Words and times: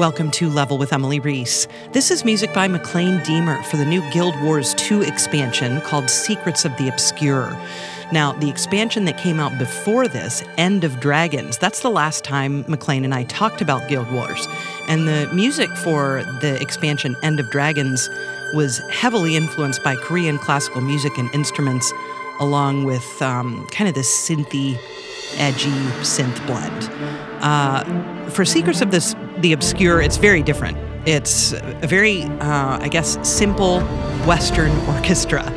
Welcome 0.00 0.30
to 0.30 0.48
Level 0.48 0.78
with 0.78 0.94
Emily 0.94 1.20
Reese. 1.20 1.68
This 1.92 2.10
is 2.10 2.24
music 2.24 2.54
by 2.54 2.68
Maclaine 2.68 3.20
Diemer 3.20 3.62
for 3.66 3.76
the 3.76 3.84
new 3.84 4.00
Guild 4.12 4.34
Wars 4.40 4.72
2 4.76 5.02
expansion 5.02 5.82
called 5.82 6.08
Secrets 6.08 6.64
of 6.64 6.74
the 6.78 6.88
Obscure. 6.88 7.54
Now, 8.10 8.32
the 8.32 8.48
expansion 8.48 9.04
that 9.04 9.18
came 9.18 9.38
out 9.38 9.58
before 9.58 10.08
this, 10.08 10.42
End 10.56 10.84
of 10.84 11.00
Dragons, 11.00 11.58
that's 11.58 11.80
the 11.80 11.90
last 11.90 12.24
time 12.24 12.64
Maclaine 12.66 13.04
and 13.04 13.12
I 13.12 13.24
talked 13.24 13.60
about 13.60 13.90
Guild 13.90 14.10
Wars. 14.10 14.48
And 14.88 15.06
the 15.06 15.28
music 15.34 15.68
for 15.68 16.24
the 16.40 16.58
expansion 16.62 17.14
End 17.22 17.38
of 17.38 17.50
Dragons 17.50 18.08
was 18.54 18.78
heavily 18.90 19.36
influenced 19.36 19.84
by 19.84 19.96
Korean 19.96 20.38
classical 20.38 20.80
music 20.80 21.18
and 21.18 21.28
instruments, 21.34 21.92
along 22.40 22.84
with 22.84 23.20
um, 23.20 23.66
kind 23.66 23.86
of 23.86 23.94
this 23.94 24.08
synthy, 24.08 24.78
edgy 25.36 25.68
synth 26.00 26.46
blend. 26.46 26.90
Uh, 27.42 28.30
for 28.30 28.46
Secrets 28.46 28.80
of 28.80 28.92
this, 28.92 29.14
the 29.42 29.52
Obscure, 29.52 30.00
it's 30.00 30.16
very 30.16 30.42
different. 30.42 30.76
It's 31.06 31.52
a 31.52 31.86
very, 31.86 32.22
uh, 32.22 32.78
I 32.80 32.88
guess, 32.88 33.18
simple 33.28 33.80
Western 34.26 34.70
orchestra 34.88 35.50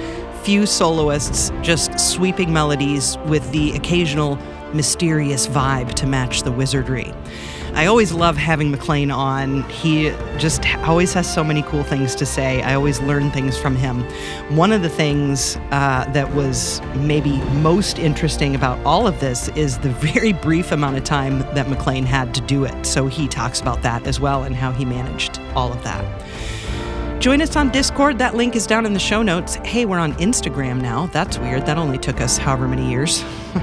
few 0.44 0.66
soloists, 0.66 1.54
just 1.62 1.98
sweeping 1.98 2.52
melodies 2.52 3.17
with 3.28 3.50
the 3.52 3.72
occasional 3.76 4.36
mysterious 4.73 5.48
vibe 5.48 5.94
to 5.94 6.06
match 6.06 6.44
the 6.44 6.52
wizardry. 6.52 7.14
I 7.76 7.88
always 7.88 8.12
love 8.12 8.38
having 8.38 8.70
Maclaine 8.70 9.10
on. 9.10 9.64
He 9.64 10.12
just 10.38 10.64
always 10.86 11.12
has 11.14 11.32
so 11.32 11.44
many 11.44 11.64
cool 11.64 11.84
things 11.84 12.14
to 12.16 12.26
say. 12.26 12.62
I 12.62 12.76
always 12.76 13.02
learn 13.02 13.32
things 13.32 13.58
from 13.58 13.76
him. 13.76 14.04
One 14.56 14.72
of 14.72 14.84
the 14.84 14.90
things 14.90 15.58
uh, 15.72 16.06
that 16.14 16.36
was 16.36 16.82
maybe 16.98 17.38
most 17.56 17.98
interesting 17.98 18.54
about 18.54 18.78
all 18.86 19.08
of 19.08 19.20
this 19.20 19.48
is 19.50 19.80
the 19.80 19.90
very 20.14 20.34
brief 20.34 20.72
amount 20.72 20.98
of 20.98 21.04
time 21.04 21.40
that 21.56 21.68
Maclaine 21.68 22.06
had 22.06 22.36
to 22.36 22.42
do 22.42 22.64
it. 22.64 22.86
So 22.86 23.08
he 23.08 23.28
talks 23.28 23.60
about 23.60 23.82
that 23.82 24.06
as 24.06 24.20
well 24.20 24.44
and 24.44 24.56
how 24.56 24.72
he 24.72 24.86
managed 24.86 25.40
all 25.56 25.74
of 25.74 25.84
that. 25.84 26.06
Join 27.24 27.42
us 27.42 27.56
on 27.56 27.70
Discord. 27.70 28.18
That 28.18 28.36
link 28.36 28.54
is 28.54 28.68
down 28.68 28.86
in 28.86 28.92
the 28.92 29.00
show 29.00 29.22
notes. 29.24 29.56
Hey, 29.64 29.86
we're 29.86 29.98
on 29.98 30.12
Instagram 30.16 30.82
now. 30.82 31.06
That's 31.06 31.40
weird. 31.40 31.66
That 31.66 31.78
only 31.78 31.98
took 31.98 32.20
us 32.20 32.38
however 32.38 32.68
many 32.68 32.90
years. 32.90 33.24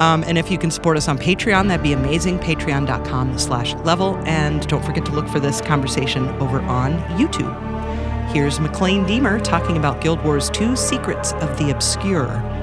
um, 0.00 0.24
and 0.24 0.36
if 0.36 0.50
you 0.50 0.58
can 0.58 0.72
support 0.72 0.96
us 0.96 1.06
on 1.06 1.16
Patreon, 1.16 1.68
that'd 1.68 1.84
be 1.84 1.92
amazing. 1.92 2.40
Patreon.com 2.40 3.38
slash 3.38 3.74
level. 3.84 4.16
And 4.24 4.66
don't 4.66 4.84
forget 4.84 5.04
to 5.04 5.12
look 5.12 5.28
for 5.28 5.38
this 5.38 5.60
conversation 5.60 6.26
over 6.40 6.60
on 6.62 6.98
YouTube. 7.16 7.54
Here's 8.32 8.58
Maclaine 8.58 9.06
Diemer 9.06 9.40
talking 9.40 9.76
about 9.76 10.00
Guild 10.00 10.20
Wars 10.24 10.50
2 10.50 10.74
Secrets 10.74 11.32
of 11.34 11.56
the 11.58 11.70
Obscure. 11.70 12.59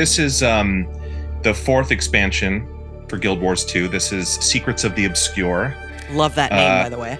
This 0.00 0.18
is 0.18 0.42
um, 0.42 0.88
the 1.42 1.52
fourth 1.52 1.90
expansion 1.90 2.66
for 3.06 3.18
Guild 3.18 3.38
Wars 3.38 3.66
2. 3.66 3.86
This 3.86 4.12
is 4.12 4.30
Secrets 4.30 4.82
of 4.82 4.94
the 4.94 5.04
Obscure. 5.04 5.76
Love 6.12 6.34
that 6.36 6.50
name, 6.52 6.72
uh, 6.72 6.84
by 6.84 6.88
the 6.88 6.96
way. 6.96 7.18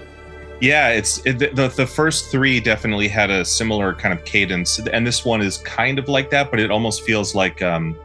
Yeah, 0.61 0.89
it's 0.89 1.23
it, 1.23 1.37
the 1.37 1.71
the 1.75 1.85
first 1.85 2.31
three 2.31 2.59
definitely 2.59 3.07
had 3.07 3.29
a 3.29 3.45
similar 3.45 3.93
kind 3.93 4.17
of 4.17 4.25
cadence, 4.25 4.79
and 4.79 5.05
this 5.05 5.23
one 5.23 5.41
is 5.41 5.57
kind 5.59 5.99
of 5.99 6.09
like 6.09 6.31
that, 6.31 6.49
but 6.49 6.59
it 6.59 6.71
almost 6.71 7.03
feels 7.03 7.35
like, 7.35 7.61
um, 7.61 7.95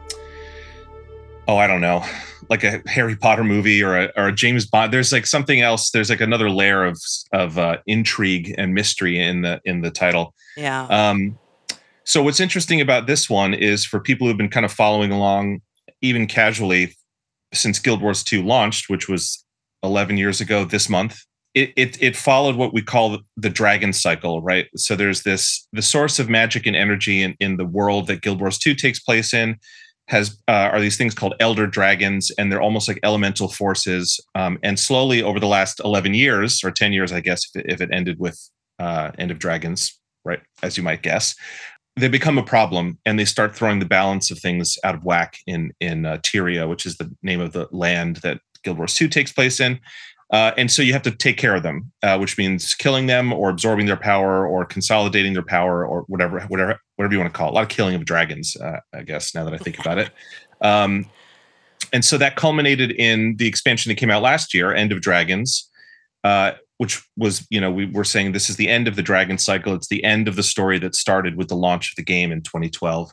oh, 1.47 1.57
I 1.57 1.65
don't 1.65 1.81
know, 1.81 2.05
like 2.47 2.63
a 2.63 2.83
Harry 2.85 3.15
Potter 3.15 3.43
movie 3.43 3.81
or 3.81 3.97
a, 3.97 4.11
or 4.15 4.27
a 4.27 4.31
James 4.31 4.67
Bond. 4.67 4.93
There's 4.93 5.11
like 5.11 5.25
something 5.25 5.59
else. 5.59 5.89
There's 5.89 6.11
like 6.11 6.21
another 6.21 6.51
layer 6.51 6.85
of 6.85 7.01
of 7.33 7.57
uh, 7.57 7.77
intrigue 7.87 8.53
and 8.59 8.75
mystery 8.75 9.19
in 9.19 9.41
the 9.41 9.59
in 9.65 9.81
the 9.81 9.89
title. 9.89 10.35
Yeah. 10.55 10.83
Um, 10.85 11.39
so 12.07 12.23
what's 12.23 12.39
interesting 12.39 12.79
about 12.79 13.05
this 13.05 13.29
one 13.29 13.53
is 13.53 13.83
for 13.85 13.99
people 13.99 14.27
who've 14.27 14.37
been 14.37 14.47
kind 14.47 14.65
of 14.65 14.71
following 14.71 15.11
along, 15.11 15.59
even 16.01 16.25
casually, 16.25 16.95
since 17.53 17.79
Guild 17.79 18.01
Wars 18.01 18.23
2 18.23 18.41
launched, 18.41 18.89
which 18.89 19.09
was 19.09 19.43
11 19.83 20.17
years 20.17 20.39
ago 20.39 20.63
this 20.63 20.87
month. 20.87 21.19
It, 21.53 21.73
it, 21.75 22.01
it 22.01 22.15
followed 22.15 22.55
what 22.55 22.73
we 22.73 22.81
call 22.81 23.17
the 23.35 23.49
dragon 23.49 23.91
cycle, 23.91 24.41
right? 24.41 24.67
So 24.77 24.95
there's 24.95 25.23
this 25.23 25.67
the 25.73 25.81
source 25.81 26.17
of 26.17 26.29
magic 26.29 26.65
and 26.65 26.77
energy 26.77 27.21
in, 27.21 27.35
in 27.41 27.57
the 27.57 27.65
world 27.65 28.07
that 28.07 28.21
Guild 28.21 28.39
Wars 28.39 28.57
2 28.57 28.73
takes 28.73 29.01
place 29.01 29.33
in 29.33 29.57
has 30.07 30.41
uh, 30.47 30.69
are 30.71 30.79
these 30.79 30.97
things 30.97 31.13
called 31.13 31.35
elder 31.41 31.67
dragons 31.67 32.31
and 32.37 32.49
they're 32.49 32.61
almost 32.61 32.87
like 32.87 33.01
elemental 33.03 33.49
forces 33.49 34.17
um, 34.35 34.57
and 34.63 34.79
slowly 34.79 35.21
over 35.21 35.41
the 35.41 35.47
last 35.47 35.81
11 35.83 36.13
years 36.13 36.63
or 36.63 36.71
10 36.71 36.93
years 36.93 37.11
i 37.11 37.19
guess 37.19 37.43
if 37.53 37.61
it, 37.61 37.71
if 37.73 37.81
it 37.81 37.89
ended 37.91 38.17
with 38.17 38.39
uh, 38.79 39.11
end 39.17 39.31
of 39.31 39.39
dragons 39.39 39.99
right 40.23 40.39
as 40.63 40.77
you 40.77 40.83
might 40.83 41.01
guess 41.01 41.35
they 41.97 42.07
become 42.07 42.37
a 42.37 42.43
problem 42.43 42.97
and 43.05 43.17
they 43.19 43.25
start 43.25 43.55
throwing 43.55 43.79
the 43.79 43.85
balance 43.85 44.31
of 44.31 44.39
things 44.39 44.77
out 44.83 44.95
of 44.95 45.03
whack 45.03 45.39
in 45.47 45.73
in 45.79 46.05
uh, 46.05 46.17
Tyria, 46.17 46.69
which 46.69 46.85
is 46.85 46.97
the 46.97 47.13
name 47.21 47.41
of 47.41 47.53
the 47.53 47.67
land 47.71 48.17
that 48.17 48.39
Guild 48.63 48.77
Wars 48.77 48.93
2 48.93 49.07
takes 49.07 49.31
place 49.31 49.59
in. 49.59 49.79
Uh, 50.31 50.51
and 50.57 50.69
so 50.69 50.81
you 50.81 50.91
have 50.91 51.01
to 51.03 51.11
take 51.11 51.37
care 51.37 51.55
of 51.55 51.63
them, 51.63 51.89
uh, 52.03 52.17
which 52.17 52.37
means 52.37 52.73
killing 52.75 53.05
them 53.07 53.31
or 53.31 53.49
absorbing 53.49 53.85
their 53.85 53.95
power 53.95 54.45
or 54.45 54.65
consolidating 54.65 55.33
their 55.33 55.43
power 55.43 55.85
or 55.85 56.01
whatever, 56.07 56.41
whatever, 56.47 56.79
whatever 56.97 57.13
you 57.13 57.19
want 57.19 57.31
to 57.31 57.37
call 57.37 57.47
it. 57.47 57.51
A 57.51 57.53
lot 57.53 57.63
of 57.63 57.69
killing 57.69 57.95
of 57.95 58.03
dragons, 58.03 58.57
uh, 58.57 58.79
I 58.93 59.03
guess. 59.03 59.33
Now 59.33 59.45
that 59.45 59.53
I 59.53 59.57
think 59.57 59.79
about 59.79 59.99
it, 59.99 60.11
um, 60.61 61.05
and 61.93 62.03
so 62.03 62.17
that 62.17 62.35
culminated 62.35 62.91
in 62.91 63.37
the 63.37 63.47
expansion 63.47 63.89
that 63.89 63.95
came 63.95 64.09
out 64.09 64.21
last 64.21 64.53
year, 64.53 64.73
End 64.73 64.91
of 64.91 64.99
Dragons, 64.99 65.69
uh, 66.23 66.53
which 66.77 67.03
was 67.17 67.45
you 67.49 67.59
know 67.59 67.71
we 67.71 67.85
were 67.85 68.03
saying 68.03 68.31
this 68.31 68.49
is 68.49 68.55
the 68.55 68.69
end 68.69 68.87
of 68.87 68.95
the 68.95 69.01
dragon 69.01 69.37
cycle. 69.37 69.73
It's 69.73 69.87
the 69.87 70.03
end 70.03 70.27
of 70.27 70.35
the 70.35 70.43
story 70.43 70.79
that 70.79 70.95
started 70.95 71.35
with 71.35 71.47
the 71.47 71.55
launch 71.55 71.91
of 71.91 71.95
the 71.95 72.03
game 72.03 72.31
in 72.31 72.41
2012 72.41 73.11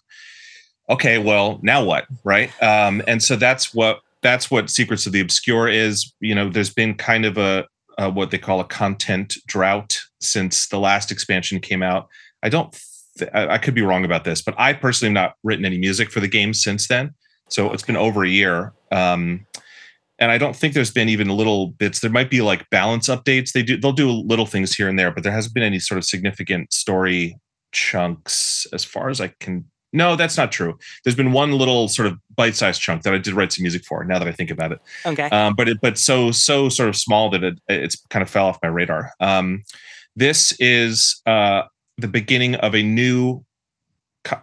okay 0.88 1.18
well 1.18 1.60
now 1.62 1.82
what 1.84 2.06
right? 2.24 2.50
Um, 2.62 3.02
and 3.06 3.22
so 3.22 3.36
that's 3.36 3.74
what 3.74 4.00
that's 4.22 4.50
what 4.50 4.70
secrets 4.70 5.06
of 5.06 5.12
the 5.12 5.20
obscure 5.20 5.68
is. 5.68 6.12
You 6.20 6.34
know 6.34 6.48
there's 6.48 6.72
been 6.72 6.94
kind 6.94 7.24
of 7.24 7.38
a, 7.38 7.66
a 7.98 8.10
what 8.10 8.30
they 8.30 8.38
call 8.38 8.60
a 8.60 8.64
content 8.64 9.36
drought 9.46 9.98
since 10.20 10.68
the 10.68 10.78
last 10.78 11.10
expansion 11.10 11.60
came 11.60 11.82
out. 11.82 12.08
I 12.42 12.48
don't 12.48 12.76
th- 13.18 13.30
I, 13.34 13.48
I 13.54 13.58
could 13.58 13.74
be 13.74 13.82
wrong 13.82 14.04
about 14.04 14.24
this 14.24 14.42
but 14.42 14.54
i 14.58 14.72
personally 14.72 15.14
have 15.14 15.22
not 15.22 15.34
written 15.42 15.64
any 15.64 15.78
music 15.78 16.10
for 16.10 16.20
the 16.20 16.28
game 16.28 16.54
since 16.54 16.88
then. 16.88 17.14
So 17.48 17.66
okay. 17.66 17.74
it's 17.74 17.82
been 17.82 17.96
over 17.96 18.24
a 18.24 18.28
year. 18.28 18.72
Um, 18.90 19.46
and 20.18 20.30
I 20.30 20.38
don't 20.38 20.54
think 20.54 20.74
there's 20.74 20.92
been 20.92 21.08
even 21.08 21.28
little 21.28 21.68
bits. 21.68 22.00
There 22.00 22.10
might 22.10 22.30
be 22.30 22.40
like 22.40 22.68
balance 22.70 23.08
updates. 23.08 23.52
They 23.52 23.62
do 23.62 23.76
they'll 23.76 23.92
do 23.92 24.10
little 24.10 24.46
things 24.46 24.74
here 24.74 24.88
and 24.88 24.98
there, 24.98 25.10
but 25.10 25.22
there 25.22 25.32
hasn't 25.32 25.54
been 25.54 25.62
any 25.62 25.78
sort 25.78 25.98
of 25.98 26.04
significant 26.04 26.72
story 26.72 27.38
chunks 27.72 28.66
as 28.72 28.84
far 28.84 29.10
as 29.10 29.20
I 29.20 29.28
can. 29.40 29.64
No, 29.92 30.16
that's 30.16 30.36
not 30.36 30.50
true. 30.50 30.76
There's 31.04 31.14
been 31.14 31.32
one 31.32 31.52
little 31.52 31.86
sort 31.86 32.08
of 32.08 32.18
bite-sized 32.34 32.80
chunk 32.80 33.02
that 33.02 33.14
I 33.14 33.18
did 33.18 33.32
write 33.32 33.52
some 33.52 33.62
music 33.62 33.84
for. 33.84 34.02
Now 34.04 34.18
that 34.18 34.26
I 34.26 34.32
think 34.32 34.50
about 34.50 34.72
it, 34.72 34.80
okay. 35.06 35.28
Um, 35.30 35.54
but 35.54 35.68
it 35.68 35.78
but 35.80 35.98
so 35.98 36.30
so 36.30 36.68
sort 36.68 36.88
of 36.88 36.96
small 36.96 37.30
that 37.30 37.44
it 37.44 37.58
it's 37.68 38.00
kind 38.10 38.22
of 38.22 38.30
fell 38.30 38.46
off 38.46 38.58
my 38.62 38.68
radar. 38.68 39.12
Um, 39.20 39.62
this 40.16 40.52
is 40.60 41.20
uh, 41.26 41.62
the 41.98 42.08
beginning 42.08 42.54
of 42.56 42.74
a 42.74 42.82
new 42.82 43.44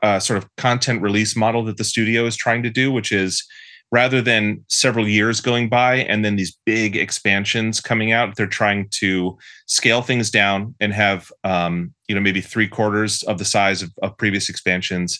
uh, 0.03 0.19
sort 0.19 0.37
of 0.37 0.49
content 0.57 1.01
release 1.01 1.35
model 1.35 1.63
that 1.65 1.77
the 1.77 1.83
studio 1.83 2.25
is 2.25 2.35
trying 2.35 2.63
to 2.63 2.69
do, 2.69 2.91
which 2.91 3.11
is 3.11 3.43
rather 3.91 4.21
than 4.21 4.63
several 4.69 5.07
years 5.07 5.41
going 5.41 5.67
by 5.67 5.95
and 5.95 6.23
then 6.23 6.35
these 6.35 6.57
big 6.65 6.95
expansions 6.95 7.81
coming 7.81 8.11
out 8.11 8.35
they're 8.35 8.47
trying 8.47 8.87
to 8.89 9.37
scale 9.67 10.01
things 10.01 10.29
down 10.29 10.73
and 10.79 10.93
have 10.93 11.31
um, 11.43 11.93
you 12.07 12.15
know 12.15 12.21
maybe 12.21 12.41
three 12.41 12.67
quarters 12.67 13.23
of 13.23 13.37
the 13.37 13.45
size 13.45 13.81
of, 13.81 13.91
of, 14.01 14.17
previous 14.17 14.49
expansions 14.49 15.19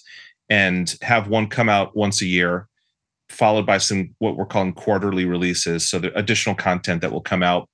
and 0.49 0.95
have 1.01 1.27
one 1.27 1.47
come 1.47 1.69
out 1.69 1.95
once 1.95 2.21
a 2.21 2.25
year 2.25 2.67
followed 3.29 3.65
by 3.65 3.77
some 3.77 4.13
what 4.19 4.35
we're 4.35 4.45
calling 4.45 4.73
quarterly 4.73 5.25
releases 5.25 5.89
so 5.89 5.99
the 5.99 6.17
additional 6.17 6.55
content 6.55 7.01
that 7.01 7.11
will 7.11 7.21
come 7.21 7.43
out 7.43 7.69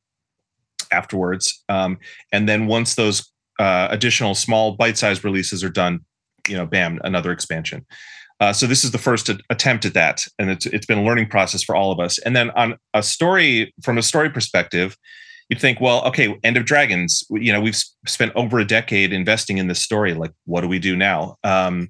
afterwards. 0.91 1.63
Um, 1.69 1.97
and 2.31 2.47
then 2.47 2.67
once 2.67 2.95
those 2.95 3.31
uh, 3.59 3.87
additional 3.89 4.35
small 4.35 4.73
bite-sized 4.75 5.23
releases 5.23 5.63
are 5.63 5.69
done, 5.69 6.01
you 6.47 6.55
know, 6.55 6.65
bam, 6.65 6.99
another 7.03 7.31
expansion. 7.31 7.85
Uh, 8.39 8.53
so 8.53 8.67
this 8.67 8.83
is 8.83 8.91
the 8.91 8.97
first 8.97 9.29
attempt 9.49 9.85
at 9.85 9.93
that, 9.93 10.23
and 10.37 10.49
it's 10.49 10.65
it's 10.67 10.85
been 10.85 10.99
a 10.99 11.03
learning 11.03 11.27
process 11.27 11.63
for 11.63 11.75
all 11.75 11.91
of 11.91 11.99
us. 11.99 12.19
And 12.19 12.35
then 12.35 12.51
on 12.51 12.77
a 12.93 13.01
story 13.01 13.73
from 13.81 13.97
a 13.97 14.03
story 14.03 14.29
perspective, 14.29 14.95
you'd 15.49 15.59
think, 15.59 15.81
well, 15.81 16.05
okay, 16.05 16.37
End 16.43 16.57
of 16.57 16.65
Dragons. 16.65 17.23
You 17.29 17.51
know, 17.51 17.61
we've 17.61 17.81
spent 18.05 18.31
over 18.35 18.59
a 18.59 18.65
decade 18.65 19.11
investing 19.11 19.57
in 19.57 19.67
this 19.67 19.81
story. 19.81 20.13
Like, 20.13 20.31
what 20.45 20.61
do 20.61 20.67
we 20.67 20.79
do 20.79 20.95
now? 20.95 21.37
Um, 21.43 21.89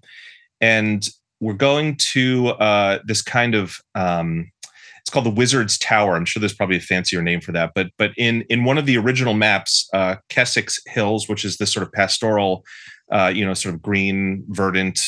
and 0.61 1.07
we're 1.39 1.53
going 1.53 1.97
to 2.13 2.49
uh, 2.49 2.99
this 3.05 3.21
kind 3.21 3.53
of 3.53 3.77
um, 3.93 4.49
it's 5.07 5.13
called 5.13 5.25
the 5.25 5.31
Wizard's 5.31 5.77
Tower. 5.77 6.15
I'm 6.15 6.25
sure 6.25 6.41
there's 6.41 6.53
probably 6.53 6.75
a 6.75 6.81
fancier 6.81 7.21
name 7.21 7.39
for 7.39 7.53
that, 7.53 7.71
but 7.73 7.87
but 7.97 8.11
in 8.17 8.43
in 8.49 8.65
one 8.65 8.77
of 8.77 8.85
the 8.85 8.97
original 8.97 9.33
maps, 9.33 9.87
uh, 9.93 10.15
Kessex 10.29 10.79
Hills, 10.85 11.29
which 11.29 11.45
is 11.45 11.57
this 11.57 11.71
sort 11.71 11.85
of 11.85 11.93
pastoral 11.93 12.65
uh, 13.11 13.31
you 13.33 13.45
know, 13.45 13.53
sort 13.53 13.73
of 13.73 13.81
green, 13.81 14.43
verdant, 14.49 14.99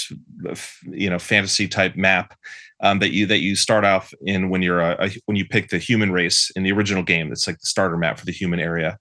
you 0.86 1.10
know, 1.10 1.20
fantasy 1.20 1.68
type 1.68 1.96
map 1.96 2.34
um, 2.82 3.00
that 3.00 3.12
you 3.12 3.26
that 3.26 3.40
you 3.40 3.56
start 3.56 3.84
off 3.84 4.14
in 4.26 4.50
when 4.50 4.62
you're 4.62 4.80
a, 4.80 4.96
a, 5.06 5.10
when 5.26 5.36
you 5.36 5.46
pick 5.46 5.70
the 5.70 5.78
human 5.78 6.12
race 6.12 6.52
in 6.56 6.64
the 6.64 6.72
original 6.72 7.04
game. 7.04 7.32
It's 7.32 7.48
like 7.48 7.60
the 7.60 7.68
starter 7.68 7.98
map 7.98 8.20
for 8.20 8.26
the 8.26 8.32
human 8.32 8.60
area. 8.60 8.98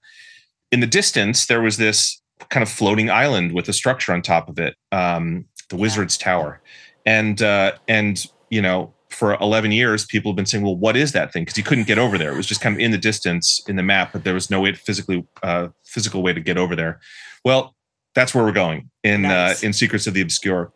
In 0.71 0.81
the 0.81 0.87
distance, 0.87 1.45
there 1.47 1.61
was 1.61 1.77
this 1.77 2.21
kind 2.49 2.61
of 2.61 2.69
floating 2.69 3.09
island 3.09 3.53
with 3.53 3.69
a 3.69 3.73
structure 3.73 4.13
on 4.13 4.21
top 4.21 4.49
of 4.49 4.59
it, 4.59 4.75
um, 4.91 5.45
the 5.69 5.75
yeah. 5.75 5.81
Wizard's 5.81 6.17
Tower, 6.17 6.61
and 7.05 7.41
uh, 7.41 7.73
and 7.87 8.25
you 8.49 8.61
know 8.61 8.93
for 9.09 9.35
11 9.35 9.71
years, 9.71 10.05
people 10.05 10.31
have 10.31 10.35
been 10.35 10.45
saying, 10.45 10.63
well, 10.63 10.75
what 10.75 10.95
is 10.95 11.13
that 11.13 11.33
thing? 11.33 11.43
Because 11.43 11.57
you 11.57 11.63
couldn't 11.63 11.87
get 11.87 11.97
over 11.97 12.17
there. 12.17 12.31
It 12.31 12.37
was 12.37 12.45
just 12.45 12.61
kind 12.61 12.75
of 12.75 12.79
in 12.79 12.91
the 12.91 12.97
distance 12.97 13.63
in 13.67 13.75
the 13.75 13.83
map, 13.83 14.13
but 14.13 14.23
there 14.23 14.35
was 14.35 14.51
no 14.51 14.61
way 14.61 14.71
to 14.71 14.77
physically, 14.77 15.25
uh, 15.41 15.69
physical 15.83 16.21
way 16.21 16.31
to 16.31 16.39
get 16.39 16.57
over 16.57 16.75
there. 16.75 16.99
Well, 17.43 17.75
that's 18.19 18.35
where 18.35 18.43
we're 18.43 18.51
going 18.51 18.89
in 19.05 19.23
uh, 19.23 19.29
nice. 19.29 19.63
uh, 19.63 19.67
in 19.67 19.71
Secrets 19.71 20.05
of 20.05 20.13
the 20.13 20.19
Obscure. 20.19 20.73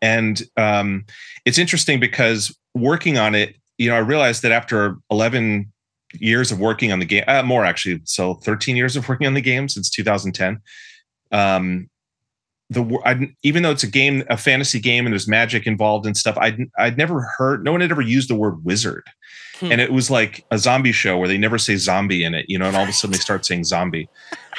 And 0.00 0.42
um, 0.56 1.04
it's 1.44 1.58
interesting 1.58 2.00
because 2.00 2.56
working 2.74 3.18
on 3.18 3.34
it, 3.34 3.56
you 3.76 3.90
know, 3.90 3.96
I 3.96 3.98
realized 3.98 4.42
that 4.42 4.52
after 4.52 4.96
11 5.10 5.70
years 6.14 6.50
of 6.50 6.58
working 6.58 6.90
on 6.90 7.00
the 7.00 7.04
game, 7.04 7.24
uh, 7.28 7.42
more 7.42 7.66
actually, 7.66 8.00
so 8.04 8.34
13 8.34 8.76
years 8.76 8.96
of 8.96 9.06
working 9.10 9.26
on 9.26 9.34
the 9.34 9.42
game 9.42 9.68
since 9.68 9.90
2010. 9.90 10.60
Um, 11.32 11.90
the 12.70 12.98
I, 13.04 13.34
even 13.42 13.62
though 13.62 13.70
it's 13.70 13.82
a 13.82 13.90
game, 13.90 14.24
a 14.30 14.36
fantasy 14.36 14.80
game, 14.80 15.06
and 15.06 15.12
there's 15.12 15.28
magic 15.28 15.66
involved 15.66 16.06
and 16.06 16.16
stuff, 16.16 16.36
I'd 16.38 16.58
I'd 16.78 16.98
never 16.98 17.22
heard. 17.38 17.64
No 17.64 17.72
one 17.72 17.80
had 17.80 17.90
ever 17.90 18.02
used 18.02 18.28
the 18.28 18.34
word 18.34 18.62
wizard, 18.62 19.04
hmm. 19.60 19.72
and 19.72 19.80
it 19.80 19.92
was 19.92 20.10
like 20.10 20.44
a 20.50 20.58
zombie 20.58 20.92
show 20.92 21.18
where 21.18 21.28
they 21.28 21.38
never 21.38 21.58
say 21.58 21.76
zombie 21.76 22.24
in 22.24 22.34
it, 22.34 22.46
you 22.48 22.58
know, 22.58 22.66
and 22.66 22.76
all 22.76 22.82
of 22.82 22.88
a 22.88 22.92
sudden 22.92 23.12
they 23.12 23.18
start 23.18 23.44
saying 23.44 23.64
zombie, 23.64 24.08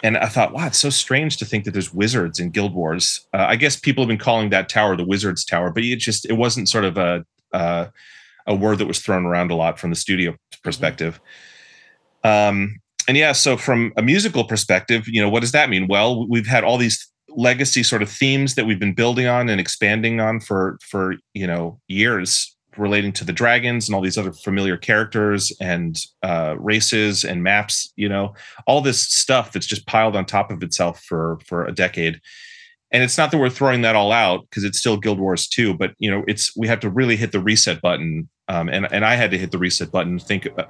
and 0.03 0.17
I 0.17 0.27
thought, 0.27 0.53
wow, 0.53 0.67
it's 0.67 0.79
so 0.79 0.89
strange 0.89 1.37
to 1.37 1.45
think 1.45 1.65
that 1.65 1.71
there's 1.71 1.93
wizards 1.93 2.39
in 2.39 2.51
Guild 2.51 2.73
Wars. 2.73 3.27
Uh, 3.33 3.45
I 3.49 3.55
guess 3.55 3.75
people 3.75 4.03
have 4.03 4.07
been 4.07 4.17
calling 4.17 4.49
that 4.49 4.69
tower 4.69 4.95
the 4.95 5.05
Wizards 5.05 5.43
Tower, 5.43 5.71
but 5.71 5.83
it 5.83 5.97
just 5.97 6.25
it 6.25 6.33
wasn't 6.33 6.69
sort 6.69 6.85
of 6.85 6.97
a 6.97 7.25
uh, 7.53 7.87
a 8.47 8.55
word 8.55 8.77
that 8.79 8.87
was 8.87 8.99
thrown 8.99 9.25
around 9.25 9.51
a 9.51 9.55
lot 9.55 9.79
from 9.79 9.89
the 9.89 9.95
studio 9.95 10.31
mm-hmm. 10.31 10.61
perspective. 10.63 11.19
Mm-hmm. 12.23 12.49
Um, 12.49 12.79
and 13.07 13.17
yeah, 13.17 13.31
so 13.31 13.57
from 13.57 13.91
a 13.97 14.01
musical 14.01 14.43
perspective, 14.43 15.07
you 15.07 15.21
know, 15.21 15.29
what 15.29 15.39
does 15.39 15.51
that 15.53 15.69
mean? 15.69 15.87
Well, 15.87 16.27
we've 16.27 16.47
had 16.47 16.63
all 16.63 16.77
these 16.77 17.09
legacy 17.29 17.83
sort 17.83 18.01
of 18.01 18.09
themes 18.09 18.55
that 18.55 18.65
we've 18.65 18.79
been 18.79 18.93
building 18.93 19.27
on 19.27 19.49
and 19.49 19.59
expanding 19.59 20.19
on 20.19 20.39
for 20.39 20.77
for 20.81 21.15
you 21.33 21.47
know 21.47 21.79
years 21.87 22.55
relating 22.79 23.11
to 23.13 23.23
the 23.23 23.33
dragons 23.33 23.87
and 23.87 23.95
all 23.95 24.01
these 24.01 24.17
other 24.17 24.31
familiar 24.31 24.77
characters 24.77 25.51
and 25.59 25.97
uh, 26.23 26.55
races 26.57 27.23
and 27.23 27.43
maps 27.43 27.91
you 27.95 28.09
know 28.09 28.33
all 28.65 28.81
this 28.81 29.01
stuff 29.01 29.51
that's 29.51 29.65
just 29.67 29.85
piled 29.85 30.15
on 30.15 30.25
top 30.25 30.51
of 30.51 30.63
itself 30.63 31.01
for 31.03 31.39
for 31.45 31.65
a 31.65 31.71
decade. 31.71 32.19
And 32.91 33.03
it's 33.03 33.19
not 33.19 33.29
that 33.29 33.37
we're 33.37 33.51
throwing 33.51 33.83
that 33.83 33.95
all 33.95 34.11
out 34.11 34.47
because 34.49 34.63
it's 34.63 34.79
still 34.79 34.97
guild 34.97 35.19
wars 35.19 35.47
2 35.47 35.75
but 35.75 35.93
you 35.99 36.09
know 36.09 36.23
it's 36.27 36.55
we 36.57 36.67
have 36.67 36.79
to 36.79 36.89
really 36.89 37.15
hit 37.15 37.31
the 37.31 37.39
reset 37.39 37.81
button 37.81 38.27
um, 38.47 38.67
and 38.67 38.91
and 38.91 39.05
i 39.05 39.13
had 39.13 39.29
to 39.29 39.37
hit 39.37 39.51
the 39.51 39.59
reset 39.59 39.91
button 39.91 40.13
and 40.13 40.23
think 40.23 40.47
uh, 40.57 40.63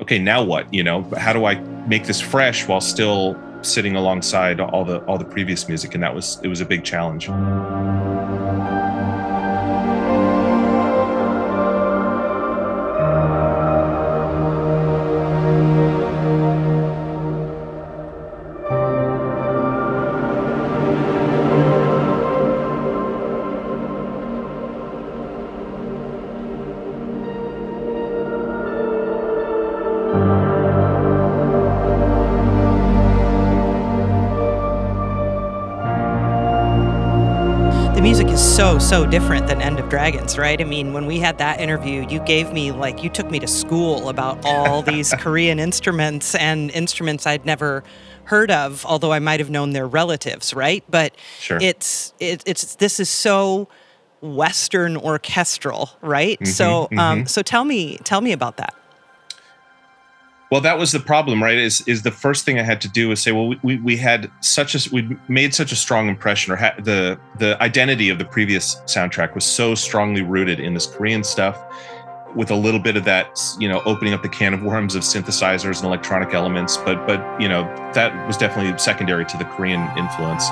okay 0.00 0.18
now 0.18 0.42
what 0.42 0.72
you 0.72 0.82
know? 0.82 1.02
How 1.16 1.32
do 1.32 1.44
i 1.44 1.54
make 1.86 2.04
this 2.04 2.20
fresh 2.20 2.66
while 2.66 2.80
still 2.80 3.40
sitting 3.62 3.96
alongside 3.96 4.60
all 4.60 4.84
the 4.84 4.98
all 5.04 5.18
the 5.18 5.24
previous 5.24 5.68
music? 5.68 5.94
And 5.94 6.02
that 6.02 6.14
was 6.14 6.40
it 6.42 6.48
was 6.48 6.60
a 6.60 6.66
big 6.66 6.84
challenge 6.84 7.28
so 38.88 39.06
different 39.06 39.46
than 39.46 39.62
End 39.62 39.80
of 39.80 39.88
Dragons, 39.88 40.36
right? 40.36 40.60
I 40.60 40.64
mean, 40.64 40.92
when 40.92 41.06
we 41.06 41.18
had 41.18 41.38
that 41.38 41.58
interview, 41.58 42.06
you 42.06 42.20
gave 42.20 42.52
me 42.52 42.70
like 42.70 43.02
you 43.02 43.08
took 43.08 43.30
me 43.30 43.38
to 43.38 43.46
school 43.46 44.10
about 44.10 44.44
all 44.44 44.82
these 44.92 45.14
Korean 45.14 45.58
instruments 45.58 46.34
and 46.34 46.70
instruments 46.70 47.26
I'd 47.26 47.46
never 47.46 47.82
heard 48.24 48.50
of, 48.50 48.84
although 48.84 49.10
I 49.10 49.20
might 49.20 49.40
have 49.40 49.48
known 49.48 49.70
their 49.70 49.86
relatives, 49.86 50.52
right? 50.52 50.84
But 50.90 51.14
sure. 51.40 51.58
it's 51.62 52.12
it, 52.20 52.42
it's 52.44 52.76
this 52.76 53.00
is 53.00 53.08
so 53.08 53.68
Western 54.20 54.98
orchestral, 54.98 55.88
right? 56.02 56.38
Mm-hmm, 56.38 56.52
so 56.52 56.82
um, 56.82 56.88
mm-hmm. 56.90 57.26
so 57.26 57.40
tell 57.40 57.64
me 57.64 57.96
tell 58.04 58.20
me 58.20 58.32
about 58.32 58.58
that. 58.58 58.74
Well, 60.50 60.60
that 60.60 60.78
was 60.78 60.92
the 60.92 61.00
problem, 61.00 61.42
right? 61.42 61.56
Is 61.56 61.80
is 61.82 62.02
the 62.02 62.10
first 62.10 62.44
thing 62.44 62.58
I 62.58 62.62
had 62.62 62.80
to 62.82 62.88
do 62.88 63.08
was 63.08 63.22
say, 63.22 63.32
well, 63.32 63.54
we, 63.62 63.76
we, 63.76 63.96
had 63.96 64.30
such 64.40 64.74
a 64.74 64.90
we 64.92 65.16
made 65.26 65.54
such 65.54 65.72
a 65.72 65.76
strong 65.76 66.08
impression, 66.08 66.52
or 66.52 66.56
ha- 66.56 66.74
the 66.78 67.18
the 67.38 67.60
identity 67.62 68.08
of 68.08 68.18
the 68.18 68.24
previous 68.24 68.76
soundtrack 68.86 69.34
was 69.34 69.44
so 69.44 69.74
strongly 69.74 70.22
rooted 70.22 70.60
in 70.60 70.74
this 70.74 70.86
Korean 70.86 71.24
stuff, 71.24 71.60
with 72.36 72.50
a 72.50 72.54
little 72.54 72.80
bit 72.80 72.96
of 72.96 73.04
that, 73.04 73.40
you 73.58 73.68
know, 73.68 73.80
opening 73.86 74.12
up 74.12 74.22
the 74.22 74.28
can 74.28 74.52
of 74.52 74.62
worms 74.62 74.94
of 74.94 75.02
synthesizers 75.02 75.78
and 75.78 75.86
electronic 75.86 76.34
elements. 76.34 76.76
But 76.76 77.06
but 77.06 77.40
you 77.40 77.48
know 77.48 77.62
that 77.94 78.26
was 78.26 78.36
definitely 78.36 78.78
secondary 78.78 79.24
to 79.24 79.36
the 79.38 79.44
Korean 79.44 79.80
influence. 79.96 80.44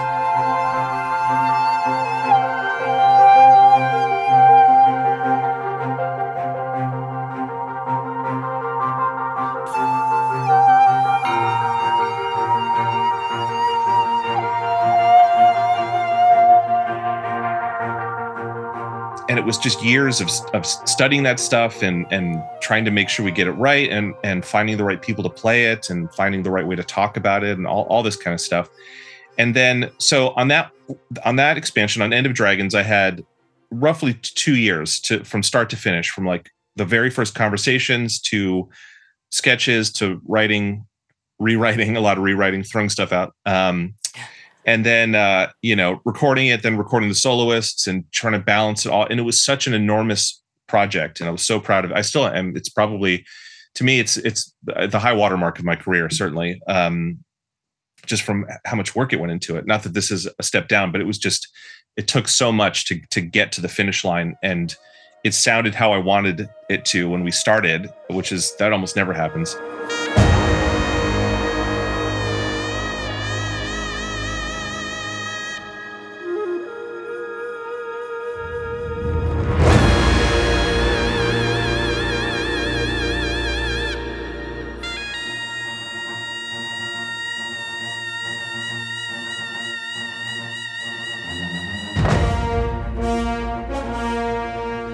Was 19.53 19.59
just 19.59 19.85
years 19.85 20.23
of, 20.23 20.31
of 20.55 20.65
studying 20.65 21.23
that 21.25 21.39
stuff 21.39 21.83
and 21.83 22.07
and 22.11 22.43
trying 22.63 22.87
to 22.87 22.91
make 22.91 23.11
sure 23.11 23.23
we 23.23 23.31
get 23.31 23.47
it 23.47 23.53
right 23.53 23.91
and 23.91 24.15
and 24.25 24.47
finding 24.47 24.79
the 24.79 24.85
right 24.85 25.03
people 25.03 25.23
to 25.23 25.29
play 25.29 25.67
it 25.67 25.91
and 25.91 26.11
finding 26.15 26.43
the 26.43 26.51
right 26.51 26.67
way 26.67 26.75
to 26.75 26.83
talk 26.83 27.19
about 27.19 27.45
it 27.45 27.59
and 27.59 27.67
all, 27.67 27.83
all 27.91 28.03
this 28.03 28.17
kind 28.17 28.33
of 28.33 28.41
stuff. 28.41 28.71
And 29.37 29.55
then 29.55 29.91
so 29.99 30.31
on 30.31 30.49
that 30.49 30.73
on 31.27 31.37
that 31.37 31.59
expansion 31.59 32.01
on 32.01 32.15
end 32.15 32.27
of 32.27 32.33
dragons 32.33 32.75
i 32.75 32.83
had 32.83 33.25
roughly 33.71 34.15
two 34.15 34.57
years 34.57 34.99
to 35.01 35.23
from 35.23 35.43
start 35.43 35.69
to 35.71 35.77
finish 35.77 36.09
from 36.09 36.27
like 36.27 36.51
the 36.77 36.85
very 36.85 37.11
first 37.11 37.35
conversations 37.35 38.21
to 38.21 38.69
sketches 39.31 39.93
to 39.93 40.21
writing 40.27 40.87
rewriting 41.39 41.95
a 41.97 42.01
lot 42.01 42.17
of 42.17 42.25
rewriting 42.25 42.63
throwing 42.63 42.89
stuff 42.89 43.13
out. 43.13 43.35
Um, 43.45 43.95
and 44.65 44.87
then 44.87 45.15
uh, 45.15 45.51
you 45.63 45.77
know 45.77 46.01
recording 46.05 46.49
it 46.49 46.63
then 46.63 46.77
recording 46.77 47.09
the 47.09 47.15
soloists 47.15 47.87
and 47.87 48.11
trying 48.13 48.33
to 48.33 48.39
balance 48.39 48.87
it 48.87 48.93
all 48.93 49.07
and 49.07 49.19
it 49.19 49.25
was 49.25 49.43
such 49.43 49.67
an 49.67 49.75
enormous 49.75 50.43
project 50.69 51.21
and 51.21 51.29
i 51.29 51.33
was 51.33 51.43
so 51.43 51.61
proud 51.61 51.85
of 51.85 51.91
it. 51.91 51.97
I 51.97 52.03
still 52.03 52.27
am. 52.27 52.57
It's 52.57 52.69
probably 52.69 53.25
to 53.75 53.85
me 53.85 54.01
it's 54.01 54.17
it's 54.17 54.55
the 54.63 54.99
high 54.99 55.13
watermark 55.13 55.59
of 55.59 55.65
my 55.65 55.77
career 55.77 56.11
certainly 56.11 56.61
um, 56.69 57.19
just 58.07 58.23
from 58.23 58.47
how 58.65 58.77
much 58.77 58.97
work 58.97 59.13
it 59.13 59.21
went 59.21 59.33
into 59.33 59.57
it. 59.57 59.67
Not 59.67 59.85
that 59.85 59.95
this 59.95 60.11
is 60.11 60.29
a 60.39 60.43
step 60.43 60.69
down 60.69 60.93
but 60.93 61.01
it 61.01 61.07
was 61.07 61.19
just 61.19 61.49
it 61.97 62.09
took 62.09 62.29
so 62.29 62.53
much 62.53 62.87
to 62.87 63.01
to 63.11 63.21
get 63.21 63.53
to 63.53 63.61
the 63.61 63.69
finish 63.69 64.05
line 64.05 64.37
and 64.43 64.77
it 65.25 65.35
sounded 65.35 65.75
how 65.75 65.93
i 65.93 65.99
wanted 65.99 66.49
it 66.69 66.85
to 66.85 67.09
when 67.09 67.23
we 67.23 67.31
started 67.31 67.93
which 68.11 68.33
is 68.33 68.55
that 68.57 68.73
almost 68.73 68.97
never 68.97 69.13
happens 69.13 69.57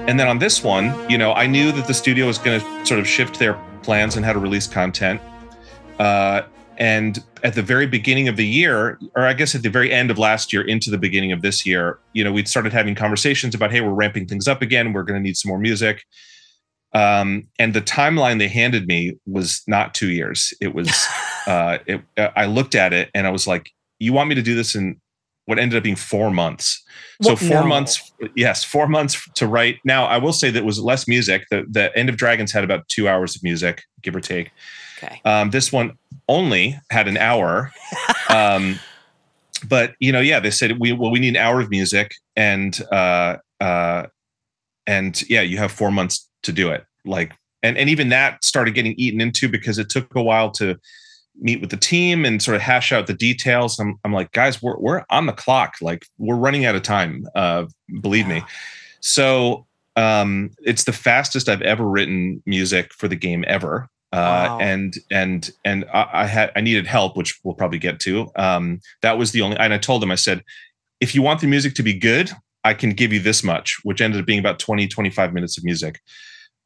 And 0.09 0.19
then 0.19 0.27
on 0.27 0.39
this 0.39 0.65
one, 0.65 0.95
you 1.11 1.19
know, 1.19 1.35
I 1.35 1.47
knew 1.47 1.71
that 1.71 1.87
the 1.87 1.93
studio 1.93 2.27
was 2.27 2.39
going 2.39 2.59
to 2.59 2.87
sort 2.87 2.99
of 2.99 3.07
shift 3.07 3.39
their 3.39 3.55
plans 3.83 4.17
and 4.17 4.25
how 4.25 4.33
to 4.33 4.39
release 4.39 4.67
content. 4.67 5.21
Uh, 5.99 6.43
and 6.79 7.23
at 7.43 7.55
the 7.55 7.63
very 7.63 7.87
beginning 7.87 8.27
of 8.27 8.37
the 8.37 8.47
year, 8.47 8.99
or 9.15 9.27
I 9.27 9.35
guess 9.35 9.55
at 9.55 9.63
the 9.63 9.69
very 9.69 9.93
end 9.93 10.11
of 10.11 10.19
last 10.19 10.51
year 10.51 10.67
into 10.67 10.91
the 10.91 10.97
beginning 10.97 11.31
of 11.31 11.43
this 11.43 11.67
year, 11.67 11.99
you 12.15 12.25
know, 12.25 12.33
we'd 12.33 12.49
started 12.49 12.73
having 12.73 12.95
conversations 12.95 13.55
about, 13.55 13.71
hey, 13.71 13.83
we're 13.83 13.93
ramping 13.93 14.27
things 14.27 14.49
up 14.49 14.63
again. 14.63 14.95
We're 14.95 15.03
going 15.03 15.21
to 15.21 15.23
need 15.23 15.37
some 15.37 15.51
more 15.51 15.59
music. 15.59 16.07
Um, 16.95 17.47
and 17.59 17.75
the 17.75 17.83
timeline 17.83 18.39
they 18.39 18.49
handed 18.49 18.87
me 18.87 19.19
was 19.27 19.63
not 19.67 19.93
two 19.93 20.09
years. 20.09 20.55
It 20.59 20.75
was, 20.75 20.89
uh, 21.47 21.79
it, 21.87 22.01
I 22.17 22.47
looked 22.47 22.75
at 22.75 22.95
it 22.95 23.11
and 23.15 23.27
I 23.27 23.31
was 23.31 23.47
like, 23.47 23.73
you 23.99 24.15
want 24.15 24.31
me 24.31 24.37
to 24.37 24.43
do 24.43 24.55
this 24.55 24.75
in 24.75 24.99
what 25.49 25.59
ended 25.59 25.79
up 25.79 25.83
being 25.83 25.97
four 25.97 26.31
months? 26.31 26.85
So 27.23 27.35
four 27.35 27.63
no. 27.63 27.67
months, 27.67 28.13
yes, 28.37 28.63
four 28.63 28.87
months 28.87 29.27
to 29.37 29.47
write. 29.47 29.79
Now 29.83 30.05
I 30.05 30.19
will 30.19 30.35
say 30.35 30.51
that 30.51 30.63
was 30.63 30.79
less 30.79 31.09
music. 31.09 31.47
The, 31.51 31.65
the 31.67 31.97
End 31.97 32.11
of 32.11 32.19
Dragons 32.19 32.53
had 32.53 32.65
about 32.65 32.87
two 32.89 33.09
hours 33.09 33.35
of 33.35 33.43
music, 33.43 33.83
give 34.03 34.15
or 34.15 34.21
take. 34.21 34.51
Okay. 34.99 35.23
Um, 35.25 35.49
this 35.49 35.73
one 35.73 35.97
only 36.29 36.79
had 36.91 37.09
an 37.09 37.17
hour. 37.17 37.73
um, 38.29 38.79
but 39.67 39.95
you 40.01 40.13
know, 40.13 40.21
yeah, 40.21 40.39
they 40.39 40.51
said 40.51 40.79
we 40.79 40.93
well 40.93 41.11
we 41.11 41.19
need 41.19 41.31
an 41.31 41.37
hour 41.37 41.61
of 41.61 41.71
music, 41.71 42.15
and 42.37 42.79
uh, 42.93 43.39
uh, 43.59 44.05
and 44.87 45.29
yeah, 45.31 45.41
you 45.41 45.57
have 45.57 45.73
four 45.73 45.91
months 45.91 46.29
to 46.43 46.53
do 46.53 46.69
it. 46.69 46.85
Like, 47.07 47.33
and 47.63 47.79
and 47.79 47.89
even 47.89 48.11
that 48.11 48.45
started 48.45 48.75
getting 48.75 48.93
eaten 48.99 49.23
into 49.23 49.49
because 49.49 49.79
it 49.79 49.89
took 49.89 50.15
a 50.15 50.23
while 50.23 50.51
to 50.53 50.79
meet 51.41 51.61
with 51.61 51.71
the 51.71 51.77
team 51.77 52.25
and 52.25 52.43
sort 52.43 52.57
of 52.57 52.61
hash 52.61 52.93
out 52.93 53.07
the 53.07 53.15
details. 53.15 53.79
I'm, 53.79 53.99
I'm 54.05 54.13
like, 54.13 54.33
guys, 54.33 54.63
we're 54.63 54.79
we're 54.79 55.05
on 55.11 55.27
the 55.27 55.33
clock. 55.33 55.77
Like, 55.81 56.07
we're 56.19 56.37
running 56.37 56.65
out 56.65 56.75
of 56.75 56.83
time. 56.83 57.27
Uh, 57.35 57.67
believe 58.01 58.29
yeah. 58.29 58.41
me. 58.41 58.45
So 59.01 59.67
um, 59.97 60.51
it's 60.63 60.85
the 60.85 60.93
fastest 60.93 61.49
I've 61.49 61.63
ever 61.63 61.89
written 61.89 62.43
music 62.47 62.93
for 62.93 63.09
the 63.09 63.17
game 63.17 63.45
ever. 63.47 63.89
Uh, 64.11 64.17
wow. 64.49 64.59
and 64.59 64.95
and 65.11 65.51
and 65.67 65.85
I, 65.93 66.09
I, 66.13 66.25
had 66.25 66.51
I 66.57 66.63
needed 66.63 66.87
help, 66.87 67.15
which 67.15 67.39
we'll 67.45 67.55
probably 67.55 67.79
get 67.79 68.01
to. 68.01 68.31
Um, 68.37 68.81
that 69.03 69.19
was 69.19 69.33
the 69.33 69.43
only, 69.43 69.59
and 69.59 69.75
I 69.75 69.79
told 69.79 70.01
them 70.01 70.11
I 70.11 70.15
said, 70.15 70.43
if 71.01 71.15
you 71.15 71.21
want 71.21 71.41
the 71.41 71.47
music 71.47 71.75
to 71.75 71.83
be 71.83 71.93
good, 71.93 72.31
I 72.65 72.75
can 72.75 72.91
give 72.91 73.13
you 73.13 73.21
this 73.21 73.45
much, 73.45 73.77
which 73.83 74.01
ended 74.01 74.21
up 74.21 74.27
being 74.27 74.39
about 74.39 74.59
20, 74.59 74.89
25 74.89 75.35
minutes 75.35 75.59
of 75.59 75.65
music. 75.65 76.01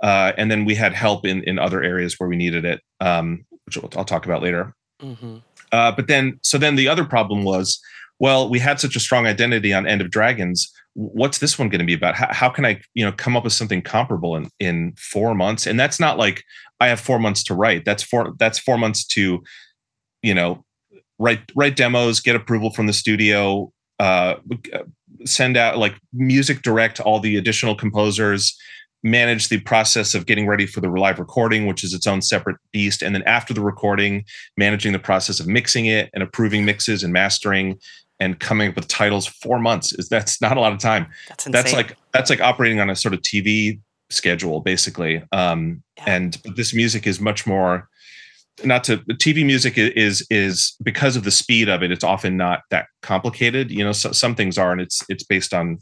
Uh, 0.03 0.33
and 0.37 0.51
then 0.51 0.65
we 0.65 0.75
had 0.75 0.93
help 0.93 1.27
in 1.27 1.43
in 1.45 1.59
other 1.59 1.83
areas 1.83 2.19
where 2.19 2.29
we 2.29 2.37
needed 2.37 2.65
it, 2.65 2.81
um, 3.01 3.45
which 3.81 3.97
I'll 3.97 4.05
talk 4.05 4.27
about 4.27 4.43
later. 4.43 4.75
Mm-hmm. 5.01 5.37
Uh, 5.73 5.93
but 5.93 6.07
then, 6.07 6.39
so 6.43 6.59
then 6.59 6.77
the 6.77 6.89
other 6.89 7.05
problem 7.05 7.45
was, 7.45 7.81
well, 8.19 8.49
we 8.49 8.59
had 8.59 8.79
such 8.79 8.95
a 8.95 9.01
strong 9.01 9.27
identity 9.27 9.73
on 9.73 9.87
End 9.87 10.01
of 10.01 10.11
Dragons. 10.11 10.71
What's 10.95 11.39
this 11.39 11.59
one 11.59 11.69
going 11.69 11.81
to 11.81 11.85
be 11.85 11.95
about? 11.95 12.15
How, 12.15 12.29
how 12.31 12.49
can 12.51 12.65
I, 12.65 12.81
you 12.95 13.05
know, 13.05 13.13
come 13.13 13.37
up 13.37 13.45
with 13.45 13.53
something 13.53 13.83
comparable 13.83 14.37
in 14.37 14.49
in 14.61 14.95
four 14.97 15.35
months? 15.35 15.67
And 15.67 15.81
that's 15.81 15.99
not 15.99 16.19
like 16.19 16.45
I 16.79 16.89
have 16.89 17.01
four 17.01 17.19
months 17.19 17.43
to 17.45 17.55
write. 17.55 17.85
That's 17.85 18.03
four. 18.03 18.35
That's 18.39 18.59
four 18.59 18.79
months 18.79 19.05
to, 19.07 19.43
you 20.23 20.35
know, 20.35 20.65
write 21.19 21.51
write 21.57 21.77
demos, 21.77 22.21
get 22.21 22.37
approval 22.37 22.71
from 22.71 22.87
the 22.87 22.93
studio, 22.93 23.73
uh, 23.99 24.35
send 25.25 25.57
out 25.57 25.79
like 25.79 25.95
music 26.13 26.63
direct 26.63 27.01
all 27.01 27.21
the 27.21 27.37
additional 27.37 27.75
composers, 27.75 28.57
manage 29.03 29.49
the 29.49 29.61
process 29.61 30.15
of 30.15 30.27
getting 30.27 30.47
ready 30.47 30.67
for 30.67 30.81
the 30.81 30.89
live 30.89 31.19
recording, 31.19 31.67
which 31.67 31.83
is 31.83 31.93
its 31.93 32.07
own 32.07 32.23
separate 32.23 32.57
beast, 32.73 33.03
and 33.03 33.15
then 33.15 33.23
after 33.25 33.53
the 33.53 33.61
recording, 33.61 34.25
managing 34.57 34.93
the 34.93 34.99
process 34.99 35.41
of 35.41 35.47
mixing 35.47 35.87
it 35.87 36.11
and 36.15 36.23
approving 36.23 36.65
mixes 36.65 37.03
and 37.03 37.13
mastering 37.13 37.79
and 38.21 38.39
coming 38.39 38.69
up 38.69 38.77
with 38.77 38.87
titles. 38.89 39.27
Four 39.27 39.59
months 39.59 39.93
is 39.93 40.09
that's 40.09 40.41
not 40.41 40.57
a 40.57 40.61
lot 40.61 40.73
of 40.73 40.79
time. 40.79 41.07
That's, 41.29 41.45
that's 41.47 41.73
like 41.73 41.97
that's 42.13 42.31
like 42.31 42.41
operating 42.41 42.79
on 42.79 42.91
a 42.91 42.97
sort 42.97 43.15
of 43.15 43.21
TV 43.23 43.81
schedule 44.13 44.61
basically 44.61 45.23
um, 45.33 45.83
yeah. 45.97 46.05
and 46.07 46.35
this 46.57 46.75
music 46.75 47.07
is 47.07 47.21
much 47.21 47.47
more 47.47 47.89
not 48.65 48.85
to 48.85 48.99
tv 49.15 49.45
music 49.45 49.79
is 49.79 50.27
is 50.31 50.77
because 50.83 51.17
of 51.17 51.25
the 51.25 51.31
speed 51.31 51.69
of 51.69 51.83
it 51.83 51.91
it's 51.91 52.05
often 52.05 52.37
not 52.37 52.61
that 52.71 52.87
complicated 53.01 53.71
you 53.71 53.83
know 53.83 53.93
so, 53.93 54.13
some 54.13 54.35
things 54.35 54.59
are 54.59 54.73
and 54.73 54.81
it's 54.81 55.03
it's 55.09 55.25
based 55.25 55.55
on 55.55 55.79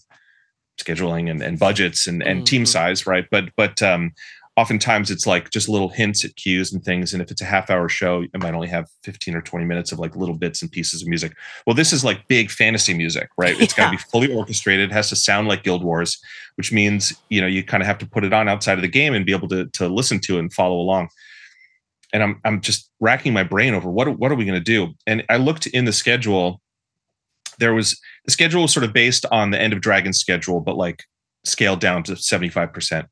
scheduling 0.82 1.30
and, 1.30 1.42
and 1.42 1.58
budgets 1.58 2.06
and, 2.06 2.22
and 2.22 2.38
mm-hmm. 2.38 2.44
team 2.44 2.66
size 2.66 3.06
right 3.06 3.26
but 3.30 3.44
but 3.56 3.82
um 3.82 4.12
oftentimes 4.60 5.10
it's 5.10 5.26
like 5.26 5.49
just 5.49 5.70
little 5.70 5.88
hints 5.88 6.22
at 6.22 6.37
cues 6.37 6.70
and 6.70 6.84
things. 6.84 7.14
And 7.14 7.22
if 7.22 7.30
it's 7.30 7.40
a 7.40 7.46
half 7.46 7.70
hour 7.70 7.88
show, 7.88 8.22
it 8.22 8.42
might 8.42 8.52
only 8.52 8.68
have 8.68 8.87
15 9.04 9.34
or 9.34 9.40
20 9.40 9.64
minutes 9.64 9.90
of 9.90 9.99
like 9.99 10.14
little 10.16 10.34
bits 10.34 10.60
and 10.60 10.70
pieces 10.70 11.00
of 11.00 11.08
music. 11.08 11.34
Well, 11.66 11.75
this 11.75 11.94
is 11.94 12.04
like 12.04 12.28
big 12.28 12.50
fantasy 12.50 12.92
music, 12.92 13.30
right? 13.38 13.58
It's 13.70 13.72
got 13.72 13.87
to 13.87 13.90
be 13.96 14.02
fully 14.10 14.34
orchestrated. 14.34 14.90
It 14.90 14.92
has 14.92 15.08
to 15.10 15.16
sound 15.16 15.49
like 15.49 15.62
Guild 15.62 15.82
Wars, 15.84 16.20
which 16.56 16.72
means, 16.72 17.14
you 17.28 17.40
know, 17.40 17.46
you 17.46 17.62
kind 17.62 17.82
of 17.82 17.87
have 17.87 17.99
to 17.99 18.06
put 18.06 18.25
it 18.25 18.32
on 18.32 18.49
outside 18.49 18.76
of 18.76 18.82
the 18.82 18.88
game 18.88 19.14
and 19.14 19.25
be 19.25 19.32
able 19.32 19.49
to, 19.49 19.66
to 19.66 19.88
listen 19.88 20.20
to 20.20 20.37
it 20.37 20.40
and 20.40 20.52
follow 20.52 20.76
along. 20.76 21.08
And 22.12 22.22
I'm, 22.22 22.40
I'm 22.44 22.60
just 22.60 22.90
racking 23.00 23.32
my 23.32 23.44
brain 23.44 23.72
over 23.72 23.88
what, 23.88 24.18
what 24.18 24.32
are 24.32 24.34
we 24.34 24.44
going 24.44 24.58
to 24.58 24.60
do? 24.60 24.92
And 25.06 25.25
I 25.28 25.37
looked 25.37 25.68
in 25.68 25.84
the 25.84 25.92
schedule. 25.92 26.60
There 27.61 27.75
was 27.75 27.99
the 28.25 28.33
schedule 28.33 28.62
was 28.62 28.73
sort 28.73 28.85
of 28.85 28.93
based 28.93 29.25
on 29.31 29.50
the 29.50 29.61
end 29.61 29.73
of 29.73 29.81
Dragon 29.81 30.12
schedule, 30.12 30.61
but 30.61 30.76
like 30.76 31.05
scaled 31.45 31.81
down 31.81 32.02
to 32.02 32.12
75% 32.12 33.07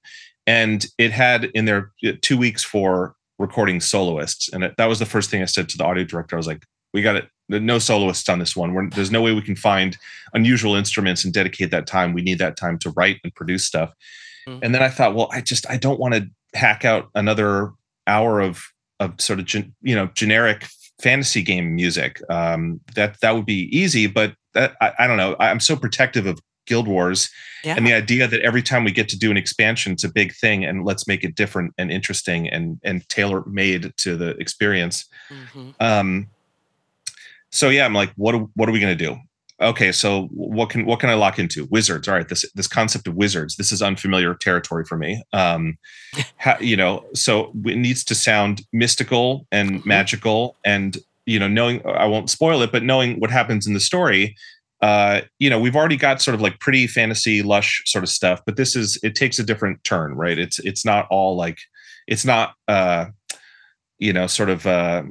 and 0.46 0.86
it 0.98 1.12
had 1.12 1.44
in 1.54 1.66
there 1.66 1.92
uh, 2.06 2.12
two 2.20 2.36
weeks 2.36 2.64
for 2.64 3.14
recording 3.38 3.80
soloists. 3.80 4.48
And 4.52 4.64
it, 4.64 4.74
that 4.76 4.86
was 4.86 4.98
the 4.98 5.06
first 5.06 5.30
thing 5.30 5.40
i 5.42 5.46
said 5.46 5.68
to 5.70 5.78
the 5.78 5.84
audio 5.84 6.04
director. 6.04 6.36
I 6.36 6.38
was 6.38 6.46
like 6.46 6.64
we 6.92 7.02
got 7.02 7.16
it 7.16 7.28
no 7.50 7.78
soloists 7.78 8.28
on 8.28 8.38
this 8.38 8.54
one. 8.54 8.74
We're, 8.74 8.90
there's 8.90 9.10
no 9.10 9.22
way 9.22 9.32
we 9.32 9.40
can 9.40 9.56
find 9.56 9.96
unusual 10.34 10.74
instruments 10.74 11.24
and 11.24 11.32
dedicate 11.32 11.70
that 11.70 11.86
time. 11.86 12.12
We 12.12 12.20
need 12.20 12.38
that 12.38 12.56
time 12.58 12.78
to 12.80 12.90
write 12.90 13.20
and 13.24 13.34
produce 13.34 13.64
stuff. 13.64 13.92
Mm-hmm. 14.48 14.64
and 14.64 14.74
then 14.74 14.82
i 14.82 14.88
thought 14.88 15.14
well 15.14 15.28
i 15.30 15.42
just 15.42 15.68
i 15.68 15.76
don't 15.76 16.00
want 16.00 16.14
to 16.14 16.26
hack 16.54 16.84
out 16.84 17.10
another 17.14 17.72
hour 18.06 18.40
of 18.40 18.62
of 18.98 19.20
sort 19.20 19.40
of 19.40 19.44
gen, 19.44 19.74
you 19.82 19.94
know 19.94 20.06
generic 20.14 20.66
fantasy 21.00 21.42
game 21.42 21.74
music 21.74 22.20
um, 22.30 22.80
that 22.94 23.20
that 23.20 23.34
would 23.34 23.46
be 23.46 23.68
easy 23.76 24.06
but 24.06 24.34
that 24.54 24.74
I, 24.80 24.92
I 25.00 25.06
don't 25.06 25.16
know 25.16 25.36
i'm 25.38 25.60
so 25.60 25.76
protective 25.76 26.26
of 26.26 26.38
Guild 26.68 26.86
Wars. 26.86 27.30
Yeah. 27.64 27.74
And 27.76 27.84
the 27.84 27.94
idea 27.94 28.28
that 28.28 28.40
every 28.42 28.62
time 28.62 28.84
we 28.84 28.92
get 28.92 29.08
to 29.08 29.18
do 29.18 29.32
an 29.32 29.36
expansion, 29.36 29.92
it's 29.92 30.04
a 30.04 30.12
big 30.12 30.32
thing, 30.34 30.64
and 30.64 30.84
let's 30.84 31.08
make 31.08 31.24
it 31.24 31.34
different 31.34 31.74
and 31.78 31.90
interesting 31.90 32.48
and 32.48 32.78
and 32.84 33.08
tailor 33.08 33.42
made 33.46 33.92
to 33.96 34.16
the 34.16 34.36
experience. 34.36 35.06
Mm-hmm. 35.30 35.70
Um, 35.80 36.28
so 37.50 37.70
yeah, 37.70 37.84
I'm 37.84 37.94
like, 37.94 38.12
what 38.14 38.34
what 38.54 38.68
are 38.68 38.72
we 38.72 38.78
gonna 38.78 38.94
do? 38.94 39.16
Okay, 39.60 39.90
so 39.90 40.28
what 40.30 40.70
can 40.70 40.86
what 40.86 41.00
can 41.00 41.10
I 41.10 41.14
lock 41.14 41.38
into? 41.38 41.66
Wizards. 41.66 42.06
All 42.06 42.14
right, 42.14 42.28
this 42.28 42.44
this 42.52 42.68
concept 42.68 43.08
of 43.08 43.16
wizards. 43.16 43.56
This 43.56 43.72
is 43.72 43.82
unfamiliar 43.82 44.34
territory 44.34 44.84
for 44.84 44.96
me. 44.96 45.22
Um, 45.32 45.78
you 46.60 46.76
know, 46.76 47.04
so 47.14 47.52
it 47.64 47.76
needs 47.76 48.04
to 48.04 48.14
sound 48.14 48.62
mystical 48.72 49.46
and 49.50 49.72
mm-hmm. 49.72 49.88
magical, 49.88 50.56
and 50.64 50.96
you 51.26 51.40
know, 51.40 51.48
knowing 51.48 51.84
I 51.86 52.06
won't 52.06 52.30
spoil 52.30 52.62
it, 52.62 52.70
but 52.70 52.84
knowing 52.84 53.18
what 53.18 53.30
happens 53.30 53.66
in 53.66 53.74
the 53.74 53.80
story, 53.80 54.36
uh, 54.80 55.22
you 55.40 55.50
know, 55.50 55.58
we've 55.58 55.76
already 55.76 55.96
got 55.96 56.22
sort 56.22 56.36
of 56.36 56.40
like 56.40 56.60
pretty 56.60 56.86
fantasy, 56.86 57.42
lush 57.42 57.82
sort 57.84 58.04
of 58.04 58.10
stuff, 58.10 58.40
but 58.46 58.56
this 58.56 58.76
is 58.76 58.98
it 59.02 59.16
takes 59.16 59.40
a 59.40 59.44
different 59.44 59.82
turn, 59.82 60.14
right? 60.14 60.38
It's 60.38 60.60
it's 60.60 60.84
not 60.84 61.08
all 61.10 61.36
like 61.36 61.58
it's 62.06 62.24
not 62.24 62.54
uh, 62.68 63.06
you 63.98 64.12
know, 64.12 64.28
sort 64.28 64.50
of 64.50 64.66
uh, 64.66 65.02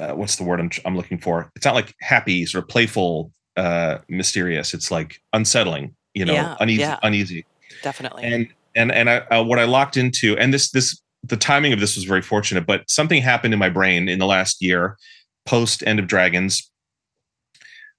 uh 0.00 0.12
what's 0.14 0.36
the 0.36 0.44
word 0.44 0.58
I'm 0.58 0.70
I'm 0.84 0.96
looking 0.96 1.18
for? 1.18 1.52
It's 1.54 1.64
not 1.64 1.76
like 1.76 1.94
happy, 2.00 2.44
sort 2.46 2.64
of 2.64 2.68
playful, 2.68 3.32
uh, 3.56 3.98
mysterious. 4.08 4.74
It's 4.74 4.90
like 4.90 5.20
unsettling, 5.32 5.94
you 6.14 6.24
know, 6.24 6.34
yeah, 6.34 6.56
uneasy, 6.60 6.80
yeah. 6.80 6.98
uneasy. 7.02 7.46
Definitely. 7.82 8.24
And 8.24 8.48
and 8.74 8.92
and 8.92 9.10
I, 9.10 9.18
uh, 9.18 9.42
what 9.42 9.58
I 9.58 9.64
locked 9.64 9.96
into, 9.96 10.36
and 10.38 10.52
this 10.52 10.70
this 10.70 11.00
the 11.22 11.36
timing 11.36 11.72
of 11.72 11.80
this 11.80 11.96
was 11.96 12.04
very 12.04 12.22
fortunate, 12.22 12.66
but 12.66 12.88
something 12.90 13.20
happened 13.22 13.52
in 13.52 13.58
my 13.58 13.70
brain 13.70 14.08
in 14.08 14.18
the 14.18 14.26
last 14.26 14.62
year, 14.62 14.96
post 15.44 15.82
End 15.86 15.98
of 15.98 16.06
Dragons, 16.06 16.70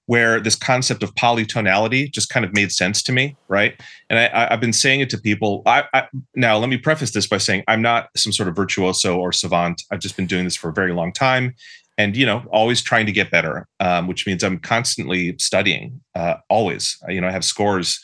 where 0.06 0.40
this 0.40 0.56
concept 0.56 1.02
of 1.02 1.14
polytonality 1.14 2.10
just 2.10 2.30
kind 2.30 2.44
of 2.46 2.54
made 2.54 2.72
sense 2.72 3.02
to 3.02 3.12
me, 3.12 3.36
right? 3.48 3.78
And 4.08 4.18
I, 4.18 4.48
have 4.50 4.60
been 4.60 4.72
saying 4.72 5.00
it 5.00 5.10
to 5.10 5.18
people. 5.18 5.62
I, 5.66 5.84
I, 5.92 6.08
now, 6.34 6.56
let 6.56 6.70
me 6.70 6.78
preface 6.78 7.10
this 7.10 7.26
by 7.26 7.36
saying 7.36 7.64
I'm 7.68 7.82
not 7.82 8.08
some 8.16 8.32
sort 8.32 8.48
of 8.48 8.56
virtuoso 8.56 9.18
or 9.18 9.32
savant. 9.32 9.82
I've 9.90 10.00
just 10.00 10.16
been 10.16 10.26
doing 10.26 10.44
this 10.44 10.56
for 10.56 10.70
a 10.70 10.72
very 10.72 10.94
long 10.94 11.12
time, 11.12 11.54
and 11.98 12.16
you 12.16 12.24
know, 12.24 12.44
always 12.50 12.80
trying 12.80 13.04
to 13.06 13.12
get 13.12 13.30
better, 13.30 13.66
um, 13.80 14.06
which 14.06 14.26
means 14.26 14.42
I'm 14.44 14.58
constantly 14.58 15.36
studying. 15.38 16.00
Uh, 16.14 16.34
always, 16.48 16.96
you 17.08 17.20
know, 17.20 17.28
I 17.28 17.32
have 17.32 17.44
scores 17.44 18.00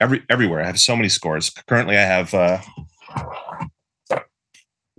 every 0.00 0.24
everywhere. 0.30 0.62
I 0.62 0.66
have 0.66 0.80
so 0.80 0.96
many 0.96 1.10
scores. 1.10 1.50
Currently, 1.68 1.96
I 1.96 2.02
have 2.02 2.34
uh, 2.34 2.58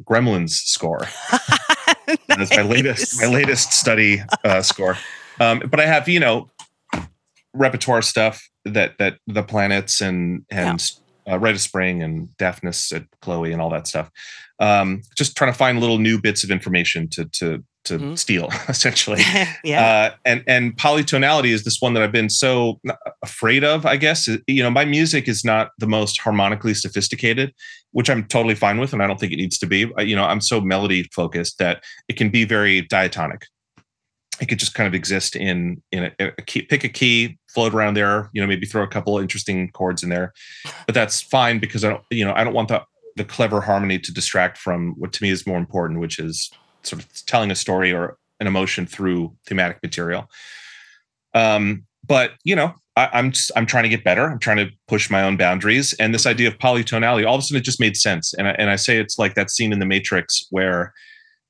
Gremlins 0.04 0.52
score. 0.52 1.00
nice. 2.08 2.18
That's 2.28 2.56
my 2.56 2.64
latest 2.64 3.20
my 3.20 3.28
latest 3.28 3.74
study 3.74 4.22
uh, 4.44 4.62
score. 4.62 4.98
Um, 5.40 5.64
but 5.70 5.80
I 5.80 5.86
have, 5.86 6.08
you 6.08 6.20
know, 6.20 6.50
repertoire 7.54 8.04
stuff 8.04 8.48
that 8.64 8.98
that 9.00 9.18
the 9.26 9.44
planets 9.44 10.02
and 10.02 10.46
and 10.52 10.92
yeah. 11.26 11.34
uh, 11.34 11.40
Rite 11.40 11.56
of 11.56 11.62
Spring 11.62 12.04
and 12.04 12.30
Daphnis 12.38 12.96
at 12.96 13.06
Chloe 13.22 13.52
and 13.52 13.62
all 13.62 13.72
that 13.72 13.88
stuff. 13.88 14.12
Um, 14.60 15.02
just 15.18 15.36
trying 15.36 15.52
to 15.52 15.58
find 15.58 15.80
little 15.80 15.98
new 15.98 16.22
bits 16.22 16.44
of 16.44 16.52
information 16.52 17.10
to 17.10 17.26
to 17.26 17.64
to 17.86 17.98
mm-hmm. 17.98 18.16
steal 18.16 18.50
essentially. 18.70 19.22
Yeah. 19.64 19.86
Uh, 19.86 20.16
and 20.26 20.44
and 20.48 20.78
polytonality 20.78 21.50
is 21.50 21.64
this 21.64 21.82
one 21.82 21.94
that 21.94 22.04
i've 22.04 22.12
been 22.12 22.30
so 22.30 22.80
afraid 23.24 23.64
of 23.64 23.86
i 23.86 23.98
guess. 23.98 24.28
You 24.48 24.64
know 24.64 24.70
my 24.70 24.86
music 24.86 25.28
is 25.28 25.44
not 25.44 25.72
the 25.80 25.88
most 25.88 26.20
harmonically 26.20 26.74
sophisticated 26.74 27.54
which 27.92 28.10
i'm 28.10 28.26
totally 28.26 28.56
fine 28.56 28.80
with 28.80 28.94
and 28.94 29.02
i 29.02 29.08
don't 29.08 29.20
think 29.20 29.32
it 29.32 29.38
needs 29.38 29.58
to 29.60 29.66
be. 29.66 29.92
You 30.00 30.16
know 30.16 30.24
i'm 30.24 30.42
so 30.42 30.62
melody 30.62 31.04
focused 31.14 31.58
that 31.60 31.84
it 32.08 32.18
can 32.18 32.30
be 32.30 32.46
very 32.46 32.82
diatonic. 32.82 33.46
It 34.42 34.48
could 34.48 34.60
just 34.60 34.74
kind 34.74 34.88
of 34.88 34.94
exist 34.94 35.36
in 35.36 35.82
in 35.92 36.12
a, 36.20 36.32
a 36.38 36.42
key 36.42 36.64
pick 36.64 36.84
a 36.84 36.90
key 36.90 37.38
float 37.54 37.74
around 37.74 37.94
there 37.96 38.30
you 38.34 38.42
know 38.42 38.48
maybe 38.48 38.66
throw 38.66 38.84
a 38.84 38.88
couple 38.88 39.18
interesting 39.18 39.72
chords 39.72 40.04
in 40.04 40.10
there. 40.10 40.34
But 40.86 40.96
that's 40.96 41.22
fine 41.22 41.60
because 41.60 41.84
i 41.84 41.90
don't 41.90 42.04
you 42.12 42.26
know 42.26 42.34
i 42.36 42.44
don't 42.44 42.54
want 42.54 42.68
the 42.68 42.84
the 43.16 43.24
clever 43.24 43.62
harmony 43.62 43.98
to 44.00 44.14
distract 44.14 44.58
from 44.58 44.94
what 44.98 45.14
to 45.14 45.24
me 45.24 45.30
is 45.30 45.48
more 45.48 45.58
important 45.58 46.00
which 46.00 46.20
is 46.20 46.52
sort 46.86 47.02
of 47.02 47.26
telling 47.26 47.52
a 47.52 47.56
story 47.56 47.94
or 47.94 48.18
an 48.40 48.48
emotion 48.48 48.86
through 48.86 49.36
thematic 49.46 49.82
material. 49.82 50.30
Um, 51.34 51.86
but 52.06 52.32
you 52.44 52.56
know, 52.56 52.74
I, 52.96 53.10
I'm 53.14 53.32
just, 53.32 53.52
I'm 53.56 53.66
trying 53.66 53.84
to 53.84 53.90
get 53.90 54.04
better. 54.04 54.30
I'm 54.30 54.40
trying 54.40 54.58
to 54.58 54.70
push 54.88 55.10
my 55.10 55.24
own 55.24 55.38
boundaries. 55.38 55.94
And 55.94 56.14
this 56.14 56.26
idea 56.26 56.48
of 56.48 56.58
polytonality, 56.58 57.28
all 57.28 57.36
of 57.36 57.40
a 57.40 57.42
sudden, 57.42 57.58
it 57.58 57.64
just 57.64 57.80
made 57.80 57.98
sense. 57.98 58.34
And 58.34 58.48
I, 58.48 58.52
and 58.52 58.70
I 58.70 58.76
say 58.76 58.98
it's 58.98 59.20
like 59.20 59.36
that 59.36 59.50
scene 59.50 59.74
in 59.74 59.80
The 59.80 59.86
Matrix 59.86 60.48
where 60.50 60.94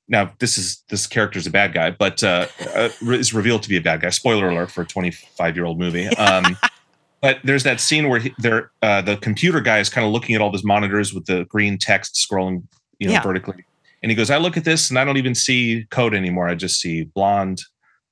now 0.08 0.32
this 0.38 0.56
is 0.56 0.84
this 0.88 1.06
character 1.06 1.38
is 1.38 1.46
a 1.46 1.50
bad 1.50 1.72
guy, 1.72 1.90
but 1.90 2.22
uh, 2.22 2.46
uh, 2.74 2.88
is 3.02 3.34
revealed 3.34 3.62
to 3.64 3.68
be 3.68 3.76
a 3.76 3.80
bad 3.80 4.00
guy. 4.00 4.10
Spoiler 4.10 4.48
alert 4.48 4.70
for 4.70 4.82
a 4.82 4.86
25 4.86 5.56
year 5.56 5.64
old 5.64 5.78
movie. 5.78 6.06
Um, 6.08 6.56
but 7.20 7.38
there's 7.42 7.64
that 7.64 7.80
scene 7.80 8.08
where 8.08 8.20
he, 8.20 8.32
there 8.38 8.70
uh, 8.82 9.02
the 9.02 9.16
computer 9.16 9.60
guy 9.60 9.80
is 9.80 9.88
kind 9.88 10.06
of 10.06 10.12
looking 10.12 10.34
at 10.34 10.40
all 10.40 10.50
those 10.50 10.64
monitors 10.64 11.12
with 11.12 11.26
the 11.26 11.44
green 11.46 11.76
text 11.78 12.14
scrolling, 12.14 12.62
you 12.98 13.08
know, 13.08 13.14
yeah. 13.14 13.22
vertically. 13.22 13.64
And 14.02 14.10
he 14.10 14.16
goes, 14.16 14.30
I 14.30 14.36
look 14.36 14.56
at 14.56 14.64
this 14.64 14.90
and 14.90 14.98
I 14.98 15.04
don't 15.04 15.16
even 15.16 15.34
see 15.34 15.86
code 15.90 16.14
anymore. 16.14 16.48
I 16.48 16.54
just 16.54 16.80
see 16.80 17.04
blonde, 17.04 17.62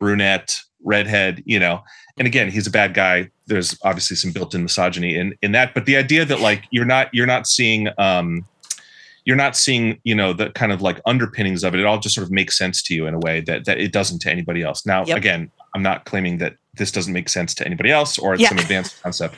brunette, 0.01 0.59
redhead, 0.83 1.43
you 1.47 1.59
know. 1.59 1.83
And 2.17 2.27
again, 2.27 2.51
he's 2.51 2.67
a 2.67 2.71
bad 2.71 2.95
guy. 2.95 3.31
There's 3.47 3.77
obviously 3.83 4.17
some 4.17 4.33
built-in 4.33 4.63
misogyny 4.63 5.17
in 5.17 5.35
in 5.43 5.53
that, 5.53 5.75
but 5.75 5.87
the 5.87 5.97
idea 5.97 6.25
that 6.25 6.41
like 6.41 6.65
you're 6.71 6.85
not 6.85 7.09
you're 7.13 7.27
not 7.27 7.47
seeing 7.47 7.89
um 7.99 8.47
you're 9.25 9.37
not 9.37 9.57
seeing, 9.57 9.99
you 10.05 10.15
know, 10.15 10.33
the 10.33 10.51
kind 10.51 10.71
of 10.71 10.83
like 10.83 11.01
underpinnings 11.07 11.65
of 11.65 11.75
it. 11.75 11.81
It 11.81 11.87
all 11.87 11.99
just 11.99 12.15
sort 12.15 12.27
of 12.27 12.31
makes 12.31 12.59
sense 12.59 12.83
to 12.83 12.95
you 12.95 13.07
in 13.07 13.15
a 13.15 13.19
way 13.19 13.41
that 13.43 13.65
that 13.65 13.79
it 13.79 13.93
doesn't 13.93 14.21
to 14.21 14.31
anybody 14.31 14.63
else. 14.63 14.87
Now, 14.87 15.05
yep. 15.05 15.17
again, 15.17 15.51
I'm 15.75 15.83
not 15.83 16.05
claiming 16.05 16.39
that 16.39 16.57
this 16.75 16.91
doesn't 16.91 17.13
make 17.13 17.29
sense 17.29 17.55
to 17.55 17.67
anybody 17.67 17.91
else 17.91 18.19
or 18.19 18.35
it's 18.35 18.43
yeah. 18.43 18.49
some 18.49 18.59
advanced 18.59 19.03
concept, 19.03 19.37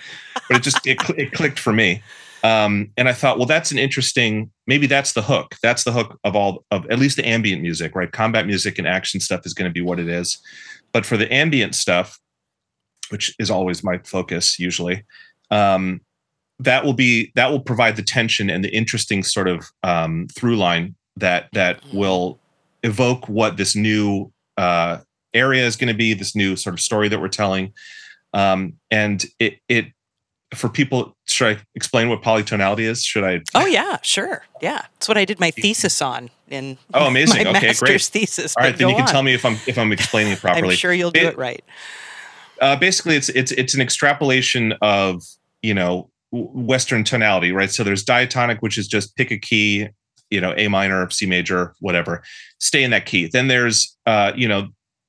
but 0.48 0.56
it 0.56 0.62
just 0.62 0.84
it, 0.86 0.98
it 1.16 1.32
clicked 1.32 1.58
for 1.58 1.72
me. 1.72 2.02
Um, 2.46 2.92
and 2.96 3.08
I 3.08 3.12
thought, 3.12 3.38
well, 3.38 3.46
that's 3.46 3.72
an 3.72 3.78
interesting. 3.78 4.52
Maybe 4.68 4.86
that's 4.86 5.14
the 5.14 5.22
hook. 5.22 5.56
That's 5.64 5.82
the 5.82 5.90
hook 5.90 6.16
of 6.22 6.36
all 6.36 6.64
of 6.70 6.88
at 6.90 7.00
least 7.00 7.16
the 7.16 7.26
ambient 7.26 7.60
music, 7.60 7.96
right? 7.96 8.12
Combat 8.12 8.46
music 8.46 8.78
and 8.78 8.86
action 8.86 9.18
stuff 9.18 9.44
is 9.44 9.52
going 9.52 9.68
to 9.68 9.74
be 9.74 9.80
what 9.80 9.98
it 9.98 10.08
is. 10.08 10.38
But 10.92 11.04
for 11.04 11.16
the 11.16 11.32
ambient 11.34 11.74
stuff, 11.74 12.20
which 13.08 13.34
is 13.40 13.50
always 13.50 13.82
my 13.82 13.98
focus 13.98 14.60
usually, 14.60 15.04
um, 15.50 16.00
that 16.60 16.84
will 16.84 16.92
be 16.92 17.32
that 17.34 17.50
will 17.50 17.60
provide 17.60 17.96
the 17.96 18.02
tension 18.02 18.48
and 18.48 18.64
the 18.64 18.72
interesting 18.72 19.24
sort 19.24 19.48
of 19.48 19.66
um, 19.82 20.28
through 20.32 20.56
line 20.56 20.94
that 21.16 21.48
that 21.52 21.80
will 21.92 22.38
evoke 22.84 23.28
what 23.28 23.56
this 23.56 23.74
new 23.74 24.30
uh, 24.56 24.98
area 25.34 25.66
is 25.66 25.74
going 25.74 25.88
to 25.88 25.98
be, 25.98 26.14
this 26.14 26.36
new 26.36 26.54
sort 26.54 26.74
of 26.74 26.80
story 26.80 27.08
that 27.08 27.20
we're 27.20 27.26
telling. 27.26 27.72
Um, 28.34 28.74
and 28.92 29.24
it 29.40 29.58
it 29.68 29.86
for 30.54 30.68
people 30.68 31.16
should 31.26 31.56
i 31.56 31.60
explain 31.74 32.08
what 32.08 32.22
polytonality 32.22 32.80
is? 32.80 33.04
Should 33.04 33.24
i 33.24 33.40
oh 33.54 33.66
yeah 33.66 33.98
sure. 34.02 34.44
Yeah. 34.60 34.86
It's 34.96 35.08
what 35.08 35.18
i 35.18 35.24
did 35.24 35.40
my 35.40 35.50
thesis 35.50 36.00
on 36.00 36.30
in 36.48 36.78
oh 36.94 37.06
amazing. 37.06 37.44
my 37.44 37.50
okay 37.50 37.66
master's 37.68 37.80
great 37.80 38.02
thesis 38.02 38.54
all 38.56 38.64
right 38.64 38.76
then 38.76 38.88
you 38.88 38.94
can 38.94 39.02
on. 39.04 39.08
tell 39.08 39.22
me 39.22 39.34
if 39.34 39.44
i'm 39.44 39.58
if 39.66 39.78
i'm 39.78 39.92
explaining 39.92 40.32
it 40.32 40.38
properly. 40.40 40.70
i'm 40.70 40.76
sure 40.76 40.92
you'll 40.92 41.10
do 41.10 41.20
it, 41.20 41.26
it 41.26 41.38
right. 41.38 41.64
Uh, 42.60 42.76
basically 42.76 43.16
it's 43.16 43.28
it's 43.30 43.52
it's 43.52 43.74
an 43.74 43.80
extrapolation 43.80 44.72
of 44.80 45.22
you 45.62 45.74
know 45.74 46.10
western 46.32 47.04
tonality 47.04 47.52
right? 47.52 47.70
So 47.70 47.84
there's 47.84 48.02
diatonic 48.02 48.60
which 48.60 48.78
is 48.78 48.88
just 48.88 49.16
pick 49.16 49.30
a 49.30 49.38
key 49.38 49.88
you 50.30 50.40
know 50.40 50.54
a 50.56 50.68
minor 50.68 51.08
c 51.10 51.26
major 51.26 51.74
whatever. 51.80 52.22
Stay 52.58 52.82
in 52.82 52.90
that 52.90 53.06
key. 53.06 53.26
Then 53.26 53.48
there's 53.48 53.96
uh 54.06 54.32
you 54.34 54.48
know 54.48 54.68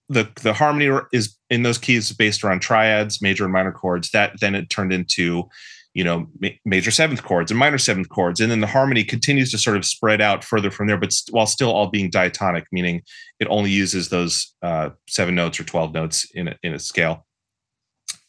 the 0.10 0.30
the 0.42 0.54
harmony 0.54 0.90
is 1.12 1.36
in 1.50 1.64
those 1.64 1.78
keys 1.78 2.12
based 2.12 2.44
around 2.44 2.62
triads, 2.62 3.22
major 3.22 3.44
and 3.44 3.54
minor 3.54 3.72
chords. 3.72 4.12
That 4.12 4.40
then 4.40 4.56
it 4.56 4.70
turned 4.70 4.94
into, 4.94 5.50
you 5.98 6.04
know, 6.04 6.28
ma- 6.40 6.58
major 6.64 6.92
seventh 6.92 7.24
chords 7.24 7.50
and 7.50 7.58
minor 7.58 7.80
seventh 7.80 8.10
chords, 8.10 8.40
and 8.40 8.52
then 8.52 8.62
the 8.62 8.68
harmony 8.68 9.04
continues 9.04 9.50
to 9.50 9.58
sort 9.58 9.78
of 9.78 9.84
spread 9.84 10.22
out 10.22 10.44
further 10.44 10.70
from 10.70 10.86
there, 10.86 11.00
but 11.00 11.12
st- 11.12 11.34
while 11.34 11.48
still 11.48 11.72
all 11.72 11.90
being 11.90 12.12
diatonic, 12.12 12.66
meaning 12.72 13.02
it 13.40 13.48
only 13.50 13.72
uses 13.72 14.10
those 14.10 14.54
uh, 14.62 14.92
seven 15.08 15.34
notes 15.34 15.60
or 15.60 15.64
twelve 15.64 15.94
notes 15.94 16.28
in 16.36 16.50
a, 16.50 16.56
in 16.62 16.74
a 16.74 16.80
scale. 16.80 17.26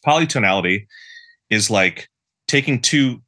Polytonality 0.03 0.87
is 1.51 1.69
like 1.69 2.07
taking 2.47 2.81
two 2.81 3.21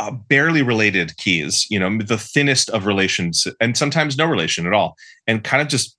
uh, 0.00 0.12
barely 0.30 0.62
related 0.62 1.14
keys, 1.18 1.66
you 1.68 1.78
know, 1.78 1.98
the 1.98 2.16
thinnest 2.16 2.70
of 2.70 2.86
relations, 2.86 3.46
and 3.60 3.76
sometimes 3.76 4.16
no 4.16 4.24
relation 4.24 4.66
at 4.66 4.72
all, 4.72 4.94
and 5.26 5.44
kind 5.44 5.60
of 5.60 5.68
just 5.68 5.94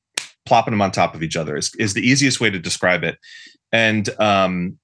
plopping 0.48 0.72
them 0.72 0.82
on 0.82 0.92
top 0.92 1.14
of 1.14 1.22
each 1.22 1.38
other 1.38 1.56
is, 1.56 1.72
is 1.78 1.94
the 1.94 2.02
easiest 2.02 2.42
way 2.42 2.50
to 2.50 2.58
describe 2.58 3.04
it. 3.04 3.16
And 3.72 4.10
um, 4.20 4.80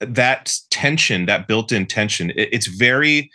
that 0.00 0.56
tension, 0.70 1.26
that 1.26 1.46
built-in 1.46 1.86
tension, 1.86 2.30
it, 2.30 2.48
it's 2.52 2.66
very, 2.66 3.30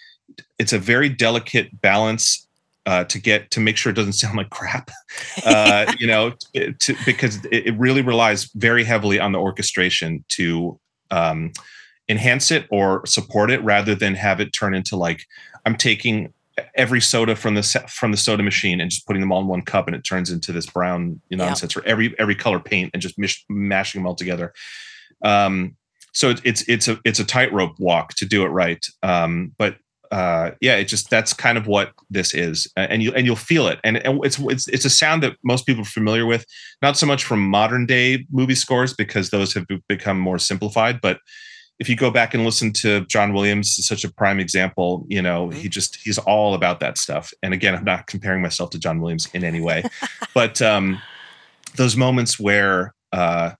it's 0.59 0.73
a 0.73 0.79
very 0.79 1.09
delicate 1.09 1.81
balance 1.81 2.47
uh, 2.85 3.05
to 3.05 3.19
get 3.19 3.49
to 3.51 3.59
make 3.59 3.77
sure 3.77 3.91
it 3.91 3.95
doesn't 3.95 4.13
sound 4.23 4.37
like 4.37 4.49
crap. 4.49 4.91
Uh, 5.45 5.91
you 5.99 6.07
know, 6.07 6.33
to, 6.53 6.95
because 7.05 7.43
it, 7.45 7.67
it, 7.67 7.77
really 7.77 8.01
relies 8.01 8.45
very 8.55 8.83
heavily 8.83 9.19
on 9.19 9.31
the 9.31 9.39
orchestration 9.39 10.23
to 10.29 10.79
um, 11.11 11.51
enhance 12.09 12.51
it 12.51 12.67
or 12.69 13.05
support 13.05 13.51
it, 13.51 13.61
rather 13.63 13.95
than 13.95 14.15
have 14.15 14.39
it 14.39 14.51
turn 14.51 14.73
into 14.73 14.95
like 14.95 15.25
I'm 15.65 15.77
taking 15.77 16.33
every 16.75 17.01
soda 17.01 17.35
from 17.35 17.55
the 17.55 17.63
from 17.89 18.11
the 18.11 18.17
soda 18.17 18.43
machine 18.43 18.79
and 18.79 18.91
just 18.91 19.07
putting 19.07 19.21
them 19.21 19.31
all 19.31 19.41
in 19.41 19.47
one 19.47 19.61
cup 19.61 19.87
and 19.87 19.95
it 19.95 20.03
turns 20.03 20.29
into 20.29 20.51
this 20.51 20.67
brown 20.67 21.19
you 21.29 21.37
know, 21.37 21.45
nonsense 21.45 21.75
or 21.75 21.83
every 21.85 22.17
every 22.19 22.35
color 22.35 22.59
paint 22.59 22.91
and 22.93 23.01
just 23.01 23.17
mish, 23.17 23.43
mashing 23.49 24.01
them 24.01 24.07
all 24.07 24.15
together 24.15 24.53
um, 25.23 25.75
so 26.13 26.29
it, 26.29 26.41
it's 26.43 26.67
it's 26.67 26.87
a 26.87 26.99
it's 27.05 27.19
a 27.19 27.25
tightrope 27.25 27.75
walk 27.79 28.13
to 28.15 28.25
do 28.25 28.43
it 28.43 28.49
right 28.49 28.85
um, 29.03 29.53
but 29.57 29.77
uh, 30.11 30.51
yeah 30.61 30.75
it 30.75 30.85
just 30.85 31.09
that's 31.09 31.33
kind 31.33 31.57
of 31.57 31.65
what 31.65 31.91
this 32.09 32.33
is 32.33 32.71
and 32.75 33.01
you 33.01 33.11
and 33.13 33.25
you'll 33.25 33.35
feel 33.35 33.67
it 33.67 33.79
and, 33.83 33.97
and 33.97 34.23
it's 34.23 34.37
it's 34.39 34.67
it's 34.67 34.85
a 34.85 34.89
sound 34.89 35.23
that 35.23 35.35
most 35.43 35.65
people 35.65 35.81
are 35.81 35.85
familiar 35.85 36.25
with 36.25 36.45
not 36.81 36.95
so 36.95 37.05
much 37.05 37.23
from 37.23 37.39
modern 37.41 37.85
day 37.85 38.25
movie 38.31 38.55
scores 38.55 38.93
because 38.93 39.31
those 39.31 39.53
have 39.53 39.65
become 39.87 40.19
more 40.19 40.37
simplified 40.37 41.01
but 41.01 41.19
if 41.79 41.89
you 41.89 41.95
go 41.95 42.11
back 42.11 42.33
and 42.33 42.45
listen 42.45 42.71
to 42.71 43.01
John 43.07 43.33
Williams, 43.33 43.75
such 43.85 44.03
a 44.03 44.13
prime 44.13 44.39
example, 44.39 45.05
you 45.09 45.21
know, 45.21 45.47
mm-hmm. 45.47 45.59
he 45.59 45.69
just 45.69 45.97
he's 45.97 46.17
all 46.17 46.53
about 46.53 46.79
that 46.79 46.97
stuff. 46.97 47.33
And 47.41 47.53
again, 47.53 47.75
I'm 47.75 47.83
not 47.83 48.07
comparing 48.07 48.41
myself 48.41 48.69
to 48.71 48.79
John 48.79 49.01
Williams 49.01 49.27
in 49.33 49.43
any 49.43 49.59
way, 49.59 49.83
but 50.33 50.61
um, 50.61 51.01
those 51.75 51.97
moments 51.97 52.39
where 52.39 52.93
uh, 53.11 53.51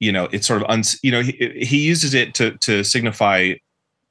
you 0.00 0.12
know 0.12 0.28
it's 0.32 0.46
sort 0.46 0.62
of 0.62 0.68
un, 0.70 0.82
you 1.02 1.10
know 1.10 1.22
he, 1.22 1.32
he 1.60 1.78
uses 1.84 2.14
it 2.14 2.34
to 2.34 2.52
to 2.58 2.82
signify 2.84 3.54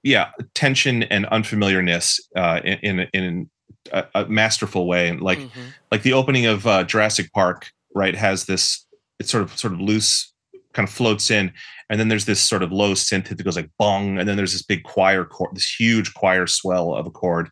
yeah 0.04 0.30
tension 0.54 1.04
and 1.04 1.26
unfamiliarness 1.28 2.20
uh, 2.36 2.62
in 2.64 3.00
in, 3.00 3.08
in 3.14 3.50
a, 3.92 4.06
a, 4.16 4.26
masterful 4.26 4.88
way. 4.88 5.10
And 5.10 5.22
like 5.22 5.40
mm-hmm. 5.40 5.62
like 5.92 6.04
the 6.04 6.14
opening 6.14 6.46
of 6.46 6.66
uh, 6.68 6.84
Jurassic 6.84 7.32
Park 7.34 7.70
right 7.96 8.16
has 8.16 8.46
this 8.46 8.86
it's 9.20 9.32
sort 9.32 9.44
of 9.44 9.58
sort 9.58 9.74
of 9.74 9.80
loose 9.80 10.34
kind 10.74 10.88
of 10.88 10.94
floats 10.94 11.32
in. 11.32 11.52
And 11.90 12.00
then 12.00 12.10
there's 12.10 12.26
this 12.26 12.42
sort 12.42 12.64
of 12.64 12.72
low 12.72 12.94
synth 12.94 13.30
that 13.30 13.44
goes 13.44 13.56
like 13.56 13.70
bong. 13.80 14.20
And 14.20 14.28
then 14.28 14.38
there's 14.38 14.54
this 14.54 14.64
big 14.64 14.84
choir 14.84 15.26
chord 15.26 15.56
this 15.56 15.74
huge 15.74 16.14
choir 16.14 16.48
swell 16.48 16.94
of 16.94 17.06
a 17.06 17.12
chord. 17.12 17.50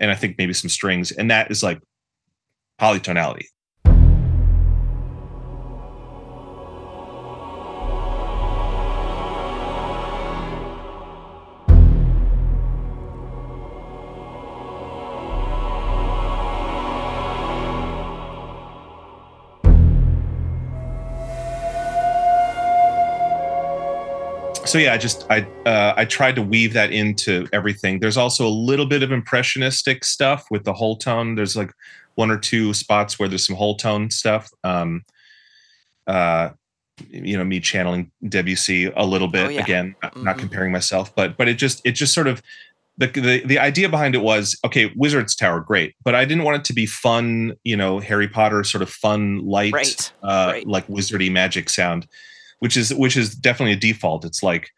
And 0.00 0.10
i 0.10 0.14
think 0.14 0.36
maybe 0.38 0.52
some 0.52 0.70
strings. 0.70 1.12
And 1.12 1.30
that 1.30 1.50
is 1.50 1.62
like 1.62 1.80
polytonality 2.80 3.46
so 24.72 24.78
yeah, 24.78 24.94
I 24.94 24.96
just 24.96 25.26
I 25.28 25.46
uh, 25.66 25.92
I 25.98 26.06
tried 26.06 26.34
to 26.36 26.42
weave 26.42 26.72
that 26.72 26.92
into 26.92 27.46
everything. 27.52 28.00
There's 28.00 28.16
also 28.16 28.48
a 28.48 28.48
little 28.48 28.86
bit 28.86 29.02
of 29.02 29.12
impressionistic 29.12 30.02
stuff 30.02 30.46
with 30.50 30.64
the 30.64 30.72
whole 30.72 30.96
tone. 30.96 31.34
There's 31.34 31.54
like 31.54 31.70
one 32.14 32.30
or 32.30 32.38
two 32.38 32.72
spots 32.72 33.18
where 33.18 33.28
there's 33.28 33.46
some 33.46 33.54
whole 33.54 33.76
tone 33.76 34.10
stuff. 34.10 34.50
Um, 34.64 35.04
uh, 36.06 36.50
you 37.10 37.36
know, 37.36 37.44
me 37.44 37.60
channeling 37.60 38.10
Debussy 38.26 38.86
a 38.86 39.04
little 39.04 39.28
bit. 39.28 39.46
Oh, 39.46 39.50
yeah. 39.50 39.60
Again, 39.60 39.94
mm-hmm. 40.02 40.24
not 40.24 40.38
comparing 40.38 40.72
myself, 40.72 41.14
but 41.14 41.36
but 41.36 41.48
it 41.48 41.58
just 41.58 41.82
it 41.84 41.92
just 41.92 42.14
sort 42.14 42.26
of 42.26 42.42
the, 42.96 43.08
the 43.08 43.44
the 43.44 43.58
idea 43.58 43.90
behind 43.90 44.14
it 44.14 44.22
was 44.22 44.58
okay, 44.64 44.90
Wizard's 44.96 45.36
Tower, 45.36 45.60
great, 45.60 45.96
but 46.02 46.14
I 46.14 46.24
didn't 46.24 46.44
want 46.44 46.56
it 46.56 46.64
to 46.64 46.72
be 46.72 46.86
fun, 46.86 47.56
you 47.62 47.76
know, 47.76 47.98
Harry 47.98 48.26
Potter 48.26 48.64
sort 48.64 48.80
of 48.80 48.88
fun, 48.88 49.44
light, 49.44 49.74
Right, 49.74 50.12
uh, 50.22 50.48
right. 50.52 50.66
like 50.66 50.86
wizardy 50.86 51.30
magic 51.30 51.68
sound, 51.68 52.06
which 52.62 52.76
is 52.76 52.94
which 52.94 53.16
is 53.16 53.34
definitely 53.34 53.72
a 53.72 53.76
default. 53.92 54.24
It's 54.24 54.42
like 54.42 54.68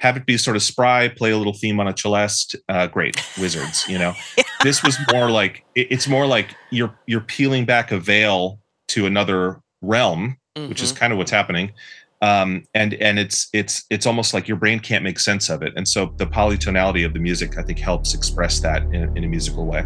have 0.00 0.16
it 0.16 0.26
be 0.26 0.36
sort 0.38 0.56
of 0.56 0.62
spry, 0.62 1.08
play 1.08 1.30
a 1.30 1.38
little 1.38 1.52
theme 1.62 1.80
on 1.80 1.88
a 1.88 1.96
celeste, 1.96 2.56
uh, 2.68 2.86
great 2.88 3.16
wizards. 3.38 3.84
You 3.88 3.98
know, 3.98 4.12
this 4.62 4.82
was 4.82 4.96
more 5.12 5.30
like 5.30 5.64
it- 5.74 5.88
it's 5.90 6.08
more 6.08 6.26
like 6.26 6.48
you're 6.70 6.94
you're 7.06 7.20
peeling 7.36 7.64
back 7.64 7.92
a 7.92 7.98
veil 7.98 8.58
to 8.88 9.06
another 9.06 9.60
realm, 9.82 10.36
which 10.56 10.82
is 10.82 10.92
Mhm. 10.92 10.96
kind 10.96 11.12
of 11.12 11.18
what's 11.18 11.30
happening 11.30 11.72
um 12.20 12.64
and 12.74 12.94
and 12.94 13.16
it's 13.20 13.46
it's 13.52 13.84
it's 13.90 14.04
almost 14.04 14.34
like 14.34 14.48
your 14.48 14.56
brain 14.56 14.80
can't 14.80 15.04
make 15.04 15.20
sense 15.20 15.48
of 15.48 15.62
it 15.62 15.72
and 15.76 15.86
so 15.86 16.12
the 16.16 16.26
polytonality 16.26 17.06
of 17.06 17.12
the 17.12 17.20
music 17.20 17.56
i 17.56 17.62
think 17.62 17.78
helps 17.78 18.12
express 18.12 18.58
that 18.58 18.82
in, 18.92 19.16
in 19.16 19.22
a 19.22 19.28
musical 19.28 19.64
way 19.66 19.82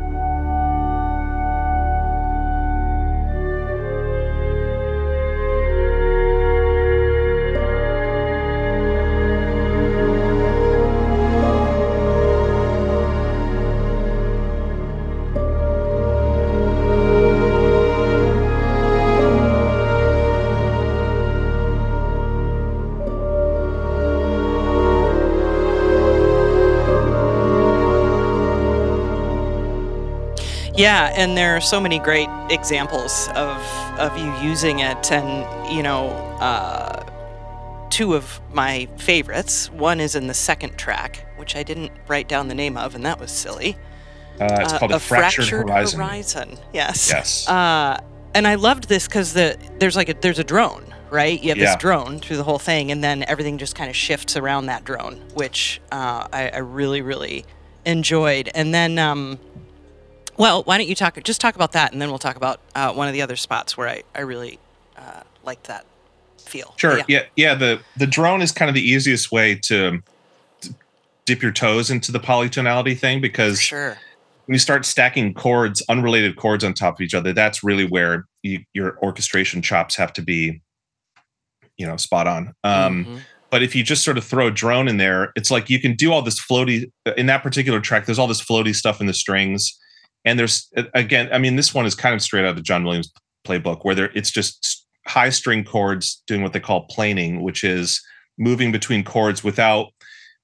Yeah, 30.82 31.12
and 31.14 31.36
there 31.36 31.54
are 31.56 31.60
so 31.60 31.80
many 31.80 32.00
great 32.00 32.28
examples 32.50 33.28
of 33.36 33.56
of 34.00 34.18
you 34.18 34.34
using 34.50 34.80
it, 34.80 35.12
and 35.12 35.72
you 35.72 35.80
know, 35.80 36.08
uh, 36.40 37.04
two 37.88 38.14
of 38.14 38.40
my 38.52 38.88
favorites. 38.96 39.70
One 39.70 40.00
is 40.00 40.16
in 40.16 40.26
the 40.26 40.34
second 40.34 40.76
track, 40.76 41.24
which 41.36 41.54
I 41.54 41.62
didn't 41.62 41.92
write 42.08 42.26
down 42.26 42.48
the 42.48 42.56
name 42.56 42.76
of, 42.76 42.96
and 42.96 43.06
that 43.06 43.20
was 43.20 43.30
silly. 43.30 43.76
uh, 44.40 44.48
it's 44.60 44.72
Uh, 44.72 44.78
called 44.80 44.90
a, 44.90 44.98
fractured, 44.98 45.46
horizon, 45.50 46.00
Horizon, 46.00 46.58
Yes. 46.72 47.10
yes 47.10 47.46
Uh, 47.48 47.98
and 48.34 48.48
I 48.48 48.56
loved 48.56 48.88
this 48.88 49.06
because 49.06 49.34
the 49.34 49.56
there's 49.78 49.94
like 49.94 50.08
a 50.08 50.14
there's 50.14 50.40
a 50.40 50.44
drone, 50.44 50.92
right? 51.10 51.40
You 51.40 51.50
have 51.50 51.58
Yeah. 51.58 51.66
this 51.66 51.76
drone 51.76 52.18
through 52.18 52.38
the 52.38 52.44
whole 52.44 52.58
thing, 52.58 52.90
and 52.90 53.04
then 53.04 53.24
everything 53.28 53.56
just 53.56 53.76
kind 53.76 53.88
of 53.88 53.94
shifts 53.94 54.36
around 54.36 54.66
that 54.66 54.82
drone, 54.84 55.20
which 55.34 55.80
uh, 55.92 56.26
I, 56.32 56.48
I 56.48 56.58
really 56.58 57.02
really 57.02 57.44
enjoyed. 57.84 58.50
And 58.52 58.74
then, 58.74 58.98
um, 58.98 59.38
well, 60.36 60.62
why 60.64 60.78
don't 60.78 60.88
you 60.88 60.94
talk 60.94 61.22
just 61.24 61.40
talk 61.40 61.54
about 61.54 61.72
that, 61.72 61.92
and 61.92 62.00
then 62.00 62.08
we'll 62.08 62.18
talk 62.18 62.36
about 62.36 62.60
uh, 62.74 62.92
one 62.92 63.08
of 63.08 63.14
the 63.14 63.22
other 63.22 63.36
spots 63.36 63.76
where 63.76 63.88
I 63.88 64.02
I 64.14 64.20
really 64.20 64.58
uh, 64.96 65.22
liked 65.44 65.64
that 65.64 65.84
feel. 66.38 66.74
sure 66.76 66.98
Yeah. 66.98 67.04
yeah. 67.08 67.22
yeah 67.36 67.54
the 67.54 67.80
the 67.96 68.06
drone 68.06 68.42
is 68.42 68.52
kind 68.52 68.68
of 68.68 68.74
the 68.74 68.82
easiest 68.86 69.32
way 69.32 69.54
to, 69.54 70.02
to 70.60 70.74
dip 71.24 71.40
your 71.42 71.52
toes 71.52 71.90
into 71.90 72.12
the 72.12 72.20
polytonality 72.20 72.98
thing 72.98 73.20
because 73.22 73.60
sure. 73.60 73.96
when 74.46 74.54
you 74.54 74.58
start 74.58 74.84
stacking 74.84 75.32
chords 75.32 75.82
unrelated 75.88 76.36
chords 76.36 76.62
on 76.62 76.74
top 76.74 76.94
of 76.96 77.00
each 77.00 77.14
other 77.14 77.32
that's 77.32 77.64
really 77.64 77.86
where 77.86 78.26
you, 78.42 78.60
your 78.74 78.98
orchestration 79.02 79.62
chops 79.62 79.96
have 79.96 80.12
to 80.12 80.20
be 80.20 80.60
you 81.78 81.86
know 81.86 81.96
spot 81.96 82.26
on 82.26 82.52
um 82.64 83.04
Mhm. 83.06 83.20
but 83.48 83.62
if 83.62 83.74
you 83.74 83.82
just 83.82 84.04
sort 84.04 84.18
of 84.18 84.24
throw 84.24 84.48
a 84.48 84.50
drone 84.50 84.88
in 84.88 84.98
there 84.98 85.32
it's 85.36 85.50
like 85.50 85.70
you 85.70 85.80
can 85.80 85.94
do 85.94 86.12
all 86.12 86.20
this 86.22 86.38
floaty 86.40 86.90
in 87.16 87.26
that 87.26 87.42
particular 87.42 87.80
track 87.80 88.04
there's 88.04 88.18
all 88.18 88.28
this 88.28 88.42
floaty 88.42 88.74
stuff 88.74 89.00
in 89.00 89.06
the 89.06 89.14
strings 89.14 89.78
and 90.24 90.38
there's 90.38 90.70
again 90.94 91.28
i 91.32 91.38
mean 91.38 91.56
this 91.56 91.74
one 91.74 91.86
is 91.86 91.94
kind 91.94 92.14
of 92.14 92.22
straight 92.22 92.44
out 92.44 92.50
of 92.50 92.56
the 92.56 92.62
john 92.62 92.84
williams 92.84 93.12
playbook 93.46 93.84
where 93.84 93.94
there 93.94 94.10
it's 94.14 94.30
just 94.30 94.86
high 95.06 95.30
string 95.30 95.64
chords 95.64 96.22
doing 96.26 96.42
what 96.42 96.52
they 96.52 96.60
call 96.60 96.86
planing 96.86 97.42
which 97.42 97.64
is 97.64 98.00
moving 98.38 98.72
between 98.72 99.04
chords 99.04 99.42
without 99.42 99.88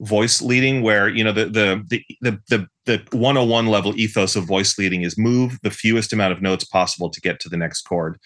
voice 0.01 0.41
leading 0.41 0.83
where 0.83 1.09
you 1.09 1.25
know 1.25 1.33
the 1.33 1.47
the 1.47 1.85
the 1.88 2.05
the 2.21 2.38
the, 2.49 2.67
the 2.87 3.17
101 3.17 3.67
level 3.67 3.99
ethos 3.99 4.37
of 4.37 4.45
voice 4.45 4.79
leading 4.79 5.03
is 5.03 5.19
move 5.19 5.59
the 5.62 5.71
fewest 5.71 6.12
amount 6.12 6.33
of 6.33 6.41
notes 6.41 6.64
possible 6.64 7.11
to 7.11 7.21
get 7.21 7.41
to 7.41 7.49
the 7.49 7.57
next 7.57 7.83
chord. 7.83 8.19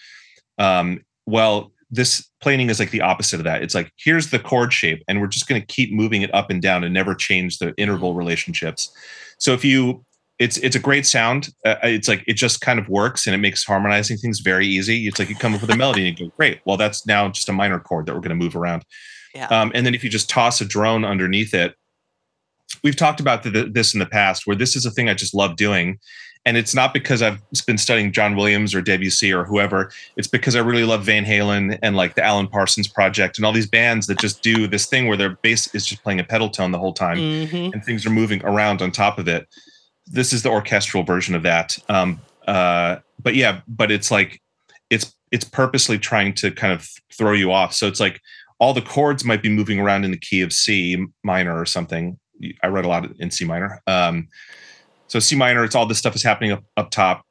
Um 0.59 1.01
well 1.25 1.71
this 1.89 2.27
planing 2.41 2.69
is 2.69 2.79
like 2.79 2.89
the 2.89 3.01
opposite 3.01 3.39
of 3.39 3.43
that. 3.43 3.61
It's 3.61 3.75
like 3.75 3.91
here's 3.97 4.29
the 4.29 4.39
chord 4.39 4.73
shape 4.73 5.03
and 5.07 5.21
we're 5.21 5.27
just 5.27 5.47
going 5.47 5.61
to 5.61 5.67
keep 5.67 5.93
moving 5.93 6.23
it 6.23 6.33
up 6.33 6.49
and 6.49 6.59
down 6.59 6.83
and 6.83 6.91
never 6.91 7.13
change 7.13 7.59
the 7.59 7.71
interval 7.77 8.15
relationships. 8.15 8.91
So 9.37 9.53
if 9.53 9.63
you 9.63 10.03
it's 10.39 10.57
it's 10.57 10.75
a 10.75 10.79
great 10.79 11.05
sound 11.05 11.49
uh, 11.65 11.75
it's 11.83 12.07
like 12.07 12.23
it 12.27 12.33
just 12.33 12.59
kind 12.61 12.79
of 12.79 12.89
works 12.89 13.27
and 13.27 13.35
it 13.35 13.37
makes 13.37 13.63
harmonizing 13.63 14.17
things 14.17 14.39
very 14.39 14.65
easy 14.67 15.07
it's 15.07 15.19
like 15.19 15.29
you 15.29 15.35
come 15.35 15.53
up 15.53 15.61
with 15.61 15.69
a 15.69 15.77
melody 15.77 16.07
and 16.07 16.19
you 16.19 16.27
go 16.27 16.33
great 16.35 16.59
well 16.65 16.75
that's 16.77 17.05
now 17.05 17.29
just 17.29 17.47
a 17.49 17.53
minor 17.53 17.79
chord 17.79 18.05
that 18.07 18.13
we're 18.15 18.19
going 18.21 18.29
to 18.37 18.43
move 18.43 18.55
around 18.55 18.83
Yeah. 19.35 19.45
um, 19.47 19.71
and 19.75 19.85
then 19.85 19.93
if 19.93 20.03
you 20.03 20.09
just 20.09 20.29
toss 20.29 20.59
a 20.59 20.65
drone 20.65 21.05
underneath 21.05 21.53
it 21.53 21.75
we've 22.83 22.95
talked 22.95 23.19
about 23.19 23.43
th- 23.43 23.73
this 23.73 23.93
in 23.93 23.99
the 23.99 24.05
past 24.07 24.47
where 24.47 24.55
this 24.55 24.75
is 24.75 24.85
a 24.85 24.91
thing 24.91 25.07
i 25.07 25.13
just 25.13 25.35
love 25.35 25.55
doing 25.55 25.99
and 26.45 26.57
it's 26.57 26.73
not 26.73 26.93
because 26.95 27.21
i've 27.21 27.39
been 27.67 27.77
studying 27.77 28.11
john 28.11 28.35
williams 28.35 28.73
or 28.73 28.81
debussy 28.81 29.31
or 29.31 29.43
whoever 29.45 29.91
it's 30.17 30.27
because 30.27 30.55
i 30.55 30.59
really 30.59 30.83
love 30.83 31.03
van 31.03 31.23
halen 31.25 31.77
and 31.83 31.95
like 31.95 32.15
the 32.15 32.23
alan 32.25 32.47
parsons 32.47 32.87
project 32.87 33.37
and 33.37 33.45
all 33.45 33.53
these 33.53 33.69
bands 33.69 34.07
that 34.07 34.17
just 34.19 34.41
do 34.41 34.65
this 34.67 34.87
thing 34.87 35.07
where 35.07 35.15
their 35.17 35.35
bass 35.43 35.73
is 35.75 35.85
just 35.85 36.01
playing 36.03 36.19
a 36.19 36.23
pedal 36.23 36.49
tone 36.49 36.71
the 36.71 36.79
whole 36.79 36.93
time 36.93 37.17
Mhm. 37.17 37.71
and 37.73 37.85
things 37.85 38.03
are 38.05 38.09
moving 38.09 38.43
around 38.43 38.81
on 38.81 38.89
top 38.91 39.19
of 39.19 39.27
it. 39.27 39.47
This 40.07 40.33
is 40.33 40.43
the 40.43 40.49
orchestral 40.49 41.03
version 41.03 41.35
of 41.35 41.43
that. 41.43 41.77
Um, 41.89 42.21
uh, 42.47 42.97
but 43.21 43.35
yeah, 43.35 43.61
but 43.67 43.91
it's 43.91 44.11
like 44.11 44.41
it's 44.89 45.13
it's 45.31 45.45
purposely 45.45 45.97
trying 45.97 46.33
to 46.35 46.51
kind 46.51 46.73
of 46.73 46.87
throw 47.11 47.33
you 47.33 47.51
off. 47.51 47.73
So 47.73 47.87
it's 47.87 47.99
like 47.99 48.21
all 48.59 48.73
the 48.73 48.81
chords 48.81 49.25
might 49.25 49.41
be 49.41 49.49
moving 49.49 49.79
around 49.79 50.05
in 50.05 50.11
the 50.11 50.17
key 50.17 50.41
of 50.41 50.53
C 50.53 51.05
minor 51.23 51.59
or 51.59 51.65
something. 51.65 52.19
I 52.61 52.67
read 52.67 52.85
a 52.85 52.87
lot 52.87 53.09
in 53.19 53.31
C 53.31 53.45
minor. 53.45 53.81
Um, 53.87 54.27
so 55.07 55.19
C 55.19 55.35
minor, 55.35 55.63
it's 55.63 55.75
all 55.75 55.85
this 55.85 55.97
stuff 55.97 56.15
is 56.15 56.23
happening 56.23 56.51
up, 56.51 56.63
up 56.77 56.91
top. 56.91 57.25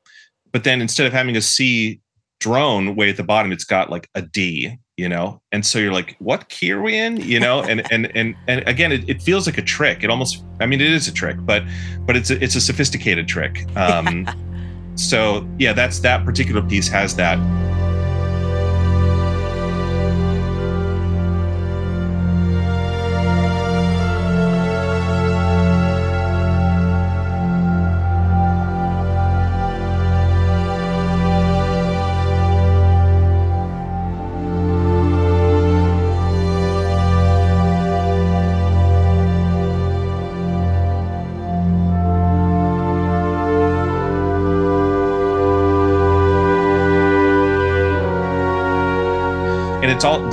But 0.52 0.64
then 0.64 0.80
instead 0.80 1.06
of 1.06 1.12
having 1.12 1.36
a 1.36 1.40
C 1.40 2.00
drone 2.40 2.96
way 2.96 3.10
at 3.10 3.16
the 3.16 3.22
bottom, 3.22 3.52
it's 3.52 3.64
got 3.64 3.90
like 3.90 4.08
a 4.14 4.22
D, 4.22 4.78
you 4.96 5.08
know? 5.08 5.40
And 5.52 5.64
so 5.64 5.78
you're 5.78 5.92
like, 5.92 6.16
what 6.18 6.48
key 6.48 6.72
are 6.72 6.82
we 6.82 6.98
in? 6.98 7.16
You 7.16 7.40
know, 7.40 7.62
and 7.62 7.82
and 7.92 8.14
and 8.16 8.34
and 8.46 8.66
again, 8.68 8.92
it, 8.92 9.08
it 9.08 9.22
feels 9.22 9.46
like 9.46 9.58
a 9.58 9.62
trick. 9.62 10.02
It 10.02 10.10
almost 10.10 10.44
I 10.60 10.66
mean 10.66 10.80
it 10.80 10.90
is 10.90 11.08
a 11.08 11.12
trick, 11.12 11.36
but 11.40 11.62
but 12.00 12.16
it's 12.16 12.30
a 12.30 12.42
it's 12.42 12.54
a 12.54 12.60
sophisticated 12.60 13.28
trick. 13.28 13.66
Um 13.76 14.28
so 14.94 15.48
yeah, 15.58 15.72
that's 15.72 16.00
that 16.00 16.24
particular 16.24 16.62
piece 16.62 16.88
has 16.88 17.16
that. 17.16 17.38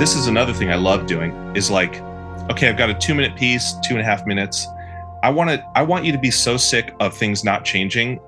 This 0.00 0.16
is 0.16 0.28
another 0.28 0.54
thing 0.54 0.70
i 0.70 0.76
love 0.76 1.04
doing 1.04 1.30
is 1.54 1.70
like 1.70 2.00
okay 2.50 2.70
i've 2.70 2.78
got 2.78 2.88
a 2.88 2.94
two 2.94 3.14
minute 3.14 3.36
piece 3.36 3.74
two 3.84 3.92
and 3.92 4.00
a 4.00 4.04
half 4.04 4.26
minutes. 4.26 4.66
I 5.22 5.28
want 5.28 5.50
to 5.50 5.62
i 5.74 5.82
want 5.82 6.06
you 6.06 6.12
to 6.12 6.18
be 6.18 6.30
so 6.30 6.56
sick 6.56 6.94
of 7.00 7.14
things 7.14 7.44
not 7.44 7.66
changing. 7.66 8.18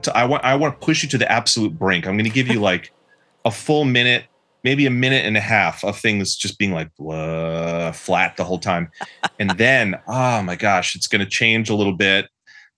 To, 0.00 0.16
i 0.16 0.24
want 0.24 0.42
i 0.42 0.54
want 0.54 0.80
to 0.80 0.84
push 0.84 1.02
you 1.02 1.10
to 1.10 1.18
the 1.18 1.30
absolute 1.30 1.78
brink. 1.78 2.06
I'm 2.06 2.14
going 2.14 2.24
to 2.24 2.30
give 2.30 2.48
you 2.48 2.60
like 2.60 2.94
a 3.44 3.50
full 3.50 3.84
minute 3.84 4.24
maybe 4.64 4.86
a 4.86 4.90
minute 4.90 5.26
and 5.26 5.36
a 5.36 5.40
half 5.40 5.84
of 5.84 5.98
things 5.98 6.34
just 6.34 6.58
being 6.58 6.72
like 6.72 6.88
blah, 6.96 7.92
flat 7.92 8.38
the 8.38 8.44
whole 8.44 8.58
time. 8.58 8.90
And 9.38 9.50
then 9.50 10.00
oh 10.08 10.40
my 10.40 10.56
gosh 10.56 10.96
it's 10.96 11.08
going 11.08 11.22
to 11.22 11.30
change 11.30 11.68
a 11.68 11.74
little 11.74 11.94
bit 11.94 12.30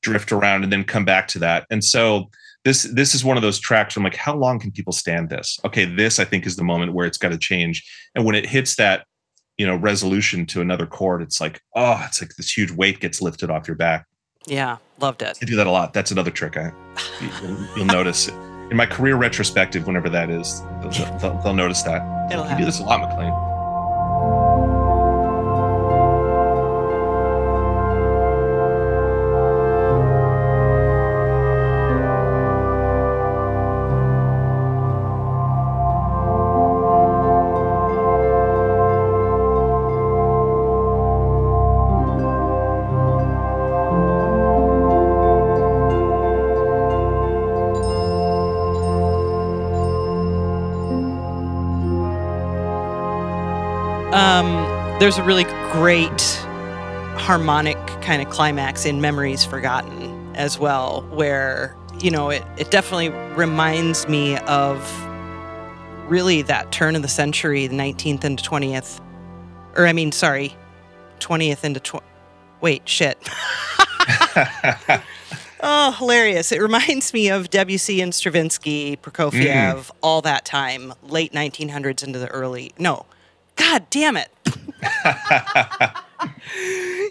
drift 0.03 0.33
around 0.33 0.65
and 0.65 0.73
then 0.73 0.83
come 0.83 1.05
back 1.05 1.29
to 1.29 1.39
that. 1.39 1.69
And 1.71 1.85
so 1.85 2.31
this 2.65 2.85
this 2.85 3.15
is 3.15 3.25
one 3.25 3.37
of 3.37 3.43
those 3.43 3.59
tracks 3.59 3.95
where 3.95 4.01
I'm 4.01 4.05
like, 4.05 4.17
how 4.17 4.35
long 4.35 4.59
can 4.59 4.71
people 4.71 4.93
stand 4.93 5.29
this? 5.29 5.59
Okay, 5.65 5.85
this 5.85 6.19
I 6.19 6.25
think 6.25 6.47
is 6.47 6.57
the 6.57 6.65
moment 6.65 6.95
where 6.95 7.07
it's 7.07 7.19
got 7.19 7.31
to 7.31 7.39
change. 7.39 7.85
And 8.15 8.25
when 8.25 8.35
it 8.35 8.47
hits 8.47 8.77
that, 8.77 9.07
you 9.59 9.67
know, 9.67 9.77
resolution 9.77 10.47
to 10.47 10.61
another 10.61 10.87
chord, 10.87 11.23
it's 11.23 11.41
like, 11.41 11.61
oh, 11.75 12.03
it's 12.07 12.21
like 12.21 12.35
this 12.37 12.57
huge 12.57 12.71
weight 12.71 13.01
gets 13.01 13.21
lifted 13.21 13.51
off 13.51 13.69
your 13.69 13.77
back. 13.77 14.07
Yeah. 14.47 14.79
Loved 15.01 15.23
it. 15.23 15.39
I 15.41 15.45
do 15.45 15.57
that 15.57 15.67
a 15.67 15.71
lot. 15.71 15.93
That's 15.93 16.11
another 16.11 16.31
trick. 16.31 16.57
I 16.57 16.73
you'll, 17.21 17.67
you'll 17.77 17.87
notice 17.87 18.29
in 18.29 18.77
my 18.77 18.87
career 18.87 19.17
retrospective, 19.17 19.87
whenever 19.87 20.09
that 20.09 20.31
is, 20.31 20.63
they'll, 20.81 21.19
they'll, 21.19 21.43
they'll 21.43 21.55
notice 21.55 21.83
that. 21.83 22.33
It'll 22.33 22.49
You 22.51 22.59
do 22.59 22.65
this 22.65 22.81
a 22.81 22.85
lot, 22.85 23.01
McLean. 23.01 23.54
There's 55.05 55.19
a 55.19 55.23
really 55.23 55.45
great 55.71 56.23
harmonic 57.19 57.77
kind 58.01 58.23
of 58.23 58.31
climax 58.31 58.87
in 58.87 59.03
Memories 59.03 59.45
Forgotten 59.45 60.35
as 60.35 60.59
well, 60.59 61.03
where, 61.11 61.77
you 62.01 62.11
know, 62.11 62.31
it, 62.31 62.43
it 62.57 62.71
definitely 62.71 63.11
reminds 63.37 64.09
me 64.09 64.39
of 64.39 64.81
really 66.09 66.41
that 66.41 66.73
turn 66.73 66.97
of 66.97 67.03
the 67.03 67.09
century, 67.09 67.67
the 67.67 67.77
19th 67.77 68.25
into 68.25 68.43
20th, 68.43 68.99
or 69.77 69.87
I 69.87 69.93
mean, 69.93 70.11
sorry, 70.11 70.57
20th 71.21 71.65
into 71.65 71.81
20. 71.81 72.07
Wait, 72.63 72.89
shit. 72.89 73.19
oh, 75.61 75.95
hilarious. 75.99 76.51
It 76.51 76.63
reminds 76.63 77.13
me 77.13 77.29
of 77.29 77.51
Debussy 77.51 78.01
and 78.01 78.15
Stravinsky, 78.15 78.97
Prokofiev, 78.97 79.75
mm. 79.75 79.91
all 80.03 80.23
that 80.23 80.47
time, 80.47 80.95
late 81.03 81.35
1900s 81.35 82.03
into 82.03 82.19
the 82.19 82.29
early. 82.29 82.73
No. 82.79 83.05
God 83.57 83.87
damn 83.91 84.17
it. 84.17 84.31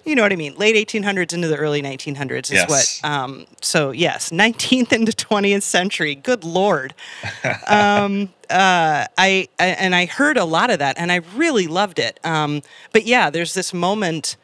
you 0.05 0.15
know 0.15 0.21
what 0.21 0.33
I 0.33 0.35
mean? 0.35 0.55
Late 0.55 0.87
1800s 0.87 1.33
into 1.33 1.47
the 1.47 1.57
early 1.57 1.81
1900s 1.81 2.45
is 2.45 2.51
yes. 2.51 3.01
what. 3.01 3.09
Um, 3.09 3.45
so 3.61 3.91
yes, 3.91 4.29
19th 4.29 4.91
into 4.91 5.11
20th 5.11 5.63
century. 5.63 6.15
Good 6.15 6.43
lord. 6.43 6.93
um, 7.67 8.29
uh, 8.49 9.07
I, 9.17 9.47
I, 9.59 9.65
and 9.65 9.95
I 9.95 10.05
heard 10.05 10.37
a 10.37 10.45
lot 10.45 10.69
of 10.69 10.79
that, 10.79 10.97
and 10.97 11.11
I 11.11 11.17
really 11.35 11.67
loved 11.67 11.99
it. 11.99 12.19
Um, 12.23 12.61
but 12.91 13.05
yeah, 13.05 13.29
there's 13.29 13.53
this 13.53 13.73
moment 13.73 14.37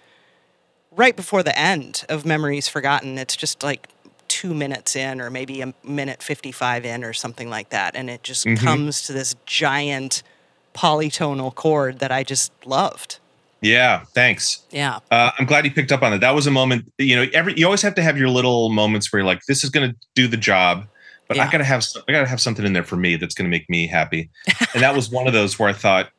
right 0.92 1.16
before 1.16 1.44
the 1.44 1.58
end 1.58 2.06
of 2.10 2.26
Memories 2.26 2.68
Forgotten. 2.68 3.18
It's 3.18 3.36
just 3.36 3.64
like 3.64 3.88
two 4.28 4.54
minutes 4.54 4.96
in, 4.96 5.22
or 5.22 5.30
maybe 5.30 5.62
a 5.62 5.74
minute 5.84 6.24
55 6.24 6.86
in, 6.86 7.04
or 7.04 7.14
something 7.14 7.50
like 7.50 7.70
that, 7.70 7.96
and 7.96 8.10
it 8.10 8.24
just 8.24 8.46
mm-hmm. 8.46 8.64
comes 8.64 9.04
to 9.04 9.14
this 9.14 9.36
giant 9.46 10.24
polytonal 10.74 11.54
chord 11.54 12.00
that 12.00 12.12
I 12.12 12.24
just 12.24 12.52
loved. 12.66 13.20
Yeah, 13.62 14.06
thanks. 14.14 14.62
Yeah, 14.72 15.00
uh, 15.12 15.32
I'm 15.38 15.46
glad 15.46 15.66
you 15.66 15.72
picked 15.72 15.92
up 15.92 16.02
on 16.02 16.14
it. 16.14 16.20
That 16.20 16.34
was 16.34 16.48
a 16.48 16.52
moment. 16.52 16.92
You 16.98 17.18
know, 17.18 17.26
every 17.34 17.54
you 17.58 17.66
always 17.66 17.82
have 17.82 17.96
to 17.96 18.02
have 18.02 18.18
your 18.18 18.30
little 18.30 18.70
moments 18.70 19.12
where 19.12 19.20
you're 19.20 19.28
like, 19.28 19.42
"This 19.48 19.64
is 19.64 19.70
going 19.70 19.90
to 19.90 19.96
do 20.16 20.28
the 20.28 20.38
job," 20.38 20.88
but 21.28 21.38
yeah. 21.38 21.46
I 21.46 21.52
gotta 21.52 21.66
have 21.66 21.86
I 22.08 22.12
gotta 22.12 22.28
have 22.28 22.40
something 22.40 22.66
in 22.66 22.74
there 22.74 22.84
for 22.84 22.96
me 22.96 23.18
that's 23.18 23.36
going 23.36 23.46
to 23.46 23.50
make 23.50 23.70
me 23.70 23.86
happy. 23.86 24.30
and 24.74 24.82
that 24.82 24.96
was 24.96 25.10
one 25.10 25.28
of 25.28 25.34
those 25.34 25.60
where 25.60 25.68
I 25.68 25.74
thought, 25.74 26.10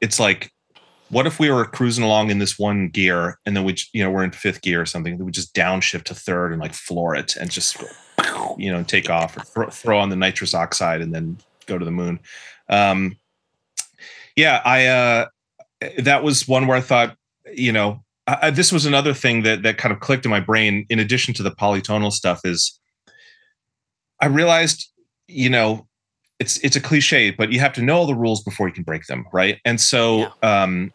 it's 0.00 0.20
like, 0.20 0.52
what 1.10 1.26
if 1.26 1.38
we 1.38 1.50
were 1.50 1.64
cruising 1.64 2.02
along 2.02 2.30
in 2.30 2.38
this 2.38 2.58
one 2.58 2.88
gear 2.88 3.38
and 3.44 3.56
then 3.56 3.64
we, 3.64 3.76
you 3.92 4.02
know, 4.02 4.10
we're 4.10 4.24
in 4.24 4.30
fifth 4.30 4.62
gear 4.62 4.80
or 4.80 4.86
something, 4.86 5.18
we 5.18 5.30
just 5.30 5.54
downshift 5.54 6.04
to 6.04 6.14
third 6.14 6.52
and 6.52 6.60
like 6.60 6.72
floor 6.72 7.14
it 7.14 7.36
and 7.36 7.50
just, 7.50 7.76
you 8.56 8.72
know, 8.72 8.82
take 8.84 9.10
off 9.10 9.36
or 9.36 9.40
throw, 9.40 9.70
throw 9.70 9.98
on 9.98 10.08
the 10.08 10.16
nitrous 10.16 10.54
oxide 10.54 11.00
and 11.00 11.14
then 11.14 11.36
go 11.66 11.76
to 11.76 11.84
the 11.84 11.90
moon. 11.90 12.18
Um, 12.68 13.16
yeah, 14.36 14.60
I. 14.64 14.86
uh 14.86 15.26
that 15.98 16.22
was 16.22 16.48
one 16.48 16.66
where 16.66 16.76
I 16.76 16.80
thought, 16.80 17.16
you 17.52 17.72
know, 17.72 18.02
I, 18.26 18.50
this 18.50 18.72
was 18.72 18.86
another 18.86 19.12
thing 19.12 19.42
that 19.42 19.62
that 19.62 19.78
kind 19.78 19.92
of 19.92 20.00
clicked 20.00 20.24
in 20.24 20.30
my 20.30 20.40
brain. 20.40 20.86
In 20.88 20.98
addition 20.98 21.34
to 21.34 21.42
the 21.42 21.50
polytonal 21.50 22.12
stuff, 22.12 22.40
is 22.44 22.78
I 24.20 24.26
realized, 24.26 24.90
you 25.28 25.50
know, 25.50 25.86
it's 26.38 26.58
it's 26.58 26.76
a 26.76 26.80
cliche, 26.80 27.30
but 27.30 27.52
you 27.52 27.60
have 27.60 27.72
to 27.74 27.82
know 27.82 27.96
all 27.96 28.06
the 28.06 28.14
rules 28.14 28.42
before 28.42 28.66
you 28.66 28.74
can 28.74 28.84
break 28.84 29.06
them, 29.06 29.26
right? 29.32 29.58
And 29.64 29.80
so, 29.80 30.30
yeah. 30.42 30.62
um, 30.62 30.92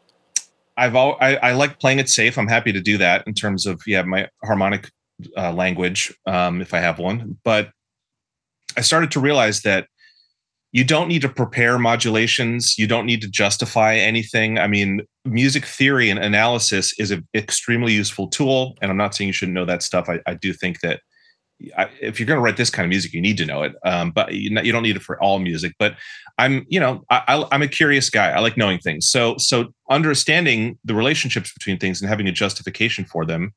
I've 0.76 0.96
all 0.96 1.18
I, 1.22 1.36
I, 1.38 1.52
like 1.52 1.80
playing 1.80 2.00
it 2.00 2.10
safe. 2.10 2.38
I'm 2.38 2.48
happy 2.48 2.72
to 2.72 2.82
do 2.82 2.98
that 2.98 3.28
in 3.28 3.34
terms 3.34 3.66
of 3.66 3.82
yeah, 3.86 4.02
my 4.02 4.28
harmonic 4.44 4.90
uh, 5.38 5.52
language, 5.52 6.14
um, 6.26 6.62
if 6.62 6.74
I 6.74 6.80
have 6.80 6.98
one. 6.98 7.38
But 7.44 7.70
I 8.78 8.82
started 8.82 9.12
to 9.12 9.20
realize 9.20 9.62
that 9.62 9.88
you 10.72 10.84
don't 10.84 11.08
need 11.08 11.22
to 11.24 11.30
prepare 11.30 11.80
modulations. 11.80 12.78
You 12.78 12.86
don't 12.86 13.06
need 13.06 13.22
to 13.22 13.28
justify 13.28 13.96
anything. 13.96 14.60
I 14.60 14.68
mean 14.68 15.02
music 15.26 15.66
theory 15.66 16.10
and 16.10 16.20
analysis 16.20 16.94
is 17.00 17.12
an 17.12 17.28
extremely 17.36 17.94
useful 17.94 18.28
tool 18.28 18.76
and 18.82 18.90
i'm 18.90 18.98
not 18.98 19.14
saying 19.14 19.28
you 19.28 19.34
shouldn't 19.34 19.54
know 19.54 19.66
that 19.66 19.84
stuff. 19.84 20.10
I, 20.10 20.20
I 20.26 20.34
do 20.36 20.54
think 20.54 20.82
that 20.82 21.02
I, 21.78 21.90
if 22.02 22.20
you're 22.20 22.28
going 22.28 22.38
to 22.38 22.42
write 22.42 22.56
this 22.56 22.70
kind 22.70 22.86
of 22.86 22.90
music 22.90 23.14
you 23.14 23.22
need 23.22 23.38
to 23.38 23.46
know 23.46 23.64
it. 23.64 23.74
Um, 23.84 24.12
but 24.12 24.34
you, 24.34 24.50
you, 24.62 24.72
don't 24.72 24.84
need 24.84 24.96
it 24.96 25.02
for 25.02 25.22
all 25.22 25.40
music. 25.40 25.74
But 25.80 25.96
i'm 26.38 26.66
you 26.70 26.80
know 26.80 27.04
I, 27.10 27.46
i'm 27.52 27.62
a 27.62 27.68
curious 27.68 28.10
guy. 28.10 28.30
I 28.30 28.40
like 28.40 28.58
knowing 28.58 28.80
things. 28.80 29.10
So 29.10 29.38
so 29.38 29.74
understanding 29.90 30.78
the 30.86 30.94
relationships 30.94 31.52
between 31.54 31.78
things 31.80 32.02
and 32.02 32.10
having 32.10 32.28
a 32.28 32.32
justification 32.32 33.06
for 33.06 33.26
them 33.26 33.54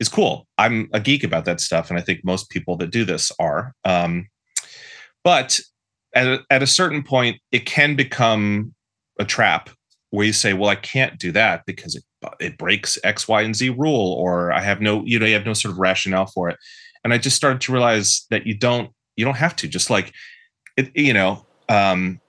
is 0.00 0.08
cool. 0.08 0.46
I'm 0.58 0.88
a 0.92 1.00
geek 1.00 1.24
about 1.24 1.44
that 1.46 1.60
stuff 1.60 1.90
and 1.90 1.98
i 1.98 2.02
think 2.02 2.20
most 2.24 2.50
people 2.50 2.76
that 2.78 2.90
do 2.90 3.04
this 3.04 3.30
are. 3.38 3.72
Um, 3.84 4.28
but 5.24 5.60
at 6.14 6.26
a, 6.26 6.40
at 6.50 6.62
a 6.62 6.66
certain 6.66 7.02
point, 7.02 7.40
it 7.52 7.66
can 7.66 7.96
become 7.96 8.74
a 9.18 9.24
trap 9.24 9.70
where 10.10 10.26
you 10.26 10.32
say, 10.32 10.52
"Well, 10.52 10.70
I 10.70 10.76
can't 10.76 11.18
do 11.18 11.32
that 11.32 11.64
because 11.66 11.94
it 11.94 12.04
it 12.40 12.58
breaks 12.58 12.98
X, 13.04 13.28
Y, 13.28 13.42
and 13.42 13.54
Z 13.54 13.70
rule," 13.70 14.14
or 14.14 14.52
I 14.52 14.60
have 14.60 14.80
no, 14.80 15.04
you 15.04 15.18
know, 15.18 15.26
you 15.26 15.34
have 15.34 15.46
no 15.46 15.52
sort 15.52 15.72
of 15.72 15.78
rationale 15.78 16.26
for 16.26 16.48
it. 16.48 16.56
And 17.04 17.12
I 17.12 17.18
just 17.18 17.36
started 17.36 17.60
to 17.62 17.72
realize 17.72 18.26
that 18.30 18.46
you 18.46 18.54
don't 18.56 18.90
you 19.16 19.24
don't 19.24 19.36
have 19.36 19.56
to. 19.56 19.68
Just 19.68 19.90
like 19.90 20.12
it, 20.76 20.90
you 20.96 21.12
know, 21.12 21.44
um, 21.68 22.20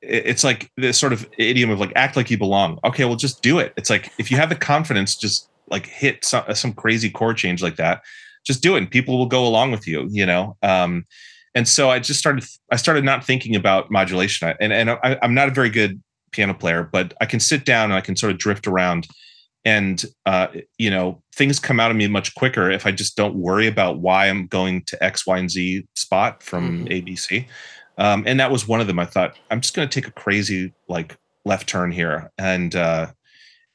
it, 0.00 0.26
it's 0.26 0.44
like 0.44 0.70
this 0.76 0.98
sort 0.98 1.12
of 1.12 1.28
idiom 1.38 1.70
of 1.70 1.80
like 1.80 1.92
act 1.96 2.16
like 2.16 2.30
you 2.30 2.38
belong. 2.38 2.78
Okay, 2.84 3.04
well, 3.04 3.16
just 3.16 3.42
do 3.42 3.58
it. 3.58 3.72
It's 3.76 3.90
like 3.90 4.12
if 4.18 4.30
you 4.30 4.36
have 4.36 4.48
the 4.48 4.56
confidence, 4.56 5.16
just 5.16 5.48
like 5.70 5.86
hit 5.86 6.24
some 6.24 6.44
some 6.54 6.72
crazy 6.72 7.10
chord 7.10 7.36
change 7.36 7.62
like 7.62 7.76
that. 7.76 8.02
Just 8.44 8.62
do 8.62 8.74
it, 8.74 8.78
and 8.78 8.90
people 8.90 9.16
will 9.16 9.26
go 9.26 9.46
along 9.46 9.70
with 9.70 9.86
you. 9.86 10.08
You 10.10 10.26
know. 10.26 10.56
Um, 10.62 11.06
and 11.54 11.68
so 11.68 11.90
I 11.90 11.98
just 11.98 12.20
started 12.20 12.44
I 12.70 12.76
started 12.76 13.04
not 13.04 13.24
thinking 13.24 13.56
about 13.56 13.90
modulation. 13.90 14.54
And 14.60 14.72
and 14.72 14.90
I, 14.90 15.18
am 15.22 15.34
not 15.34 15.48
a 15.48 15.52
very 15.52 15.70
good 15.70 16.02
piano 16.32 16.54
player 16.54 16.88
but 16.90 17.12
I 17.20 17.26
can 17.26 17.40
sit 17.40 17.64
down 17.64 17.86
and 17.90 17.94
I 17.94 18.00
can 18.00 18.16
sort 18.16 18.32
of 18.32 18.38
drift 18.38 18.66
around. 18.66 19.06
And 19.64 20.04
uh, 20.26 20.48
you 20.76 20.90
know 20.90 21.22
things 21.34 21.60
come 21.60 21.78
out 21.78 21.92
of 21.92 21.96
me 21.96 22.08
much 22.08 22.34
quicker 22.34 22.68
if 22.70 22.84
I 22.84 22.90
just 22.90 23.16
don't 23.16 23.36
worry 23.36 23.68
about 23.68 24.00
why 24.00 24.28
I'm 24.28 24.48
going 24.48 24.82
to 24.86 25.02
X 25.04 25.24
Y 25.24 25.38
and 25.38 25.50
Z 25.50 25.86
spot 25.94 26.42
from 26.42 26.86
mm-hmm. 26.86 26.88
ABC 26.88 27.46
um, 27.98 28.24
and 28.26 28.40
that 28.40 28.50
was 28.50 28.66
one 28.66 28.80
of 28.80 28.86
them. 28.86 28.98
I 28.98 29.06
thought 29.06 29.36
I'm 29.50 29.60
just 29.60 29.74
going 29.74 29.88
to 29.88 30.00
take 30.00 30.08
a 30.08 30.12
crazy 30.12 30.72
like 30.88 31.16
left 31.44 31.68
turn 31.68 31.92
here 31.92 32.30
and 32.38 32.74
uh, 32.74 33.08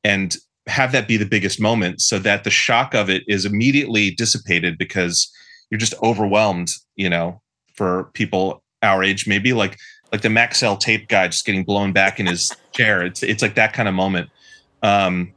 and 0.03 0.35
have 0.67 0.91
that 0.91 1.07
be 1.07 1.17
the 1.17 1.25
biggest 1.25 1.61
moment 1.61 2.01
so 2.01 2.19
that 2.19 2.43
the 2.43 2.49
shock 2.49 2.93
of 2.93 3.09
it 3.09 3.23
is 3.27 3.45
immediately 3.45 4.11
dissipated 4.11 4.77
because 4.77 5.31
you're 5.69 5.77
just 5.77 5.93
overwhelmed 6.03 6.69
you 6.95 7.09
know 7.09 7.41
for 7.77 8.09
people 8.13 8.61
our 8.83 9.03
age, 9.03 9.27
maybe 9.27 9.53
like 9.53 9.77
like 10.11 10.21
the 10.21 10.29
Maxell 10.29 10.79
tape 10.79 11.07
guy 11.07 11.27
just 11.27 11.45
getting 11.45 11.63
blown 11.63 11.93
back 11.93 12.19
in 12.19 12.25
his 12.25 12.55
chair. 12.73 13.05
It's 13.05 13.23
it's 13.23 13.41
like 13.41 13.55
that 13.55 13.73
kind 13.73 13.87
of 13.87 13.95
moment. 13.95 14.29
Um, 14.83 15.33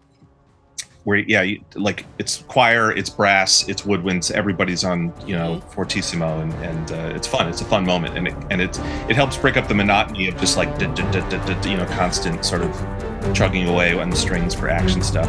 where 1.04 1.18
yeah, 1.18 1.42
you, 1.42 1.64
like 1.76 2.04
it's 2.18 2.42
choir, 2.48 2.92
it's 2.92 3.08
brass, 3.08 3.66
it's 3.68 3.82
woodwinds. 3.82 4.30
Everybody's 4.30 4.84
on 4.84 5.12
you 5.26 5.34
know 5.34 5.60
fortissimo, 5.70 6.40
and 6.40 6.52
and 6.54 6.92
uh, 6.92 7.16
it's 7.16 7.26
fun. 7.26 7.48
It's 7.48 7.62
a 7.62 7.64
fun 7.64 7.84
moment, 7.84 8.16
and 8.16 8.28
it 8.28 8.34
and 8.50 8.60
it 8.60 8.78
it 9.08 9.16
helps 9.16 9.36
break 9.36 9.56
up 9.56 9.66
the 9.66 9.74
monotony 9.74 10.28
of 10.28 10.36
just 10.36 10.56
like 10.56 10.68
you 10.80 11.76
know 11.76 11.86
constant 11.90 12.44
sort 12.44 12.62
of 12.62 13.34
chugging 13.34 13.68
away 13.68 13.98
on 13.98 14.10
the 14.10 14.16
strings 14.16 14.54
for 14.54 14.68
action 14.68 15.02
stuff. 15.02 15.28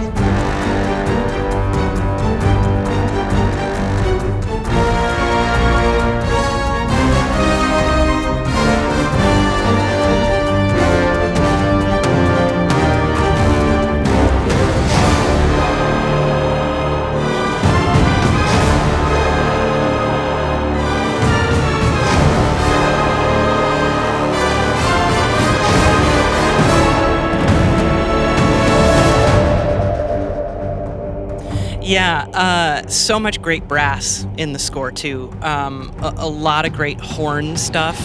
Yeah, 31.91 32.21
uh, 32.33 32.87
so 32.87 33.19
much 33.19 33.41
great 33.41 33.67
brass 33.67 34.25
in 34.37 34.53
the 34.53 34.59
score 34.59 34.93
too. 34.93 35.29
Um, 35.41 35.91
a, 36.01 36.13
a, 36.19 36.29
lot 36.29 36.65
of 36.65 36.71
great 36.71 37.01
horn 37.01 37.57
stuff 37.57 37.97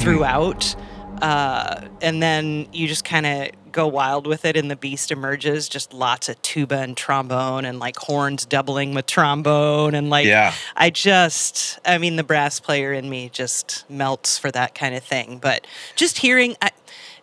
throughout, 0.00 0.74
uh, 1.20 1.86
and 2.00 2.22
then 2.22 2.66
you 2.72 2.88
just 2.88 3.04
kind 3.04 3.26
of 3.26 3.50
go 3.72 3.86
wild 3.86 4.26
with 4.26 4.46
it. 4.46 4.56
And 4.56 4.70
the 4.70 4.76
beast 4.76 5.10
emerges, 5.10 5.68
just 5.68 5.92
lots 5.92 6.30
of 6.30 6.40
tuba 6.40 6.78
and 6.78 6.96
trombone, 6.96 7.66
and 7.66 7.78
like 7.78 7.98
horns 7.98 8.46
doubling 8.46 8.94
with 8.94 9.04
trombone, 9.04 9.94
and 9.94 10.08
like 10.08 10.24
yeah. 10.24 10.54
I 10.74 10.88
just, 10.88 11.78
I 11.84 11.98
mean, 11.98 12.16
the 12.16 12.24
brass 12.24 12.58
player 12.58 12.94
in 12.94 13.10
me 13.10 13.28
just 13.28 13.84
melts 13.90 14.38
for 14.38 14.50
that 14.52 14.74
kind 14.74 14.94
of 14.94 15.04
thing. 15.04 15.36
But 15.36 15.66
just 15.94 16.16
hearing, 16.16 16.56
I, 16.62 16.70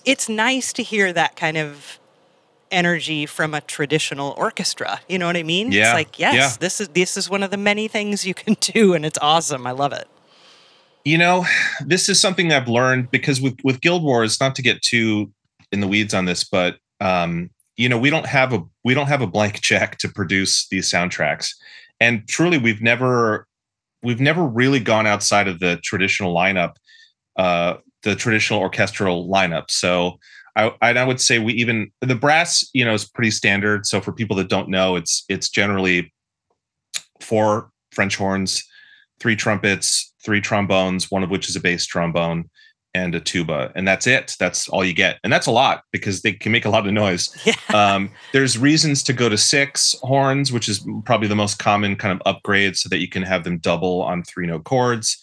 it's 0.05 0.29
nice 0.29 0.73
to 0.73 0.83
hear 0.83 1.11
that 1.11 1.35
kind 1.35 1.57
of 1.57 1.99
energy 2.71 3.25
from 3.25 3.53
a 3.53 3.61
traditional 3.61 4.33
orchestra. 4.37 4.99
You 5.07 5.19
know 5.19 5.27
what 5.27 5.37
I 5.37 5.43
mean? 5.43 5.71
Yeah. 5.71 5.85
It's 5.85 5.93
like, 5.93 6.19
yes, 6.19 6.33
yeah. 6.35 6.51
this 6.59 6.81
is 6.81 6.89
this 6.89 7.17
is 7.17 7.29
one 7.29 7.43
of 7.43 7.51
the 7.51 7.57
many 7.57 7.87
things 7.87 8.25
you 8.25 8.33
can 8.33 8.53
do 8.59 8.93
and 8.93 9.05
it's 9.05 9.19
awesome. 9.21 9.65
I 9.67 9.71
love 9.71 9.93
it. 9.93 10.07
You 11.05 11.17
know, 11.17 11.45
this 11.85 12.09
is 12.09 12.19
something 12.19 12.51
I've 12.51 12.67
learned 12.67 13.11
because 13.11 13.39
with 13.39 13.57
with 13.63 13.81
Guild 13.81 14.03
Wars, 14.03 14.39
not 14.39 14.55
to 14.55 14.61
get 14.61 14.81
too 14.81 15.31
in 15.71 15.79
the 15.79 15.87
weeds 15.87 16.13
on 16.13 16.25
this, 16.25 16.43
but 16.43 16.77
um, 16.99 17.49
you 17.77 17.87
know 17.87 17.97
we 17.97 18.09
don't 18.09 18.25
have 18.25 18.51
a 18.51 18.61
we 18.83 18.93
don't 18.93 19.07
have 19.07 19.21
a 19.21 19.27
blank 19.27 19.61
check 19.61 19.97
to 19.99 20.09
produce 20.09 20.67
these 20.69 20.91
soundtracks 20.91 21.51
and 21.99 22.27
truly 22.27 22.57
we've 22.57 22.81
never 22.81 23.47
we've 24.03 24.19
never 24.19 24.45
really 24.45 24.79
gone 24.79 25.07
outside 25.07 25.47
of 25.47 25.59
the 25.59 25.77
traditional 25.83 26.35
lineup 26.35 26.73
uh 27.37 27.75
the 28.03 28.15
traditional 28.15 28.59
orchestral 28.59 29.27
lineup 29.29 29.69
so 29.69 30.19
I, 30.57 30.93
I 30.93 31.03
would 31.03 31.21
say 31.21 31.39
we 31.39 31.53
even 31.53 31.91
the 32.01 32.15
brass 32.15 32.67
you 32.73 32.83
know 32.83 32.93
is 32.93 33.05
pretty 33.05 33.31
standard 33.31 33.85
so 33.85 34.01
for 34.01 34.11
people 34.11 34.35
that 34.37 34.49
don't 34.49 34.69
know 34.69 34.95
it's 34.95 35.23
it's 35.29 35.49
generally 35.49 36.11
four 37.19 37.69
french 37.91 38.15
horns 38.15 38.63
three 39.19 39.35
trumpets 39.35 40.13
three 40.23 40.41
trombones 40.41 41.11
one 41.11 41.23
of 41.23 41.29
which 41.29 41.49
is 41.49 41.55
a 41.55 41.59
bass 41.59 41.85
trombone 41.85 42.49
and 42.97 43.13
a 43.15 43.19
tuba, 43.19 43.71
and 43.75 43.87
that's 43.87 44.07
it. 44.07 44.35
That's 44.39 44.67
all 44.69 44.83
you 44.83 44.93
get, 44.93 45.19
and 45.23 45.31
that's 45.31 45.45
a 45.45 45.51
lot 45.51 45.83
because 45.91 46.21
they 46.21 46.33
can 46.33 46.51
make 46.51 46.65
a 46.65 46.69
lot 46.69 46.85
of 46.87 46.93
noise. 46.93 47.29
Yeah. 47.47 47.53
Um, 47.73 48.11
there's 48.33 48.57
reasons 48.57 49.03
to 49.03 49.13
go 49.13 49.29
to 49.29 49.37
six 49.37 49.95
horns, 50.01 50.51
which 50.51 50.67
is 50.67 50.85
probably 51.05 51.29
the 51.29 51.35
most 51.35 51.59
common 51.59 51.95
kind 51.95 52.11
of 52.11 52.21
upgrade, 52.25 52.75
so 52.75 52.89
that 52.89 52.99
you 52.99 53.07
can 53.07 53.23
have 53.23 53.45
them 53.45 53.57
double 53.59 54.01
on 54.01 54.23
three 54.23 54.47
note 54.47 54.65
chords, 54.65 55.17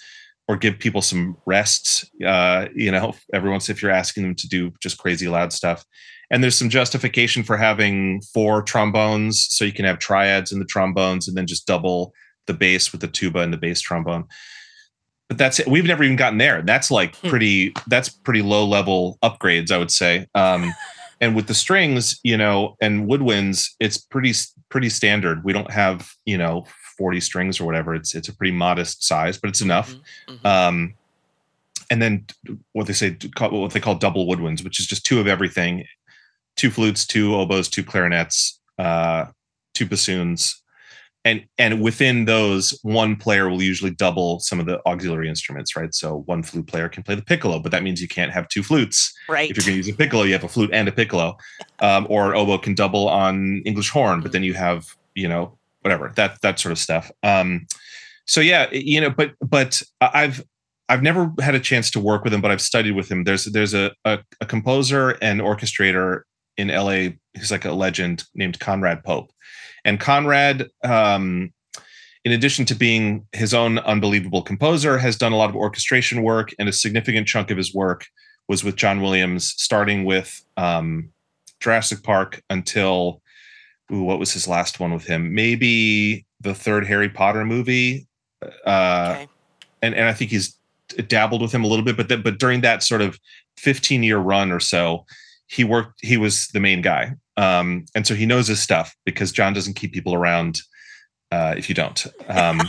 or 0.48 0.56
give 0.56 0.78
people 0.78 1.02
some 1.02 1.36
rests. 1.46 2.08
Uh, 2.24 2.66
you 2.74 2.90
know, 2.90 3.14
every 3.32 3.50
once 3.50 3.68
if 3.68 3.82
you're 3.82 3.90
asking 3.90 4.22
them 4.22 4.34
to 4.34 4.48
do 4.48 4.72
just 4.80 4.98
crazy 4.98 5.28
loud 5.28 5.52
stuff. 5.52 5.84
And 6.30 6.42
there's 6.42 6.56
some 6.56 6.70
justification 6.70 7.42
for 7.42 7.56
having 7.56 8.20
four 8.32 8.62
trombones, 8.62 9.46
so 9.50 9.64
you 9.64 9.72
can 9.72 9.84
have 9.84 9.98
triads 9.98 10.52
in 10.52 10.58
the 10.58 10.64
trombones, 10.64 11.28
and 11.28 11.36
then 11.36 11.46
just 11.46 11.66
double 11.66 12.12
the 12.46 12.54
bass 12.54 12.92
with 12.92 13.00
the 13.00 13.08
tuba 13.08 13.40
and 13.40 13.52
the 13.52 13.58
bass 13.58 13.80
trombone 13.80 14.24
but 15.28 15.38
that's 15.38 15.58
it. 15.58 15.66
We've 15.66 15.84
never 15.84 16.04
even 16.04 16.16
gotten 16.16 16.38
there. 16.38 16.62
That's 16.62 16.90
like 16.90 17.16
hmm. 17.16 17.28
pretty. 17.28 17.72
That's 17.86 18.08
pretty 18.08 18.42
low 18.42 18.64
level 18.64 19.18
upgrades, 19.22 19.70
I 19.70 19.78
would 19.78 19.90
say. 19.90 20.26
Um, 20.34 20.72
and 21.20 21.34
with 21.34 21.46
the 21.46 21.54
strings, 21.54 22.18
you 22.22 22.36
know, 22.36 22.76
and 22.80 23.08
woodwinds, 23.08 23.70
it's 23.80 23.98
pretty 23.98 24.32
pretty 24.68 24.88
standard. 24.88 25.44
We 25.44 25.52
don't 25.52 25.70
have 25.70 26.10
you 26.24 26.38
know 26.38 26.66
40 26.96 27.20
strings 27.20 27.60
or 27.60 27.64
whatever. 27.64 27.94
It's 27.94 28.14
it's 28.14 28.28
a 28.28 28.34
pretty 28.34 28.52
modest 28.52 29.04
size, 29.04 29.38
but 29.38 29.50
it's 29.50 29.60
enough. 29.60 29.90
Mm-hmm. 29.92 30.32
mm-hmm. 30.32 30.46
Um, 30.46 30.94
and 31.90 32.00
then 32.00 32.26
what 32.72 32.86
they 32.86 32.94
say, 32.94 33.16
what 33.38 33.72
they 33.72 33.80
call 33.80 33.94
double 33.94 34.26
woodwinds, 34.26 34.64
which 34.64 34.80
is 34.80 34.86
just 34.86 35.04
two 35.04 35.20
of 35.20 35.26
everything: 35.26 35.84
two 36.56 36.70
flutes, 36.70 37.06
two 37.06 37.34
oboes, 37.34 37.68
two 37.68 37.84
clarinets, 37.84 38.58
uh, 38.78 39.26
two 39.74 39.86
bassoons, 39.86 40.62
and 41.24 41.44
and 41.58 41.80
within 41.80 42.26
those 42.26 42.78
one 42.82 43.16
player 43.16 43.48
will 43.48 43.62
usually 43.62 43.90
double 43.90 44.38
some 44.40 44.60
of 44.60 44.66
the 44.66 44.80
auxiliary 44.86 45.28
instruments 45.28 45.76
right 45.76 45.94
so 45.94 46.22
one 46.26 46.42
flute 46.42 46.66
player 46.66 46.88
can 46.88 47.02
play 47.02 47.14
the 47.14 47.22
piccolo 47.22 47.58
but 47.58 47.72
that 47.72 47.82
means 47.82 48.00
you 48.00 48.08
can't 48.08 48.32
have 48.32 48.46
two 48.48 48.62
flutes 48.62 49.12
right 49.28 49.50
if 49.50 49.56
you're 49.56 49.64
going 49.64 49.80
to 49.80 49.86
use 49.86 49.88
a 49.88 49.96
piccolo 49.96 50.22
you 50.22 50.32
have 50.32 50.44
a 50.44 50.48
flute 50.48 50.70
and 50.72 50.88
a 50.88 50.92
piccolo 50.92 51.36
um, 51.80 52.06
or 52.10 52.32
an 52.32 52.38
oboe 52.38 52.58
can 52.58 52.74
double 52.74 53.08
on 53.08 53.62
english 53.64 53.90
horn 53.90 54.20
but 54.20 54.32
then 54.32 54.42
you 54.42 54.54
have 54.54 54.86
you 55.14 55.28
know 55.28 55.56
whatever 55.84 56.12
that 56.16 56.40
that 56.40 56.58
sort 56.58 56.72
of 56.72 56.78
stuff 56.78 57.10
um, 57.22 57.66
so 58.26 58.40
yeah 58.40 58.70
you 58.72 59.00
know 59.00 59.10
but 59.10 59.32
but 59.40 59.82
i've 60.00 60.42
I've 60.88 61.02
never 61.02 61.32
had 61.40 61.54
a 61.54 61.60
chance 61.60 61.90
to 61.92 62.00
work 62.00 62.24
with 62.24 62.34
him, 62.34 62.40
but 62.40 62.50
I've 62.50 62.60
studied 62.60 62.92
with 62.92 63.10
him. 63.10 63.24
There's 63.24 63.44
there's 63.46 63.74
a, 63.74 63.92
a, 64.04 64.18
a 64.40 64.46
composer 64.46 65.10
and 65.22 65.40
orchestrator 65.40 66.22
in 66.56 66.68
LA 66.68 67.14
who's 67.36 67.50
like 67.50 67.64
a 67.64 67.72
legend 67.72 68.24
named 68.34 68.60
Conrad 68.60 69.02
Pope, 69.02 69.30
and 69.84 69.98
Conrad, 69.98 70.68
um, 70.82 71.52
in 72.24 72.32
addition 72.32 72.64
to 72.66 72.74
being 72.74 73.26
his 73.32 73.54
own 73.54 73.78
unbelievable 73.80 74.42
composer, 74.42 74.98
has 74.98 75.16
done 75.16 75.32
a 75.32 75.36
lot 75.36 75.48
of 75.48 75.56
orchestration 75.56 76.22
work, 76.22 76.54
and 76.58 76.68
a 76.68 76.72
significant 76.72 77.26
chunk 77.26 77.50
of 77.50 77.56
his 77.56 77.74
work 77.74 78.06
was 78.48 78.62
with 78.62 78.76
John 78.76 79.00
Williams, 79.00 79.54
starting 79.56 80.04
with 80.04 80.44
um, 80.58 81.10
Jurassic 81.60 82.02
Park 82.02 82.42
until 82.50 83.22
ooh, 83.92 84.02
what 84.02 84.18
was 84.18 84.32
his 84.32 84.48
last 84.48 84.80
one 84.80 84.92
with 84.92 85.04
him? 85.04 85.34
Maybe 85.34 86.26
the 86.40 86.54
third 86.54 86.86
Harry 86.86 87.08
Potter 87.08 87.44
movie. 87.44 88.06
Uh, 88.66 89.14
okay. 89.14 89.28
and 89.82 89.94
and 89.94 90.08
I 90.08 90.12
think 90.12 90.30
he's 90.30 90.58
dabbled 91.08 91.42
with 91.42 91.52
him 91.52 91.64
a 91.64 91.66
little 91.66 91.84
bit, 91.84 91.96
but 91.96 92.08
but 92.22 92.38
during 92.38 92.60
that 92.60 92.82
sort 92.82 93.00
of 93.00 93.18
15 93.56 94.02
year 94.02 94.18
run 94.18 94.52
or 94.52 94.60
so, 94.60 95.04
he 95.46 95.64
worked. 95.64 96.00
He 96.02 96.16
was 96.16 96.48
the 96.48 96.60
main 96.60 96.82
guy, 96.82 97.14
um, 97.36 97.86
and 97.94 98.06
so 98.06 98.14
he 98.14 98.26
knows 98.26 98.48
his 98.48 98.60
stuff 98.60 98.94
because 99.04 99.32
John 99.32 99.52
doesn't 99.52 99.74
keep 99.74 99.92
people 99.92 100.14
around 100.14 100.60
uh, 101.34 101.54
if 101.56 101.68
you 101.68 101.74
don't. 101.74 102.06
Um, 102.28 102.60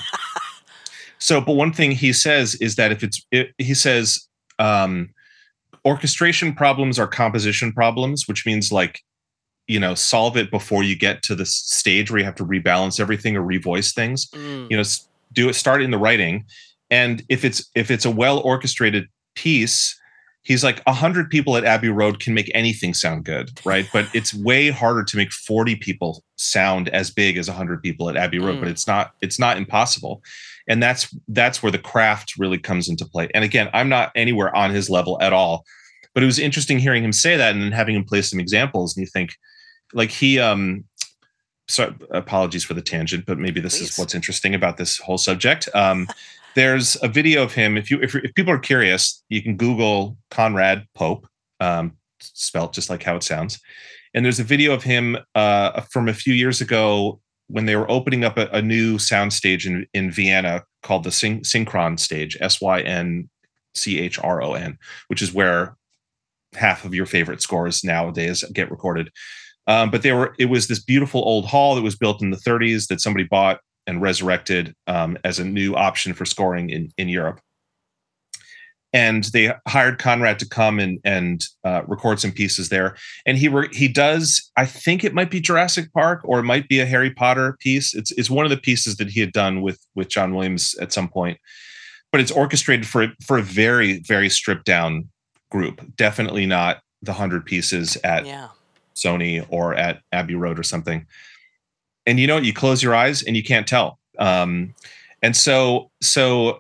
so, 1.19 1.39
but 1.41 1.53
one 1.53 1.71
thing 1.71 1.91
he 1.91 2.13
says 2.13 2.55
is 2.55 2.75
that 2.75 2.91
if 2.91 3.03
it's, 3.03 3.25
it, 3.31 3.53
he 3.57 3.73
says, 3.73 4.27
um, 4.59 5.09
orchestration 5.85 6.53
problems 6.53 6.97
are 6.97 7.07
composition 7.07 7.71
problems, 7.71 8.27
which 8.27 8.45
means 8.45 8.71
like, 8.71 9.01
you 9.67 9.79
know, 9.79 9.95
solve 9.95 10.37
it 10.37 10.51
before 10.51 10.83
you 10.83 10.95
get 10.95 11.23
to 11.23 11.35
the 11.35 11.45
stage 11.45 12.11
where 12.11 12.19
you 12.19 12.25
have 12.25 12.35
to 12.35 12.45
rebalance 12.45 12.99
everything 12.99 13.35
or 13.35 13.41
revoice 13.41 13.93
things. 13.93 14.27
Mm. 14.31 14.69
You 14.69 14.77
know, 14.77 14.83
do 15.33 15.49
it, 15.49 15.53
start 15.53 15.81
in 15.81 15.91
the 15.91 15.97
writing. 15.97 16.45
And 16.89 17.23
if 17.29 17.43
it's 17.43 17.69
if 17.75 17.89
it's 17.89 18.05
a 18.05 18.11
well 18.11 18.39
orchestrated 18.39 19.07
piece, 19.35 19.99
he's 20.45 20.63
like 20.63 20.81
100 20.85 21.29
people 21.29 21.57
at 21.57 21.65
abbey 21.65 21.89
road 21.89 22.19
can 22.19 22.33
make 22.33 22.49
anything 22.53 22.93
sound 22.93 23.25
good 23.25 23.49
right 23.65 23.89
but 23.91 24.07
it's 24.13 24.33
way 24.45 24.69
harder 24.69 25.03
to 25.03 25.17
make 25.17 25.31
40 25.31 25.75
people 25.75 26.23
sound 26.37 26.87
as 26.89 27.11
big 27.11 27.37
as 27.37 27.49
100 27.49 27.81
people 27.81 28.09
at 28.09 28.15
abbey 28.15 28.39
road 28.39 28.57
mm. 28.57 28.59
but 28.61 28.69
it's 28.69 28.87
not 28.87 29.13
it's 29.21 29.39
not 29.39 29.57
impossible 29.57 30.23
and 30.67 30.81
that's 30.81 31.13
that's 31.27 31.61
where 31.61 31.71
the 31.71 31.79
craft 31.79 32.35
really 32.37 32.57
comes 32.57 32.87
into 32.87 33.05
play 33.05 33.27
and 33.33 33.43
again 33.43 33.69
i'm 33.73 33.89
not 33.89 34.11
anywhere 34.15 34.55
on 34.55 34.69
his 34.69 34.89
level 34.89 35.17
at 35.21 35.33
all 35.33 35.65
but 36.13 36.23
it 36.23 36.27
was 36.27 36.39
interesting 36.39 36.79
hearing 36.79 37.03
him 37.03 37.11
say 37.11 37.35
that 37.35 37.53
and 37.53 37.61
then 37.61 37.71
having 37.71 37.95
him 37.95 38.05
play 38.05 38.21
some 38.21 38.39
examples 38.39 38.95
and 38.95 39.03
you 39.03 39.09
think 39.11 39.35
like 39.93 40.09
he 40.09 40.39
um 40.39 40.83
so 41.67 41.93
apologies 42.11 42.63
for 42.63 42.73
the 42.75 42.81
tangent 42.81 43.25
but 43.25 43.39
maybe 43.39 43.59
this 43.59 43.79
Please. 43.79 43.91
is 43.91 43.97
what's 43.97 44.15
interesting 44.15 44.53
about 44.53 44.77
this 44.77 44.97
whole 44.99 45.17
subject 45.17 45.67
um 45.73 46.07
there's 46.55 46.95
a 47.03 47.07
video 47.07 47.43
of 47.43 47.53
him. 47.53 47.77
If 47.77 47.91
you 47.91 47.99
if, 48.01 48.15
if 48.15 48.33
people 48.33 48.53
are 48.53 48.59
curious, 48.59 49.23
you 49.29 49.43
can 49.43 49.57
Google 49.57 50.17
Conrad 50.31 50.87
Pope, 50.95 51.27
um, 51.59 51.97
spelled 52.19 52.73
just 52.73 52.89
like 52.89 53.03
how 53.03 53.17
it 53.17 53.23
sounds. 53.23 53.59
And 54.13 54.25
there's 54.25 54.39
a 54.39 54.43
video 54.43 54.73
of 54.73 54.81
him 54.81 55.17
uh, 55.35 55.81
from 55.91 56.07
a 56.07 56.13
few 56.13 56.33
years 56.33 56.61
ago 56.61 57.19
when 57.47 57.65
they 57.65 57.75
were 57.75 57.89
opening 57.91 58.23
up 58.23 58.37
a, 58.37 58.47
a 58.47 58.61
new 58.61 58.97
sound 58.97 59.33
stage 59.33 59.67
in, 59.67 59.85
in 59.93 60.09
Vienna 60.09 60.63
called 60.81 61.03
the 61.03 61.11
Syn- 61.11 61.41
Synchron 61.41 61.99
stage, 61.99 62.37
S 62.39 62.61
Y 62.61 62.79
N 62.81 63.29
C 63.75 63.99
H 63.99 64.17
R 64.19 64.41
O 64.41 64.53
N, 64.53 64.79
which 65.07 65.21
is 65.21 65.33
where 65.33 65.75
half 66.53 66.85
of 66.85 66.95
your 66.95 67.05
favorite 67.05 67.41
scores 67.41 67.83
nowadays 67.83 68.45
get 68.53 68.71
recorded. 68.71 69.11
Um, 69.67 69.89
but 69.89 70.03
they 70.03 70.11
were 70.11 70.35
it 70.37 70.45
was 70.45 70.67
this 70.67 70.83
beautiful 70.83 71.21
old 71.21 71.45
hall 71.45 71.75
that 71.75 71.81
was 71.81 71.95
built 71.95 72.21
in 72.21 72.29
the 72.29 72.37
30s 72.37 72.87
that 72.87 73.01
somebody 73.01 73.23
bought 73.23 73.59
and 73.87 74.01
resurrected 74.01 74.75
um, 74.87 75.17
as 75.23 75.39
a 75.39 75.45
new 75.45 75.75
option 75.75 76.13
for 76.13 76.25
scoring 76.25 76.69
in, 76.69 76.91
in 76.97 77.09
Europe. 77.09 77.39
And 78.93 79.25
they 79.25 79.51
hired 79.67 79.99
Conrad 79.99 80.39
to 80.39 80.47
come 80.47 80.79
and 80.79 80.99
and 81.03 81.43
uh, 81.65 81.81
record 81.85 82.21
some 82.21 82.31
pieces 82.31 82.69
there. 82.69 82.95
And 83.25 83.37
he 83.37 83.49
re- 83.49 83.73
he 83.73 83.89
does. 83.89 84.49
I 84.55 84.65
think 84.65 85.03
it 85.03 85.13
might 85.13 85.29
be 85.29 85.41
Jurassic 85.41 85.91
Park 85.91 86.21
or 86.23 86.39
it 86.39 86.43
might 86.43 86.69
be 86.69 86.79
a 86.79 86.85
Harry 86.85 87.11
Potter 87.11 87.57
piece. 87.59 87.93
It's 87.93 88.11
it's 88.13 88.29
one 88.29 88.45
of 88.45 88.51
the 88.51 88.57
pieces 88.57 88.95
that 88.97 89.09
he 89.09 89.19
had 89.19 89.33
done 89.33 89.61
with 89.61 89.79
with 89.95 90.07
John 90.07 90.33
Williams 90.33 90.75
at 90.75 90.93
some 90.93 91.09
point. 91.09 91.39
But 92.13 92.21
it's 92.21 92.31
orchestrated 92.31 92.87
for 92.87 93.07
for 93.21 93.37
a 93.37 93.41
very 93.41 93.99
very 93.99 94.29
stripped 94.29 94.65
down 94.65 95.09
group. 95.51 95.81
Definitely 95.97 96.45
not 96.45 96.79
the 97.01 97.13
hundred 97.13 97.45
pieces 97.45 97.97
at 97.97 98.25
yeah. 98.25 98.47
Sony 98.95 99.45
or 99.49 99.73
at 99.75 100.01
Abbey 100.11 100.35
Road 100.35 100.59
or 100.59 100.63
something. 100.63 101.05
And 102.05 102.19
you 102.19 102.27
know 102.27 102.37
you 102.37 102.53
close 102.53 102.83
your 102.83 102.95
eyes 102.95 103.23
and 103.23 103.35
you 103.35 103.43
can't 103.43 103.67
tell. 103.67 103.99
Um, 104.19 104.73
and 105.21 105.35
so 105.35 105.91
so 106.01 106.59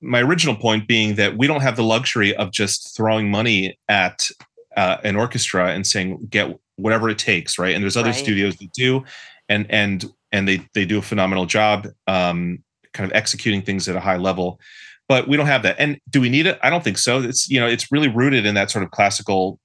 my 0.00 0.20
original 0.20 0.54
point 0.54 0.86
being 0.86 1.16
that 1.16 1.36
we 1.36 1.46
don't 1.46 1.60
have 1.60 1.76
the 1.76 1.82
luxury 1.82 2.34
of 2.36 2.52
just 2.52 2.96
throwing 2.96 3.30
money 3.30 3.78
at 3.88 4.30
uh, 4.76 4.98
an 5.02 5.16
orchestra 5.16 5.72
and 5.72 5.86
saying 5.86 6.26
get 6.30 6.56
whatever 6.76 7.08
it 7.08 7.18
takes 7.18 7.58
right? 7.58 7.74
And 7.74 7.82
there's 7.82 7.96
other 7.96 8.10
right. 8.10 8.18
studios 8.18 8.56
that 8.56 8.72
do 8.72 9.04
and 9.48 9.66
and 9.70 10.12
and 10.32 10.46
they 10.46 10.62
they 10.74 10.84
do 10.84 10.98
a 10.98 11.02
phenomenal 11.02 11.46
job 11.46 11.88
um, 12.06 12.62
kind 12.92 13.10
of 13.10 13.16
executing 13.16 13.62
things 13.62 13.88
at 13.88 13.96
a 13.96 14.00
high 14.00 14.16
level 14.16 14.60
but 15.08 15.26
we 15.26 15.36
don't 15.36 15.46
have 15.46 15.62
that 15.62 15.76
and 15.78 15.98
do 16.10 16.20
we 16.20 16.28
need 16.28 16.46
it 16.46 16.58
i 16.62 16.70
don't 16.70 16.84
think 16.84 16.98
so 16.98 17.20
it's 17.20 17.48
you 17.48 17.58
know 17.58 17.66
it's 17.66 17.90
really 17.90 18.08
rooted 18.08 18.44
in 18.46 18.54
that 18.54 18.70
sort 18.70 18.84
of 18.84 18.90
classical 18.90 19.58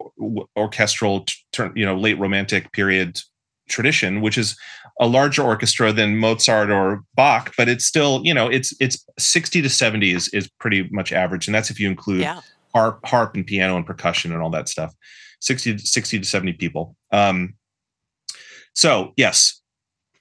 orchestral 0.58 1.26
turn 1.52 1.72
you 1.76 1.86
know 1.86 1.96
late 1.96 2.18
romantic 2.20 2.72
period 2.72 3.20
tradition, 3.68 4.22
which 4.22 4.38
is 4.38 4.58
a 5.00 5.08
larger 5.08 5.42
orchestra 5.42 5.92
than 5.92 6.18
Mozart 6.18 6.70
or 6.70 7.04
Bach, 7.16 7.54
but 7.58 7.68
it's 7.68 7.86
still, 7.86 8.22
you 8.24 8.34
know, 8.34 8.48
it's 8.48 8.74
it's 8.80 9.06
60 9.18 9.62
to 9.62 9.70
70 9.70 10.12
is 10.12 10.28
is 10.30 10.50
pretty 10.60 10.88
much 10.92 11.12
average. 11.12 11.48
And 11.48 11.56
that's 11.56 11.70
if 11.70 11.80
you 11.80 11.90
include 11.90 12.22
yeah. 12.22 12.42
harp, 12.74 13.06
harp 13.06 13.36
and 13.36 13.46
piano 13.46 13.76
and 13.76 13.86
percussion 13.86 14.32
and 14.32 14.42
all 14.42 14.50
that 14.52 14.70
stuff. 14.70 14.94
60 15.42 15.78
to 15.78 15.86
60 15.86 16.20
to 16.20 16.26
70 16.26 16.54
people. 16.54 16.96
Um 17.12 17.56
so 18.76 19.14
yes, 19.18 19.62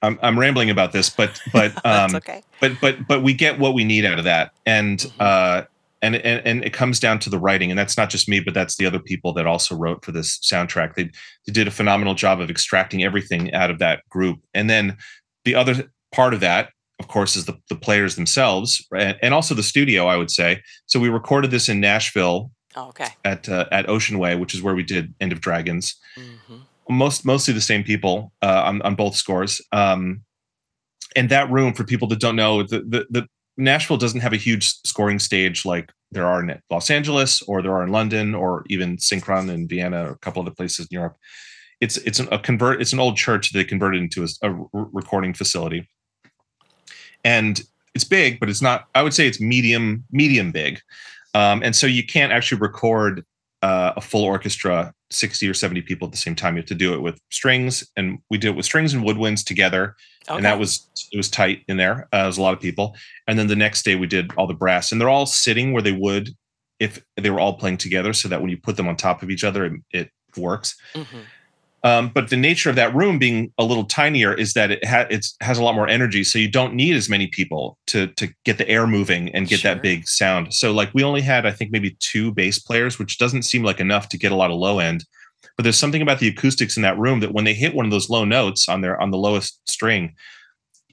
I'm 0.03 0.19
I'm 0.21 0.37
rambling 0.37 0.69
about 0.69 0.91
this, 0.91 1.09
but 1.09 1.39
but 1.53 1.73
um 1.85 2.15
okay. 2.15 2.43
but 2.59 2.73
but 2.81 3.07
but 3.07 3.23
we 3.23 3.33
get 3.33 3.59
what 3.59 3.73
we 3.73 3.83
need 3.83 4.05
out 4.05 4.19
of 4.19 4.25
that. 4.25 4.51
And 4.65 4.99
mm-hmm. 4.99 5.17
uh 5.19 5.63
and, 6.01 6.17
and 6.17 6.45
and 6.45 6.65
it 6.65 6.73
comes 6.73 6.99
down 6.99 7.19
to 7.19 7.29
the 7.29 7.39
writing, 7.39 7.71
and 7.71 7.79
that's 7.79 7.95
not 7.95 8.09
just 8.09 8.27
me, 8.27 8.41
but 8.41 8.53
that's 8.53 8.75
the 8.75 8.85
other 8.85 8.99
people 8.99 9.33
that 9.33 9.47
also 9.47 9.73
wrote 9.73 10.03
for 10.03 10.11
this 10.11 10.37
soundtrack. 10.39 10.95
They 10.95 11.05
they 11.47 11.53
did 11.53 11.67
a 11.67 11.71
phenomenal 11.71 12.13
job 12.13 12.41
of 12.41 12.49
extracting 12.49 13.03
everything 13.03 13.53
out 13.53 13.71
of 13.71 13.79
that 13.79 14.07
group, 14.09 14.39
and 14.53 14.69
then 14.69 14.97
the 15.45 15.55
other 15.55 15.89
part 16.11 16.33
of 16.33 16.41
that 16.41 16.69
of 16.99 17.07
course, 17.07 17.35
is 17.35 17.45
the, 17.45 17.57
the 17.69 17.75
players 17.75 18.15
themselves 18.15 18.85
and, 18.95 19.17
and 19.21 19.33
also 19.33 19.55
the 19.55 19.63
studio, 19.63 20.05
I 20.05 20.15
would 20.15 20.29
say. 20.29 20.61
So 20.85 20.99
we 20.99 21.09
recorded 21.09 21.49
this 21.49 21.67
in 21.67 21.81
Nashville 21.81 22.51
Oh, 22.75 22.89
okay. 22.89 23.09
At 23.23 23.47
uh, 23.49 23.65
at 23.71 23.89
Ocean 23.89 24.17
Way, 24.17 24.35
which 24.35 24.53
is 24.53 24.61
where 24.61 24.75
we 24.75 24.83
did 24.83 25.13
End 25.19 25.31
of 25.31 25.41
Dragons. 25.41 25.95
Mm-hmm. 26.17 26.57
Most 26.89 27.25
mostly 27.25 27.53
the 27.53 27.61
same 27.61 27.83
people 27.83 28.31
uh, 28.41 28.63
on 28.65 28.81
on 28.81 28.95
both 28.95 29.15
scores. 29.15 29.61
Um, 29.71 30.23
and 31.15 31.29
that 31.29 31.49
room, 31.51 31.73
for 31.73 31.83
people 31.83 32.07
that 32.09 32.19
don't 32.19 32.35
know, 32.35 32.63
the, 32.63 32.79
the 32.79 33.05
the 33.09 33.27
Nashville 33.57 33.97
doesn't 33.97 34.21
have 34.21 34.33
a 34.33 34.37
huge 34.37 34.65
scoring 34.83 35.19
stage 35.19 35.65
like 35.65 35.91
there 36.11 36.25
are 36.25 36.41
in 36.41 36.59
Los 36.69 36.89
Angeles 36.89 37.41
or 37.43 37.61
there 37.61 37.73
are 37.73 37.83
in 37.83 37.91
London 37.91 38.35
or 38.35 38.63
even 38.67 38.97
Synchron 38.97 39.49
in 39.49 39.67
Vienna 39.67 40.05
or 40.05 40.11
a 40.11 40.17
couple 40.19 40.41
other 40.41 40.51
places 40.51 40.87
in 40.89 40.97
Europe. 40.97 41.17
It's 41.81 41.97
it's 41.97 42.19
an, 42.19 42.27
a 42.31 42.39
convert. 42.39 42.81
It's 42.81 42.93
an 42.93 42.99
old 42.99 43.17
church 43.17 43.51
that 43.51 43.57
they 43.57 43.63
converted 43.63 44.01
into 44.01 44.23
a, 44.23 44.49
a 44.49 44.67
recording 44.71 45.33
facility, 45.33 45.89
and 47.23 47.61
it's 47.93 48.05
big, 48.05 48.39
but 48.39 48.49
it's 48.49 48.61
not. 48.61 48.87
I 48.95 49.03
would 49.03 49.13
say 49.13 49.27
it's 49.27 49.41
medium 49.41 50.05
medium 50.11 50.51
big. 50.51 50.79
Um, 51.33 51.63
and 51.63 51.75
so 51.75 51.87
you 51.87 52.05
can't 52.05 52.31
actually 52.31 52.61
record 52.61 53.25
uh, 53.63 53.93
a 53.95 54.01
full 54.01 54.25
orchestra, 54.25 54.93
60 55.09 55.47
or 55.47 55.53
70 55.53 55.81
people 55.83 56.05
at 56.05 56.11
the 56.11 56.17
same 56.17 56.35
time. 56.35 56.55
You 56.55 56.61
have 56.61 56.67
to 56.67 56.75
do 56.75 56.93
it 56.93 57.01
with 57.01 57.17
strings, 57.31 57.89
and 57.95 58.19
we 58.29 58.37
did 58.37 58.49
it 58.49 58.55
with 58.57 58.65
strings 58.65 58.93
and 58.93 59.03
woodwinds 59.05 59.43
together. 59.43 59.95
Okay. 60.27 60.35
And 60.35 60.45
that 60.45 60.59
was 60.59 60.89
it 61.11 61.17
was 61.17 61.29
tight 61.29 61.61
in 61.69 61.77
there. 61.77 62.09
Uh, 62.13 62.23
it 62.23 62.25
was 62.25 62.37
a 62.37 62.41
lot 62.41 62.53
of 62.53 62.59
people. 62.59 62.95
And 63.25 63.39
then 63.39 63.47
the 63.47 63.55
next 63.55 63.83
day 63.83 63.95
we 63.95 64.05
did 64.05 64.31
all 64.35 64.47
the 64.47 64.53
brass, 64.53 64.91
and 64.91 64.99
they're 64.99 65.09
all 65.09 65.25
sitting 65.25 65.71
where 65.71 65.81
they 65.81 65.93
would 65.93 66.29
if 66.79 67.01
they 67.15 67.29
were 67.29 67.39
all 67.39 67.53
playing 67.57 67.77
together, 67.77 68.11
so 68.11 68.27
that 68.27 68.41
when 68.41 68.49
you 68.49 68.57
put 68.57 68.75
them 68.75 68.89
on 68.89 68.97
top 68.97 69.23
of 69.23 69.29
each 69.29 69.45
other, 69.45 69.65
it, 69.65 69.73
it 69.91 70.09
works. 70.35 70.75
Mm-hmm. 70.93 71.19
Um, 71.85 72.11
but 72.13 72.29
the 72.29 72.37
nature 72.37 72.69
of 72.69 72.77
that 72.77 72.95
room 72.95 73.19
being 73.19 73.51
a 73.57 73.63
little 73.65 73.83
tinier 73.83 74.33
is 74.33 74.53
that 74.53 74.71
it 74.71 74.85
ha- 74.85 75.07
has 75.41 75.57
a 75.57 75.63
lot 75.63 75.75
more 75.75 75.87
energy, 75.87 76.23
so 76.23 76.39
you 76.39 76.49
don't 76.49 76.75
need 76.75 76.95
as 76.95 77.09
many 77.09 77.27
people 77.27 77.77
to 77.87 78.07
to 78.07 78.33
get 78.45 78.57
the 78.57 78.67
air 78.69 78.87
moving 78.87 79.29
and 79.35 79.49
get 79.49 79.59
sure. 79.59 79.73
that 79.73 79.83
big 79.83 80.07
sound. 80.07 80.53
So 80.53 80.71
like 80.71 80.93
we 80.93 81.03
only 81.03 81.21
had 81.21 81.45
I 81.45 81.51
think 81.51 81.71
maybe 81.71 81.97
two 81.99 82.31
bass 82.31 82.57
players, 82.57 82.97
which 82.97 83.17
doesn't 83.17 83.43
seem 83.43 83.63
like 83.63 83.81
enough 83.81 84.07
to 84.09 84.17
get 84.17 84.31
a 84.31 84.35
lot 84.35 84.49
of 84.49 84.57
low 84.57 84.79
end. 84.79 85.03
But 85.57 85.63
there's 85.63 85.77
something 85.77 86.01
about 86.01 86.19
the 86.19 86.29
acoustics 86.29 86.77
in 86.77 86.83
that 86.83 86.97
room 86.97 87.19
that 87.19 87.33
when 87.33 87.43
they 87.43 87.53
hit 87.53 87.75
one 87.75 87.85
of 87.85 87.91
those 87.91 88.09
low 88.09 88.23
notes 88.23 88.69
on 88.69 88.79
their 88.79 88.99
on 89.01 89.11
the 89.11 89.17
lowest 89.17 89.59
string, 89.69 90.15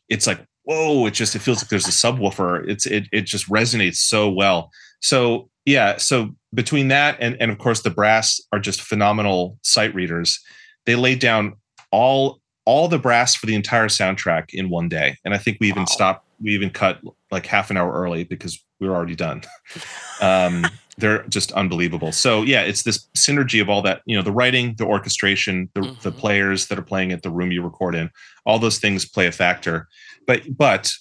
it's 0.09 0.27
like 0.27 0.45
whoa! 0.65 1.07
It 1.07 1.15
just 1.15 1.37
it 1.37 1.41
feels 1.41 1.63
like 1.63 1.69
there's 1.69 1.89
a 1.89 1.93
subwoofer. 1.93 2.69
It's 2.69 2.87
it 2.87 3.07
it 3.13 3.27
just 3.27 3.49
resonates 3.49 3.97
so 3.97 4.29
well. 4.29 4.73
So 5.01 5.51
yeah, 5.67 5.99
so 5.99 6.31
between 6.53 6.89
that 6.89 7.17
and 7.21 7.37
and 7.41 7.53
of 7.53 7.59
course 7.59 7.83
the 7.83 7.91
brass 7.91 8.41
are 8.53 8.59
just 8.59 8.83
phenomenal 8.83 9.57
sight 9.63 9.95
readers 9.95 10.41
they 10.87 10.95
laid 10.95 11.19
down 11.19 11.55
all 11.91 12.41
all 12.65 12.89
the 12.89 12.99
brass 12.99 13.35
for 13.35 13.47
the 13.47 13.55
entire 13.55 13.89
soundtrack 13.89 14.51
in 14.53 14.69
one 14.69 14.89
day. 14.89 15.17
And 15.25 15.35
I 15.35 15.39
think 15.39 15.59
we 15.61 15.69
even 15.69 15.83
wow. 15.83 15.87
stopped, 15.87 16.27
we 16.41 16.53
even 16.53 16.71
cut 16.71 17.01
like 17.31 17.47
half 17.47 17.71
an 17.71 17.77
hour 17.77 17.93
early 17.93 18.23
because 18.23 18.63
we 18.79 18.89
were 18.89 18.95
already 18.95 19.17
done. 19.17 19.43
um, 20.21 20.67
they're 20.99 21.23
just 21.25 21.51
unbelievable. 21.53 22.13
So 22.13 22.43
yeah, 22.43 22.63
it's 22.63 22.83
this 22.83 23.09
synergy 23.17 23.61
of 23.61 23.69
all 23.69 23.83
that, 23.83 24.03
you 24.05 24.17
know, 24.17 24.23
the 24.23 24.31
writing, 24.31 24.75
the 24.77 24.85
orchestration, 24.85 25.71
the, 25.75 25.81
mm-hmm. 25.81 26.01
the 26.03 26.13
players 26.13 26.67
that 26.69 26.79
are 26.79 26.83
playing 26.83 27.13
at 27.13 27.23
the 27.23 27.31
room 27.31 27.51
you 27.51 27.63
record 27.63 27.95
in, 27.95 28.11
all 28.45 28.59
those 28.59 28.79
things 28.79 29.05
play 29.05 29.27
a 29.27 29.33
factor. 29.33 29.89
But, 30.27 30.43
but 30.57 30.93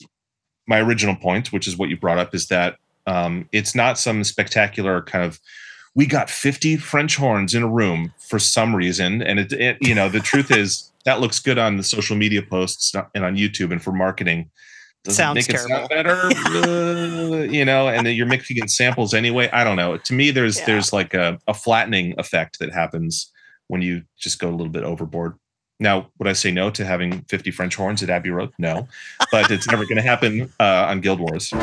my 0.68 0.80
original 0.80 1.16
point, 1.16 1.52
which 1.52 1.68
is 1.68 1.78
what 1.78 1.90
you 1.90 1.98
brought 1.98 2.18
up, 2.18 2.34
is 2.34 2.48
that 2.48 2.78
um, 3.06 3.50
it's 3.52 3.76
not 3.76 4.00
some 4.00 4.24
spectacular 4.24 5.02
kind 5.02 5.24
of 5.26 5.40
we 5.96 6.06
got 6.06 6.30
50 6.30 6.78
French 6.78 7.16
horns 7.16 7.54
in 7.54 7.64
a 7.64 7.68
room 7.68 8.14
for 8.18 8.40
some 8.40 8.76
reason. 8.76 9.22
And 9.22 9.40
it, 9.40 9.54
it 9.54 9.78
you 9.82 9.96
know, 9.96 10.10
the 10.10 10.20
truth 10.20 10.52
is 10.52 10.92
that 11.06 11.20
looks 11.20 11.40
good 11.40 11.58
on 11.58 11.78
the 11.78 11.84
social 11.84 12.16
media 12.16 12.42
posts 12.42 12.94
and 13.16 13.26
on 13.26 13.36
YouTube 13.36 13.72
and 13.72 13.82
for 13.82 13.92
marketing. 13.92 14.50
Does 15.04 15.16
Sounds 15.16 15.36
make 15.36 15.48
terrible. 15.48 15.76
it 15.76 15.78
sound 15.78 15.90
better, 15.90 16.16
uh, 17.40 17.44
you 17.44 17.64
know, 17.64 17.88
and 17.88 18.06
then 18.06 18.16
you're 18.16 18.26
mixing 18.26 18.58
in 18.58 18.68
samples 18.68 19.14
anyway. 19.14 19.50
I 19.54 19.64
don't 19.64 19.78
know. 19.78 19.96
To 19.96 20.14
me, 20.14 20.30
there's 20.30 20.60
yeah. 20.60 20.66
there's 20.66 20.92
like 20.92 21.14
a, 21.14 21.40
a 21.48 21.54
flattening 21.54 22.16
effect 22.18 22.60
that 22.60 22.74
happens 22.74 23.32
when 23.68 23.82
you 23.82 24.04
just 24.18 24.40
go 24.40 24.50
a 24.50 24.52
little 24.52 24.72
bit 24.72 24.84
overboard. 24.84 25.36
Now, 25.80 26.10
would 26.18 26.28
I 26.28 26.34
say 26.34 26.52
no 26.52 26.70
to 26.72 26.84
having 26.84 27.22
50 27.30 27.52
French 27.52 27.76
horns 27.76 28.04
at 28.04 28.10
Abbey 28.10 28.30
Road? 28.30 28.52
No, 28.60 28.90
but 29.32 29.50
it's 29.50 29.68
never 29.68 29.86
going 29.86 29.96
to 29.96 30.02
happen 30.02 30.52
uh, 30.60 30.88
on 30.90 31.00
Guild 31.00 31.22
Wars. 31.22 31.54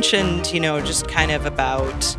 Mentioned, 0.00 0.50
you 0.54 0.60
know, 0.60 0.80
just 0.80 1.08
kind 1.08 1.30
of 1.30 1.44
about, 1.44 2.16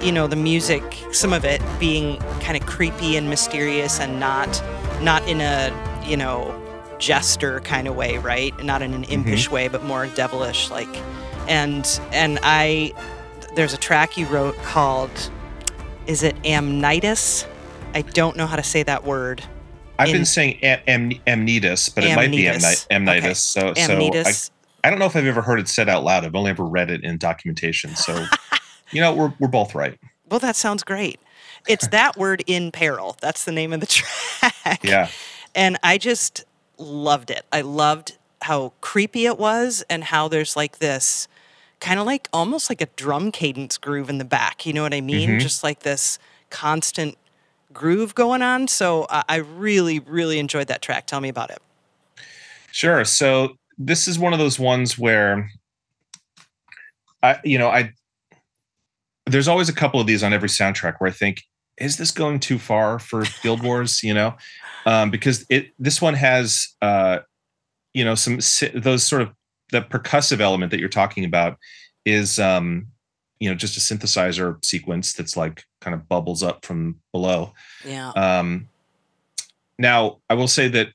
you 0.00 0.12
know, 0.12 0.28
the 0.28 0.36
music, 0.36 0.84
some 1.10 1.32
of 1.32 1.44
it 1.44 1.60
being 1.80 2.16
kind 2.38 2.56
of 2.56 2.64
creepy 2.64 3.16
and 3.16 3.28
mysterious 3.28 3.98
and 3.98 4.20
not 4.20 4.62
not 5.02 5.26
in 5.28 5.40
a, 5.40 5.72
you 6.06 6.16
know, 6.16 6.54
jester 7.00 7.58
kind 7.62 7.88
of 7.88 7.96
way, 7.96 8.18
right? 8.18 8.56
Not 8.62 8.82
in 8.82 8.94
an 8.94 9.02
mm-hmm. 9.02 9.14
impish 9.14 9.46
mm-hmm. 9.46 9.54
way, 9.54 9.66
but 9.66 9.82
more 9.82 10.06
devilish 10.14 10.70
like 10.70 10.86
and 11.48 12.00
and 12.12 12.38
I 12.44 12.92
there's 13.56 13.72
a 13.72 13.78
track 13.78 14.16
you 14.16 14.26
wrote 14.26 14.54
called 14.58 15.10
is 16.06 16.22
it 16.22 16.40
Amnytas? 16.42 17.48
I 17.94 18.02
don't 18.02 18.36
know 18.36 18.46
how 18.46 18.54
to 18.54 18.62
say 18.62 18.84
that 18.84 19.02
word. 19.02 19.42
I've 19.98 20.10
in, 20.10 20.14
been 20.18 20.24
saying 20.24 20.60
am, 20.62 20.80
am, 20.86 21.10
amnytas, 21.26 21.92
but 21.92 22.04
it 22.04 22.14
might 22.14 22.30
be 22.30 22.44
amnytas. 22.44 22.86
Okay. 23.20 23.34
So, 23.34 23.72
amnytas. 23.74 24.24
so 24.24 24.52
I 24.52 24.57
don't 24.84 24.98
know 24.98 25.06
if 25.06 25.16
I've 25.16 25.26
ever 25.26 25.42
heard 25.42 25.58
it 25.58 25.68
said 25.68 25.88
out 25.88 26.04
loud. 26.04 26.24
I've 26.24 26.34
only 26.34 26.50
ever 26.50 26.64
read 26.64 26.90
it 26.90 27.04
in 27.04 27.18
documentation. 27.18 27.96
So, 27.96 28.26
you 28.90 29.00
know, 29.00 29.14
we're 29.14 29.32
we're 29.38 29.48
both 29.48 29.74
right. 29.74 29.98
Well, 30.30 30.40
that 30.40 30.56
sounds 30.56 30.82
great. 30.82 31.20
It's 31.66 31.88
that 31.88 32.16
word 32.16 32.44
in 32.46 32.70
peril. 32.70 33.16
That's 33.20 33.44
the 33.44 33.52
name 33.52 33.72
of 33.72 33.80
the 33.80 33.86
track. 33.86 34.80
Yeah. 34.82 35.08
And 35.54 35.78
I 35.82 35.98
just 35.98 36.44
loved 36.78 37.30
it. 37.30 37.44
I 37.52 37.62
loved 37.62 38.16
how 38.42 38.72
creepy 38.80 39.26
it 39.26 39.38
was 39.38 39.84
and 39.90 40.04
how 40.04 40.28
there's 40.28 40.56
like 40.56 40.78
this 40.78 41.28
kind 41.80 42.00
of 42.00 42.06
like 42.06 42.28
almost 42.32 42.70
like 42.70 42.80
a 42.80 42.86
drum 42.96 43.30
cadence 43.32 43.78
groove 43.78 44.08
in 44.08 44.18
the 44.18 44.24
back. 44.24 44.66
You 44.66 44.72
know 44.72 44.82
what 44.82 44.94
I 44.94 45.00
mean? 45.00 45.30
Mm-hmm. 45.30 45.38
Just 45.38 45.62
like 45.62 45.80
this 45.80 46.18
constant 46.50 47.16
groove 47.72 48.14
going 48.14 48.42
on. 48.42 48.68
So 48.68 49.04
uh, 49.04 49.22
I 49.28 49.36
really, 49.36 49.98
really 50.00 50.38
enjoyed 50.38 50.68
that 50.68 50.82
track. 50.82 51.06
Tell 51.06 51.20
me 51.20 51.28
about 51.28 51.50
it. 51.50 51.58
Sure. 52.72 53.04
So 53.04 53.56
this 53.78 54.08
is 54.08 54.18
one 54.18 54.32
of 54.32 54.38
those 54.38 54.58
ones 54.58 54.98
where 54.98 55.50
I, 57.22 57.38
you 57.44 57.58
know, 57.58 57.68
I 57.68 57.92
there's 59.26 59.48
always 59.48 59.68
a 59.68 59.74
couple 59.74 60.00
of 60.00 60.06
these 60.06 60.22
on 60.22 60.32
every 60.32 60.48
soundtrack 60.48 60.94
where 60.98 61.10
I 61.10 61.12
think, 61.12 61.42
is 61.76 61.96
this 61.96 62.10
going 62.10 62.40
too 62.40 62.58
far 62.58 62.98
for 62.98 63.24
Guild 63.42 63.62
Wars? 63.62 64.02
You 64.02 64.14
know, 64.14 64.36
um, 64.86 65.10
because 65.10 65.46
it 65.48 65.70
this 65.78 66.02
one 66.02 66.14
has, 66.14 66.68
uh, 66.82 67.20
you 67.94 68.04
know, 68.04 68.14
some 68.14 68.40
those 68.74 69.04
sort 69.04 69.22
of 69.22 69.32
the 69.70 69.82
percussive 69.82 70.40
element 70.40 70.70
that 70.70 70.80
you're 70.80 70.88
talking 70.88 71.24
about 71.24 71.56
is, 72.04 72.38
um, 72.38 72.86
you 73.38 73.48
know, 73.48 73.54
just 73.54 73.76
a 73.76 73.80
synthesizer 73.80 74.64
sequence 74.64 75.12
that's 75.12 75.36
like 75.36 75.62
kind 75.80 75.94
of 75.94 76.08
bubbles 76.08 76.42
up 76.42 76.64
from 76.64 76.96
below. 77.12 77.52
Yeah. 77.84 78.10
Um, 78.10 78.68
now 79.78 80.18
I 80.28 80.34
will 80.34 80.48
say 80.48 80.68
that 80.68 80.88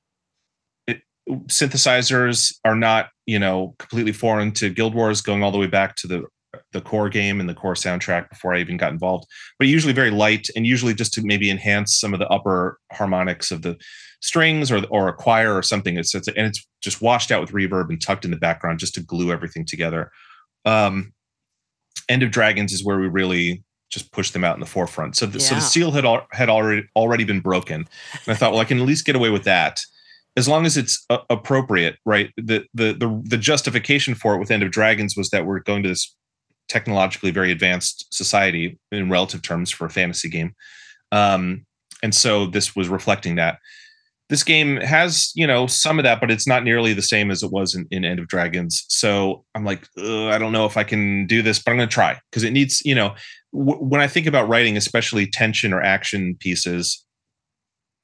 synthesizers 1.30 2.54
are 2.66 2.76
not 2.76 3.10
you 3.26 3.40
know 3.40 3.76
completely 3.80 4.12
foreign 4.12 4.52
to 4.52 4.70
guild 4.70 4.94
wars 4.94 5.22
going 5.22 5.44
all 5.44 5.52
the 5.52 5.58
way 5.58 5.68
back 5.68 5.96
to 5.96 6.08
the 6.08 6.24
the 6.72 6.82
core 6.82 7.10
game 7.10 7.40
and 7.40 7.50
the 7.50 7.54
core 7.54 7.74
soundtrack 7.74 8.30
before 8.30 8.54
i 8.54 8.60
even 8.60 8.78
got 8.78 8.92
involved. 8.92 9.26
But 9.58 9.68
usually 9.68 9.94
very 9.94 10.12
light 10.12 10.48
and 10.56 10.68
usually 10.68 10.94
just 10.94 11.14
to 11.14 11.22
maybe 11.24 11.50
enhance 11.50 12.00
some 12.00 12.14
of 12.14 12.20
the 12.20 12.28
upper 12.28 12.78
harmonics 12.92 13.52
of 13.52 13.62
the 13.62 13.78
strings 14.22 14.72
or 14.72 14.84
or 14.90 15.08
a 15.08 15.14
choir 15.14 15.54
or 15.54 15.64
something 15.64 15.98
it's, 15.98 16.16
it's 16.16 16.28
and 16.28 16.48
it's 16.48 16.66
just 16.82 17.02
washed 17.02 17.32
out 17.32 17.42
with 17.42 17.52
reverb 17.52 17.90
and 17.90 18.02
tucked 18.02 18.26
in 18.26 18.32
the 18.32 18.38
background 18.38 18.80
just 18.80 18.94
to 18.96 19.02
glue 19.02 19.32
everything 19.32 19.66
together. 19.66 20.12
Um 20.66 21.14
end 22.10 22.24
of 22.24 22.32
dragons 22.32 22.74
is 22.74 22.84
where 22.84 23.00
we 23.00 23.08
really 23.08 23.64
just 23.90 24.12
push 24.12 24.32
them 24.32 24.44
out 24.44 24.56
in 24.56 24.60
the 24.60 24.66
forefront. 24.66 25.16
So 25.16 25.28
the, 25.28 25.38
yeah. 25.38 25.46
so 25.46 25.56
the 25.56 25.62
seal 25.62 25.92
had 25.92 26.04
al- 26.04 26.28
had 26.32 26.50
already 26.50 26.84
already 26.96 27.24
been 27.24 27.40
broken. 27.40 27.88
And 28.26 28.28
i 28.28 28.36
thought 28.36 28.52
well 28.52 28.62
i 28.62 28.66
can 28.66 28.80
at 28.80 28.86
least 28.86 29.06
get 29.06 29.16
away 29.16 29.30
with 29.30 29.44
that 29.46 29.80
as 30.36 30.48
long 30.48 30.66
as 30.66 30.78
it's 30.78 31.06
uh, 31.10 31.20
appropriate, 31.30 31.98
right? 32.06 32.32
The, 32.38 32.66
the 32.74 32.94
the 32.94 33.22
the 33.24 33.38
justification 33.38 34.16
for 34.16 34.36
it 34.36 34.40
with 34.40 34.52
End 34.52 34.64
of 34.64 34.72
Dragons 34.72 35.16
was 35.16 35.30
that 35.30 35.46
we're 35.46 35.60
going 35.60 35.84
to 35.84 35.90
this 35.90 36.16
technologically 36.70 37.32
very 37.32 37.52
advanced 37.52 38.06
society 38.12 38.80
in 38.92 39.10
relative 39.10 39.42
terms 39.42 39.70
for 39.70 39.86
a 39.86 39.90
fantasy 39.90 40.30
game, 40.30 40.54
um, 41.12 41.66
and 42.02 42.16
so 42.16 42.46
this 42.48 42.76
was 42.76 42.90
reflecting 42.90 43.36
that. 43.36 43.58
this 44.30 44.44
game 44.44 44.78
has 44.78 45.32
you 45.36 45.46
know 45.46 45.68
some 45.68 46.00
of 46.00 46.04
that 46.04 46.20
but 46.20 46.32
it's 46.32 46.48
not 46.48 46.64
nearly 46.64 46.94
the 46.94 47.02
same 47.02 47.30
as 47.30 47.44
it 47.44 47.52
was 47.52 47.76
in, 47.76 47.86
in 47.92 48.04
end 48.06 48.20
of 48.20 48.28
dragons 48.28 48.86
so 48.88 49.44
i'm 49.54 49.66
like 49.66 49.86
i 49.98 50.38
don't 50.40 50.54
know 50.54 50.66
if 50.66 50.78
i 50.78 50.84
can 50.84 51.28
do 51.28 51.42
this 51.44 51.60
but 51.62 51.72
i'm 51.72 51.78
going 51.78 51.88
to 51.88 51.94
try 51.94 52.18
because 52.32 52.44
it 52.44 52.52
needs 52.52 52.82
you 52.86 52.96
know 52.96 53.14
w- 53.54 53.78
when 53.84 54.02
i 54.02 54.08
think 54.08 54.26
about 54.26 54.48
writing 54.48 54.78
especially 54.78 55.28
tension 55.28 55.74
or 55.74 55.82
action 55.82 56.36
pieces 56.40 57.06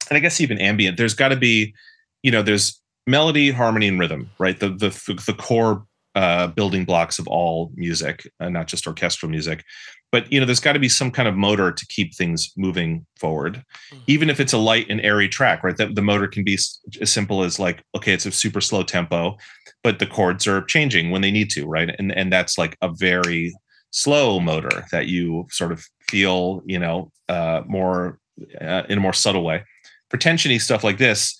and 0.08 0.16
i 0.16 0.20
guess 0.20 0.40
even 0.40 0.58
ambient 0.60 0.96
there's 0.96 1.14
got 1.14 1.28
to 1.30 1.36
be 1.36 1.74
you 2.22 2.30
know 2.30 2.42
there's 2.42 2.80
melody 3.06 3.50
harmony 3.50 3.88
and 3.88 3.98
rhythm 3.98 4.30
right? 4.38 4.58
The 4.58 4.70
the, 4.70 5.22
the 5.26 5.34
core 5.34 5.84
uh, 6.14 6.48
building 6.48 6.84
blocks 6.84 7.18
of 7.18 7.28
all 7.28 7.70
music 7.74 8.28
uh, 8.40 8.48
not 8.48 8.66
just 8.66 8.86
orchestral 8.86 9.30
music. 9.30 9.64
But 10.12 10.30
you 10.32 10.40
know 10.40 10.46
there's 10.46 10.60
got 10.60 10.72
to 10.72 10.80
be 10.80 10.88
some 10.88 11.10
kind 11.10 11.28
of 11.28 11.36
motor 11.36 11.70
to 11.70 11.86
keep 11.86 12.14
things 12.14 12.52
moving 12.56 13.06
forward 13.18 13.62
mm-hmm. 13.92 14.02
even 14.08 14.28
if 14.28 14.40
it's 14.40 14.52
a 14.52 14.58
light 14.58 14.86
and 14.90 15.00
airy 15.00 15.28
track 15.28 15.62
right? 15.62 15.76
That 15.76 15.94
the 15.94 16.02
motor 16.02 16.26
can 16.26 16.44
be 16.44 16.54
as 16.54 17.12
simple 17.12 17.42
as 17.44 17.58
like 17.58 17.82
okay 17.94 18.12
it's 18.12 18.26
a 18.26 18.32
super 18.32 18.60
slow 18.60 18.82
tempo 18.82 19.36
but 19.84 19.98
the 19.98 20.06
chords 20.06 20.46
are 20.46 20.62
changing 20.62 21.10
when 21.10 21.22
they 21.22 21.30
need 21.30 21.50
to 21.50 21.66
right? 21.66 21.94
And 21.98 22.12
and 22.12 22.32
that's 22.32 22.58
like 22.58 22.76
a 22.82 22.92
very 22.92 23.54
slow 23.92 24.40
motor 24.40 24.86
that 24.92 25.06
you 25.06 25.46
sort 25.50 25.72
of 25.72 25.84
feel 26.08 26.62
you 26.66 26.78
know 26.78 27.10
uh, 27.28 27.62
more 27.66 28.18
uh, 28.60 28.82
in 28.88 28.98
a 28.98 29.00
more 29.00 29.12
subtle 29.12 29.44
way. 29.44 29.62
For 30.10 30.18
tensiony 30.18 30.60
stuff 30.60 30.82
like 30.82 30.98
this 30.98 31.36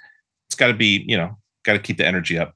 got 0.61 0.69
to 0.69 0.75
be 0.75 1.05
you 1.09 1.17
know 1.17 1.37
got 1.65 1.73
to 1.73 1.81
keep 1.81 1.97
the 1.97 2.07
energy 2.07 2.39
up 2.39 2.55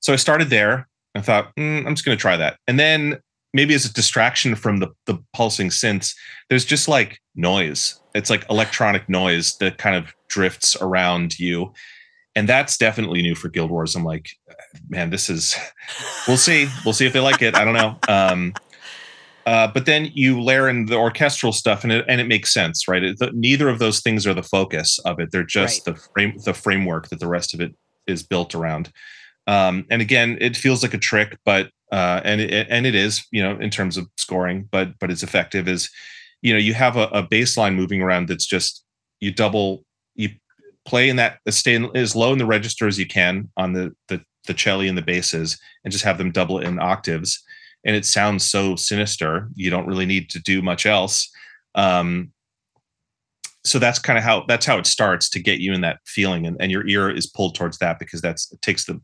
so 0.00 0.12
i 0.12 0.16
started 0.16 0.48
there 0.48 0.88
i 1.14 1.20
thought 1.20 1.54
mm, 1.56 1.86
i'm 1.86 1.94
just 1.94 2.04
going 2.06 2.16
to 2.16 2.22
try 2.22 2.36
that 2.36 2.56
and 2.66 2.80
then 2.80 3.20
maybe 3.54 3.74
as 3.74 3.84
a 3.84 3.92
distraction 3.92 4.54
from 4.54 4.78
the 4.78 4.88
the 5.06 5.18
pulsing 5.32 5.68
synths, 5.68 6.14
there's 6.48 6.64
just 6.64 6.88
like 6.88 7.20
noise. 7.34 8.00
It's 8.14 8.30
like 8.30 8.48
electronic 8.50 9.08
noise 9.08 9.56
that 9.58 9.78
kind 9.78 9.96
of 9.96 10.12
drifts 10.28 10.76
around 10.80 11.38
you. 11.38 11.72
And 12.34 12.48
that's 12.48 12.78
definitely 12.78 13.20
new 13.20 13.34
for 13.34 13.48
Guild 13.48 13.70
Wars. 13.70 13.94
I'm 13.94 14.04
like, 14.04 14.30
man, 14.88 15.10
this 15.10 15.28
is 15.28 15.54
we'll 16.26 16.36
see. 16.36 16.68
We'll 16.84 16.94
see 16.94 17.06
if 17.06 17.12
they 17.12 17.20
like 17.20 17.42
it. 17.42 17.54
I 17.54 17.64
don't 17.64 17.74
know. 17.74 17.98
Um 18.08 18.54
uh, 19.46 19.66
but 19.66 19.86
then 19.86 20.10
you 20.14 20.40
layer 20.40 20.68
in 20.68 20.86
the 20.86 20.96
orchestral 20.96 21.52
stuff, 21.52 21.84
and 21.84 21.92
it 21.92 22.04
and 22.08 22.20
it 22.20 22.26
makes 22.28 22.52
sense, 22.52 22.86
right? 22.86 23.02
It, 23.02 23.18
the, 23.18 23.30
neither 23.32 23.68
of 23.68 23.78
those 23.78 24.00
things 24.00 24.26
are 24.26 24.34
the 24.34 24.42
focus 24.42 24.98
of 25.00 25.18
it; 25.20 25.30
they're 25.30 25.44
just 25.44 25.86
right. 25.86 25.94
the 25.94 26.00
frame, 26.00 26.38
the 26.44 26.54
framework 26.54 27.08
that 27.08 27.20
the 27.20 27.28
rest 27.28 27.54
of 27.54 27.60
it 27.60 27.74
is 28.06 28.22
built 28.22 28.54
around. 28.54 28.92
Um, 29.46 29.86
and 29.90 30.00
again, 30.00 30.38
it 30.40 30.56
feels 30.56 30.82
like 30.82 30.94
a 30.94 30.98
trick, 30.98 31.36
but 31.44 31.70
uh, 31.90 32.20
and 32.24 32.40
it, 32.40 32.66
and 32.70 32.86
it 32.86 32.94
is, 32.94 33.26
you 33.30 33.42
know, 33.42 33.58
in 33.58 33.70
terms 33.70 33.96
of 33.96 34.08
scoring, 34.16 34.68
but 34.70 34.98
but 34.98 35.10
it's 35.10 35.22
effective. 35.22 35.68
Is 35.68 35.90
you 36.40 36.52
know 36.52 36.58
you 36.58 36.74
have 36.74 36.96
a, 36.96 37.04
a 37.08 37.26
baseline 37.26 37.74
moving 37.74 38.00
around 38.00 38.28
that's 38.28 38.46
just 38.46 38.84
you 39.20 39.32
double 39.32 39.84
you 40.14 40.30
play 40.84 41.08
in 41.08 41.16
that 41.16 41.38
stay 41.48 41.74
in, 41.74 41.94
as 41.96 42.16
low 42.16 42.32
in 42.32 42.38
the 42.38 42.46
register 42.46 42.86
as 42.86 42.98
you 42.98 43.06
can 43.06 43.48
on 43.56 43.72
the 43.72 43.92
the 44.08 44.22
the 44.46 44.54
cello 44.54 44.82
and 44.82 44.98
the 44.98 45.02
basses, 45.02 45.58
and 45.84 45.92
just 45.92 46.04
have 46.04 46.18
them 46.18 46.32
double 46.32 46.58
it 46.58 46.66
in 46.66 46.78
octaves, 46.78 47.42
and 47.84 47.96
it 47.96 48.04
sounds 48.04 48.48
so 48.48 48.76
sinister. 48.76 49.48
You 49.54 49.70
don't 49.70 49.86
really 49.86 50.06
need 50.06 50.30
to 50.30 50.38
do 50.40 50.62
much 50.62 50.86
else. 50.86 51.30
Um, 51.74 52.32
so 53.64 53.78
that's 53.78 53.98
kind 53.98 54.18
of 54.18 54.24
how 54.24 54.44
that's 54.48 54.66
how 54.66 54.78
it 54.78 54.86
starts 54.86 55.28
to 55.30 55.40
get 55.40 55.60
you 55.60 55.72
in 55.72 55.80
that 55.82 56.00
feeling 56.04 56.46
and, 56.46 56.56
and 56.60 56.70
your 56.70 56.86
ear 56.86 57.10
is 57.10 57.26
pulled 57.26 57.54
towards 57.54 57.78
that 57.78 57.98
because 57.98 58.20
that's 58.20 58.52
it 58.52 58.60
takes 58.60 58.84
the 58.86 59.00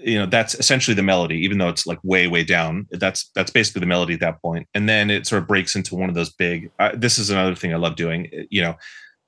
you 0.00 0.18
know 0.18 0.26
that's 0.26 0.54
essentially 0.56 0.94
the 0.94 1.02
melody 1.02 1.36
even 1.36 1.58
though 1.58 1.68
it's 1.68 1.86
like 1.86 1.98
way 2.02 2.26
way 2.26 2.42
down 2.42 2.86
that's 2.92 3.30
that's 3.34 3.50
basically 3.50 3.80
the 3.80 3.86
melody 3.86 4.14
at 4.14 4.20
that 4.20 4.42
point 4.42 4.66
and 4.74 4.88
then 4.88 5.10
it 5.10 5.26
sort 5.26 5.40
of 5.40 5.48
breaks 5.48 5.76
into 5.76 5.94
one 5.94 6.08
of 6.08 6.14
those 6.14 6.32
big 6.32 6.70
uh, 6.80 6.90
this 6.94 7.18
is 7.18 7.30
another 7.30 7.54
thing 7.54 7.72
i 7.72 7.76
love 7.76 7.94
doing 7.94 8.28
you 8.50 8.60
know 8.60 8.74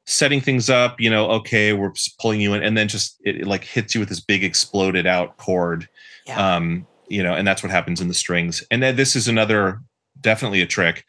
setting 0.07 0.41
things 0.41 0.69
up 0.69 1.01
you 1.01 1.09
know 1.09 1.31
okay 1.31 1.73
we're 1.73 1.93
pulling 2.21 2.41
you 2.41 2.55
in 2.55 2.63
and 2.63 2.77
then 2.77 2.89
just 2.89 3.21
it, 3.25 3.43
it 3.43 3.47
like 3.47 3.63
hits 3.63 3.95
you 3.95 4.01
with 4.01 4.09
this 4.09 4.21
big 4.21 4.43
exploded 4.43 5.07
out 5.07 5.37
chord 5.37 5.89
yeah. 6.27 6.57
um 6.57 6.87
you 7.09 7.23
know 7.23 7.35
and 7.35 7.47
that's 7.47 7.63
what 7.63 7.71
happens 7.71 8.01
in 8.01 8.09
the 8.09 8.15
strings. 8.15 8.65
And 8.71 8.83
then 8.83 8.97
this 8.97 9.17
is 9.17 9.29
another 9.29 9.81
definitely 10.21 10.61
a 10.61 10.67
trick. 10.67 11.05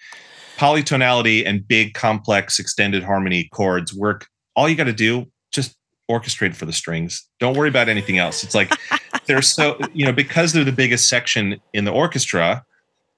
Polytonality 0.58 1.46
and 1.46 1.66
big 1.68 1.94
complex 1.94 2.60
extended 2.60 3.04
harmony 3.04 3.50
chords 3.52 3.94
work. 3.94 4.28
All 4.56 4.68
you 4.68 4.76
got 4.76 4.86
to 4.86 4.94
do 4.94 5.26
just 5.52 5.76
orchestrate 6.12 6.56
for 6.56 6.66
the 6.66 6.74
strings. 6.74 7.28
Don't 7.40 7.56
worry 7.56 7.70
about 7.70 7.88
anything 7.88 8.18
else. 8.18 8.44
It's 8.44 8.56
like 8.56 8.72
they're 9.26 9.42
so 9.42 9.80
you 9.94 10.06
know 10.06 10.14
because 10.14 10.54
they're 10.54 10.64
the 10.64 10.72
biggest 10.72 11.08
section 11.08 11.60
in 11.74 11.86
the 11.86 11.92
orchestra 11.92 12.64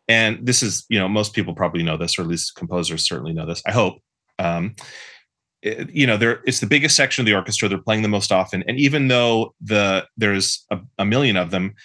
and 0.07 0.45
this 0.45 0.61
is 0.61 0.86
you 0.89 0.99
know 0.99 1.07
most 1.07 1.34
people 1.34 1.53
probably 1.53 1.84
know 1.84 1.97
this 1.97 2.17
or 2.17 2.23
at 2.23 2.27
least 2.27 2.55
composers 2.55 3.05
certainly 3.07 3.34
know 3.34 3.45
this 3.45 3.61
i 3.67 3.71
hope 3.71 4.01
um, 4.39 4.75
you 5.63 6.07
know 6.07 6.17
they're 6.17 6.41
it's 6.45 6.59
the 6.59 6.65
biggest 6.65 6.95
section 6.95 7.21
of 7.21 7.25
the 7.25 7.34
orchestra. 7.34 7.69
They're 7.69 7.77
playing 7.77 8.01
the 8.01 8.07
most 8.07 8.32
often. 8.32 8.63
And 8.67 8.79
even 8.79 9.07
though 9.07 9.53
the 9.61 10.07
there's 10.17 10.65
a, 10.71 10.79
a 10.97 11.05
million 11.05 11.38
of 11.38 11.51
them 11.51 11.75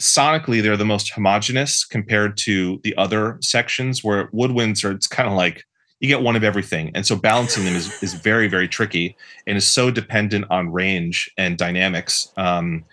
sonically 0.00 0.62
they're 0.62 0.76
the 0.76 0.84
most 0.84 1.12
homogenous 1.12 1.84
compared 1.84 2.36
to 2.36 2.80
the 2.82 2.96
other 2.96 3.38
sections 3.40 4.02
where 4.02 4.28
woodwinds 4.28 4.84
are 4.84 4.90
it's 4.90 5.06
kind 5.06 5.28
of 5.28 5.34
like 5.34 5.64
you 6.00 6.08
get 6.08 6.20
one 6.20 6.34
of 6.34 6.42
everything 6.42 6.90
and 6.94 7.06
so 7.06 7.14
balancing 7.14 7.64
them 7.64 7.76
is, 7.76 8.02
is 8.02 8.14
very 8.14 8.48
very 8.48 8.66
tricky 8.66 9.16
and 9.46 9.56
is 9.56 9.66
so 9.66 9.90
dependent 9.90 10.44
on 10.50 10.72
range 10.72 11.30
and 11.38 11.56
dynamics 11.56 12.32
um, 12.36 12.84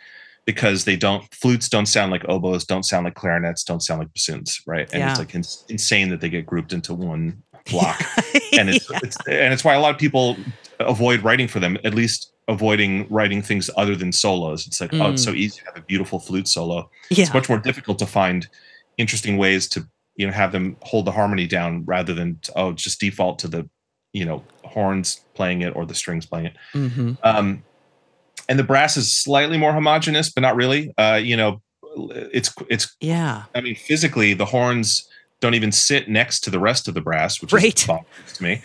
because 0.46 0.86
they 0.86 0.96
don't 0.96 1.24
flutes 1.34 1.70
don't 1.70 1.86
sound 1.86 2.12
like 2.12 2.28
oboes, 2.28 2.66
don't 2.66 2.84
sound 2.84 3.06
like 3.06 3.16
clarinets, 3.16 3.64
don't 3.64 3.82
sound 3.82 4.00
like 4.00 4.14
bassoons, 4.14 4.62
right? 4.66 4.90
And 4.92 5.00
yeah. 5.00 5.12
it's 5.12 5.20
like 5.20 5.36
ins- 5.36 5.66
insane 5.70 6.10
that 6.10 6.22
they 6.22 6.30
get 6.30 6.46
grouped 6.46 6.74
into 6.74 6.94
one 6.94 7.42
block, 7.72 8.02
and 8.54 8.70
it's, 8.70 8.90
yeah. 8.92 9.00
it's 9.04 9.18
and 9.28 9.54
it's 9.54 9.64
why 9.64 9.76
a 9.76 9.80
lot 9.80 9.94
of 9.94 10.00
people 10.00 10.38
avoid 10.80 11.24
writing 11.24 11.48
for 11.48 11.60
them, 11.60 11.78
at 11.84 11.94
least 11.94 12.31
avoiding 12.52 13.08
writing 13.10 13.42
things 13.42 13.70
other 13.78 13.96
than 13.96 14.12
solos. 14.12 14.68
It's 14.68 14.82
like, 14.82 14.92
mm. 14.92 15.04
oh, 15.04 15.12
it's 15.12 15.24
so 15.24 15.32
mm. 15.32 15.38
easy 15.38 15.60
to 15.60 15.66
have 15.66 15.78
a 15.78 15.82
beautiful 15.82 16.20
flute 16.20 16.48
solo. 16.48 16.90
Yeah. 17.10 17.24
It's 17.24 17.34
much 17.34 17.50
more 17.50 17.58
difficult 17.58 17.98
to 18.00 18.06
find 18.06 18.48
interesting 18.98 19.38
ways 19.38 19.68
to 19.70 19.88
you 20.18 20.28
know 20.28 20.34
have 20.34 20.52
them 20.52 20.76
hold 20.82 21.06
the 21.06 21.12
harmony 21.12 21.48
down 21.48 21.84
rather 21.86 22.14
than 22.14 22.40
oh 22.56 22.74
just 22.74 23.00
default 23.00 23.40
to 23.40 23.48
the 23.48 23.68
you 24.14 24.26
know 24.26 24.44
horns 24.66 25.22
playing 25.34 25.62
it 25.62 25.76
or 25.76 25.86
the 25.86 25.96
strings 25.96 26.26
playing 26.26 26.48
it. 26.48 26.58
Mm-hmm. 26.74 27.14
Um, 27.24 27.64
and 28.50 28.60
the 28.60 28.64
brass 28.64 28.98
is 28.98 29.16
slightly 29.16 29.58
more 29.58 29.72
homogenous, 29.74 30.30
but 30.30 30.42
not 30.42 30.56
really. 30.56 30.94
Uh, 30.98 31.20
you 31.22 31.38
know, 31.38 31.62
it's 32.34 32.54
it's 32.70 32.96
yeah. 33.00 33.44
I 33.56 33.62
mean, 33.62 33.76
physically, 33.76 34.34
the 34.34 34.46
horns 34.46 35.08
don't 35.42 35.56
even 35.56 35.72
sit 35.72 36.08
next 36.08 36.42
to 36.42 36.50
the 36.50 36.60
rest 36.60 36.88
of 36.88 36.94
the 36.94 37.02
brass, 37.02 37.42
which 37.42 37.52
right. 37.52 37.90
is 38.26 38.34
to 38.34 38.44
me. 38.44 38.62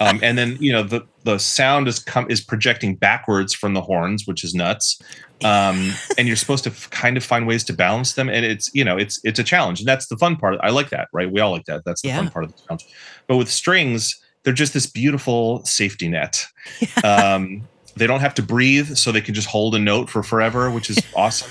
Um, 0.00 0.20
and 0.22 0.38
then 0.38 0.56
you 0.60 0.72
know 0.72 0.82
the 0.82 1.06
the 1.24 1.38
sound 1.38 1.88
is 1.88 1.98
come 1.98 2.30
is 2.30 2.40
projecting 2.40 2.94
backwards 2.94 3.52
from 3.52 3.74
the 3.74 3.82
horns, 3.82 4.26
which 4.26 4.42
is 4.42 4.54
nuts. 4.54 5.02
Um, 5.42 5.92
and 6.18 6.28
you're 6.28 6.36
supposed 6.36 6.64
to 6.64 6.70
f- 6.70 6.88
kind 6.90 7.16
of 7.16 7.24
find 7.24 7.46
ways 7.46 7.64
to 7.64 7.72
balance 7.72 8.14
them, 8.14 8.28
and 8.28 8.44
it's 8.44 8.72
you 8.74 8.84
know 8.84 8.96
it's 8.96 9.20
it's 9.24 9.38
a 9.38 9.44
challenge, 9.44 9.80
and 9.80 9.88
that's 9.88 10.06
the 10.06 10.16
fun 10.16 10.36
part. 10.36 10.58
I 10.62 10.70
like 10.70 10.90
that, 10.90 11.08
right? 11.12 11.30
We 11.30 11.40
all 11.40 11.50
like 11.50 11.64
that. 11.64 11.84
That's 11.84 12.02
the 12.02 12.08
yeah. 12.08 12.16
fun 12.16 12.30
part 12.30 12.44
of 12.46 12.52
the 12.52 12.62
challenge. 12.62 12.86
But 13.26 13.36
with 13.36 13.50
strings, 13.50 14.20
they're 14.44 14.52
just 14.52 14.72
this 14.72 14.86
beautiful 14.86 15.64
safety 15.64 16.08
net. 16.08 16.46
Yeah. 16.80 17.34
Um, 17.36 17.68
they 17.96 18.06
don't 18.06 18.20
have 18.20 18.34
to 18.34 18.42
breathe, 18.42 18.96
so 18.96 19.10
they 19.10 19.20
can 19.20 19.34
just 19.34 19.48
hold 19.48 19.74
a 19.74 19.78
note 19.78 20.08
for 20.08 20.22
forever, 20.22 20.70
which 20.70 20.88
is 20.90 20.98
awesome. 21.14 21.50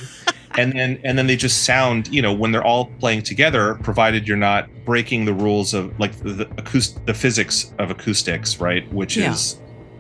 And 0.58 0.74
then 0.74 1.00
and 1.04 1.18
then 1.18 1.28
they 1.28 1.36
just 1.36 1.64
sound, 1.64 2.08
you 2.08 2.22
know, 2.22 2.34
when 2.34 2.52
they're 2.52 2.64
all 2.64 2.86
playing 3.00 3.22
together, 3.24 3.76
provided 3.84 4.28
you're 4.28 4.38
not 4.38 4.68
breaking 4.84 5.26
the 5.26 5.34
rules 5.34 5.74
of 5.74 5.98
like 6.00 6.14
the 6.20 6.34
the, 6.34 6.46
acoust- 6.46 7.06
the 7.06 7.14
physics 7.14 7.74
of 7.78 7.92
acoustics, 7.92 8.60
right? 8.60 8.92
Which 8.92 9.16
yeah. 9.16 9.32
is 9.32 9.60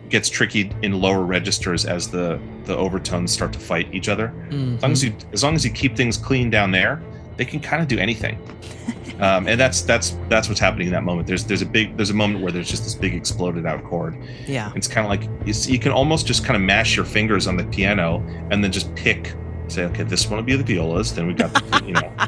gets 0.09 0.29
tricky 0.29 0.71
in 0.81 0.99
lower 0.99 1.23
registers 1.23 1.85
as 1.85 2.09
the 2.09 2.39
the 2.65 2.75
overtones 2.75 3.31
start 3.31 3.53
to 3.53 3.59
fight 3.59 3.93
each 3.93 4.09
other. 4.09 4.29
Mm-hmm. 4.49 4.75
As 4.75 4.81
long 4.81 4.91
as 4.91 5.03
you 5.03 5.13
as 5.33 5.43
long 5.43 5.55
as 5.55 5.65
you 5.65 5.71
keep 5.71 5.95
things 5.95 6.17
clean 6.17 6.49
down 6.49 6.71
there, 6.71 7.01
they 7.37 7.45
can 7.45 7.59
kind 7.59 7.81
of 7.81 7.87
do 7.87 7.97
anything. 7.99 8.37
um, 9.19 9.47
and 9.47 9.59
that's 9.59 9.81
that's 9.81 10.17
that's 10.27 10.47
what's 10.47 10.59
happening 10.59 10.87
in 10.87 10.93
that 10.93 11.03
moment. 11.03 11.27
There's 11.27 11.45
there's 11.45 11.61
a 11.61 11.65
big 11.65 11.95
there's 11.95 12.09
a 12.09 12.15
moment 12.15 12.43
where 12.43 12.51
there's 12.51 12.69
just 12.69 12.83
this 12.83 12.95
big 12.95 13.13
exploded 13.13 13.65
out 13.65 13.83
chord. 13.83 14.17
Yeah, 14.47 14.71
it's 14.75 14.87
kind 14.87 15.05
of 15.05 15.09
like 15.09 15.47
you, 15.47 15.53
see, 15.53 15.71
you 15.71 15.79
can 15.79 15.91
almost 15.91 16.25
just 16.25 16.43
kind 16.43 16.55
of 16.55 16.61
mash 16.61 16.95
your 16.95 17.05
fingers 17.05 17.47
on 17.47 17.55
the 17.55 17.65
piano 17.65 18.23
and 18.51 18.63
then 18.63 18.71
just 18.71 18.93
pick, 18.95 19.33
say, 19.71 19.85
okay, 19.85 20.03
this 20.03 20.27
one 20.27 20.37
will 20.37 20.43
be 20.43 20.55
the 20.55 20.63
violas. 20.63 21.13
Then 21.13 21.27
we 21.27 21.33
got 21.33 21.53
the, 21.53 21.83
you 21.85 21.93
know, 21.93 22.11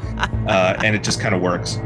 uh, 0.48 0.80
and 0.84 0.94
it 0.96 1.02
just 1.02 1.20
kind 1.20 1.34
of 1.34 1.40
works. 1.40 1.78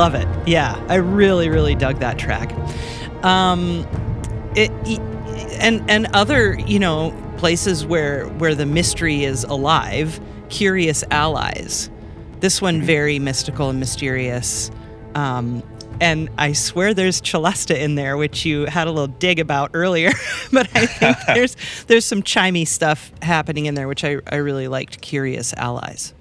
Love 0.00 0.14
it. 0.14 0.26
Yeah, 0.48 0.82
I 0.88 0.94
really, 0.94 1.50
really 1.50 1.74
dug 1.74 1.98
that 1.98 2.18
track. 2.18 2.52
Um, 3.22 3.86
it, 4.56 4.70
and 5.60 5.88
and 5.90 6.06
other 6.14 6.58
you 6.58 6.78
know 6.78 7.14
places 7.36 7.84
where 7.84 8.26
where 8.38 8.54
the 8.54 8.64
mystery 8.64 9.24
is 9.24 9.44
alive 9.44 10.18
curious 10.48 11.04
allies 11.10 11.90
this 12.40 12.62
one 12.62 12.80
very 12.80 13.18
mystical 13.18 13.68
and 13.68 13.78
mysterious 13.78 14.70
um, 15.14 15.62
and 16.00 16.30
I 16.38 16.54
swear 16.54 16.94
there's 16.94 17.20
Celesta 17.20 17.78
in 17.78 17.94
there, 17.94 18.16
which 18.16 18.46
you 18.46 18.64
had 18.64 18.86
a 18.86 18.90
little 18.90 19.08
dig 19.08 19.38
about 19.38 19.72
earlier. 19.74 20.12
but 20.52 20.66
I 20.74 20.86
think 20.86 21.18
there's 21.26 21.56
there's 21.88 22.06
some 22.06 22.22
chimey 22.22 22.66
stuff 22.66 23.12
happening 23.20 23.66
in 23.66 23.74
there, 23.74 23.86
which 23.86 24.02
I, 24.04 24.18
I 24.26 24.36
really 24.36 24.68
liked. 24.68 25.02
Curious 25.02 25.52
Allies. 25.54 26.14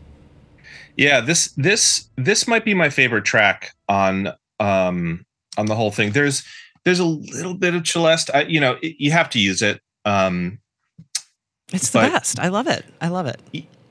Yeah, 0.99 1.21
this 1.21 1.53
this 1.53 2.09
this 2.17 2.45
might 2.45 2.65
be 2.65 2.73
my 2.73 2.89
favorite 2.89 3.23
track 3.23 3.73
on 3.87 4.33
um 4.59 5.25
on 5.57 5.67
the 5.67 5.73
whole 5.73 5.91
thing. 5.91 6.11
There's 6.11 6.43
there's 6.83 6.99
a 6.99 7.05
little 7.05 7.53
bit 7.53 7.73
of 7.73 7.87
Celeste. 7.87 8.29
I, 8.33 8.41
you 8.41 8.59
know, 8.59 8.77
it, 8.81 8.97
you 8.99 9.11
have 9.11 9.29
to 9.29 9.39
use 9.39 9.61
it. 9.61 9.79
Um, 10.03 10.59
it's 11.71 11.91
the 11.91 11.99
best. 11.99 12.37
I 12.39 12.49
love 12.49 12.67
it. 12.67 12.83
I 12.99 13.07
love 13.07 13.27
it. 13.27 13.39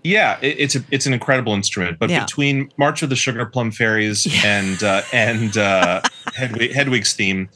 Yeah, 0.05 0.39
it, 0.43 0.57
it's 0.59 0.77
a, 0.77 0.85
it's 0.91 1.07
an 1.07 1.15
incredible 1.15 1.55
instrument. 1.55 1.99
But 1.99 2.11
yeah. 2.11 2.27
between 2.27 2.71
March 2.77 3.03
of 3.03 3.09
the 3.09 3.17
Sugar 3.17 3.47
Plum 3.47 3.71
Fairies 3.71 4.27
yeah. 4.27 4.43
and 4.45 4.83
uh, 4.83 5.01
and 5.11 5.57
uh, 5.57 6.03
Hedwig, 6.35 6.73
Hedwig's 6.73 7.15
theme, 7.15 7.49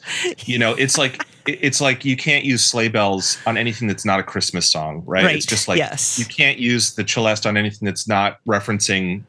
you 0.47 0.59
know, 0.59 0.73
it's 0.73 0.97
like 0.97 1.27
it's 1.47 1.83
like 1.83 2.07
you 2.07 2.17
can't 2.17 2.47
use 2.47 2.65
sleigh 2.65 2.89
bells 2.89 3.37
on 3.45 3.59
anything 3.59 3.87
that's 3.87 4.07
not 4.07 4.19
a 4.19 4.23
Christmas 4.23 4.73
song, 4.73 5.03
right? 5.05 5.27
right. 5.27 5.37
It's 5.37 5.45
just 5.45 5.69
like 5.69 5.77
yes. 5.77 6.19
you 6.19 6.25
can't 6.25 6.59
use 6.59 6.95
the 6.95 7.07
Celeste 7.07 7.45
on 7.45 7.59
anything 7.59 7.85
that's 7.85 8.09
not 8.09 8.39
referencing 8.49 9.25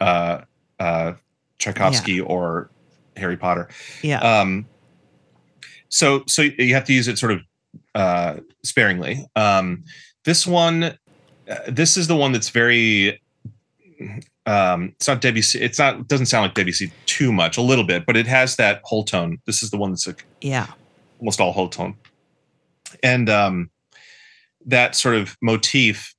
uh, 0.00 0.42
uh, 0.78 1.12
Tchaikovsky 1.58 2.14
yeah. 2.14 2.22
or 2.22 2.70
Harry 3.16 3.36
Potter. 3.36 3.68
Yeah. 4.02 4.20
Um, 4.20 4.66
so 5.88 6.24
so 6.26 6.42
you 6.42 6.74
have 6.74 6.84
to 6.84 6.92
use 6.92 7.08
it 7.08 7.18
sort 7.18 7.32
of 7.32 7.40
uh, 7.94 8.36
sparingly. 8.62 9.26
Um, 9.36 9.84
this 10.24 10.46
one 10.46 10.96
uh, 11.48 11.56
this 11.68 11.96
is 11.96 12.08
the 12.08 12.16
one 12.16 12.32
that's 12.32 12.48
very 12.48 13.20
um 14.46 14.92
it's 14.96 15.06
not 15.06 15.20
Debussy 15.20 15.60
it's 15.60 15.78
not 15.78 16.08
doesn't 16.08 16.26
sound 16.26 16.44
like 16.44 16.54
Debussy 16.54 16.90
too 17.06 17.32
much 17.32 17.56
a 17.56 17.62
little 17.62 17.84
bit 17.84 18.06
but 18.06 18.16
it 18.16 18.26
has 18.26 18.56
that 18.56 18.80
whole 18.84 19.04
tone 19.04 19.38
this 19.46 19.62
is 19.62 19.70
the 19.70 19.76
one 19.76 19.90
that's 19.90 20.06
like 20.06 20.24
yeah 20.40 20.66
almost 21.20 21.40
all 21.40 21.52
whole 21.52 21.68
tone 21.68 21.94
and 23.02 23.28
um 23.28 23.70
that 24.66 24.94
sort 24.94 25.14
of 25.14 25.36
motif 25.42 26.13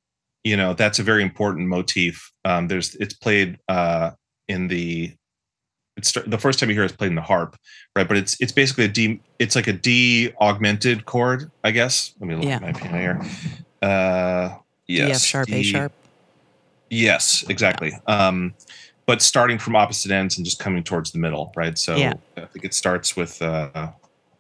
you 0.45 0.55
know 0.55 0.73
that's 0.73 0.99
a 0.99 1.03
very 1.03 1.21
important 1.21 1.67
motif 1.67 2.31
um 2.45 2.69
there's 2.69 2.95
it's 2.95 3.13
played 3.13 3.59
uh 3.67 4.11
in 4.47 4.69
the 4.69 5.13
it's 5.97 6.13
the 6.13 6.37
first 6.37 6.59
time 6.59 6.69
you 6.69 6.75
hear 6.75 6.85
it's 6.85 6.95
played 6.95 7.09
in 7.09 7.15
the 7.15 7.21
harp 7.21 7.57
right 7.97 8.07
but 8.07 8.15
it's 8.15 8.39
it's 8.39 8.53
basically 8.53 8.85
a 8.85 8.87
d 8.87 9.19
it's 9.39 9.55
like 9.57 9.67
a 9.67 9.73
d 9.73 10.31
augmented 10.39 11.05
chord 11.05 11.51
i 11.65 11.71
guess 11.71 12.13
let 12.21 12.27
me 12.27 12.35
look 12.35 12.45
yeah. 12.45 12.55
at 12.55 12.61
my 12.61 12.71
piano 12.71 12.97
here 12.97 13.21
uh 13.81 14.55
Yes. 14.87 15.07
D 15.07 15.13
F 15.13 15.21
sharp, 15.21 15.47
D, 15.47 15.53
A 15.55 15.63
sharp. 15.63 15.91
Yes, 16.89 17.43
exactly. 17.49 17.93
Um, 18.07 18.53
but 19.05 19.21
starting 19.21 19.57
from 19.57 19.75
opposite 19.75 20.11
ends 20.11 20.37
and 20.37 20.45
just 20.45 20.59
coming 20.59 20.83
towards 20.83 21.11
the 21.11 21.19
middle, 21.19 21.51
right? 21.55 21.77
So 21.77 21.95
yeah. 21.95 22.13
I 22.37 22.45
think 22.45 22.65
it 22.65 22.73
starts 22.73 23.15
with. 23.15 23.41
Uh, 23.41 23.91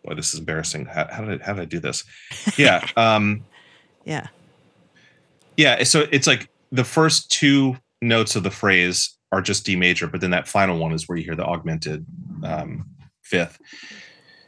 boy, 0.03 0.13
this 0.13 0.33
is 0.33 0.39
embarrassing. 0.39 0.85
How, 0.85 1.07
how 1.11 1.25
did 1.25 1.41
I, 1.41 1.45
how 1.45 1.53
did 1.53 1.61
I 1.61 1.65
do 1.65 1.79
this? 1.79 2.03
Yeah. 2.57 2.85
Um, 2.97 3.43
yeah. 4.05 4.27
Yeah. 5.57 5.83
So 5.83 6.05
it's 6.11 6.27
like 6.27 6.49
the 6.71 6.83
first 6.83 7.31
two 7.31 7.77
notes 8.01 8.35
of 8.35 8.43
the 8.43 8.51
phrase 8.51 9.17
are 9.31 9.41
just 9.41 9.65
D 9.65 9.75
major, 9.75 10.07
but 10.07 10.21
then 10.21 10.31
that 10.31 10.47
final 10.47 10.77
one 10.77 10.91
is 10.91 11.07
where 11.07 11.17
you 11.17 11.23
hear 11.23 11.35
the 11.35 11.45
augmented 11.45 12.05
um, 12.43 12.85
fifth. 13.23 13.59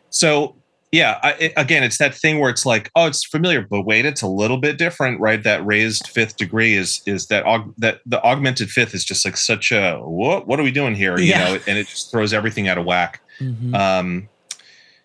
So 0.10 0.58
yeah 0.92 1.20
I, 1.22 1.32
it, 1.34 1.54
again 1.58 1.84
it's 1.84 1.98
that 1.98 2.16
thing 2.16 2.40
where 2.40 2.50
it's 2.50 2.66
like 2.66 2.90
oh 2.96 3.08
it's 3.08 3.26
familiar 3.26 3.66
but 3.70 3.82
wait 3.82 4.06
it's 4.06 4.22
a 4.22 4.28
little 4.28 4.58
bit 4.58 4.78
different 4.78 5.20
right 5.20 5.42
that 5.44 5.66
raised 5.66 6.08
fifth 6.08 6.38
degree 6.38 6.76
is 6.76 7.02
is 7.06 7.28
that 7.28 7.44
aug, 7.46 7.74
that 7.78 8.02
the 8.06 8.22
augmented 8.24 8.70
fifth 8.70 8.94
is 8.94 9.04
just 9.04 9.26
like 9.26 9.38
such 9.38 9.72
a 9.72 9.98
what 9.98 10.48
what 10.48 10.60
are 10.60 10.64
we 10.64 10.72
doing 10.72 10.96
here 10.96 11.20
you 11.20 11.34
know 11.34 11.60
and 11.68 11.78
it 11.78 11.88
just 11.88 12.12
throws 12.12 12.34
everything 12.34 12.68
out 12.68 12.78
of 12.78 12.86
whack 12.86 13.22
mm-hmm. 13.40 13.76
um 13.76 14.30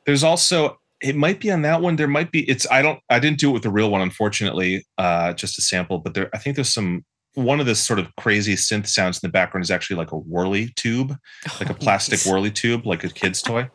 there's 0.07 0.22
also 0.22 0.78
it 1.03 1.16
might 1.16 1.40
be 1.40 1.50
on 1.50 1.62
that 1.62 1.80
one 1.80 1.96
there 1.96 2.09
might 2.09 2.30
be 2.30 2.48
it's 2.48 2.66
i 2.70 2.80
don't 2.80 3.00
i 3.11 3.18
didn't 3.18 3.38
do 3.38 3.50
it 3.50 3.53
with 3.53 3.62
the 3.62 3.70
real 3.70 3.90
one 3.90 4.00
unfortunately 4.00 4.84
uh 4.98 5.32
just 5.32 5.59
a 5.59 5.62
sample 5.62 5.98
but 5.98 6.14
there 6.14 6.30
i 6.34 6.38
think 6.38 6.57
there's 6.57 6.72
some 6.72 7.05
one 7.34 7.61
of 7.61 7.66
the 7.66 7.74
sort 7.74 7.98
of 7.98 8.14
crazy 8.16 8.55
synth 8.55 8.86
sounds 8.86 9.16
in 9.22 9.26
the 9.26 9.32
background 9.32 9.64
is 9.64 9.70
actually 9.70 9.96
like 9.96 10.12
a 10.12 10.18
whirly 10.18 10.68
tube, 10.76 11.16
like 11.61 11.70
a 11.70 11.72
oh, 11.72 11.76
plastic 11.76 12.20
whirly 12.30 12.50
tube, 12.50 12.86
like 12.86 13.05
a 13.05 13.09
kid's 13.09 13.40
toy. 13.40 13.68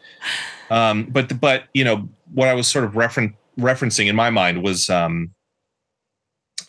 Um, 0.69 1.05
but 1.05 1.39
but 1.39 1.63
you 1.73 1.83
know 1.83 2.07
what 2.33 2.47
I 2.47 2.53
was 2.53 2.67
sort 2.67 2.85
of 2.85 2.93
referen- 2.93 3.35
referencing 3.59 4.07
in 4.07 4.15
my 4.15 4.29
mind 4.29 4.63
was 4.63 4.89
um, 4.89 5.33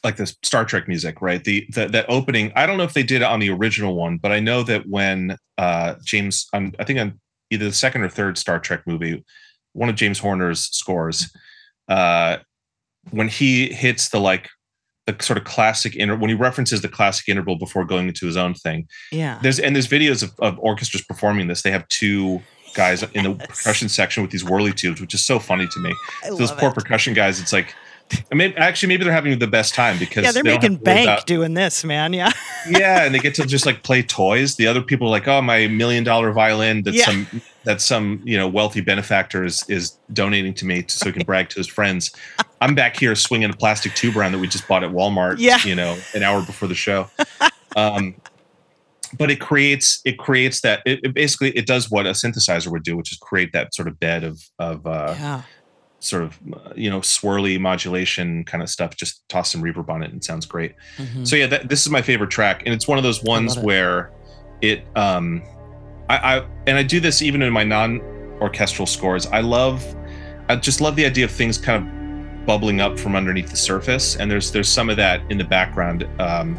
like 0.03 0.17
the 0.17 0.27
Star 0.43 0.65
Trek 0.65 0.89
music, 0.89 1.21
right? 1.21 1.43
The, 1.43 1.67
the, 1.71 1.89
that 1.89 2.07
opening. 2.09 2.53
I 2.57 2.67
don't 2.67 2.79
know 2.79 2.85
if 2.85 2.95
they 2.95 3.03
did 3.03 3.23
it 3.23 3.25
on 3.25 3.41
the 3.41 3.51
original 3.51 3.95
one, 3.95 4.19
but 4.19 4.33
I 4.33 4.41
know 4.41 4.63
that 4.63 4.89
when 4.89 5.37
uh, 5.59 5.97
James, 6.05 6.47
on, 6.53 6.75
I 6.79 6.85
think 6.85 6.99
on 6.99 7.21
either 7.51 7.67
the 7.67 7.73
second 7.73 8.03
or 8.03 8.09
third 8.09 8.39
Star 8.39 8.61
Trek 8.61 8.83
movie, 8.87 9.25
one 9.79 9.89
of 9.89 9.95
James 9.95 10.19
Horner's 10.19 10.61
scores, 10.77 11.31
uh, 11.89 12.39
when 13.11 13.29
he 13.29 13.73
hits 13.73 14.09
the 14.09 14.21
like 14.21 14.49
the 15.07 15.17
sort 15.23 15.39
of 15.39 15.45
classic 15.45 15.97
inter 15.97 16.17
when 16.17 16.29
he 16.29 16.35
references 16.35 16.83
the 16.83 16.89
classic 16.89 17.29
interval 17.29 17.57
before 17.57 17.85
going 17.85 18.09
into 18.09 18.27
his 18.27 18.37
own 18.37 18.55
thing. 18.55 18.87
Yeah. 19.11 19.39
There's 19.43 19.59
and 19.59 19.75
there's 19.75 19.89
videos 19.89 20.23
of, 20.23 20.35
of 20.41 20.59
orchestras 20.59 21.03
performing 21.03 21.47
this. 21.47 21.63
They 21.63 21.71
have 21.71 21.89
two 21.89 22.43
guys 22.75 23.03
in 23.15 23.25
the 23.25 23.35
percussion 23.49 23.89
section 23.89 24.23
with 24.23 24.33
these 24.33 24.45
whirly 24.45 24.73
tubes, 24.73 25.01
which 25.01 25.15
is 25.15 25.25
so 25.25 25.39
funny 25.39 25.67
to 25.67 25.81
me. 25.81 25.95
So 26.25 26.37
those 26.37 26.53
poor 26.53 26.71
it. 26.71 26.75
percussion 26.75 27.15
guys, 27.15 27.41
it's 27.41 27.53
like 27.53 27.75
I 28.31 28.35
mean, 28.35 28.55
actually, 28.57 28.89
maybe 28.89 29.05
they're 29.05 29.13
having 29.13 29.39
the 29.39 29.47
best 29.47 29.75
time 29.75 29.99
because 29.99 30.25
yeah, 30.25 30.33
they're 30.33 30.43
they 30.43 30.55
making 30.55 30.77
bank 30.77 31.07
about, 31.07 31.27
doing 31.27 31.55
this, 31.55 31.85
man. 31.85 32.13
Yeah, 32.13 32.33
yeah, 32.71 33.05
and 33.05 33.15
they 33.15 33.19
get 33.19 33.35
to 33.37 33.47
just 33.47 33.67
like 33.67 33.83
play 33.83 34.03
toys. 34.03 34.57
The 34.57 34.67
other 34.67 34.83
people 34.83 35.09
are 35.09 35.11
like, 35.11 35.29
"Oh, 35.29 35.43
my 35.43 35.67
million 35.69 36.05
dollar 36.05 36.33
violin 36.33 36.83
that 36.85 36.95
yeah. 36.95 37.05
some 37.05 37.43
that 37.65 37.81
some 37.81 38.21
you 38.25 38.37
know 38.37 38.49
wealthy 38.49 38.81
benefactor 38.81 39.45
is 39.45 39.65
is 39.69 39.99
donating 40.13 40.55
to 40.55 40.67
me 40.67 40.85
so 40.89 41.07
he 41.07 41.13
can 41.13 41.25
brag 41.25 41.49
to 41.51 41.57
his 41.57 41.67
friends." 41.67 42.15
I'm 42.61 42.75
back 42.75 42.97
here 42.99 43.15
swinging 43.15 43.51
a 43.51 43.55
plastic 43.55 43.95
tube 43.95 44.17
around 44.17 44.33
that 44.33 44.39
we 44.39 44.49
just 44.49 44.67
bought 44.67 44.83
at 44.83 44.91
Walmart. 44.91 45.37
Yeah. 45.39 45.59
you 45.65 45.75
know, 45.75 45.97
an 46.15 46.23
hour 46.23 46.45
before 46.45 46.69
the 46.69 46.75
show. 46.75 47.09
Um, 47.77 48.17
but 49.17 49.31
it 49.31 49.41
creates 49.41 50.01
it 50.05 50.19
creates 50.19 50.61
that 50.63 50.83
it, 50.85 51.01
it, 51.03 51.15
basically 51.15 51.51
it 51.57 51.67
does 51.67 51.91
what 51.91 52.07
a 52.07 52.11
synthesizer 52.11 52.69
would 52.69 52.83
do, 52.83 52.97
which 52.97 53.13
is 53.13 53.19
create 53.19 53.53
that 53.53 53.75
sort 53.75 53.89
of 53.89 53.99
bed 54.01 54.25
of 54.25 54.41
of 54.59 54.87
uh, 54.87 55.15
yeah 55.17 55.43
sort 56.01 56.23
of 56.23 56.39
you 56.77 56.89
know 56.89 57.01
swirly 57.01 57.59
modulation 57.59 58.45
kind 58.45 58.63
of 58.63 58.71
stuff 58.71 58.97
just 58.97 59.29
toss 59.29 59.51
some 59.53 59.63
reverb 59.63 59.89
on 59.89 60.03
it 60.03 60.07
and 60.07 60.19
it 60.19 60.25
sounds 60.25 60.47
great. 60.47 60.75
Mm-hmm. 60.97 61.25
so 61.25 61.37
yeah 61.37 61.47
that, 61.47 61.69
this 61.69 61.85
is 61.85 61.91
my 61.91 62.03
favorite 62.03 62.31
track 62.31 62.63
and 62.65 62.75
it's 62.75 62.87
one 62.87 62.99
of 62.99 63.05
those 63.05 63.23
ones 63.23 63.57
it. 63.57 63.65
where 63.65 64.13
it 64.61 64.85
um 64.97 65.43
I, 66.09 66.37
I 66.39 66.47
and 66.67 66.77
i 66.79 66.83
do 66.83 67.01
this 67.01 67.21
even 67.23 67.43
in 67.43 67.53
my 67.53 67.65
non-orchestral 67.65 68.87
scores. 68.87 69.27
I 69.27 69.41
love 69.41 69.85
i 70.49 70.57
just 70.57 70.81
love 70.81 70.97
the 70.97 71.05
idea 71.05 71.25
of 71.25 71.31
things 71.31 71.59
kind 71.59 71.85
of 71.85 72.47
bubbling 72.47 72.81
up 72.81 72.99
from 72.99 73.15
underneath 73.15 73.51
the 73.51 73.57
surface 73.57 74.17
and 74.17 74.31
there's 74.31 74.53
there's 74.53 74.69
some 74.69 74.89
of 74.89 74.97
that 74.97 75.21
in 75.31 75.37
the 75.37 75.45
background 75.45 76.09
um 76.21 76.57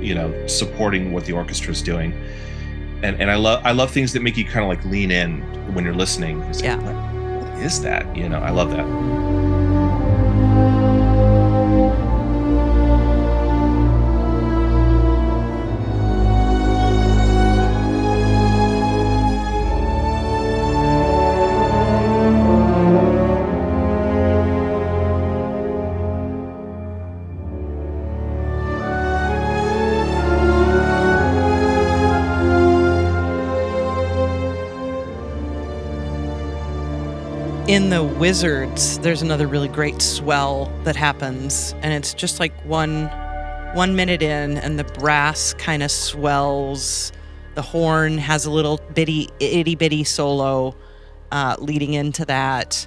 you 0.00 0.14
know 0.14 0.46
supporting 0.46 1.12
what 1.12 1.24
the 1.24 1.32
orchestra 1.32 1.72
is 1.72 1.82
doing. 1.82 2.12
And 3.02 3.20
and 3.20 3.28
i 3.28 3.34
love 3.34 3.60
i 3.64 3.72
love 3.72 3.90
things 3.90 4.12
that 4.12 4.22
make 4.22 4.36
you 4.36 4.44
kind 4.44 4.60
of 4.60 4.68
like 4.68 4.84
lean 4.84 5.10
in 5.10 5.40
when 5.74 5.84
you're 5.84 5.94
listening. 5.94 6.40
Yeah 6.62 7.11
is 7.62 7.80
that? 7.82 8.16
You 8.16 8.28
know, 8.28 8.40
I 8.40 8.50
love 8.50 8.70
that. 8.70 9.51
In 37.72 37.88
the 37.88 38.04
Wizards, 38.04 38.98
there's 38.98 39.22
another 39.22 39.46
really 39.46 39.66
great 39.66 40.02
swell 40.02 40.70
that 40.84 40.94
happens, 40.94 41.74
and 41.80 41.94
it's 41.94 42.12
just 42.12 42.38
like 42.38 42.52
one 42.66 43.06
one 43.72 43.96
minute 43.96 44.20
in, 44.20 44.58
and 44.58 44.78
the 44.78 44.84
brass 44.84 45.54
kind 45.54 45.82
of 45.82 45.90
swells. 45.90 47.12
The 47.54 47.62
horn 47.62 48.18
has 48.18 48.44
a 48.44 48.50
little 48.50 48.78
bitty 48.92 49.30
itty 49.40 49.74
bitty 49.74 50.04
solo 50.04 50.76
uh, 51.30 51.56
leading 51.58 51.94
into 51.94 52.26
that. 52.26 52.86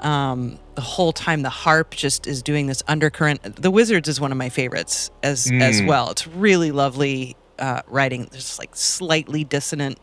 Um, 0.00 0.58
the 0.74 0.82
whole 0.82 1.14
time, 1.14 1.40
the 1.40 1.48
harp 1.48 1.94
just 1.94 2.26
is 2.26 2.42
doing 2.42 2.66
this 2.66 2.82
undercurrent. 2.88 3.56
The 3.56 3.70
Wizards 3.70 4.06
is 4.06 4.20
one 4.20 4.32
of 4.32 4.36
my 4.36 4.50
favorites 4.50 5.10
as 5.22 5.46
mm. 5.46 5.62
as 5.62 5.82
well. 5.82 6.10
It's 6.10 6.26
really 6.26 6.72
lovely 6.72 7.38
uh, 7.58 7.80
writing. 7.86 8.28
There's 8.30 8.58
like 8.58 8.76
slightly 8.76 9.44
dissonant 9.44 9.98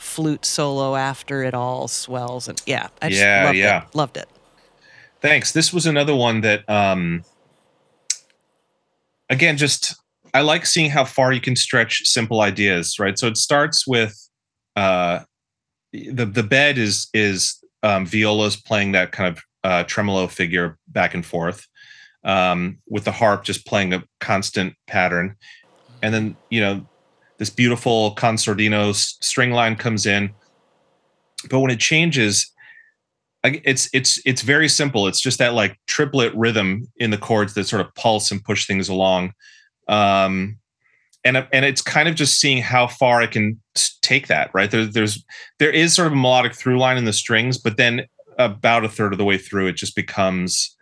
flute 0.00 0.44
solo 0.44 0.96
after 0.96 1.42
it 1.42 1.54
all 1.54 1.86
swells 1.86 2.48
and 2.48 2.60
yeah 2.66 2.88
i 3.02 3.08
just 3.08 3.20
yeah, 3.20 3.44
loved 3.44 3.56
yeah. 3.58 3.82
it 3.82 3.94
loved 3.94 4.16
it 4.16 4.28
Thanks. 5.20 5.52
This 5.52 5.72
was 5.72 5.86
another 5.86 6.16
one 6.16 6.40
that, 6.40 6.68
um, 6.68 7.24
again, 9.28 9.58
just 9.58 9.94
I 10.32 10.40
like 10.40 10.64
seeing 10.64 10.90
how 10.90 11.04
far 11.04 11.32
you 11.32 11.40
can 11.40 11.56
stretch 11.56 12.06
simple 12.06 12.40
ideas, 12.40 12.98
right? 12.98 13.18
So 13.18 13.26
it 13.26 13.36
starts 13.36 13.86
with 13.86 14.16
uh, 14.76 15.20
the 15.92 16.24
the 16.24 16.42
bed 16.42 16.78
is 16.78 17.08
is 17.12 17.62
um, 17.82 18.06
violas 18.06 18.56
playing 18.56 18.92
that 18.92 19.12
kind 19.12 19.36
of 19.36 19.42
uh, 19.62 19.84
tremolo 19.84 20.26
figure 20.26 20.78
back 20.88 21.12
and 21.12 21.26
forth, 21.26 21.66
um, 22.24 22.78
with 22.88 23.04
the 23.04 23.12
harp 23.12 23.44
just 23.44 23.66
playing 23.66 23.92
a 23.92 24.02
constant 24.20 24.74
pattern, 24.86 25.36
and 26.02 26.14
then 26.14 26.36
you 26.48 26.62
know 26.62 26.86
this 27.40 27.50
beautiful 27.50 28.10
con 28.12 28.36
sordino 28.36 28.94
string 28.94 29.50
line 29.50 29.74
comes 29.74 30.04
in, 30.04 30.30
but 31.48 31.60
when 31.60 31.70
it 31.70 31.80
changes, 31.80 32.52
it's 33.42 33.88
it's 33.94 34.20
it's 34.26 34.42
very 34.42 34.68
simple. 34.68 35.06
It's 35.06 35.20
just 35.20 35.38
that 35.38 35.54
like 35.54 35.80
triplet 35.86 36.34
rhythm 36.36 36.86
in 36.96 37.10
the 37.10 37.16
chords 37.16 37.54
that 37.54 37.64
sort 37.64 37.80
of 37.80 37.92
pulse 37.94 38.30
and 38.30 38.44
push 38.44 38.66
things 38.66 38.90
along. 38.90 39.32
Um, 39.88 40.58
and 41.24 41.38
and 41.50 41.64
it's 41.64 41.80
kind 41.80 42.10
of 42.10 42.14
just 42.14 42.38
seeing 42.38 42.60
how 42.60 42.86
far 42.86 43.22
I 43.22 43.26
can 43.26 43.58
take 44.02 44.26
that. 44.26 44.50
Right 44.52 44.70
there, 44.70 44.84
there's 44.84 45.24
there 45.58 45.70
is 45.70 45.94
sort 45.94 46.08
of 46.08 46.12
a 46.12 46.16
melodic 46.16 46.54
through 46.54 46.78
line 46.78 46.98
in 46.98 47.06
the 47.06 47.12
strings, 47.14 47.56
but 47.56 47.78
then 47.78 48.06
about 48.38 48.84
a 48.84 48.88
third 48.90 49.12
of 49.12 49.18
the 49.18 49.24
way 49.24 49.38
through, 49.38 49.68
it 49.68 49.76
just 49.76 49.96
becomes 49.96 50.76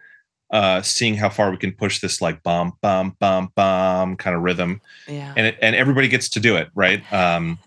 uh, 0.51 0.83
seeing 0.83 1.15
how 1.15 1.29
far 1.29 1.51
we 1.51 1.57
can 1.57 1.73
push 1.73 2.01
this 2.01 2.21
like 2.21 2.43
bum 2.43 2.73
bum 2.81 3.17
bum 3.19 3.53
bum 3.55 4.17
kind 4.17 4.37
of 4.37 4.43
rhythm. 4.43 4.81
Yeah, 5.07 5.33
and 5.37 5.47
it, 5.47 5.59
and 5.61 5.77
everybody 5.77 6.09
gets 6.09 6.29
to 6.31 6.41
do 6.41 6.57
it, 6.57 6.69
right? 6.75 7.11
Um, 7.13 7.59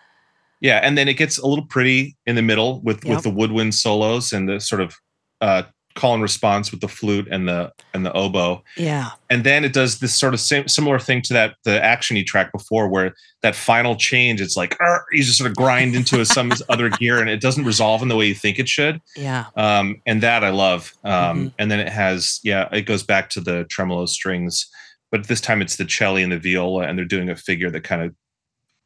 yeah, 0.60 0.80
and 0.82 0.96
then 0.96 1.08
it 1.08 1.14
gets 1.14 1.38
a 1.38 1.46
little 1.46 1.66
pretty 1.66 2.16
in 2.26 2.36
the 2.36 2.42
middle 2.42 2.80
with 2.80 3.04
yep. 3.04 3.16
with 3.16 3.24
the 3.24 3.30
woodwind 3.30 3.74
solos 3.74 4.32
and 4.32 4.48
the 4.48 4.60
sort 4.60 4.80
of 4.80 4.96
uh, 5.40 5.64
call 5.94 6.14
and 6.14 6.22
response 6.22 6.70
with 6.70 6.80
the 6.80 6.88
flute 6.88 7.28
and 7.30 7.48
the 7.48 7.72
and 7.94 8.04
the 8.04 8.12
oboe. 8.12 8.62
Yeah. 8.76 9.10
And 9.30 9.44
then 9.44 9.64
it 9.64 9.72
does 9.72 10.00
this 10.00 10.18
sort 10.18 10.34
of 10.34 10.40
same 10.40 10.68
similar 10.68 10.98
thing 10.98 11.22
to 11.22 11.32
that 11.34 11.56
the 11.64 11.78
actiony 11.80 12.24
track 12.24 12.52
before 12.52 12.88
where 12.88 13.14
that 13.42 13.54
final 13.54 13.96
change 13.96 14.40
it's 14.40 14.56
like 14.56 14.76
you 15.12 15.22
just 15.22 15.38
sort 15.38 15.50
of 15.50 15.56
grind 15.56 15.94
into 15.94 16.24
some 16.24 16.52
other 16.68 16.88
gear 16.88 17.18
and 17.18 17.28
it 17.28 17.40
doesn't 17.40 17.64
resolve 17.64 18.02
in 18.02 18.08
the 18.08 18.16
way 18.16 18.26
you 18.26 18.34
think 18.34 18.58
it 18.58 18.68
should. 18.68 19.00
Yeah. 19.16 19.46
Um 19.56 20.00
and 20.06 20.22
that 20.22 20.44
I 20.44 20.50
love. 20.50 20.92
Um 21.04 21.12
mm-hmm. 21.12 21.48
and 21.58 21.70
then 21.70 21.80
it 21.80 21.88
has 21.88 22.40
yeah, 22.42 22.68
it 22.72 22.82
goes 22.82 23.02
back 23.02 23.30
to 23.30 23.40
the 23.40 23.64
tremolo 23.64 24.06
strings 24.06 24.68
but 25.10 25.28
this 25.28 25.40
time 25.40 25.60
it's 25.60 25.76
the 25.76 25.84
cello 25.84 26.16
and 26.16 26.32
the 26.32 26.38
viola 26.38 26.84
and 26.84 26.98
they're 26.98 27.04
doing 27.04 27.28
a 27.28 27.36
figure 27.36 27.70
that 27.70 27.84
kind 27.84 28.02
of 28.02 28.14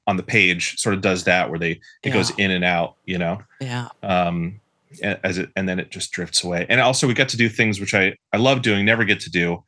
on 0.07 0.17
the 0.17 0.23
page 0.23 0.79
sort 0.79 0.95
of 0.95 1.01
does 1.01 1.25
that 1.25 1.51
where 1.51 1.59
they 1.59 1.73
it 1.73 1.81
yeah. 2.05 2.13
goes 2.13 2.31
in 2.39 2.51
and 2.51 2.65
out, 2.65 2.97
you 3.05 3.19
know. 3.19 3.41
Yeah. 3.61 3.89
Um 4.03 4.61
as 5.03 5.39
it 5.39 5.51
and 5.57 5.69
then 5.69 5.79
it 5.79 5.91
just 5.91 6.13
drifts 6.13 6.43
away. 6.45 6.67
And 6.69 6.81
also 6.81 7.07
we 7.07 7.15
get 7.15 7.29
to 7.31 7.37
do 7.37 7.49
things 7.49 7.81
which 7.81 7.95
I 7.95 8.17
I 8.33 8.37
love 8.39 8.63
doing, 8.63 8.85
never 8.85 9.05
get 9.05 9.21
to 9.21 9.31
do, 9.31 9.63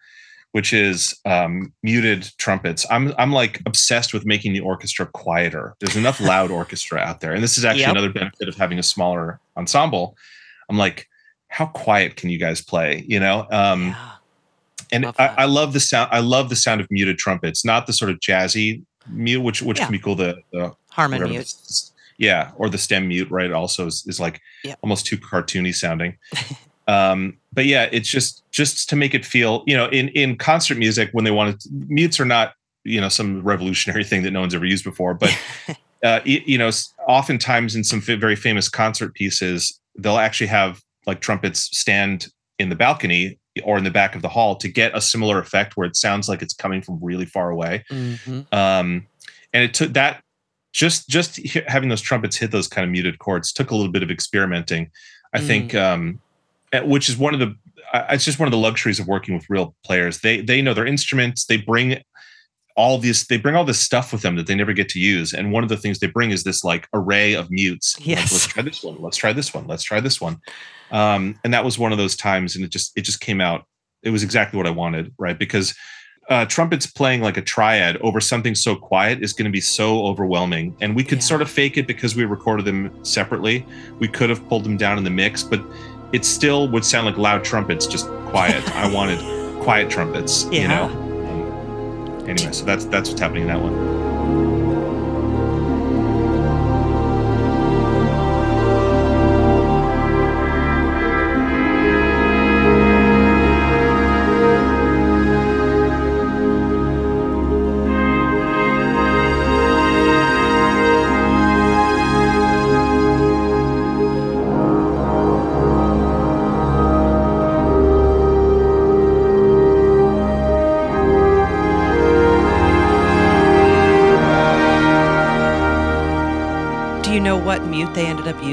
which 0.53 0.73
is 0.73 1.19
um, 1.25 1.73
muted 1.83 2.31
trumpets. 2.39 2.87
I'm 2.91 3.15
I'm 3.19 3.33
like 3.33 3.61
obsessed 3.67 4.15
with 4.15 4.25
making 4.27 4.53
the 4.53 4.61
orchestra 4.61 5.07
quieter. 5.07 5.75
There's 5.81 5.97
enough 5.97 6.21
loud 6.21 6.51
orchestra 6.51 6.99
out 6.99 7.21
there, 7.21 7.33
and 7.33 7.43
this 7.43 7.59
is 7.59 7.65
actually 7.65 7.83
yep. 7.83 7.93
another 7.93 8.13
benefit 8.13 8.49
of 8.49 8.57
having 8.57 8.79
a 8.79 8.83
smaller 8.83 9.41
ensemble. 9.57 10.17
I'm 10.69 10.79
like, 10.79 11.09
how 11.49 11.67
quiet 11.67 12.17
can 12.17 12.31
you 12.31 12.39
guys 12.39 12.61
play? 12.61 13.05
You 13.07 13.21
know. 13.21 13.47
Um, 13.51 13.89
yeah. 13.89 14.13
And 14.91 15.05
love 15.05 15.17
I, 15.19 15.27
I, 15.27 15.45
love 15.45 15.75
the 15.75 15.81
sound. 15.81 16.09
I 16.13 16.21
love 16.21 16.49
the 16.49 16.57
sound 16.57 16.81
of 16.81 16.91
muted 16.91 17.19
trumpets, 17.19 17.63
not 17.63 17.87
the 17.87 17.93
sort 17.93 18.11
of 18.11 18.21
jazzy 18.21 18.83
mute, 19.07 19.43
which 19.43 19.61
which 19.61 19.79
yeah. 19.79 19.85
can 19.85 19.93
be 19.93 19.99
cool. 19.99 20.15
The, 20.15 20.39
the 20.51 20.75
harmon 20.91 21.23
mute. 21.29 21.55
Yeah, 22.19 22.51
or 22.57 22.69
the 22.69 22.79
stem 22.79 23.09
mute, 23.09 23.31
right? 23.31 23.53
Also 23.53 23.87
is, 23.87 24.05
is 24.07 24.19
like 24.19 24.41
yep. 24.65 24.79
almost 24.83 25.07
too 25.07 25.17
cartoony 25.17 25.75
sounding. 25.75 26.19
um, 26.89 27.39
but 27.53 27.67
yeah, 27.67 27.89
it's 27.93 28.09
just 28.09 28.43
just 28.51 28.89
to 28.91 28.97
make 28.97 29.15
it 29.15 29.25
feel, 29.25 29.63
you 29.67 29.77
know, 29.77 29.87
in 29.87 30.09
in 30.09 30.37
concert 30.37 30.79
music 30.79 31.11
when 31.13 31.25
they 31.25 31.31
wanted 31.31 31.61
to, 31.61 31.69
mutes 31.73 32.19
are 32.19 32.25
not, 32.25 32.55
you 32.85 33.01
know, 33.01 33.09
some 33.09 33.43
revolutionary 33.43 34.05
thing 34.05 34.23
that 34.23 34.33
no 34.33 34.41
one's 34.41 34.55
ever 34.55 34.67
used 34.67 34.85
before, 34.85 35.15
but 35.15 35.37
uh, 36.05 36.21
you, 36.25 36.41
you 36.45 36.59
know, 36.59 36.71
oftentimes 37.07 37.75
in 37.75 37.85
some 37.85 38.01
very 38.01 38.37
famous 38.37 38.69
concert 38.69 39.15
pieces, 39.15 39.81
they'll 39.97 40.19
actually 40.19 40.47
have 40.49 40.81
like 41.07 41.21
trumpets 41.21 41.71
stand 41.77 42.29
in 42.59 42.69
the 42.69 42.77
balcony 42.77 43.39
or 43.65 43.79
in 43.79 43.85
the 43.85 43.91
back 43.91 44.15
of 44.15 44.23
the 44.23 44.29
hall 44.29 44.57
to 44.57 44.69
get 44.69 44.97
a 44.97 45.01
similar 45.01 45.39
effect 45.39 45.77
where 45.77 45.87
it 45.87 45.97
sounds 45.97 46.29
like 46.29 46.43
it's 46.43 46.55
coming 46.55 46.83
from 46.83 46.99
really 47.03 47.27
far 47.27 47.51
away. 47.51 47.85
Mm-hmm. 47.91 48.43
Um, 48.53 49.07
and 49.53 49.65
it 49.65 49.75
took 49.75 49.93
that 49.95 50.23
just 50.79 51.09
just 51.09 51.41
having 51.67 51.89
those 51.89 52.01
trumpets 52.01 52.37
hit 52.37 52.53
those 52.53 52.69
kind 52.69 52.85
of 52.85 52.91
muted 52.93 53.19
chords 53.19 53.53
took 53.53 53.73
a 53.73 53.75
little 53.75 53.91
bit 53.91 54.05
of 54.05 54.13
experimenting. 54.13 54.91
I 55.35 55.41
mm. 55.41 55.47
think, 55.47 55.75
um, 55.75 56.21
which 56.85 57.09
is 57.09 57.17
one 57.17 57.35
of 57.35 57.41
the 57.41 57.57
it's 58.11 58.25
just 58.25 58.39
one 58.39 58.47
of 58.47 58.53
the 58.53 58.59
luxuries 58.59 59.01
of 59.01 59.09
working 59.09 59.35
with 59.35 59.51
real 59.51 59.75
players. 59.85 60.21
They 60.21 60.41
they 60.41 60.63
know 60.63 60.75
their 60.75 60.87
instruments. 60.87 61.47
They 61.47 61.57
bring 61.57 62.01
all 62.77 62.99
these 62.99 63.27
they 63.27 63.39
bring 63.39 63.57
all 63.57 63.65
this 63.65 63.81
stuff 63.81 64.13
with 64.13 64.23
them 64.23 64.37
that 64.37 64.47
they 64.47 64.55
never 64.55 64.73
get 64.73 64.89
to 64.91 65.01
use. 65.01 65.35
And 65.35 65.51
one 65.51 65.65
of 65.65 65.69
the 65.69 65.77
things 65.77 65.99
they 65.99 66.07
bring 66.07 66.31
is 66.31 66.45
this 66.45 66.63
like 66.63 66.87
array 66.95 67.33
of 67.33 67.51
mutes. 67.51 67.97
Yes. 67.99 68.17
Like, 68.17 68.31
let's 68.31 68.47
try 68.47 68.63
this 68.63 68.85
one. 68.85 68.97
Let's 69.01 69.17
try 69.17 69.33
this 69.33 69.53
one. 69.53 69.67
Let's 69.67 69.83
try 69.83 69.99
this 69.99 70.21
one. 70.21 70.39
Um, 70.93 71.41
and 71.43 71.53
that 71.53 71.65
was 71.65 71.77
one 71.77 71.91
of 71.91 71.99
those 71.99 72.15
times, 72.15 72.55
and 72.55 72.65
it 72.65 72.71
just 72.71 72.93
it 72.97 73.01
just 73.01 73.21
came 73.21 73.41
out. 73.41 73.65
It 74.05 74.11
was 74.11 74.23
exactly 74.23 74.57
what 74.57 74.69
I 74.69 74.71
wanted, 74.71 75.13
right? 75.19 75.37
Because 75.37 75.75
uh, 76.29 76.45
trumpets 76.45 76.87
playing 76.87 77.23
like 77.23 77.37
a 77.37 77.43
triad 77.43 77.97
over 77.99 78.21
something 78.21 78.55
so 78.55 78.77
quiet 78.77 79.23
is 79.23 79.33
going 79.33 79.47
to 79.47 79.51
be 79.51 79.61
so 79.61 80.07
overwhelming. 80.07 80.77
And 80.81 80.95
we 80.95 81.03
could 81.03 81.19
yeah. 81.19 81.25
sort 81.25 81.43
of 81.43 81.51
fake 81.51 81.79
it 81.79 81.87
because 81.87 82.15
we 82.15 82.25
recorded 82.25 82.67
them 82.67 82.93
separately. 83.05 83.65
We 83.99 84.09
could 84.09 84.29
have 84.29 84.47
pulled 84.49 84.65
them 84.65 84.77
down 84.77 84.99
in 84.99 85.05
the 85.05 85.11
mix, 85.11 85.43
but 85.43 85.63
it 86.13 86.25
still 86.25 86.69
would 86.69 86.85
sound 86.85 87.07
like 87.07 87.17
loud 87.17 87.45
trumpets, 87.45 87.87
just 87.87 88.09
quiet. 88.27 88.63
I 88.75 88.93
wanted 88.95 89.19
quiet 89.63 89.91
trumpets, 89.91 90.45
yeah. 90.51 90.63
you 90.63 90.69
know. 90.69 90.85
Um, 90.85 92.29
anyway, 92.29 92.53
so 92.53 92.65
that's 92.65 92.85
that's 92.87 93.09
what's 93.09 93.21
happening 93.21 93.43
in 93.43 93.49
that 93.49 93.61
one. 93.61 94.18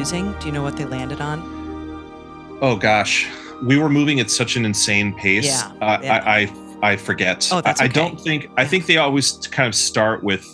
Using? 0.06 0.32
Do 0.34 0.46
you 0.46 0.52
know 0.52 0.62
what 0.62 0.78
they 0.78 0.86
landed 0.86 1.20
on? 1.20 1.40
Oh 2.62 2.76
gosh, 2.76 3.28
we 3.64 3.78
were 3.78 3.90
moving 3.90 4.20
at 4.20 4.30
such 4.30 4.56
an 4.56 4.64
insane 4.64 5.16
pace. 5.16 5.46
Yeah, 5.46 5.72
uh, 5.82 6.00
yeah. 6.04 6.24
I, 6.24 6.42
I, 6.82 6.92
I 6.92 6.96
forget. 6.96 7.50
Oh, 7.52 7.60
that's 7.60 7.82
okay. 7.82 7.90
I, 7.90 7.92
don't 7.92 8.22
think. 8.22 8.50
I 8.56 8.66
think 8.66 8.86
they 8.86 8.98
always 8.98 9.32
kind 9.48 9.68
of 9.68 9.74
start 9.74 10.24
with 10.24 10.46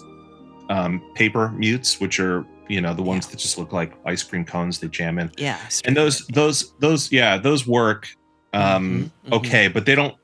um, 0.70 1.02
paper 1.16 1.49
mutes, 1.49 1.99
which 1.99 2.18
are 2.20 2.45
you 2.70 2.80
know 2.80 2.93
the 2.93 3.04
ones 3.04 3.26
yeah. 3.26 3.32
that 3.32 3.38
just 3.39 3.58
look 3.58 3.74
like 3.74 3.93
ice 4.06 4.24
cream 4.24 4.45
cones 4.45 4.80
they 4.80 4.88
jam 4.88 5.20
in. 5.20 5.30
Yeah, 5.38 5.60
and 5.84 5.97
those 5.97 6.26
those 6.28 6.74
those 6.80 7.12
yeah 7.12 7.38
those 7.38 7.68
work 7.68 8.08
um, 8.54 8.64
mm-hmm, 8.64 9.04
mm-hmm. 9.04 9.34
okay, 9.34 9.68
but 9.68 9.86
they 9.86 9.95
don't. 9.95 10.16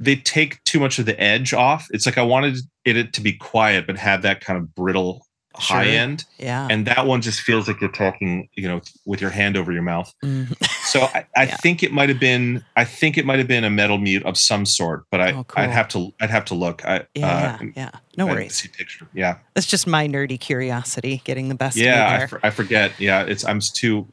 They 0.00 0.16
take 0.16 0.62
too 0.64 0.80
much 0.80 0.98
of 0.98 1.06
the 1.06 1.20
edge 1.20 1.54
off. 1.54 1.86
It's 1.90 2.06
like 2.06 2.18
I 2.18 2.22
wanted 2.22 2.58
it 2.84 3.12
to 3.12 3.20
be 3.20 3.32
quiet, 3.34 3.86
but 3.86 3.96
have 3.96 4.22
that 4.22 4.40
kind 4.40 4.56
of 4.56 4.74
brittle 4.74 5.27
sure. 5.60 5.76
high 5.76 5.86
end. 5.86 6.24
Yeah. 6.38 6.68
And 6.70 6.86
that 6.86 7.06
one 7.06 7.20
just 7.20 7.40
feels 7.40 7.68
like 7.68 7.80
you're 7.80 7.90
talking, 7.90 8.48
you 8.54 8.68
know, 8.68 8.80
with 9.04 9.20
your 9.20 9.30
hand 9.30 9.56
over 9.56 9.72
your 9.72 9.82
mouth. 9.82 10.12
Mm. 10.24 10.56
so 10.84 11.02
I, 11.02 11.26
I 11.36 11.44
yeah. 11.44 11.56
think 11.56 11.82
it 11.82 11.92
might 11.92 12.08
have 12.08 12.20
been, 12.20 12.64
I 12.76 12.84
think 12.84 13.18
it 13.18 13.24
might 13.24 13.38
have 13.38 13.48
been 13.48 13.64
a 13.64 13.70
metal 13.70 13.98
mute 13.98 14.24
of 14.24 14.36
some 14.36 14.66
sort, 14.66 15.04
but 15.10 15.20
I, 15.20 15.32
oh, 15.32 15.44
cool. 15.44 15.64
I'd 15.64 15.70
have 15.70 15.88
to, 15.88 16.12
I'd 16.20 16.30
have 16.30 16.44
to 16.46 16.54
look. 16.54 16.84
I, 16.84 17.06
yeah, 17.14 17.58
uh, 17.60 17.66
yeah, 17.76 17.90
no 18.16 18.26
worries. 18.26 18.54
See 18.54 18.68
picture. 18.68 19.06
Yeah. 19.14 19.38
That's 19.54 19.66
just 19.66 19.86
my 19.86 20.06
nerdy 20.06 20.38
curiosity 20.38 21.22
getting 21.24 21.48
the 21.48 21.54
best. 21.54 21.76
Yeah. 21.76 22.20
I, 22.22 22.26
for, 22.26 22.40
I 22.42 22.50
forget. 22.50 22.92
Yeah. 22.98 23.22
It's, 23.22 23.44
I'm 23.44 23.60
too, 23.60 24.06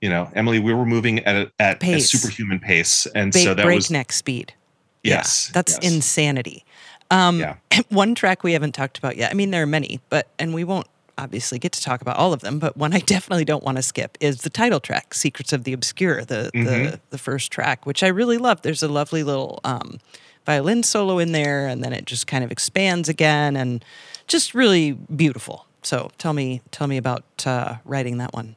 you 0.00 0.08
know, 0.08 0.30
Emily, 0.34 0.58
we 0.58 0.72
were 0.72 0.86
moving 0.86 1.20
at 1.20 1.36
a, 1.36 1.52
at 1.58 1.82
a 1.82 2.00
superhuman 2.00 2.58
pace. 2.58 3.06
And 3.14 3.32
ba- 3.32 3.38
so 3.38 3.54
that 3.54 3.64
breakneck 3.64 3.76
was 3.76 3.86
breakneck 3.88 4.12
speed. 4.12 4.54
Yes. 5.02 5.48
Yeah, 5.48 5.52
that's 5.54 5.78
yes. 5.82 5.92
insanity. 5.94 6.64
Um, 7.10 7.40
yeah. 7.40 7.56
One 7.88 8.14
track 8.14 8.42
we 8.42 8.52
haven't 8.52 8.72
talked 8.72 8.98
about 8.98 9.16
yet. 9.16 9.30
I 9.30 9.34
mean, 9.34 9.50
there 9.50 9.62
are 9.62 9.66
many, 9.66 10.00
but 10.08 10.28
and 10.38 10.54
we 10.54 10.64
won't 10.64 10.86
obviously 11.18 11.58
get 11.58 11.72
to 11.72 11.82
talk 11.82 12.00
about 12.00 12.16
all 12.16 12.32
of 12.32 12.40
them. 12.40 12.58
But 12.58 12.76
one 12.76 12.92
I 12.92 12.98
definitely 13.06 13.44
don't 13.44 13.62
want 13.62 13.76
to 13.76 13.82
skip 13.82 14.16
is 14.20 14.42
the 14.42 14.50
title 14.50 14.80
track, 14.80 15.14
"Secrets 15.14 15.52
of 15.52 15.64
the 15.64 15.72
Obscure," 15.72 16.24
the 16.24 16.50
mm-hmm. 16.54 16.64
the 16.64 17.00
the 17.10 17.18
first 17.18 17.52
track, 17.52 17.86
which 17.86 18.02
I 18.02 18.08
really 18.08 18.38
love. 18.38 18.62
There's 18.62 18.82
a 18.82 18.88
lovely 18.88 19.22
little 19.22 19.60
um, 19.64 19.98
violin 20.46 20.82
solo 20.82 21.18
in 21.18 21.32
there, 21.32 21.66
and 21.66 21.84
then 21.84 21.92
it 21.92 22.06
just 22.06 22.26
kind 22.26 22.42
of 22.42 22.50
expands 22.50 23.08
again, 23.08 23.56
and 23.56 23.84
just 24.26 24.54
really 24.54 24.92
beautiful. 24.92 25.66
So 25.82 26.10
tell 26.18 26.32
me, 26.32 26.62
tell 26.70 26.86
me 26.86 26.96
about 26.96 27.24
uh, 27.46 27.76
writing 27.84 28.18
that 28.18 28.32
one. 28.34 28.56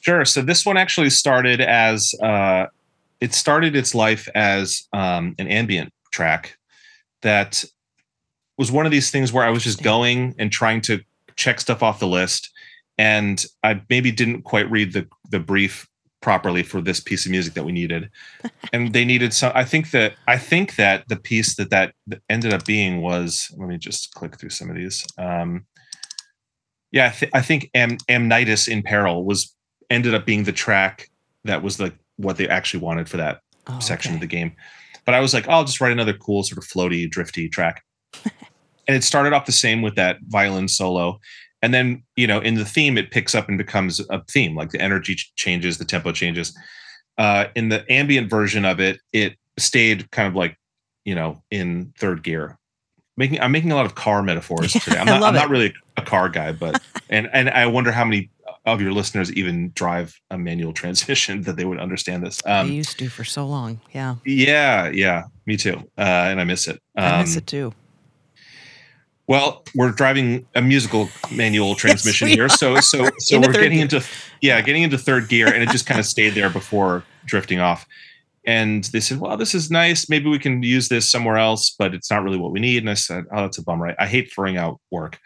Sure. 0.00 0.24
So 0.24 0.42
this 0.42 0.66
one 0.66 0.76
actually 0.76 1.10
started 1.10 1.60
as 1.60 2.14
uh, 2.22 2.66
it 3.20 3.34
started 3.34 3.74
its 3.74 3.94
life 3.94 4.28
as 4.34 4.86
um, 4.92 5.34
an 5.38 5.48
ambient 5.48 5.92
track 6.10 6.58
that 7.22 7.64
was 8.58 8.70
one 8.70 8.86
of 8.86 8.92
these 8.92 9.10
things 9.10 9.32
where 9.32 9.44
I 9.44 9.50
was 9.50 9.64
just 9.64 9.82
going 9.82 10.34
and 10.38 10.50
trying 10.50 10.80
to 10.82 11.00
check 11.36 11.60
stuff 11.60 11.82
off 11.82 11.98
the 11.98 12.06
list, 12.06 12.50
and 12.98 13.44
I 13.62 13.82
maybe 13.88 14.12
didn't 14.12 14.42
quite 14.42 14.70
read 14.70 14.92
the 14.92 15.06
the 15.30 15.40
brief 15.40 15.88
properly 16.24 16.62
for 16.62 16.80
this 16.80 17.00
piece 17.00 17.26
of 17.26 17.30
music 17.30 17.52
that 17.52 17.64
we 17.64 17.70
needed. 17.72 18.10
And 18.72 18.92
they 18.92 19.04
needed 19.04 19.32
some 19.32 19.52
i 19.54 19.62
think 19.62 19.92
that 19.92 20.14
i 20.26 20.36
think 20.36 20.74
that 20.76 21.06
the 21.08 21.16
piece 21.16 21.54
that 21.56 21.70
that 21.70 21.94
ended 22.28 22.52
up 22.52 22.64
being 22.64 23.02
was 23.02 23.54
let 23.56 23.68
me 23.68 23.78
just 23.78 24.12
click 24.14 24.36
through 24.36 24.50
some 24.50 24.68
of 24.68 24.74
these 24.74 25.06
um 25.16 25.66
yeah 26.90 27.06
i, 27.06 27.10
th- 27.10 27.30
I 27.34 27.40
think 27.40 27.70
Am- 27.74 27.98
amnytas 28.08 28.66
in 28.66 28.82
peril 28.82 29.24
was 29.24 29.54
ended 29.90 30.14
up 30.14 30.26
being 30.26 30.42
the 30.42 30.52
track 30.52 31.08
that 31.44 31.62
was 31.62 31.78
like 31.78 31.94
what 32.16 32.36
they 32.36 32.48
actually 32.48 32.80
wanted 32.80 33.08
for 33.08 33.18
that 33.18 33.42
oh, 33.68 33.78
section 33.78 34.12
okay. 34.12 34.16
of 34.16 34.20
the 34.22 34.26
game. 34.26 34.56
But 35.04 35.14
i 35.14 35.20
was 35.20 35.34
like 35.34 35.46
oh, 35.46 35.52
i'll 35.52 35.64
just 35.64 35.80
write 35.80 35.92
another 35.92 36.14
cool 36.14 36.42
sort 36.42 36.58
of 36.58 36.64
floaty 36.64 37.08
drifty 37.08 37.48
track 37.48 37.83
and 38.86 38.96
it 38.96 39.04
started 39.04 39.32
off 39.32 39.46
the 39.46 39.52
same 39.52 39.82
with 39.82 39.94
that 39.96 40.18
violin 40.28 40.68
solo. 40.68 41.20
And 41.62 41.72
then 41.72 42.02
you 42.16 42.26
know 42.26 42.40
in 42.40 42.54
the 42.54 42.64
theme 42.64 42.98
it 42.98 43.10
picks 43.10 43.34
up 43.34 43.48
and 43.48 43.56
becomes 43.56 44.00
a 44.10 44.22
theme 44.30 44.54
like 44.54 44.70
the 44.70 44.80
energy 44.80 45.16
changes 45.36 45.78
the 45.78 45.84
tempo 45.84 46.12
changes. 46.12 46.56
Uh, 47.16 47.46
in 47.54 47.68
the 47.68 47.90
ambient 47.90 48.28
version 48.28 48.64
of 48.64 48.80
it 48.80 49.00
it 49.12 49.36
stayed 49.58 50.10
kind 50.10 50.28
of 50.28 50.34
like 50.34 50.58
you 51.04 51.14
know 51.14 51.42
in 51.50 51.92
third 51.98 52.22
gear. 52.22 52.58
Making 53.16 53.40
i'm 53.40 53.52
making 53.52 53.72
a 53.72 53.76
lot 53.76 53.86
of 53.86 53.94
car 53.94 54.22
metaphors 54.22 54.72
today. 54.72 54.98
I'm 54.98 55.06
not, 55.06 55.22
I'm 55.22 55.34
not 55.34 55.48
really 55.48 55.72
a 55.96 56.02
car 56.02 56.28
guy 56.28 56.52
but 56.52 56.82
and 57.08 57.30
and 57.32 57.48
i 57.50 57.64
wonder 57.64 57.92
how 57.92 58.04
many 58.04 58.30
of 58.66 58.80
your 58.80 58.92
listeners 58.92 59.32
even 59.34 59.70
drive 59.74 60.18
a 60.30 60.38
manual 60.38 60.72
transmission 60.72 61.42
that 61.42 61.56
they 61.56 61.66
would 61.66 61.78
understand 61.78 62.24
this. 62.24 62.40
Um, 62.46 62.66
i 62.66 62.70
used 62.70 62.98
to 62.98 63.08
for 63.08 63.22
so 63.22 63.46
long. 63.46 63.80
Yeah. 63.92 64.16
Yeah 64.24 64.88
yeah. 64.88 65.24
Me 65.46 65.56
too. 65.56 65.76
Uh, 65.96 66.28
and 66.28 66.40
i 66.40 66.44
miss 66.44 66.66
it. 66.68 66.80
Um, 66.96 67.04
i 67.04 67.20
miss 67.20 67.36
um, 67.36 67.38
it 67.38 67.46
too 67.46 67.74
well, 69.26 69.64
we're 69.74 69.90
driving 69.90 70.46
a 70.54 70.60
musical 70.60 71.08
manual 71.32 71.74
transmission 71.74 72.28
yes, 72.28 72.36
here, 72.36 72.48
so 72.48 72.80
so 72.80 73.08
so 73.18 73.40
we're 73.40 73.52
getting 73.52 73.72
gear. 73.72 73.82
into 73.82 74.04
yeah, 74.42 74.60
getting 74.60 74.82
into 74.82 74.98
third 74.98 75.28
gear, 75.28 75.46
and 75.46 75.62
it 75.62 75.70
just 75.70 75.86
kind 75.86 75.98
of 75.98 76.04
stayed 76.06 76.30
there 76.30 76.50
before 76.50 77.04
drifting 77.24 77.58
off. 77.58 77.86
And 78.46 78.84
they 78.84 79.00
said, 79.00 79.20
"Well, 79.20 79.36
this 79.38 79.54
is 79.54 79.70
nice. 79.70 80.10
Maybe 80.10 80.28
we 80.28 80.38
can 80.38 80.62
use 80.62 80.88
this 80.88 81.10
somewhere 81.10 81.38
else, 81.38 81.74
but 81.78 81.94
it's 81.94 82.10
not 82.10 82.22
really 82.22 82.36
what 82.36 82.52
we 82.52 82.60
need." 82.60 82.82
And 82.82 82.90
I 82.90 82.94
said, 82.94 83.24
"Oh, 83.32 83.40
that's 83.42 83.56
a 83.56 83.62
bummer. 83.62 83.88
I, 83.88 84.04
I 84.04 84.06
hate 84.06 84.30
throwing 84.30 84.58
out 84.58 84.78
work." 84.90 85.18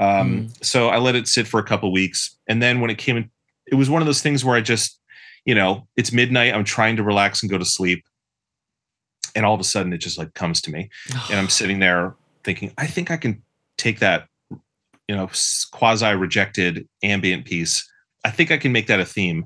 Um, 0.00 0.48
mm. 0.48 0.64
So 0.64 0.88
I 0.88 0.98
let 0.98 1.14
it 1.14 1.28
sit 1.28 1.46
for 1.46 1.60
a 1.60 1.64
couple 1.64 1.92
weeks, 1.92 2.36
and 2.48 2.60
then 2.60 2.80
when 2.80 2.90
it 2.90 2.98
came 2.98 3.16
in, 3.16 3.30
it 3.66 3.76
was 3.76 3.88
one 3.88 4.02
of 4.02 4.06
those 4.06 4.22
things 4.22 4.44
where 4.44 4.56
I 4.56 4.60
just, 4.60 5.00
you 5.44 5.54
know, 5.54 5.86
it's 5.96 6.12
midnight. 6.12 6.52
I'm 6.52 6.64
trying 6.64 6.96
to 6.96 7.04
relax 7.04 7.42
and 7.42 7.50
go 7.50 7.58
to 7.58 7.64
sleep, 7.64 8.04
and 9.36 9.46
all 9.46 9.54
of 9.54 9.60
a 9.60 9.64
sudden 9.64 9.92
it 9.92 9.98
just 9.98 10.18
like 10.18 10.34
comes 10.34 10.60
to 10.62 10.72
me, 10.72 10.90
and 11.30 11.38
I'm 11.38 11.48
sitting 11.60 11.78
there 11.78 12.16
thinking, 12.46 12.72
I 12.78 12.86
think 12.86 13.10
I 13.10 13.18
can 13.18 13.42
take 13.76 13.98
that, 13.98 14.28
you 14.50 15.14
know, 15.14 15.28
quasi 15.72 16.14
rejected 16.14 16.88
ambient 17.02 17.44
piece. 17.44 17.86
I 18.24 18.30
think 18.30 18.50
I 18.50 18.56
can 18.56 18.72
make 18.72 18.86
that 18.86 19.00
a 19.00 19.04
theme. 19.04 19.44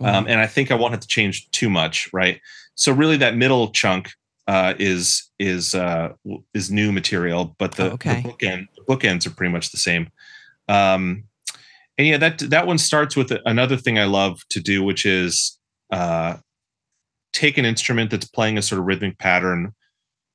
Um, 0.00 0.26
and 0.28 0.40
I 0.40 0.46
think 0.46 0.70
I 0.70 0.74
won't 0.74 0.92
have 0.92 1.00
to 1.00 1.08
change 1.08 1.50
too 1.50 1.68
much, 1.68 2.08
right? 2.12 2.40
So 2.74 2.92
really, 2.92 3.16
that 3.18 3.36
middle 3.36 3.70
chunk 3.70 4.10
uh, 4.46 4.74
is 4.78 5.28
is 5.38 5.74
uh, 5.74 6.12
is 6.54 6.70
new 6.70 6.92
material, 6.92 7.56
but 7.58 7.74
the, 7.74 7.90
oh, 7.90 7.94
okay. 7.94 8.22
the 8.22 8.28
bookend 8.28 8.68
the 8.76 8.82
bookends 8.88 9.26
are 9.26 9.30
pretty 9.30 9.52
much 9.52 9.70
the 9.70 9.76
same. 9.76 10.08
Um, 10.68 11.24
and 11.96 12.06
yeah, 12.06 12.16
that 12.18 12.38
that 12.50 12.66
one 12.66 12.78
starts 12.78 13.16
with 13.16 13.32
another 13.44 13.76
thing 13.76 13.98
I 13.98 14.04
love 14.04 14.40
to 14.50 14.60
do, 14.60 14.84
which 14.84 15.04
is 15.04 15.58
uh, 15.90 16.36
take 17.32 17.58
an 17.58 17.64
instrument 17.64 18.12
that's 18.12 18.28
playing 18.28 18.56
a 18.56 18.62
sort 18.62 18.78
of 18.78 18.86
rhythmic 18.86 19.18
pattern, 19.18 19.74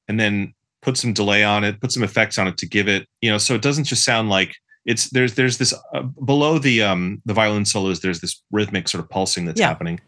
and 0.09 0.20
then 0.20 0.53
put 0.84 0.98
some 0.98 1.14
delay 1.14 1.44
on 1.44 1.64
it, 1.64 1.82
put 1.82 1.92
some 1.92 2.04
effects 2.04 2.38
on 2.38 2.48
it 2.48 2.58
to 2.58 2.68
give 2.68 2.88
it, 2.88 3.08
you 3.22 3.32
know, 3.32 3.38
so 3.38 3.56
it 3.56 3.62
doesn't 3.62 3.86
just 3.86 4.06
sound 4.06 4.30
like 4.30 4.56
it's 4.86 5.10
there's 5.10 5.36
there's 5.36 5.58
this 5.58 5.74
uh, 5.94 6.02
below 6.02 6.60
the 6.60 6.82
um 6.84 7.22
the 7.26 7.34
violin 7.34 7.66
solos 7.66 8.02
there's 8.02 8.20
this 8.20 8.44
rhythmic 8.52 8.88
sort 8.88 9.04
of 9.04 9.10
pulsing 9.10 9.46
that's 9.46 9.60
yeah. 9.60 9.68
happening 9.68 10.00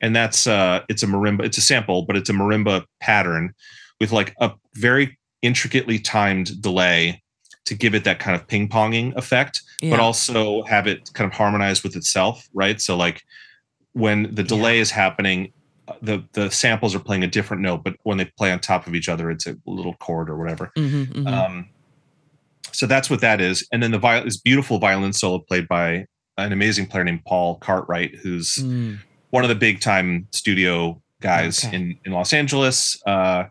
and 0.00 0.16
that's 0.16 0.46
uh 0.46 0.80
it's 0.88 1.02
a 1.02 1.06
marimba 1.06 1.44
it's 1.44 1.58
a 1.58 1.60
sample 1.60 2.02
but 2.02 2.16
it's 2.16 2.30
a 2.30 2.32
marimba 2.32 2.84
pattern 3.00 3.52
with 4.00 4.12
like 4.12 4.34
a 4.40 4.50
very 4.74 5.18
intricately 5.42 5.98
timed 5.98 6.60
delay 6.62 7.22
to 7.64 7.74
give 7.74 7.94
it 7.94 8.04
that 8.04 8.18
kind 8.18 8.34
of 8.34 8.46
ping-ponging 8.48 9.14
effect 9.16 9.62
yeah. 9.80 9.90
but 9.90 10.00
also 10.00 10.62
have 10.64 10.86
it 10.86 11.10
kind 11.14 11.30
of 11.30 11.36
harmonize 11.36 11.82
with 11.82 11.94
itself 11.94 12.48
right 12.54 12.80
so 12.80 12.96
like 12.96 13.22
when 13.92 14.34
the 14.34 14.42
delay 14.42 14.76
yeah. 14.76 14.82
is 14.82 14.90
happening 14.90 15.52
the 16.00 16.24
the 16.32 16.50
samples 16.50 16.94
are 16.94 17.00
playing 17.00 17.24
a 17.24 17.26
different 17.26 17.62
note, 17.62 17.82
but 17.84 17.96
when 18.02 18.18
they 18.18 18.24
play 18.24 18.52
on 18.52 18.60
top 18.60 18.86
of 18.86 18.94
each 18.94 19.08
other, 19.08 19.30
it's 19.30 19.46
a 19.46 19.56
little 19.66 19.94
chord 19.94 20.30
or 20.30 20.36
whatever. 20.36 20.70
Mm-hmm, 20.76 21.20
mm-hmm. 21.20 21.26
Um, 21.26 21.68
so 22.72 22.86
that's 22.86 23.10
what 23.10 23.20
that 23.20 23.40
is. 23.40 23.66
And 23.72 23.82
then 23.82 23.90
the 23.90 23.98
viol- 23.98 24.24
this 24.24 24.36
beautiful 24.36 24.78
violin 24.78 25.12
solo 25.12 25.40
played 25.40 25.68
by 25.68 26.06
an 26.38 26.52
amazing 26.52 26.86
player 26.86 27.04
named 27.04 27.24
Paul 27.26 27.56
Cartwright, 27.56 28.16
who's 28.16 28.54
mm. 28.56 28.98
one 29.30 29.44
of 29.44 29.48
the 29.48 29.54
big 29.54 29.80
time 29.80 30.28
studio 30.32 31.00
guys 31.20 31.64
okay. 31.64 31.76
in 31.76 31.98
in 32.04 32.12
Los 32.12 32.32
Angeles. 32.32 33.00
Uh, 33.06 33.44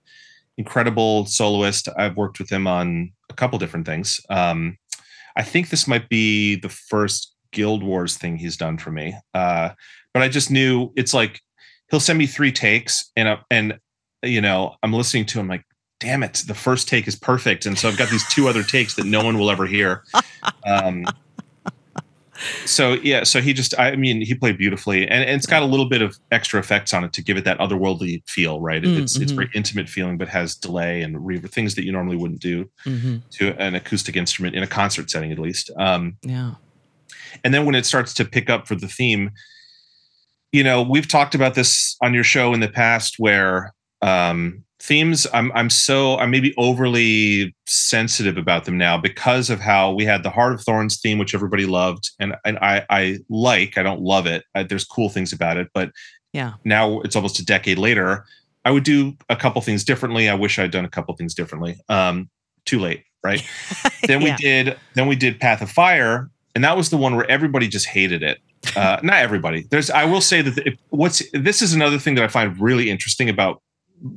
incredible 0.58 1.26
soloist. 1.26 1.90
I've 1.98 2.18
worked 2.18 2.40
with 2.40 2.50
him 2.50 2.68
on 2.68 3.12
a 3.30 3.34
couple 3.34 3.58
different 3.60 3.86
things. 3.86 4.22
Um, 4.30 4.78
I 5.36 5.44
think 5.44 5.70
this 5.70 5.88
might 5.88 6.10
be 6.10 6.56
the 6.56 6.70
first 6.70 7.34
Guild 7.52 7.84
Wars 7.84 8.18
thing 8.18 8.38
he's 8.38 8.58
done 8.58 8.78
for 8.78 8.92
me. 8.92 9.16
Uh, 9.34 9.70
but 10.14 10.24
I 10.24 10.30
just 10.30 10.52
knew 10.52 10.92
it's 10.96 11.14
like 11.14 11.42
he'll 11.92 12.00
send 12.00 12.18
me 12.18 12.26
three 12.26 12.52
takes 12.52 13.12
and 13.16 13.28
uh, 13.28 13.38
and 13.52 13.78
you 14.24 14.42
know 14.42 14.76
i'm 14.82 14.94
listening 14.94 15.26
to 15.26 15.40
him 15.40 15.48
like 15.48 15.64
damn 16.02 16.24
it 16.24 16.44
the 16.48 16.56
first 16.56 16.90
take 16.90 17.08
is 17.08 17.16
perfect. 17.16 17.66
And 17.66 17.78
so 17.78 17.88
i've 17.88 17.98
got 17.98 18.10
these 18.10 18.28
two 18.28 18.50
other 18.50 18.64
takes 18.64 18.96
that 18.96 19.06
no 19.06 19.24
one 19.24 19.38
will 19.38 19.50
ever 19.50 19.66
hear. 19.66 20.04
Um, 20.66 21.06
so 22.66 22.94
yeah 22.94 23.24
so 23.24 23.40
he 23.40 23.54
just 23.54 23.78
i 23.80 23.96
mean 23.96 24.20
he 24.20 24.34
played 24.34 24.58
beautifully 24.58 25.04
and, 25.04 25.24
and, 25.24 25.30
it's 25.30 25.46
got 25.46 25.62
a 25.62 25.66
little 25.66 25.86
bit 25.86 26.02
of 26.02 26.18
extra 26.32 26.60
effects 26.60 26.92
on 26.92 27.04
it 27.04 27.14
to 27.14 27.22
give 27.22 27.38
it 27.38 27.44
that 27.46 27.56
otherworldly 27.60 28.28
feel 28.28 28.60
right? 28.60 28.82
Mm, 28.82 28.98
it's 29.00 29.14
mm-hmm. 29.14 29.22
it's 29.22 29.32
very 29.32 29.50
intimate 29.54 29.88
feeling 29.88 30.18
but 30.18 30.28
has 30.28 30.56
delay 30.56 31.04
and 31.04 31.16
reverb 31.18 31.52
things 31.52 31.76
that 31.76 31.86
you 31.86 31.92
normally 31.92 32.16
wouldn't 32.18 32.42
do 32.42 32.68
mm-hmm. 32.84 33.18
to 33.30 33.56
an 33.62 33.76
acoustic 33.76 34.16
instrument 34.16 34.56
in 34.56 34.64
a 34.64 34.68
concert 34.68 35.12
setting 35.12 35.32
at 35.32 35.38
least. 35.38 35.70
Um, 35.78 36.18
yeah. 36.24 36.56
and 37.44 37.54
then 37.54 37.66
when 37.66 37.76
it 37.76 37.86
starts 37.86 38.12
to 38.16 38.26
pick 38.26 38.50
up 38.50 38.68
for 38.68 38.74
the 38.74 38.88
theme 38.88 39.30
you 40.52 40.64
know, 40.64 40.82
we've 40.82 41.08
talked 41.08 41.36
about 41.36 41.56
this 41.56 41.96
on 42.02 42.14
your 42.14 42.24
show 42.24 42.54
in 42.54 42.60
the 42.60 42.68
past 42.68 43.16
where 43.18 43.74
um, 44.02 44.64
themes 44.82 45.28
I'm 45.34 45.52
I'm 45.54 45.70
so 45.70 46.18
I'm 46.18 46.32
maybe 46.32 46.54
overly 46.58 47.56
sensitive 47.68 48.38
about 48.38 48.66
them 48.66 48.78
now 48.78 48.98
because 48.98 49.50
of 49.50 49.60
how 49.60 49.94
we 49.94 50.04
had 50.06 50.24
the 50.24 50.30
Heart 50.30 50.54
of 50.54 50.62
Thorns 50.62 51.00
theme, 51.00 51.18
which 51.18 51.34
everybody 51.34 51.66
loved, 51.66 52.10
and 52.20 52.36
and 52.44 52.58
I 52.60 52.86
I 52.90 53.20
like 53.30 53.78
I 53.78 53.84
don't 53.84 54.02
love 54.02 54.26
it. 54.26 54.44
I, 54.56 54.64
there's 54.64 54.84
cool 54.84 55.10
things 55.10 55.32
about 55.32 55.58
it, 55.58 55.70
but 55.74 55.92
yeah, 56.34 56.54
now 56.66 57.00
it's 57.02 57.16
almost 57.16 57.40
a 57.40 57.46
decade 57.46 57.78
later. 57.78 58.26
I 58.66 58.72
would 58.72 58.84
do 58.84 59.14
a 59.30 59.36
couple 59.36 59.62
things 59.62 59.84
differently. 59.84 60.30
I 60.30 60.36
wish 60.36 60.60
I'd 60.60 60.72
done 60.72 60.86
a 60.86 60.90
couple 60.90 61.16
things 61.16 61.34
differently. 61.34 61.80
Um, 61.90 62.30
too 62.66 62.80
late, 62.80 63.04
right? 63.24 63.42
then 64.08 64.20
we 64.20 64.28
yeah. 64.28 64.38
did 64.38 64.78
then 64.96 65.08
we 65.08 65.16
did 65.16 65.40
Path 65.40 65.62
of 65.62 65.70
Fire, 65.70 66.30
and 66.56 66.64
that 66.64 66.76
was 66.76 66.90
the 66.90 66.98
one 66.98 67.16
where 67.16 67.30
everybody 67.30 67.68
just 67.68 67.88
hated 67.88 68.24
it 68.24 68.40
uh, 68.76 69.00
not 69.04 69.18
everybody. 69.18 69.66
There's, 69.70 69.90
I 69.90 70.06
will 70.06 70.22
say 70.22 70.42
that 70.42 70.68
if, 70.68 70.80
what's 70.90 71.24
this 71.34 71.62
is 71.62 71.74
another 71.74 71.98
thing 71.98 72.16
that 72.16 72.24
I 72.24 72.28
find 72.28 72.60
really 72.60 72.90
interesting 72.90 73.30
about 73.30 73.62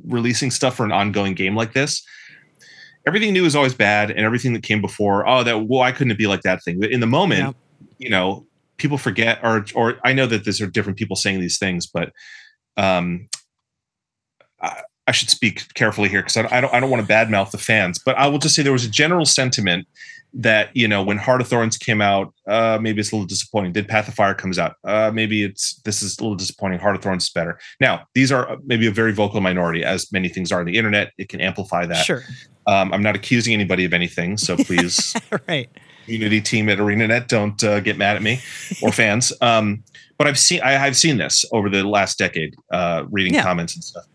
releasing 0.05 0.51
stuff 0.51 0.75
for 0.75 0.83
an 0.83 0.91
ongoing 0.91 1.33
game 1.33 1.55
like 1.55 1.73
this. 1.73 2.03
Everything 3.07 3.33
new 3.33 3.45
is 3.45 3.55
always 3.55 3.75
bad, 3.75 4.09
and 4.09 4.21
everything 4.21 4.53
that 4.53 4.63
came 4.63 4.81
before, 4.81 5.27
oh, 5.27 5.43
that 5.43 5.57
well, 5.57 5.79
why 5.79 5.91
couldn't 5.91 6.11
it 6.11 6.17
be 6.17 6.25
like 6.25 6.41
that 6.41 6.63
thing? 6.63 6.79
But 6.79 6.91
in 6.91 7.01
the 7.01 7.07
moment, 7.07 7.55
yeah. 7.79 7.87
you 7.99 8.09
know, 8.09 8.47
people 8.77 8.97
forget, 8.97 9.39
or 9.43 9.65
or 9.75 9.99
I 10.03 10.13
know 10.13 10.25
that 10.25 10.43
these 10.43 10.59
are 10.59 10.67
different 10.67 10.97
people 10.97 11.15
saying 11.15 11.39
these 11.39 11.59
things, 11.59 11.85
but 11.85 12.11
um, 12.77 13.27
I, 14.59 14.81
I 15.05 15.11
should 15.11 15.29
speak 15.29 15.71
carefully 15.75 16.09
here 16.09 16.21
because 16.21 16.37
I, 16.37 16.57
I 16.57 16.61
don't 16.61 16.73
I 16.73 16.79
don't 16.79 16.89
want 16.89 17.07
to 17.07 17.13
badmouth 17.13 17.51
the 17.51 17.59
fans, 17.59 17.99
but 18.03 18.17
I 18.17 18.25
will 18.25 18.39
just 18.39 18.55
say 18.55 18.63
there 18.63 18.73
was 18.73 18.85
a 18.85 18.89
general 18.89 19.25
sentiment 19.25 19.87
that 20.35 20.69
you 20.75 20.87
know 20.87 21.01
when 21.01 21.17
Heart 21.17 21.41
of 21.41 21.47
Thorns 21.47 21.77
came 21.77 22.01
out, 22.01 22.33
uh, 22.47 22.77
maybe 22.81 22.99
it's 22.99 23.11
a 23.11 23.15
little 23.15 23.25
disappointing. 23.25 23.71
Did 23.71 23.87
Path 23.87 24.07
of 24.07 24.13
Fire 24.13 24.33
comes 24.33 24.59
out? 24.59 24.75
Uh, 24.83 25.11
maybe 25.13 25.43
it's 25.43 25.75
this 25.81 26.01
is 26.01 26.17
a 26.19 26.21
little 26.21 26.35
disappointing. 26.35 26.79
Heart 26.79 26.97
of 26.97 27.01
Thorns 27.01 27.23
is 27.23 27.29
better. 27.29 27.57
Now 27.79 28.05
these 28.13 28.31
are 28.31 28.51
uh, 28.51 28.57
maybe 28.65 28.85
a 28.85 28.91
very 28.91 29.13
vocal 29.13 29.41
minority, 29.41 29.83
as 29.83 30.11
many 30.11 30.27
things 30.27 30.51
are 30.51 30.59
on 30.59 30.65
the 30.65 30.77
internet. 30.77 31.13
It 31.17 31.29
can 31.29 31.39
amplify 31.39 31.85
that. 31.85 32.05
Sure. 32.05 32.23
Um, 32.67 32.93
I'm 32.93 33.01
not 33.03 33.15
accusing 33.15 33.53
anybody 33.53 33.85
of 33.85 33.93
anything, 33.93 34.37
so 34.37 34.57
please, 34.65 35.15
right. 35.47 35.69
Community 36.05 36.41
team 36.41 36.69
at 36.69 36.77
ArenaNet, 36.77 37.27
don't 37.27 37.63
uh, 37.63 37.79
get 37.79 37.97
mad 37.97 38.15
at 38.15 38.21
me 38.21 38.39
or 38.83 38.91
fans. 38.91 39.33
Um, 39.41 39.83
but 40.17 40.27
I've 40.27 40.39
seen 40.39 40.61
I, 40.61 40.71
have 40.71 40.95
seen 40.95 41.17
this 41.17 41.45
over 41.51 41.69
the 41.69 41.83
last 41.83 42.17
decade, 42.17 42.55
uh, 42.71 43.05
reading 43.09 43.33
yeah. 43.33 43.43
comments 43.43 43.75
and 43.75 43.83
stuff. 43.83 44.05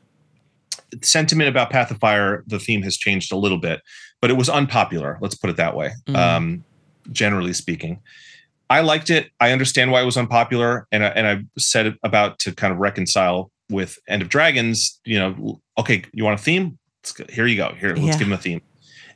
Sentiment 1.02 1.48
about 1.48 1.70
Path 1.70 1.90
of 1.90 1.98
Fire, 1.98 2.44
the 2.46 2.58
theme 2.58 2.82
has 2.82 2.96
changed 2.96 3.32
a 3.32 3.36
little 3.36 3.58
bit 3.58 3.80
but 4.20 4.30
it 4.30 4.34
was 4.34 4.48
unpopular. 4.48 5.18
Let's 5.20 5.34
put 5.34 5.50
it 5.50 5.56
that 5.56 5.74
way. 5.74 5.92
Mm. 6.06 6.16
Um, 6.16 6.64
generally 7.10 7.52
speaking, 7.52 8.00
I 8.68 8.80
liked 8.80 9.10
it. 9.10 9.30
I 9.40 9.52
understand 9.52 9.90
why 9.90 10.02
it 10.02 10.04
was 10.04 10.16
unpopular, 10.16 10.86
and 10.92 11.04
I, 11.04 11.08
and 11.08 11.26
I 11.26 11.60
set 11.60 11.92
about 12.02 12.38
to 12.40 12.52
kind 12.52 12.72
of 12.72 12.78
reconcile 12.78 13.50
with 13.70 13.98
End 14.08 14.22
of 14.22 14.28
Dragons, 14.28 15.00
you 15.04 15.18
know, 15.18 15.60
okay, 15.78 16.04
you 16.12 16.24
want 16.24 16.38
a 16.38 16.42
theme? 16.42 16.78
Here 17.30 17.46
you 17.46 17.56
go. 17.56 17.74
Here, 17.78 17.90
let's 17.90 18.00
yeah. 18.00 18.12
give 18.12 18.28
them 18.28 18.32
a 18.32 18.36
theme. 18.36 18.60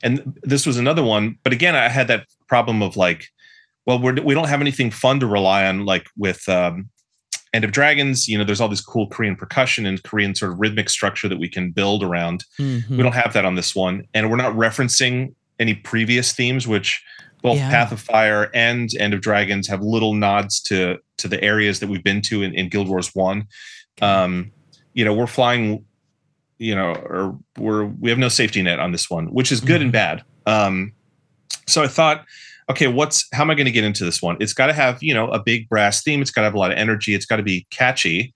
And 0.02 0.38
this 0.42 0.66
was 0.66 0.76
another 0.76 1.02
one, 1.02 1.38
but 1.44 1.52
again, 1.52 1.74
I 1.74 1.88
had 1.88 2.08
that 2.08 2.26
problem 2.46 2.82
of 2.82 2.96
like, 2.96 3.26
well, 3.86 3.98
we're, 3.98 4.14
we 4.22 4.34
don't 4.34 4.48
have 4.48 4.60
anything 4.60 4.90
fun 4.90 5.20
to 5.20 5.26
rely 5.26 5.66
on, 5.66 5.84
like 5.84 6.06
with 6.16 6.48
um, 6.48 6.88
End 7.55 7.64
of 7.64 7.70
Dragons. 7.70 8.28
You 8.28 8.36
know, 8.36 8.44
there's 8.44 8.61
all 8.61 8.68
this 8.68 8.80
cool 8.80 9.07
Korean 9.07 9.36
percussion 9.36 9.86
and 9.86 10.02
Korean 10.02 10.34
sort 10.34 10.52
of 10.52 10.59
rhythmic 10.59 10.90
structure 10.90 11.28
that 11.28 11.38
we 11.38 11.48
can 11.48 11.70
build 11.70 12.02
around. 12.02 12.44
Mm-hmm. 12.59 12.96
We 12.96 13.02
don't 13.02 13.14
have 13.14 13.32
that 13.32 13.44
on 13.44 13.55
this 13.55 13.74
one, 13.74 14.07
and 14.12 14.28
we're 14.28 14.36
not 14.36 14.55
referencing 14.55 15.34
any 15.61 15.74
previous 15.74 16.32
themes, 16.32 16.66
which 16.66 17.02
both 17.42 17.59
yeah. 17.59 17.70
Path 17.70 17.92
of 17.92 18.00
Fire 18.00 18.50
and 18.55 18.90
End 18.98 19.14
of 19.14 19.20
Dragons 19.20 19.68
have 19.68 19.82
little 19.82 20.14
nods 20.14 20.61
to 20.62 20.98
to 21.18 21.28
the 21.28 21.42
areas 21.44 21.78
that 21.78 21.88
we've 21.88 22.02
been 22.02 22.22
to 22.22 22.42
in, 22.42 22.52
in 22.55 22.68
Guild 22.68 22.88
Wars 22.88 23.14
One. 23.14 23.46
Um, 24.02 24.50
you 24.92 25.05
know, 25.05 25.14
we're 25.14 25.28
flying, 25.28 25.84
you 26.59 26.74
know, 26.74 26.92
or 26.92 27.38
we're 27.57 27.84
we 27.84 28.11
have 28.11 28.18
no 28.18 28.28
safety 28.28 28.62
net 28.62 28.80
on 28.80 28.90
this 28.90 29.09
one, 29.09 29.26
which 29.26 29.52
is 29.52 29.61
good 29.61 29.76
mm-hmm. 29.76 29.82
and 29.82 29.92
bad. 29.92 30.24
Um, 30.46 30.92
so 31.66 31.82
I 31.82 31.86
thought, 31.86 32.24
okay, 32.70 32.86
what's 32.86 33.26
how 33.32 33.42
am 33.42 33.50
I 33.50 33.54
going 33.54 33.66
to 33.66 33.72
get 33.72 33.84
into 33.84 34.04
this 34.04 34.22
one? 34.22 34.36
It's 34.40 34.52
got 34.52 34.66
to 34.66 34.72
have 34.72 35.02
you 35.02 35.14
know 35.14 35.28
a 35.28 35.42
big 35.42 35.68
brass 35.68 36.02
theme. 36.02 36.22
It's 36.22 36.30
got 36.30 36.42
to 36.42 36.46
have 36.46 36.54
a 36.54 36.58
lot 36.58 36.72
of 36.72 36.78
energy. 36.78 37.14
It's 37.14 37.26
got 37.26 37.36
to 37.36 37.42
be 37.42 37.66
catchy, 37.70 38.34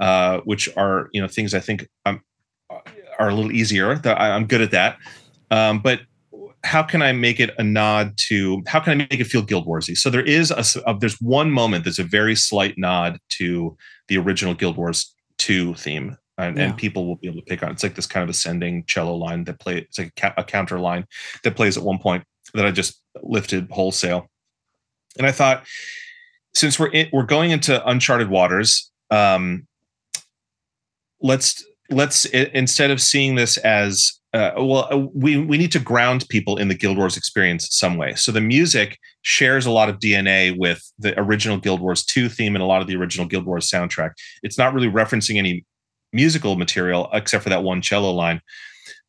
uh, 0.00 0.38
which 0.44 0.68
are 0.76 1.08
you 1.12 1.20
know 1.20 1.28
things 1.28 1.54
I 1.54 1.60
think 1.60 1.88
I'm, 2.04 2.22
are 3.18 3.28
a 3.28 3.34
little 3.34 3.52
easier. 3.52 3.96
That 3.96 4.20
I'm 4.20 4.46
good 4.46 4.60
at 4.60 4.70
that. 4.72 4.98
Um, 5.50 5.80
but 5.80 6.00
how 6.64 6.82
can 6.82 7.02
I 7.02 7.12
make 7.12 7.40
it 7.40 7.50
a 7.58 7.64
nod 7.64 8.16
to 8.28 8.62
how 8.66 8.80
can 8.80 8.92
I 8.92 8.94
make 9.10 9.20
it 9.20 9.24
feel 9.24 9.42
Guild 9.42 9.66
Warsy? 9.66 9.96
So 9.96 10.10
there 10.10 10.24
is 10.24 10.50
a, 10.50 10.64
a 10.88 10.96
there's 10.98 11.20
one 11.20 11.50
moment 11.50 11.84
that's 11.84 11.98
a 11.98 12.04
very 12.04 12.36
slight 12.36 12.78
nod 12.78 13.18
to 13.30 13.76
the 14.08 14.18
original 14.18 14.54
Guild 14.54 14.76
Wars 14.76 15.14
2 15.38 15.74
theme. 15.74 16.16
And, 16.38 16.56
yeah. 16.56 16.64
and, 16.64 16.76
people 16.76 17.06
will 17.06 17.16
be 17.16 17.28
able 17.28 17.40
to 17.40 17.44
pick 17.44 17.62
on. 17.62 17.72
It's 17.72 17.82
like 17.82 17.94
this 17.94 18.06
kind 18.06 18.24
of 18.24 18.30
ascending 18.30 18.84
cello 18.86 19.14
line 19.14 19.44
that 19.44 19.60
play. 19.60 19.78
It's 19.78 19.98
like 19.98 20.08
a, 20.08 20.20
ca- 20.20 20.34
a 20.38 20.44
counter 20.44 20.78
line 20.78 21.04
that 21.44 21.56
plays 21.56 21.76
at 21.76 21.82
one 21.82 21.98
point 21.98 22.24
that 22.54 22.66
I 22.66 22.70
just 22.70 23.00
lifted 23.22 23.68
wholesale. 23.70 24.28
And 25.18 25.26
I 25.26 25.32
thought, 25.32 25.64
since 26.54 26.78
we're 26.78 26.90
in, 26.90 27.08
we're 27.12 27.24
going 27.24 27.50
into 27.50 27.86
uncharted 27.88 28.28
waters, 28.28 28.90
um, 29.10 29.66
let's 31.20 31.64
let's 31.90 32.24
instead 32.24 32.90
of 32.90 33.00
seeing 33.00 33.34
this 33.34 33.56
as 33.58 34.20
uh, 34.34 34.52
well, 34.56 34.88
uh, 34.90 34.96
we 34.96 35.36
we 35.36 35.58
need 35.58 35.72
to 35.72 35.78
ground 35.78 36.26
people 36.30 36.56
in 36.56 36.68
the 36.68 36.74
Guild 36.74 36.96
Wars 36.96 37.18
experience 37.18 37.68
some 37.70 37.98
way. 37.98 38.14
So 38.14 38.32
the 38.32 38.40
music 38.40 38.98
shares 39.20 39.66
a 39.66 39.70
lot 39.70 39.90
of 39.90 39.98
DNA 39.98 40.56
with 40.56 40.82
the 40.98 41.18
original 41.20 41.58
Guild 41.58 41.80
Wars 41.80 42.04
2 42.04 42.30
theme 42.30 42.56
and 42.56 42.62
a 42.62 42.66
lot 42.66 42.80
of 42.80 42.88
the 42.88 42.96
original 42.96 43.26
Guild 43.26 43.44
Wars 43.44 43.70
soundtrack. 43.70 44.12
It's 44.42 44.56
not 44.56 44.72
really 44.72 44.88
referencing 44.88 45.36
any 45.36 45.66
musical 46.14 46.56
material 46.56 47.10
except 47.12 47.42
for 47.42 47.50
that 47.50 47.62
one 47.62 47.82
cello 47.82 48.10
line, 48.10 48.40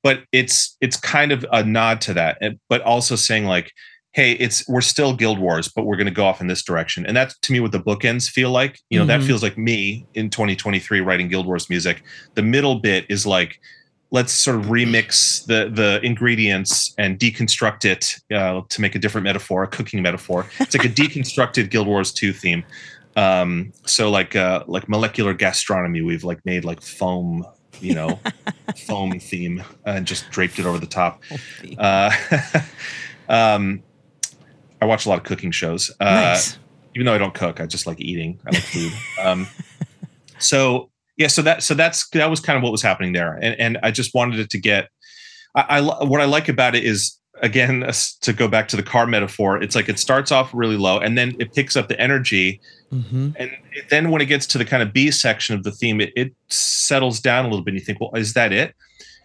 but 0.03 0.23
it's 0.31 0.77
it's 0.81 0.97
kind 0.97 1.31
of 1.31 1.45
a 1.51 1.63
nod 1.63 2.01
to 2.01 2.13
that, 2.13 2.37
but 2.69 2.81
also 2.81 3.15
saying 3.15 3.45
like, 3.45 3.71
hey, 4.11 4.33
it's 4.33 4.67
we're 4.67 4.81
still 4.81 5.15
Guild 5.15 5.39
Wars, 5.39 5.67
but 5.67 5.85
we're 5.85 5.95
going 5.95 6.07
to 6.07 6.13
go 6.13 6.25
off 6.25 6.41
in 6.41 6.47
this 6.47 6.63
direction, 6.63 7.05
and 7.05 7.17
that's 7.17 7.37
to 7.39 7.53
me 7.53 7.59
what 7.59 7.71
the 7.71 7.79
bookends 7.79 8.29
feel 8.29 8.51
like. 8.51 8.79
You 8.89 8.99
know, 8.99 9.05
mm-hmm. 9.05 9.21
that 9.21 9.25
feels 9.25 9.41
like 9.41 9.57
me 9.57 10.05
in 10.13 10.29
2023 10.29 11.01
writing 11.01 11.27
Guild 11.27 11.47
Wars 11.47 11.69
music. 11.69 12.03
The 12.35 12.43
middle 12.43 12.79
bit 12.79 13.05
is 13.09 13.25
like 13.25 13.59
let's 14.11 14.31
sort 14.31 14.57
of 14.57 14.65
remix 14.67 15.45
the 15.47 15.69
the 15.73 15.99
ingredients 16.05 16.93
and 16.97 17.17
deconstruct 17.17 17.83
it 17.83 18.15
uh, 18.33 18.61
to 18.69 18.81
make 18.81 18.95
a 18.95 18.99
different 18.99 19.23
metaphor, 19.23 19.63
a 19.63 19.67
cooking 19.67 20.01
metaphor. 20.01 20.47
It's 20.59 20.75
like 20.75 20.85
a 20.85 20.89
deconstructed 21.01 21.69
Guild 21.69 21.87
Wars 21.87 22.13
2 22.13 22.31
theme. 22.31 22.63
Um, 23.15 23.73
so 23.85 24.09
like 24.09 24.35
uh, 24.35 24.63
like 24.67 24.87
molecular 24.87 25.33
gastronomy, 25.33 26.01
we've 26.01 26.23
like 26.23 26.39
made 26.45 26.63
like 26.63 26.81
foam, 26.81 27.45
you 27.83 27.93
know, 27.93 28.19
foam 28.87 29.19
theme 29.19 29.63
and 29.85 30.05
just 30.07 30.29
draped 30.31 30.59
it 30.59 30.65
over 30.65 30.79
the 30.79 30.87
top. 30.87 31.21
Uh, 31.77 32.11
um, 33.29 33.83
I 34.81 34.85
watch 34.85 35.05
a 35.05 35.09
lot 35.09 35.19
of 35.19 35.23
cooking 35.25 35.51
shows. 35.51 35.91
Uh, 35.99 36.05
nice. 36.05 36.57
Even 36.95 37.05
though 37.05 37.13
I 37.13 37.17
don't 37.17 37.33
cook, 37.33 37.59
I 37.59 37.65
just 37.65 37.87
like 37.87 37.99
eating. 37.99 38.39
I 38.45 38.51
like 38.51 38.63
food. 38.63 38.91
Um, 39.19 39.47
so 40.37 40.89
yeah 41.17 41.27
so 41.27 41.41
that 41.41 41.63
so 41.63 41.73
that's 41.73 42.09
that 42.09 42.29
was 42.29 42.39
kind 42.39 42.57
of 42.57 42.63
what 42.63 42.71
was 42.71 42.81
happening 42.81 43.13
there 43.13 43.33
and 43.41 43.59
and 43.59 43.77
i 43.83 43.91
just 43.91 44.13
wanted 44.13 44.39
it 44.39 44.49
to 44.49 44.59
get 44.59 44.89
I, 45.55 45.79
I 45.79 45.81
what 45.81 46.21
i 46.21 46.25
like 46.25 46.49
about 46.49 46.75
it 46.75 46.83
is 46.83 47.19
again 47.41 47.89
to 48.21 48.33
go 48.33 48.47
back 48.47 48.67
to 48.67 48.75
the 48.75 48.83
car 48.83 49.07
metaphor 49.07 49.61
it's 49.61 49.75
like 49.75 49.89
it 49.89 49.97
starts 49.97 50.31
off 50.31 50.51
really 50.53 50.77
low 50.77 50.99
and 50.99 51.17
then 51.17 51.35
it 51.39 51.53
picks 51.53 51.75
up 51.75 51.87
the 51.87 51.99
energy 51.99 52.61
mm-hmm. 52.91 53.29
and 53.37 53.51
it, 53.71 53.89
then 53.89 54.11
when 54.11 54.21
it 54.21 54.25
gets 54.25 54.45
to 54.45 54.57
the 54.57 54.65
kind 54.65 54.83
of 54.83 54.93
b 54.93 55.09
section 55.09 55.55
of 55.55 55.63
the 55.63 55.71
theme 55.71 55.99
it, 55.99 56.13
it 56.15 56.33
settles 56.49 57.19
down 57.19 57.45
a 57.45 57.49
little 57.49 57.63
bit 57.63 57.71
and 57.71 57.79
you 57.79 57.85
think 57.85 57.99
well 57.99 58.11
is 58.13 58.33
that 58.33 58.53
it 58.53 58.75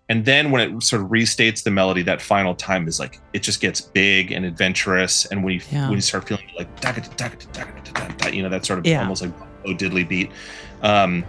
and 0.08 0.24
then 0.24 0.50
when 0.50 0.62
it 0.62 0.82
sort 0.82 1.02
of 1.02 1.08
restates 1.08 1.62
the 1.62 1.70
melody 1.70 2.02
that 2.02 2.20
final 2.20 2.54
time 2.54 2.88
is 2.88 2.98
like 2.98 3.20
it 3.34 3.42
just 3.42 3.60
gets 3.60 3.80
big 3.80 4.32
and 4.32 4.46
adventurous 4.46 5.26
and 5.26 5.44
when 5.44 5.54
you 5.54 5.60
yeah. 5.70 5.88
when 5.88 5.96
you 5.96 6.00
start 6.00 6.26
feeling 6.26 6.44
like 6.56 6.68
you 8.34 8.42
know 8.42 8.48
that 8.48 8.64
sort 8.64 8.78
of 8.78 8.86
yeah. 8.86 9.02
almost 9.02 9.22
like 9.22 9.32
oh 9.66 9.74
diddly 9.74 10.08
beat 10.08 10.30
um 10.82 11.24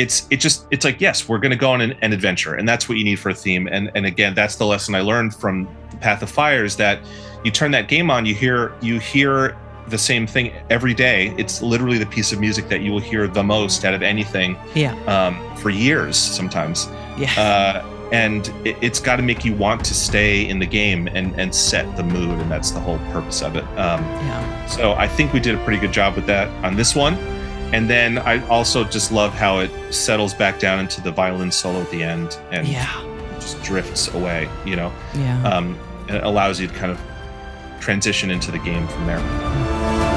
it's 0.00 0.26
it 0.30 0.38
just 0.38 0.66
it's 0.70 0.84
like 0.84 1.00
yes 1.00 1.28
we're 1.28 1.38
going 1.38 1.50
to 1.50 1.56
go 1.56 1.70
on 1.70 1.80
an, 1.80 1.92
an, 2.00 2.12
adventure 2.12 2.54
and 2.54 2.68
that's 2.68 2.88
what 2.88 2.96
you 2.96 3.04
need 3.04 3.16
for 3.16 3.28
a 3.30 3.34
theme. 3.34 3.68
And 3.70 3.90
and 3.94 4.06
again 4.06 4.34
that's 4.34 4.56
the 4.56 4.66
lesson 4.66 4.94
i 4.94 5.00
learned 5.00 5.34
from 5.34 5.68
path 6.00 6.22
of 6.22 6.30
fire 6.30 6.64
is 6.64 6.76
that 6.76 7.00
you 7.44 7.50
turn 7.50 7.70
that 7.72 7.88
game 7.88 8.10
on 8.10 8.24
you 8.24 8.34
hear 8.34 8.72
you 8.80 8.98
hear 8.98 9.56
the 9.88 9.98
same 9.98 10.26
thing 10.26 10.52
every 10.70 10.94
day. 10.94 11.34
It's 11.36 11.62
literally 11.62 11.98
the 11.98 12.06
piece 12.06 12.32
of 12.32 12.38
music 12.38 12.68
that 12.68 12.80
you 12.80 12.92
will 12.92 13.00
hear 13.00 13.26
the 13.26 13.42
most 13.42 13.84
out 13.84 13.92
of 13.92 14.02
anything 14.02 14.56
yeah. 14.74 14.94
um, 15.06 15.56
for 15.56 15.70
years 15.70 16.16
sometimes. 16.16 16.86
Yeah. 17.18 17.32
Uh, 17.36 17.96
and 18.12 18.52
it, 18.64 18.76
has 18.82 19.00
got 19.00 19.16
to 19.16 19.22
make 19.22 19.44
you 19.44 19.54
want 19.54 19.84
to 19.84 19.94
stay 19.94 20.48
in 20.48 20.58
the 20.58 20.66
game 20.66 21.08
and 21.08 21.38
and 21.38 21.54
set 21.54 21.96
the 21.96 22.02
mood 22.02 22.38
and 22.38 22.50
that's 22.50 22.70
the 22.70 22.80
whole 22.80 22.98
purpose 23.12 23.42
of 23.42 23.56
it. 23.56 23.64
Um, 23.78 24.02
yeah. 24.02 24.66
so 24.66 24.92
i 24.94 25.06
think 25.06 25.32
we 25.32 25.40
did 25.40 25.54
a 25.54 25.64
pretty 25.64 25.78
good 25.78 25.92
job 25.92 26.16
with 26.16 26.26
that 26.26 26.48
on 26.64 26.74
this 26.74 26.94
one 26.94 27.14
and 27.72 27.88
then 27.88 28.18
I 28.18 28.46
also 28.48 28.84
just 28.84 29.12
love 29.12 29.32
how 29.32 29.60
it 29.60 29.70
settles 29.92 30.34
back 30.34 30.58
down 30.58 30.80
into 30.80 31.00
the 31.00 31.12
violin 31.12 31.52
solo 31.52 31.80
at 31.80 31.90
the 31.90 32.02
end 32.02 32.38
and 32.50 32.66
yeah. 32.66 32.90
just 33.34 33.62
drifts 33.62 34.12
away, 34.14 34.48
you 34.64 34.76
know? 34.76 34.92
Yeah. 35.14 35.42
Um, 35.44 35.78
and 36.08 36.16
it 36.16 36.24
allows 36.24 36.58
you 36.58 36.66
to 36.66 36.74
kind 36.74 36.90
of 36.90 37.00
transition 37.80 38.30
into 38.30 38.50
the 38.50 38.58
game 38.58 38.86
from 38.88 39.06
there. 39.06 40.09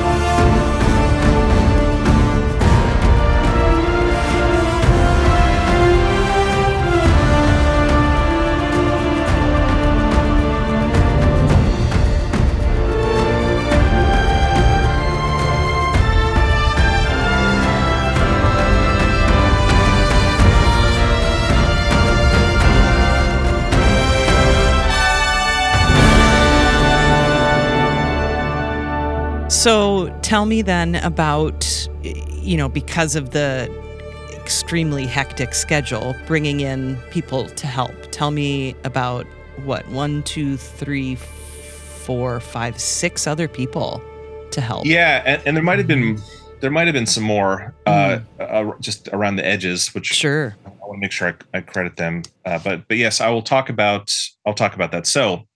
So 29.64 30.10
tell 30.22 30.46
me 30.46 30.62
then 30.62 30.96
about, 30.96 31.88
you 32.04 32.58
know, 32.58 32.68
because 32.68 33.16
of 33.16 33.30
the 33.30 33.72
extremely 34.34 35.06
hectic 35.06 35.54
schedule, 35.54 36.14
bringing 36.28 36.60
in 36.60 36.98
people 37.12 37.48
to 37.48 37.66
help. 37.66 37.94
Tell 38.12 38.30
me 38.30 38.76
about 38.84 39.26
what, 39.64 39.88
one, 39.88 40.22
two, 40.24 40.58
three, 40.58 41.16
four, 41.16 42.42
five, 42.42 42.78
six 42.78 43.26
other 43.26 43.48
people 43.48 44.02
to 44.52 44.60
help. 44.60 44.86
Yeah. 44.86 45.24
And, 45.26 45.42
and 45.46 45.56
there 45.56 45.64
might 45.64 45.78
have 45.78 45.88
been. 45.88 46.20
There 46.60 46.72
might 46.72 46.88
have 46.88 46.94
been 46.94 47.06
some 47.06 47.24
more 47.24 47.74
uh, 47.86 48.20
mm. 48.40 48.74
uh, 48.74 48.78
just 48.82 49.08
around 49.14 49.38
the 49.38 49.46
edges, 49.46 49.94
which 49.94 50.08
sure 50.08 50.58
I 50.66 50.70
want 50.70 50.96
to 50.96 51.00
make 51.00 51.14
sure 51.14 51.30
I, 51.54 51.58
I 51.58 51.62
credit 51.62 51.96
them. 51.96 52.24
Uh, 52.44 52.60
but 52.60 52.86
but 52.90 52.98
yes, 52.98 53.22
I 53.22 53.30
will 53.30 53.42
talk 53.42 53.70
about 53.70 54.12
I'll 54.46 54.54
talk 54.54 54.76
about 54.76 54.92
that. 54.92 55.08
So 55.08 55.48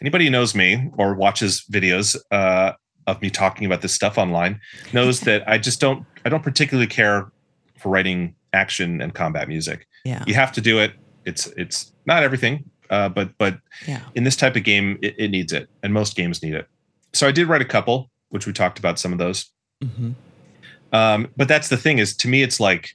anybody 0.00 0.24
who 0.24 0.32
knows 0.32 0.56
me 0.56 0.90
or 0.98 1.14
watches 1.14 1.64
videos, 1.70 2.16
uh, 2.32 2.72
of 3.10 3.22
me 3.22 3.30
talking 3.30 3.66
about 3.66 3.82
this 3.82 3.92
stuff 3.92 4.18
online 4.18 4.60
knows 4.92 5.20
that 5.20 5.48
I 5.48 5.58
just 5.58 5.80
don't 5.80 6.06
I 6.24 6.28
don't 6.28 6.42
particularly 6.42 6.86
care 6.86 7.30
for 7.78 7.88
writing 7.88 8.34
action 8.52 9.00
and 9.00 9.14
combat 9.14 9.48
music. 9.48 9.86
Yeah. 10.04 10.24
You 10.26 10.34
have 10.34 10.52
to 10.52 10.60
do 10.60 10.78
it. 10.78 10.92
It's 11.24 11.46
it's 11.56 11.92
not 12.06 12.22
everything, 12.22 12.64
uh, 12.88 13.08
but 13.08 13.36
but 13.38 13.58
yeah. 13.86 14.00
in 14.14 14.24
this 14.24 14.36
type 14.36 14.56
of 14.56 14.64
game, 14.64 14.98
it, 15.02 15.14
it, 15.18 15.28
needs 15.30 15.52
it, 15.52 15.68
and 15.82 15.92
most 15.92 16.16
games 16.16 16.42
need 16.42 16.54
it. 16.54 16.66
So 17.12 17.26
I 17.28 17.32
did 17.32 17.48
write 17.48 17.62
a 17.62 17.66
couple, 17.66 18.10
which 18.30 18.46
we 18.46 18.52
talked 18.52 18.78
about 18.78 18.98
some 18.98 19.12
of 19.12 19.18
those. 19.18 19.50
Mm-hmm. 19.82 20.12
Um, 20.92 21.28
but 21.36 21.48
that's 21.48 21.68
the 21.68 21.76
thing 21.76 21.98
is, 21.98 22.16
to 22.18 22.28
me, 22.28 22.42
it's 22.42 22.58
like 22.58 22.90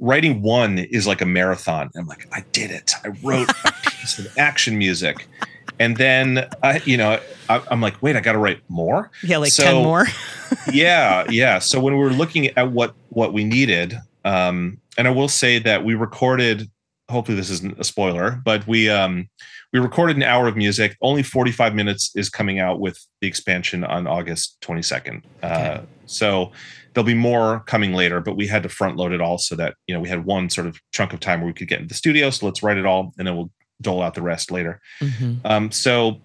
writing 0.00 0.42
one 0.42 0.78
is 0.78 1.06
like 1.06 1.20
a 1.20 1.26
marathon. 1.26 1.90
I'm 1.96 2.06
like, 2.06 2.28
I 2.32 2.44
did 2.52 2.70
it. 2.70 2.92
I 3.04 3.08
wrote 3.22 3.50
a 3.64 3.72
piece 3.82 4.18
of 4.18 4.36
action 4.36 4.78
music, 4.78 5.26
and 5.78 5.96
then 5.96 6.48
I, 6.62 6.80
you 6.84 6.96
know, 6.96 7.20
I, 7.48 7.62
am 7.70 7.80
like, 7.80 8.02
wait, 8.02 8.16
I 8.16 8.20
got 8.20 8.32
to 8.32 8.38
write 8.38 8.60
more. 8.68 9.10
Yeah, 9.22 9.38
like 9.38 9.52
so, 9.52 9.64
ten 9.64 9.82
more. 9.82 10.06
yeah, 10.72 11.24
yeah. 11.30 11.58
So 11.58 11.80
when 11.80 11.94
we 11.94 12.00
were 12.00 12.10
looking 12.10 12.46
at 12.48 12.72
what 12.72 12.94
what 13.10 13.32
we 13.32 13.44
needed, 13.44 13.98
Um, 14.24 14.80
and 14.96 15.06
I 15.06 15.10
will 15.10 15.28
say 15.28 15.58
that 15.60 15.84
we 15.84 15.94
recorded. 15.94 16.70
Hopefully, 17.08 17.36
this 17.36 17.48
isn't 17.48 17.78
a 17.78 17.84
spoiler, 17.84 18.42
but 18.44 18.66
we 18.66 18.90
um, 18.90 19.28
we 19.72 19.78
recorded 19.78 20.16
an 20.16 20.22
hour 20.22 20.48
of 20.48 20.56
music. 20.56 20.96
Only 21.00 21.22
45 21.22 21.74
minutes 21.74 22.10
is 22.14 22.28
coming 22.28 22.58
out 22.58 22.80
with 22.80 22.98
the 23.20 23.28
expansion 23.28 23.84
on 23.84 24.06
August 24.06 24.58
22nd. 24.62 25.22
Uh, 25.42 25.46
okay. 25.46 25.52
Uh, 25.52 25.80
so 26.06 26.52
there'll 26.92 27.06
be 27.06 27.14
more 27.14 27.60
coming 27.60 27.92
later, 27.92 28.20
but 28.20 28.36
we 28.36 28.46
had 28.46 28.62
to 28.62 28.68
front 28.68 28.96
load 28.96 29.12
it 29.12 29.20
all 29.20 29.38
so 29.38 29.54
that 29.56 29.74
you 29.86 29.94
know 29.94 30.00
we 30.00 30.08
had 30.08 30.24
one 30.24 30.50
sort 30.50 30.66
of 30.66 30.80
chunk 30.92 31.12
of 31.12 31.20
time 31.20 31.40
where 31.40 31.46
we 31.46 31.52
could 31.52 31.68
get 31.68 31.80
into 31.80 31.88
the 31.88 31.94
studio. 31.94 32.30
So 32.30 32.46
let's 32.46 32.62
write 32.62 32.76
it 32.76 32.86
all, 32.86 33.14
and 33.18 33.26
then 33.26 33.36
we'll 33.36 33.50
dole 33.80 34.02
out 34.02 34.14
the 34.14 34.22
rest 34.22 34.50
later. 34.50 34.80
Mm-hmm. 35.00 35.34
Um, 35.44 35.70
so 35.70 36.20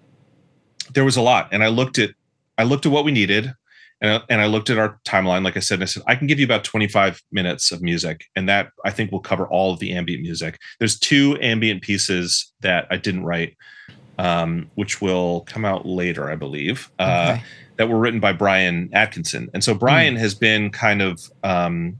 there 0.92 1.04
was 1.04 1.16
a 1.16 1.22
lot, 1.22 1.48
and 1.52 1.62
I 1.62 1.68
looked 1.68 1.98
at 1.98 2.10
I 2.56 2.64
looked 2.64 2.86
at 2.86 2.92
what 2.92 3.04
we 3.04 3.12
needed, 3.12 3.52
and 4.00 4.12
I, 4.12 4.22
and 4.28 4.40
I 4.40 4.46
looked 4.46 4.70
at 4.70 4.78
our 4.78 5.00
timeline. 5.04 5.44
Like 5.44 5.56
I 5.56 5.60
said, 5.60 5.76
and 5.76 5.84
I 5.84 5.86
said 5.86 6.02
I 6.06 6.14
can 6.14 6.26
give 6.26 6.38
you 6.38 6.44
about 6.44 6.64
25 6.64 7.22
minutes 7.32 7.72
of 7.72 7.82
music, 7.82 8.24
and 8.36 8.48
that 8.48 8.70
I 8.84 8.90
think 8.90 9.10
will 9.10 9.20
cover 9.20 9.46
all 9.46 9.72
of 9.72 9.78
the 9.78 9.92
ambient 9.92 10.22
music. 10.22 10.58
There's 10.78 10.98
two 10.98 11.38
ambient 11.40 11.82
pieces 11.82 12.52
that 12.60 12.86
I 12.90 12.96
didn't 12.96 13.24
write, 13.24 13.56
um, 14.18 14.70
which 14.74 15.00
will 15.00 15.42
come 15.42 15.64
out 15.64 15.86
later, 15.86 16.30
I 16.30 16.36
believe. 16.36 16.90
Uh, 16.98 17.02
okay. 17.34 17.40
Uh, 17.40 17.44
that 17.76 17.88
were 17.88 17.98
written 17.98 18.20
by 18.20 18.32
Brian 18.32 18.88
Atkinson, 18.92 19.50
and 19.52 19.64
so 19.64 19.74
Brian 19.74 20.14
mm. 20.14 20.18
has 20.18 20.32
been 20.32 20.70
kind 20.70 21.02
of 21.02 21.28
um, 21.42 21.98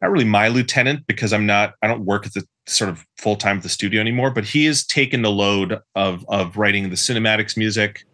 not 0.00 0.10
really 0.10 0.24
my 0.24 0.48
lieutenant 0.48 1.06
because 1.06 1.32
I'm 1.32 1.46
not 1.46 1.74
I 1.82 1.86
don't 1.86 2.04
work 2.04 2.26
at 2.26 2.34
the 2.34 2.46
sort 2.66 2.90
of 2.90 3.04
full 3.18 3.36
time 3.36 3.58
at 3.58 3.62
the 3.62 3.68
studio 3.68 4.00
anymore, 4.00 4.30
but 4.30 4.44
he 4.44 4.64
has 4.66 4.84
taken 4.84 5.22
the 5.22 5.30
load 5.30 5.78
of 5.94 6.24
of 6.28 6.56
writing 6.56 6.90
the 6.90 6.96
cinematics 6.96 7.56
music 7.56 8.04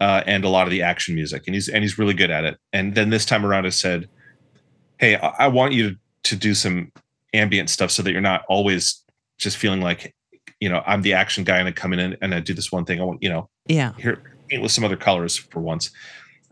uh, 0.00 0.22
and 0.26 0.44
a 0.44 0.48
lot 0.48 0.66
of 0.66 0.70
the 0.70 0.82
action 0.82 1.14
music, 1.14 1.44
and 1.46 1.54
he's 1.54 1.68
and 1.68 1.82
he's 1.82 1.98
really 1.98 2.14
good 2.14 2.30
at 2.30 2.44
it. 2.44 2.58
And 2.72 2.94
then 2.94 3.10
this 3.10 3.24
time 3.24 3.44
around, 3.44 3.66
I 3.66 3.70
said, 3.70 4.08
"Hey, 4.98 5.16
I, 5.16 5.28
I 5.28 5.48
want 5.48 5.72
you 5.72 5.90
to, 5.90 5.96
to 6.24 6.36
do 6.36 6.54
some 6.54 6.92
ambient 7.34 7.68
stuff 7.70 7.90
so 7.90 8.02
that 8.02 8.12
you're 8.12 8.20
not 8.20 8.44
always 8.48 9.02
just 9.38 9.56
feeling 9.56 9.80
like, 9.80 10.14
you 10.60 10.68
know, 10.68 10.82
I'm 10.86 11.02
the 11.02 11.12
action 11.12 11.44
guy 11.44 11.58
and 11.58 11.68
I 11.68 11.72
come 11.72 11.92
in 11.92 11.98
and, 11.98 12.16
and 12.22 12.34
I 12.34 12.40
do 12.40 12.54
this 12.54 12.72
one 12.72 12.84
thing. 12.84 13.00
I 13.00 13.04
want, 13.04 13.22
you 13.22 13.28
know, 13.28 13.48
yeah, 13.66 13.92
here 13.98 14.22
paint 14.48 14.62
with 14.62 14.72
some 14.72 14.84
other 14.84 14.96
colors 14.96 15.36
for 15.36 15.60
once." 15.60 15.90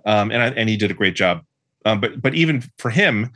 Um, 0.05 0.31
and 0.31 0.43
I, 0.43 0.47
and 0.49 0.69
he 0.69 0.77
did 0.77 0.91
a 0.91 0.95
great 0.95 1.15
job. 1.15 1.43
Um, 1.85 2.01
but 2.01 2.21
but 2.21 2.35
even 2.35 2.65
for 2.79 2.91
him, 2.91 3.31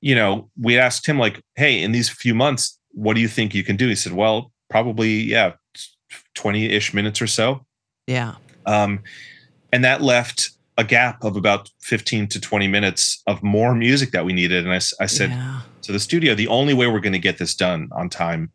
you 0.00 0.14
know, 0.14 0.50
we 0.60 0.78
asked 0.78 1.06
him 1.06 1.18
like, 1.18 1.40
"Hey, 1.56 1.82
in 1.82 1.92
these 1.92 2.08
few 2.08 2.34
months, 2.34 2.78
what 2.92 3.14
do 3.14 3.20
you 3.20 3.28
think 3.28 3.54
you 3.54 3.64
can 3.64 3.76
do?" 3.76 3.88
He 3.88 3.94
said, 3.94 4.12
"Well, 4.12 4.52
probably 4.68 5.10
yeah, 5.10 5.52
twenty 6.34 6.66
ish 6.66 6.94
minutes 6.94 7.20
or 7.20 7.26
so." 7.26 7.66
Yeah. 8.06 8.34
Um, 8.66 9.02
and 9.72 9.84
that 9.84 10.02
left 10.02 10.50
a 10.76 10.84
gap 10.84 11.22
of 11.24 11.36
about 11.36 11.68
15 11.82 12.26
to 12.28 12.40
20 12.40 12.66
minutes 12.66 13.22
of 13.26 13.42
more 13.42 13.74
music 13.74 14.12
that 14.12 14.24
we 14.24 14.32
needed. 14.32 14.64
And 14.64 14.72
I, 14.72 14.80
I 15.00 15.06
said 15.06 15.30
yeah. 15.30 15.60
to 15.82 15.92
the 15.92 16.00
studio, 16.00 16.34
the 16.34 16.48
only 16.48 16.74
way 16.74 16.86
we're 16.86 17.00
going 17.00 17.12
to 17.12 17.18
get 17.18 17.38
this 17.38 17.54
done 17.54 17.88
on 17.92 18.08
time 18.08 18.50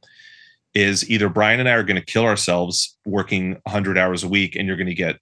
is 0.73 1.09
either 1.09 1.29
Brian 1.29 1.59
and 1.59 1.69
I 1.69 1.73
are 1.73 1.83
going 1.83 1.99
to 1.99 2.05
kill 2.05 2.25
ourselves 2.25 2.97
working 3.05 3.51
100 3.63 3.97
hours 3.97 4.23
a 4.23 4.27
week, 4.27 4.55
and 4.55 4.67
you're 4.67 4.75
going 4.75 4.87
to 4.87 4.93
get 4.93 5.19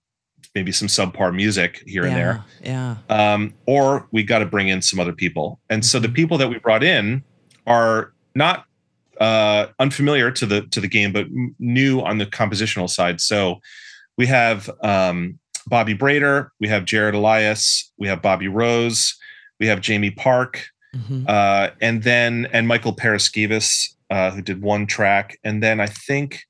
maybe 0.55 0.71
some 0.71 0.87
subpar 0.87 1.35
music 1.35 1.83
here 1.85 2.03
yeah, 2.03 2.09
and 2.09 2.17
there. 2.17 2.43
Yeah. 2.63 2.95
Um, 3.09 3.53
or 3.65 4.07
we 4.11 4.23
got 4.23 4.39
to 4.39 4.45
bring 4.45 4.69
in 4.69 4.81
some 4.81 4.99
other 4.99 5.13
people. 5.13 5.59
And 5.69 5.85
so 5.85 5.99
the 5.99 6.07
mm-hmm. 6.07 6.15
people 6.15 6.37
that 6.37 6.49
we 6.49 6.59
brought 6.59 6.83
in 6.83 7.23
are 7.65 8.13
not 8.35 8.65
uh, 9.19 9.67
unfamiliar 9.79 10.31
to 10.31 10.45
the 10.45 10.63
to 10.63 10.81
the 10.81 10.87
game, 10.87 11.11
but 11.11 11.27
new 11.59 12.01
on 12.01 12.17
the 12.17 12.25
compositional 12.25 12.89
side. 12.89 13.21
So 13.21 13.59
we 14.17 14.25
have 14.27 14.69
um, 14.81 15.39
Bobby 15.67 15.95
Brader, 15.95 16.49
we 16.59 16.67
have 16.67 16.85
Jared 16.85 17.15
Elias, 17.15 17.91
we 17.97 18.07
have 18.07 18.21
Bobby 18.21 18.47
Rose, 18.47 19.15
we 19.59 19.67
have 19.67 19.81
Jamie 19.81 20.11
Park, 20.11 20.67
mm-hmm. 20.95 21.25
uh, 21.27 21.69
and 21.81 22.03
then 22.03 22.47
and 22.51 22.67
Michael 22.67 22.95
Paraskevas, 22.95 23.93
uh, 24.09 24.31
who 24.31 24.41
did 24.41 24.61
one 24.61 24.85
track, 24.85 25.39
and 25.43 25.61
then 25.63 25.79
I 25.79 25.87
think 25.87 26.43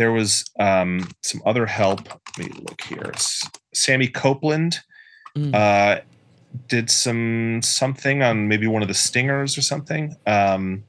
there 0.00 0.12
was 0.12 0.50
um, 0.58 1.06
some 1.22 1.42
other 1.44 1.66
help. 1.66 2.08
Let 2.38 2.38
me 2.38 2.62
look 2.62 2.80
here. 2.80 3.12
Sammy 3.74 4.08
Copeland 4.08 4.80
mm. 5.36 5.54
uh, 5.54 6.00
did 6.68 6.90
some 6.90 7.60
something 7.62 8.22
on 8.22 8.48
maybe 8.48 8.66
one 8.66 8.80
of 8.80 8.88
the 8.88 8.94
stingers 8.94 9.58
or 9.58 9.60
something. 9.60 10.16
Um, 10.26 10.84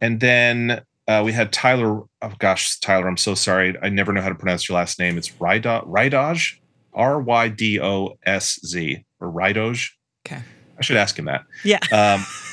and 0.00 0.18
then 0.18 0.82
uh, 1.06 1.22
we 1.24 1.32
had 1.32 1.52
Tyler. 1.52 2.02
Oh 2.20 2.32
gosh, 2.40 2.80
Tyler, 2.80 3.06
I'm 3.06 3.16
so 3.16 3.36
sorry. 3.36 3.76
I 3.80 3.90
never 3.90 4.12
know 4.12 4.22
how 4.22 4.28
to 4.28 4.34
pronounce 4.34 4.68
your 4.68 4.76
last 4.76 4.98
name. 4.98 5.16
It's 5.16 5.30
Rydoj, 5.30 6.56
R 6.92 7.20
Y 7.20 7.48
D 7.48 7.80
O 7.80 8.18
S 8.26 8.58
Z, 8.66 9.04
or 9.20 9.30
Rydoj. 9.30 9.88
Okay. 10.26 10.42
I 10.76 10.82
should 10.82 10.96
ask 10.96 11.16
him 11.16 11.26
that. 11.26 11.44
Yeah. 11.62 11.78
Um, 11.92 12.26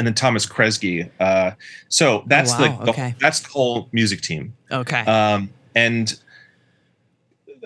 and 0.00 0.06
then 0.06 0.14
Thomas 0.14 0.46
Kresge. 0.46 1.10
Uh, 1.20 1.50
so 1.90 2.24
that's 2.26 2.54
oh, 2.54 2.60
wow. 2.62 2.84
the, 2.84 2.90
okay. 2.90 3.14
that's 3.20 3.40
the 3.40 3.48
whole 3.50 3.90
music 3.92 4.22
team. 4.22 4.54
Okay. 4.72 5.00
Um, 5.00 5.50
and 5.74 6.18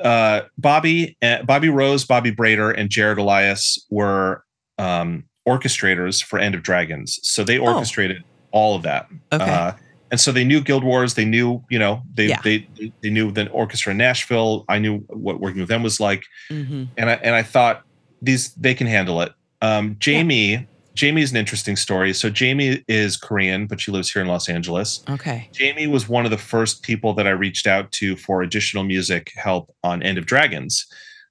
uh, 0.02 0.40
Bobby, 0.58 1.16
uh, 1.22 1.44
Bobby 1.44 1.68
Rose, 1.68 2.04
Bobby 2.04 2.32
Brader, 2.32 2.74
and 2.76 2.90
Jared 2.90 3.18
Elias 3.18 3.86
were 3.88 4.42
um, 4.78 5.22
orchestrators 5.46 6.24
for 6.24 6.40
End 6.40 6.56
of 6.56 6.64
Dragons. 6.64 7.20
So 7.22 7.44
they 7.44 7.56
oh. 7.56 7.72
orchestrated 7.72 8.24
oh. 8.24 8.26
all 8.50 8.74
of 8.74 8.82
that. 8.82 9.06
Okay. 9.32 9.44
Uh, 9.44 9.72
and 10.10 10.20
so 10.20 10.32
they 10.32 10.42
knew 10.42 10.60
Guild 10.60 10.82
Wars. 10.82 11.14
They 11.14 11.24
knew, 11.24 11.62
you 11.70 11.78
know, 11.78 12.02
they 12.14 12.30
yeah. 12.30 12.40
they 12.42 12.66
they 13.00 13.10
knew 13.10 13.30
the 13.30 13.48
orchestra 13.50 13.92
in 13.92 13.98
Nashville. 13.98 14.64
I 14.68 14.80
knew 14.80 14.98
what 15.08 15.38
working 15.38 15.60
with 15.60 15.68
them 15.68 15.84
was 15.84 16.00
like, 16.00 16.24
mm-hmm. 16.50 16.84
and 16.96 17.10
I 17.10 17.14
and 17.14 17.36
I 17.36 17.44
thought 17.44 17.84
these 18.20 18.54
they 18.54 18.74
can 18.74 18.88
handle 18.88 19.20
it. 19.22 19.32
Um, 19.62 19.96
Jamie, 20.00 20.50
yeah. 20.50 20.62
Jamie 20.94 21.22
is 21.22 21.32
an 21.32 21.36
interesting 21.36 21.76
story. 21.76 22.12
So 22.12 22.30
Jamie 22.30 22.84
is 22.86 23.16
Korean, 23.16 23.66
but 23.66 23.80
she 23.80 23.90
lives 23.90 24.12
here 24.12 24.22
in 24.22 24.28
Los 24.28 24.48
Angeles. 24.48 25.02
Okay. 25.10 25.48
Jamie 25.52 25.88
was 25.88 26.08
one 26.08 26.24
of 26.24 26.30
the 26.30 26.38
first 26.38 26.82
people 26.82 27.14
that 27.14 27.26
I 27.26 27.30
reached 27.30 27.66
out 27.66 27.90
to 27.92 28.16
for 28.16 28.42
additional 28.42 28.84
music 28.84 29.32
help 29.34 29.74
on 29.82 30.02
End 30.02 30.18
of 30.18 30.26
Dragons. 30.26 30.86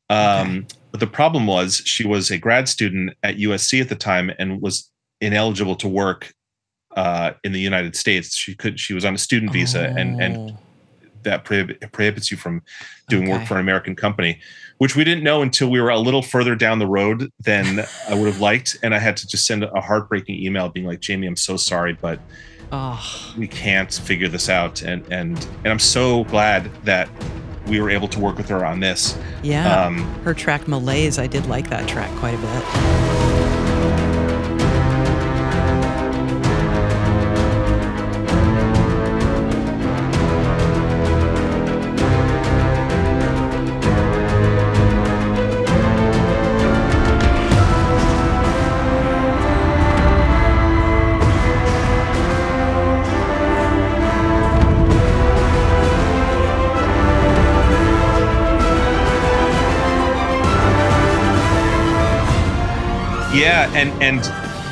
Um, 0.09 0.17
okay. 0.57 0.67
But 0.91 0.99
the 0.99 1.07
problem 1.07 1.47
was 1.47 1.77
she 1.85 2.05
was 2.05 2.29
a 2.29 2.37
grad 2.37 2.67
student 2.67 3.13
at 3.23 3.37
USC 3.37 3.81
at 3.81 3.89
the 3.89 3.95
time 3.95 4.31
and 4.37 4.61
was 4.61 4.91
ineligible 5.21 5.75
to 5.77 5.87
work 5.87 6.33
uh, 6.95 7.31
in 7.43 7.51
the 7.53 7.59
United 7.59 7.95
States. 7.95 8.35
She 8.35 8.55
could 8.55 8.79
she 8.79 8.93
was 8.93 9.05
on 9.05 9.15
a 9.15 9.17
student 9.17 9.51
visa 9.51 9.87
oh. 9.87 9.95
and 9.97 10.21
and 10.21 10.51
oh. 10.51 10.57
That 11.23 11.45
prohib- 11.45 11.91
prohibits 11.91 12.31
you 12.31 12.37
from 12.37 12.61
doing 13.09 13.23
okay. 13.23 13.33
work 13.33 13.47
for 13.47 13.55
an 13.55 13.59
American 13.61 13.95
company, 13.95 14.39
which 14.77 14.95
we 14.95 15.03
didn't 15.03 15.23
know 15.23 15.41
until 15.41 15.69
we 15.69 15.81
were 15.81 15.89
a 15.89 15.99
little 15.99 16.21
further 16.21 16.55
down 16.55 16.79
the 16.79 16.87
road 16.87 17.31
than 17.39 17.85
I 18.09 18.15
would 18.15 18.27
have 18.27 18.39
liked, 18.39 18.77
and 18.83 18.93
I 18.93 18.99
had 18.99 19.17
to 19.17 19.27
just 19.27 19.45
send 19.45 19.63
a 19.63 19.81
heartbreaking 19.81 20.35
email 20.35 20.69
being 20.69 20.85
like, 20.85 20.99
"Jamie, 20.99 21.27
I'm 21.27 21.37
so 21.37 21.57
sorry, 21.57 21.93
but." 21.93 22.19
Oh. 22.75 23.33
We 23.37 23.47
can't 23.47 23.93
figure 23.93 24.27
this 24.27 24.49
out, 24.49 24.81
and 24.81 25.05
and 25.11 25.37
and 25.63 25.67
I'm 25.67 25.77
so 25.77 26.23
glad 26.23 26.71
that 26.85 27.07
we 27.67 27.79
were 27.79 27.91
able 27.91 28.07
to 28.07 28.19
work 28.19 28.37
with 28.37 28.49
her 28.49 28.65
on 28.65 28.79
this. 28.79 29.15
Yeah, 29.43 29.85
um, 29.85 29.97
her 30.23 30.33
track 30.33 30.67
Malaise, 30.67 31.19
I 31.19 31.27
did 31.27 31.45
like 31.45 31.69
that 31.69 31.87
track 31.87 32.09
quite 32.17 32.33
a 32.33 32.37
bit. 32.37 33.42
Yeah 63.63 63.77
and 63.77 64.03
and 64.03 64.21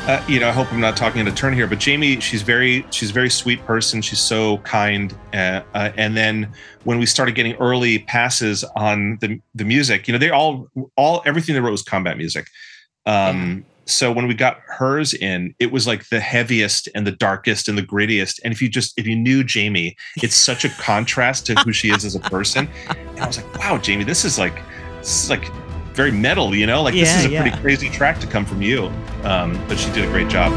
uh, 0.08 0.22
you 0.28 0.40
know 0.40 0.48
i 0.48 0.52
hope 0.52 0.70
i'm 0.72 0.80
not 0.80 0.96
talking 0.96 1.20
in 1.20 1.28
a 1.28 1.32
turn 1.32 1.52
here 1.52 1.66
but 1.66 1.78
jamie 1.78 2.20
she's 2.20 2.42
very 2.42 2.84
she's 2.90 3.10
a 3.10 3.12
very 3.12 3.30
sweet 3.30 3.64
person. 3.64 4.02
She's 4.02 4.18
so 4.18 4.58
kind 4.58 5.14
uh, 5.32 5.62
uh, 5.74 5.92
and 5.96 6.16
then 6.16 6.52
when 6.84 6.98
we 6.98 7.06
started 7.06 7.34
getting 7.34 7.54
early 7.54 8.00
passes 8.00 8.64
on 8.76 9.18
the 9.20 9.40
the 9.54 9.64
music 9.64 10.08
you 10.08 10.12
know 10.12 10.18
they 10.18 10.30
all 10.30 10.68
all 10.96 11.22
everything 11.24 11.54
they 11.54 11.60
wrote 11.60 11.70
was 11.70 11.82
combat 11.82 12.16
music. 12.16 12.46
Um 13.06 13.64
yeah. 13.64 13.84
so 13.86 14.12
when 14.12 14.26
we 14.26 14.34
got 14.34 14.58
hers 14.66 15.14
in 15.14 15.54
it 15.58 15.72
was 15.72 15.86
like 15.86 16.08
the 16.08 16.20
heaviest 16.20 16.88
and 16.94 17.06
the 17.06 17.12
darkest 17.12 17.68
and 17.68 17.78
the 17.78 17.82
grittiest. 17.82 18.40
And 18.44 18.52
if 18.52 18.60
you 18.60 18.68
just 18.68 18.98
if 18.98 19.06
you 19.06 19.16
knew 19.16 19.44
jamie 19.44 19.96
it's 20.16 20.36
such 20.36 20.64
a 20.64 20.68
contrast 20.70 21.46
to 21.46 21.54
who 21.56 21.72
she 21.72 21.90
is 21.90 22.04
as 22.04 22.14
a 22.14 22.20
person. 22.20 22.68
And 23.12 23.20
i 23.20 23.26
was 23.26 23.36
like 23.36 23.58
wow 23.58 23.78
jamie 23.78 24.04
this 24.04 24.24
is 24.24 24.38
like 24.38 24.58
this 24.98 25.24
is 25.24 25.30
like 25.30 25.44
very 25.94 26.10
metal, 26.10 26.54
you 26.54 26.66
know? 26.66 26.82
Like 26.82 26.94
yeah, 26.94 27.04
this 27.04 27.16
is 27.16 27.24
a 27.26 27.30
yeah. 27.30 27.42
pretty 27.42 27.56
crazy 27.58 27.88
track 27.88 28.18
to 28.20 28.26
come 28.26 28.44
from 28.44 28.62
you. 28.62 28.86
Um, 29.22 29.62
but 29.68 29.78
she 29.78 29.90
did 29.92 30.04
a 30.04 30.08
great 30.08 30.28
job. 30.28 30.52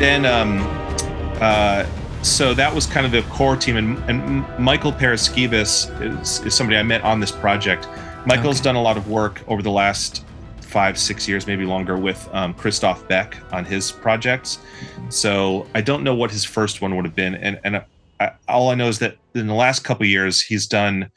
And 0.00 0.24
um, 0.24 0.60
uh, 1.40 1.86
so 2.22 2.54
that 2.54 2.74
was 2.74 2.86
kind 2.86 3.04
of 3.04 3.12
the 3.12 3.22
core 3.30 3.56
team. 3.56 3.76
And, 3.76 3.98
and 4.10 4.58
Michael 4.58 4.92
Paraskevas 4.92 6.22
is, 6.22 6.40
is 6.40 6.54
somebody 6.54 6.78
I 6.78 6.82
met 6.82 7.02
on 7.02 7.20
this 7.20 7.30
project. 7.30 7.86
Michael's 8.26 8.60
okay. 8.60 8.64
done 8.64 8.76
a 8.76 8.82
lot 8.82 8.96
of 8.96 9.08
work 9.08 9.42
over 9.46 9.62
the 9.62 9.70
last 9.70 10.24
five, 10.60 10.98
six 10.98 11.28
years, 11.28 11.46
maybe 11.46 11.64
longer, 11.64 11.98
with 11.98 12.28
um, 12.32 12.54
Christophe 12.54 13.06
Beck 13.08 13.36
on 13.52 13.64
his 13.64 13.92
projects. 13.92 14.58
So 15.08 15.66
I 15.74 15.80
don't 15.80 16.02
know 16.02 16.14
what 16.14 16.30
his 16.30 16.44
first 16.44 16.80
one 16.80 16.96
would 16.96 17.04
have 17.04 17.16
been, 17.16 17.34
and 17.34 17.60
and 17.64 17.82
I, 18.20 18.32
all 18.48 18.70
I 18.70 18.74
know 18.76 18.88
is 18.88 19.00
that 19.00 19.16
in 19.34 19.48
the 19.48 19.54
last 19.54 19.80
couple 19.84 20.06
years 20.06 20.40
he's 20.40 20.66
done. 20.66 21.10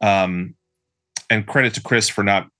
Um, 0.00 0.54
and 1.30 1.46
credit 1.46 1.72
to 1.74 1.80
Chris 1.80 2.10
for 2.10 2.22
not, 2.22 2.50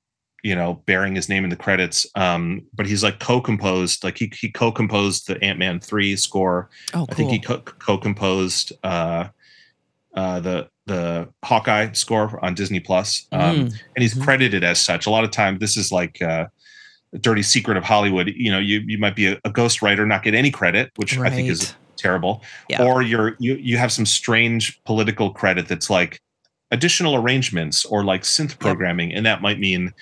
you 0.43 0.55
know, 0.55 0.83
bearing 0.87 1.15
his 1.15 1.29
name 1.29 1.45
in 1.45 1.51
the 1.51 1.57
credits. 1.57 2.07
Um, 2.15 2.63
but 2.75 2.87
he's 2.87 3.05
like 3.05 3.21
co-composed, 3.21 4.05
like 4.05 4.19
he 4.19 4.33
he 4.35 4.51
co-composed 4.51 5.27
the 5.27 5.43
Ant 5.43 5.59
Man 5.59 5.81
three 5.81 6.17
score. 6.17 6.69
Oh, 6.95 6.99
cool. 6.99 7.07
I 7.11 7.15
think 7.15 7.31
he 7.31 7.39
co- 7.39 7.61
co-composed 7.61 8.73
uh, 8.83 9.29
uh, 10.15 10.41
the 10.41 10.69
the 10.87 11.29
Hawkeye 11.45 11.93
score 11.93 12.45
on 12.45 12.55
Disney 12.55 12.81
Plus, 12.81 13.27
um, 13.33 13.41
mm. 13.41 13.61
and 13.95 14.03
he's 14.03 14.15
mm-hmm. 14.15 14.25
credited 14.25 14.65
as 14.65 14.81
such. 14.81 15.07
A 15.07 15.11
lot 15.11 15.25
of 15.25 15.31
time, 15.31 15.59
this 15.59 15.77
is 15.77 15.93
like 15.93 16.21
uh, 16.21 16.47
a 17.13 17.19
dirty 17.19 17.43
secret 17.43 17.77
of 17.77 17.85
Hollywood. 17.85 18.33
You 18.35 18.51
know, 18.51 18.59
you 18.59 18.81
you 18.87 18.99
might 18.99 19.15
be 19.15 19.27
a, 19.27 19.41
a 19.45 19.51
ghost 19.51 19.81
writer, 19.81 20.05
not 20.07 20.25
get 20.25 20.35
any 20.35 20.51
credit, 20.51 20.91
which 20.97 21.17
right. 21.17 21.33
I 21.33 21.35
think 21.35 21.49
is 21.49 21.75
terrible. 21.97 22.43
Yeah. 22.69 22.83
Or 22.85 23.01
you're 23.01 23.37
you 23.39 23.55
you 23.55 23.77
have 23.77 23.93
some 23.93 24.07
strange 24.07 24.83
political 24.85 25.31
credit 25.31 25.69
that's 25.69 25.89
like 25.89 26.21
additional 26.73 27.15
arrangements 27.15 27.85
or 27.85 28.03
like 28.03 28.23
synth 28.23 28.59
programming, 28.59 29.11
yep. 29.11 29.19
and 29.19 29.27
that 29.27 29.41
might 29.41 29.61
mean 29.61 29.93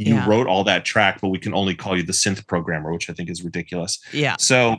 you 0.00 0.14
yeah. 0.14 0.26
wrote 0.26 0.46
all 0.46 0.64
that 0.64 0.86
track, 0.86 1.20
but 1.20 1.28
we 1.28 1.38
can 1.38 1.52
only 1.52 1.74
call 1.74 1.94
you 1.94 2.02
the 2.02 2.12
synth 2.12 2.46
programmer, 2.46 2.90
which 2.90 3.10
I 3.10 3.12
think 3.12 3.28
is 3.28 3.42
ridiculous. 3.42 3.98
Yeah. 4.12 4.36
So 4.38 4.78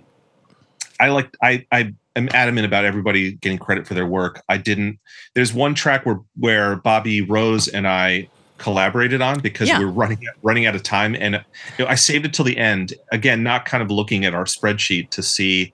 I 0.99 1.09
like 1.09 1.35
I 1.43 1.65
I 1.71 1.93
am 2.15 2.27
adamant 2.33 2.65
about 2.65 2.85
everybody 2.85 3.33
getting 3.33 3.59
credit 3.59 3.85
for 3.85 3.93
their 3.93 4.07
work. 4.07 4.41
I 4.49 4.57
didn't. 4.57 4.99
There's 5.35 5.53
one 5.53 5.75
track 5.75 6.07
where 6.07 6.21
where 6.37 6.75
Bobby 6.77 7.21
Rose 7.21 7.67
and 7.67 7.87
I 7.87 8.29
collaborated 8.57 9.21
on 9.21 9.39
because 9.41 9.67
yeah. 9.67 9.77
we're 9.77 9.87
running 9.87 10.25
running 10.41 10.65
out 10.65 10.73
of 10.73 10.81
time, 10.81 11.15
and 11.15 11.35
you 11.77 11.85
know, 11.85 11.87
I 11.89 11.95
saved 11.95 12.25
it 12.25 12.33
till 12.33 12.45
the 12.45 12.57
end. 12.57 12.95
Again, 13.11 13.43
not 13.43 13.65
kind 13.65 13.83
of 13.83 13.91
looking 13.91 14.25
at 14.25 14.33
our 14.33 14.45
spreadsheet 14.45 15.11
to 15.11 15.21
see 15.21 15.71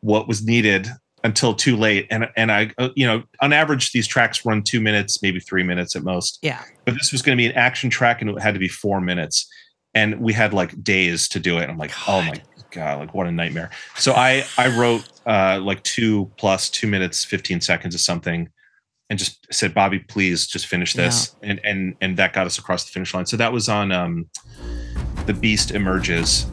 what 0.00 0.26
was 0.26 0.42
needed 0.42 0.88
until 1.26 1.52
too 1.54 1.76
late. 1.76 2.06
And 2.08 2.28
and 2.36 2.52
I, 2.52 2.70
uh, 2.78 2.90
you 2.94 3.04
know, 3.04 3.24
on 3.40 3.52
average, 3.52 3.90
these 3.90 4.06
tracks 4.06 4.46
run 4.46 4.62
two 4.62 4.80
minutes, 4.80 5.20
maybe 5.22 5.40
three 5.40 5.64
minutes 5.64 5.96
at 5.96 6.04
most. 6.04 6.38
Yeah. 6.40 6.62
But 6.84 6.94
this 6.94 7.10
was 7.10 7.20
going 7.20 7.36
to 7.36 7.40
be 7.40 7.46
an 7.46 7.56
action 7.56 7.90
track, 7.90 8.22
and 8.22 8.30
it 8.30 8.40
had 8.40 8.54
to 8.54 8.60
be 8.60 8.68
four 8.68 9.00
minutes, 9.00 9.46
and 9.92 10.20
we 10.20 10.32
had 10.32 10.54
like 10.54 10.82
days 10.82 11.28
to 11.30 11.40
do 11.40 11.58
it. 11.58 11.68
I'm 11.68 11.78
like, 11.78 11.90
God. 11.90 12.06
oh 12.06 12.22
my 12.22 12.42
god, 12.70 12.98
like 13.00 13.14
what 13.14 13.26
a 13.26 13.32
nightmare. 13.32 13.70
So 13.96 14.12
I 14.12 14.46
I 14.56 14.68
wrote 14.78 15.08
uh, 15.26 15.60
like 15.60 15.82
two 15.82 16.30
plus 16.38 16.70
two 16.70 16.86
minutes, 16.86 17.24
fifteen 17.24 17.60
seconds 17.60 17.96
of 17.96 18.00
something, 18.00 18.48
and 19.10 19.18
just 19.18 19.52
said, 19.52 19.74
Bobby, 19.74 19.98
please 19.98 20.46
just 20.46 20.66
finish 20.66 20.94
this, 20.94 21.34
yeah. 21.42 21.50
and 21.50 21.60
and 21.64 21.94
and 22.00 22.16
that 22.18 22.34
got 22.34 22.46
us 22.46 22.56
across 22.56 22.84
the 22.84 22.92
finish 22.92 23.12
line. 23.12 23.26
So 23.26 23.36
that 23.36 23.52
was 23.52 23.68
on 23.68 23.90
um, 23.90 24.30
the 25.26 25.34
Beast 25.34 25.72
emerges. 25.72 26.46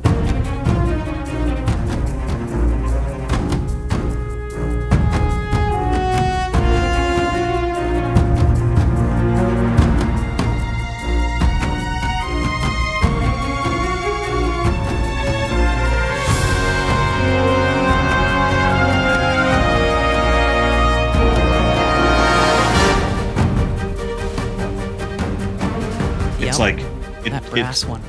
Brass 27.62 27.86
one. 27.86 28.02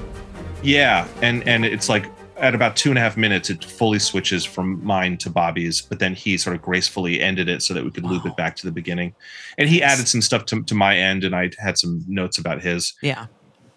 Yeah, 0.62 1.06
and 1.22 1.46
and 1.46 1.64
it's 1.64 1.88
like 1.88 2.06
at 2.36 2.54
about 2.54 2.76
two 2.76 2.90
and 2.90 2.98
a 2.98 3.00
half 3.00 3.16
minutes, 3.16 3.50
it 3.50 3.64
fully 3.64 3.98
switches 3.98 4.44
from 4.44 4.84
mine 4.84 5.16
to 5.18 5.30
Bobby's, 5.30 5.80
but 5.80 5.98
then 5.98 6.14
he 6.14 6.36
sort 6.36 6.56
of 6.56 6.62
gracefully 6.62 7.20
ended 7.20 7.48
it 7.48 7.62
so 7.62 7.72
that 7.74 7.84
we 7.84 7.90
could 7.90 8.04
wow. 8.04 8.10
loop 8.10 8.26
it 8.26 8.36
back 8.36 8.56
to 8.56 8.66
the 8.66 8.72
beginning. 8.72 9.14
And 9.56 9.68
he 9.68 9.82
added 9.82 10.08
some 10.08 10.20
stuff 10.20 10.46
to, 10.46 10.62
to 10.64 10.74
my 10.74 10.96
end, 10.96 11.24
and 11.24 11.34
I 11.34 11.50
had 11.58 11.78
some 11.78 12.04
notes 12.08 12.38
about 12.38 12.62
his. 12.62 12.94
Yeah, 13.02 13.26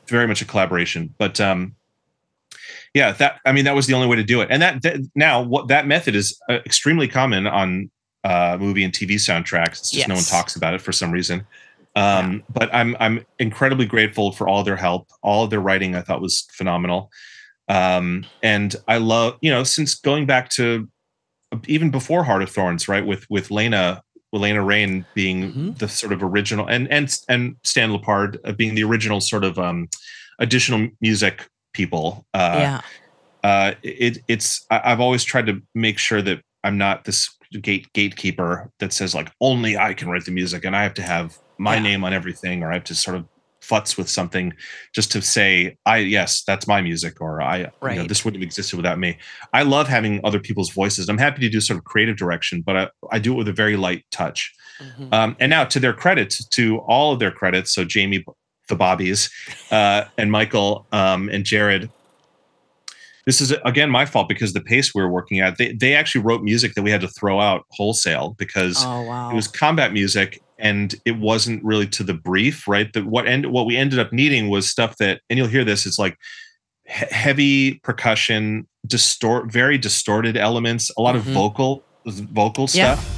very 0.08 0.28
much 0.28 0.42
a 0.42 0.46
collaboration. 0.46 1.14
But 1.18 1.40
um, 1.40 1.76
yeah, 2.94 3.12
that 3.14 3.40
I 3.46 3.52
mean 3.52 3.66
that 3.66 3.76
was 3.76 3.88
the 3.88 3.94
only 3.94 4.08
way 4.08 4.16
to 4.16 4.24
do 4.24 4.42
it. 4.42 4.48
And 4.50 4.62
that, 4.62 4.82
that 4.82 4.98
now 5.16 5.42
what 5.42 5.68
that 5.68 5.88
method 5.88 6.16
is 6.16 6.40
uh, 6.50 6.60
extremely 6.66 7.08
common 7.08 7.48
on 7.48 7.92
uh, 8.24 8.58
movie 8.60 8.84
and 8.84 8.94
TV 8.94 9.16
soundtracks. 9.16 9.80
It's 9.80 9.92
just 9.92 9.96
yes. 9.96 10.08
no 10.08 10.16
one 10.16 10.24
talks 10.24 10.56
about 10.56 10.74
it 10.74 10.82
for 10.82 10.92
some 10.92 11.12
reason. 11.12 11.46
Um, 11.98 12.34
yeah. 12.34 12.40
But 12.50 12.74
I'm 12.74 12.96
I'm 13.00 13.26
incredibly 13.40 13.88
grateful 13.88 14.32
for 14.32 14.48
all 14.48 14.64
their 14.64 14.76
help. 14.76 15.10
All 15.24 15.44
of 15.44 15.50
their 15.50 15.60
writing 15.60 15.96
I 15.96 16.02
thought 16.02 16.22
was 16.22 16.48
phenomenal. 16.52 17.10
Um, 17.68 18.26
and 18.44 18.76
I 18.88 18.98
love 18.98 19.38
you 19.42 19.50
know 19.50 19.64
since 19.64 19.96
going 19.96 20.28
back 20.28 20.50
to 20.52 20.88
even 21.66 21.90
before 21.90 22.24
Heart 22.24 22.44
of 22.44 22.52
Thorns, 22.52 22.88
right? 22.88 23.06
With 23.06 23.26
with 23.30 23.50
Lena 23.50 24.04
Lena 24.32 24.64
Raine 24.64 25.06
being 25.16 25.44
mm-hmm. 25.44 25.72
the 25.74 25.88
sort 25.88 26.14
of 26.14 26.22
original 26.22 26.68
and 26.68 26.88
and 26.92 27.18
and 27.28 27.56
Stan 27.64 27.90
LePard 27.92 28.38
uh, 28.46 28.52
being 28.52 28.76
the 28.76 28.84
original 28.84 29.20
sort 29.20 29.44
of 29.44 29.58
um, 29.58 29.88
additional 30.38 30.90
music 31.02 31.48
people. 31.74 32.26
Uh, 32.34 32.58
yeah. 32.60 32.82
Uh, 33.44 33.74
it 33.82 34.20
it's 34.28 34.66
I've 34.70 35.00
always 35.00 35.24
tried 35.24 35.48
to 35.48 35.62
make 35.74 35.98
sure 35.98 36.22
that 36.22 36.42
I'm 36.64 36.78
not 36.78 37.06
this 37.06 37.30
gate 37.62 37.92
gatekeeper 37.94 38.70
that 38.80 38.94
says 38.94 39.16
like 39.16 39.32
only 39.42 39.78
I 39.78 39.96
can 39.96 40.10
write 40.10 40.26
the 40.26 40.32
music 40.32 40.64
and 40.64 40.76
I 40.76 40.84
have 40.84 40.94
to 40.96 41.02
have 41.02 41.40
my 41.58 41.76
yeah. 41.76 41.82
name 41.82 42.04
on 42.04 42.14
everything 42.14 42.64
or 42.64 42.72
I 42.72 42.76
have 42.76 42.84
to 42.86 42.96
sort 42.96 43.18
of 43.18 43.26
futz 43.62 43.98
with 43.98 44.10
something 44.10 44.54
just 44.94 45.12
to 45.12 45.22
say 45.22 45.76
I 45.86 45.98
yes 45.98 46.44
that's 46.44 46.68
my 46.68 46.82
music 46.82 47.20
or 47.20 47.42
I 47.42 47.70
right. 47.82 47.96
you 47.96 48.02
know, 48.02 48.08
this 48.08 48.24
wouldn't 48.24 48.42
have 48.42 48.48
existed 48.48 48.78
without 48.78 49.00
me. 49.00 49.18
I 49.54 49.64
love 49.64 49.88
having 49.88 50.22
other 50.24 50.40
people's 50.40 50.72
voices. 50.72 51.10
I'm 51.10 51.18
happy 51.18 51.42
to 51.42 51.50
do 51.50 51.60
sort 51.60 51.78
of 51.78 51.84
creative 51.84 52.18
direction, 52.18 52.62
but 52.62 52.78
I, 52.78 52.90
I 53.12 53.20
do 53.20 53.34
it 53.34 53.38
with 53.38 53.48
a 53.48 53.54
very 53.54 53.76
light 53.76 54.06
touch. 54.12 54.54
Mm-hmm. 54.80 55.14
Um, 55.14 55.36
and 55.40 55.50
now 55.50 55.66
to 55.66 55.80
their 55.80 55.94
credit, 55.94 56.36
to 56.52 56.78
all 56.80 57.12
of 57.12 57.20
their 57.20 57.32
credits, 57.32 57.74
so 57.74 57.84
Jamie 57.84 58.24
the 58.68 58.76
Bobbies 58.76 59.30
uh, 59.72 60.06
and 60.18 60.32
Michael 60.32 60.86
um, 60.92 61.30
and 61.30 61.44
Jared. 61.44 61.90
This 63.26 63.42
is 63.42 63.52
again 63.66 63.90
my 63.90 64.06
fault 64.06 64.30
because 64.30 64.54
the 64.54 64.62
pace 64.62 64.96
we 64.96 65.02
were 65.02 65.10
working 65.10 65.42
at. 65.42 65.58
They 65.58 65.74
they 65.74 65.96
actually 65.96 66.22
wrote 66.22 66.44
music 66.44 66.76
that 66.76 66.84
we 66.84 66.92
had 66.92 67.02
to 67.02 67.10
throw 67.10 67.42
out 67.42 67.66
wholesale 67.72 68.36
because 68.38 68.78
oh, 68.86 69.02
wow. 69.02 69.32
it 69.32 69.36
was 69.36 69.50
combat 69.50 69.92
music 69.92 70.42
and 70.60 70.96
it 71.06 71.18
wasn't 71.18 71.64
really 71.64 71.88
to 71.88 72.04
the 72.04 72.14
brief, 72.14 72.68
right? 72.68 72.92
That 72.94 73.06
what 73.06 73.28
end 73.28 73.52
what 73.52 73.66
we 73.66 73.78
ended 73.78 74.00
up 74.00 74.12
needing 74.12 74.50
was 74.50 74.68
stuff 74.68 74.98
that, 74.98 75.22
and 75.30 75.38
you'll 75.38 75.48
hear 75.48 75.64
this. 75.64 75.86
It's 75.86 76.00
like 76.00 76.18
he- 76.86 77.06
heavy 77.12 77.74
percussion, 77.84 78.68
distort, 78.86 79.52
very 79.52 79.78
distorted 79.78 80.38
elements, 80.38 80.92
a 80.98 81.02
lot 81.02 81.16
mm-hmm. 81.16 81.30
of 81.30 81.34
vocal 81.34 81.84
vocal 82.06 82.68
yeah. 82.72 82.96
stuff 82.96 83.17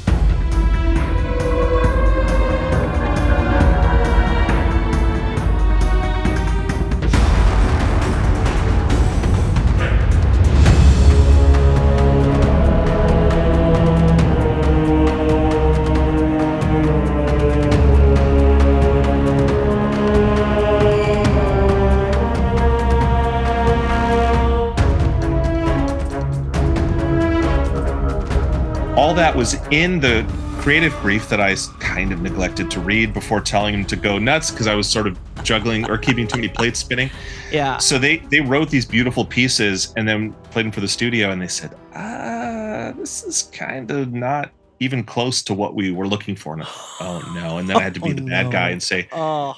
was 29.40 29.54
in 29.72 30.02
the 30.02 30.30
creative 30.60 30.94
brief 31.02 31.30
that 31.30 31.40
I 31.40 31.56
kind 31.80 32.12
of 32.12 32.22
neglected 32.22 32.70
to 32.72 32.82
read 32.82 33.14
before 33.14 33.40
telling 33.40 33.74
him 33.74 33.86
to 33.86 33.96
go 33.96 34.18
nuts 34.18 34.52
because 34.52 34.68
I 34.68 34.76
was 34.76 34.86
sort 34.86 35.08
of 35.08 35.18
juggling 35.46 35.90
or 35.90 35.98
keeping 35.98 36.28
too 36.28 36.36
many 36.36 36.50
plates 36.50 36.80
spinning. 36.80 37.10
Yeah. 37.50 37.78
So 37.78 37.98
they 37.98 38.18
they 38.18 38.42
wrote 38.42 38.70
these 38.70 38.86
beautiful 38.86 39.24
pieces 39.24 39.94
and 39.96 40.06
then 40.06 40.34
played 40.52 40.66
them 40.66 40.74
for 40.74 40.82
the 40.82 40.90
studio 40.90 41.32
and 41.32 41.42
they 41.42 41.48
said, 41.48 41.74
ah, 41.96 42.92
this 42.98 43.24
is 43.24 43.44
kind 43.54 43.90
of 43.92 44.12
not 44.12 44.52
even 44.82 45.06
close 45.06 45.42
to 45.44 45.54
what 45.54 45.74
we 45.74 45.94
were 45.94 46.06
looking 46.06 46.36
for. 46.36 46.56
And 46.56 46.64
oh 46.66 47.32
no. 47.34 47.60
And 47.60 47.70
then 47.70 47.78
I 47.78 47.82
had 47.82 47.94
to 47.94 48.02
be 48.02 48.10
oh, 48.12 48.14
the 48.16 48.24
bad 48.24 48.48
no. 48.48 48.52
guy 48.52 48.72
and 48.72 48.84
say, 48.84 49.08
oh. 49.14 49.56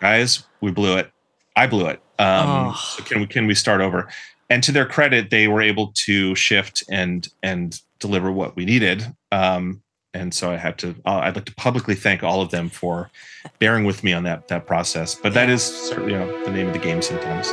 guys, 0.00 0.44
we 0.60 0.70
blew 0.70 0.98
it. 0.98 1.10
I 1.56 1.66
blew 1.66 1.86
it. 1.86 2.02
Um, 2.18 2.74
oh. 2.74 2.94
so 2.94 3.02
can 3.02 3.20
we 3.20 3.26
can 3.26 3.46
we 3.46 3.54
start 3.54 3.80
over? 3.80 4.06
And 4.50 4.62
to 4.64 4.70
their 4.72 4.84
credit, 4.84 5.30
they 5.30 5.48
were 5.48 5.62
able 5.62 5.92
to 6.04 6.34
shift 6.34 6.84
and 6.90 7.26
and 7.42 7.80
deliver 8.06 8.30
what 8.30 8.56
we 8.56 8.64
needed. 8.64 9.06
Um, 9.32 9.82
and 10.12 10.32
so 10.32 10.52
I 10.52 10.56
had 10.56 10.78
to. 10.78 10.94
Uh, 11.04 11.20
I'd 11.24 11.34
like 11.34 11.46
to 11.46 11.54
publicly 11.56 11.94
thank 11.94 12.22
all 12.22 12.40
of 12.40 12.50
them 12.50 12.68
for 12.68 13.10
bearing 13.58 13.84
with 13.84 14.04
me 14.04 14.12
on 14.12 14.22
that 14.24 14.48
that 14.48 14.66
process. 14.66 15.14
But 15.14 15.34
that 15.34 15.48
is 15.50 15.92
you 15.96 16.06
know, 16.06 16.44
the 16.44 16.52
name 16.52 16.68
of 16.68 16.72
the 16.72 16.78
game 16.78 17.02
sometimes. 17.02 17.52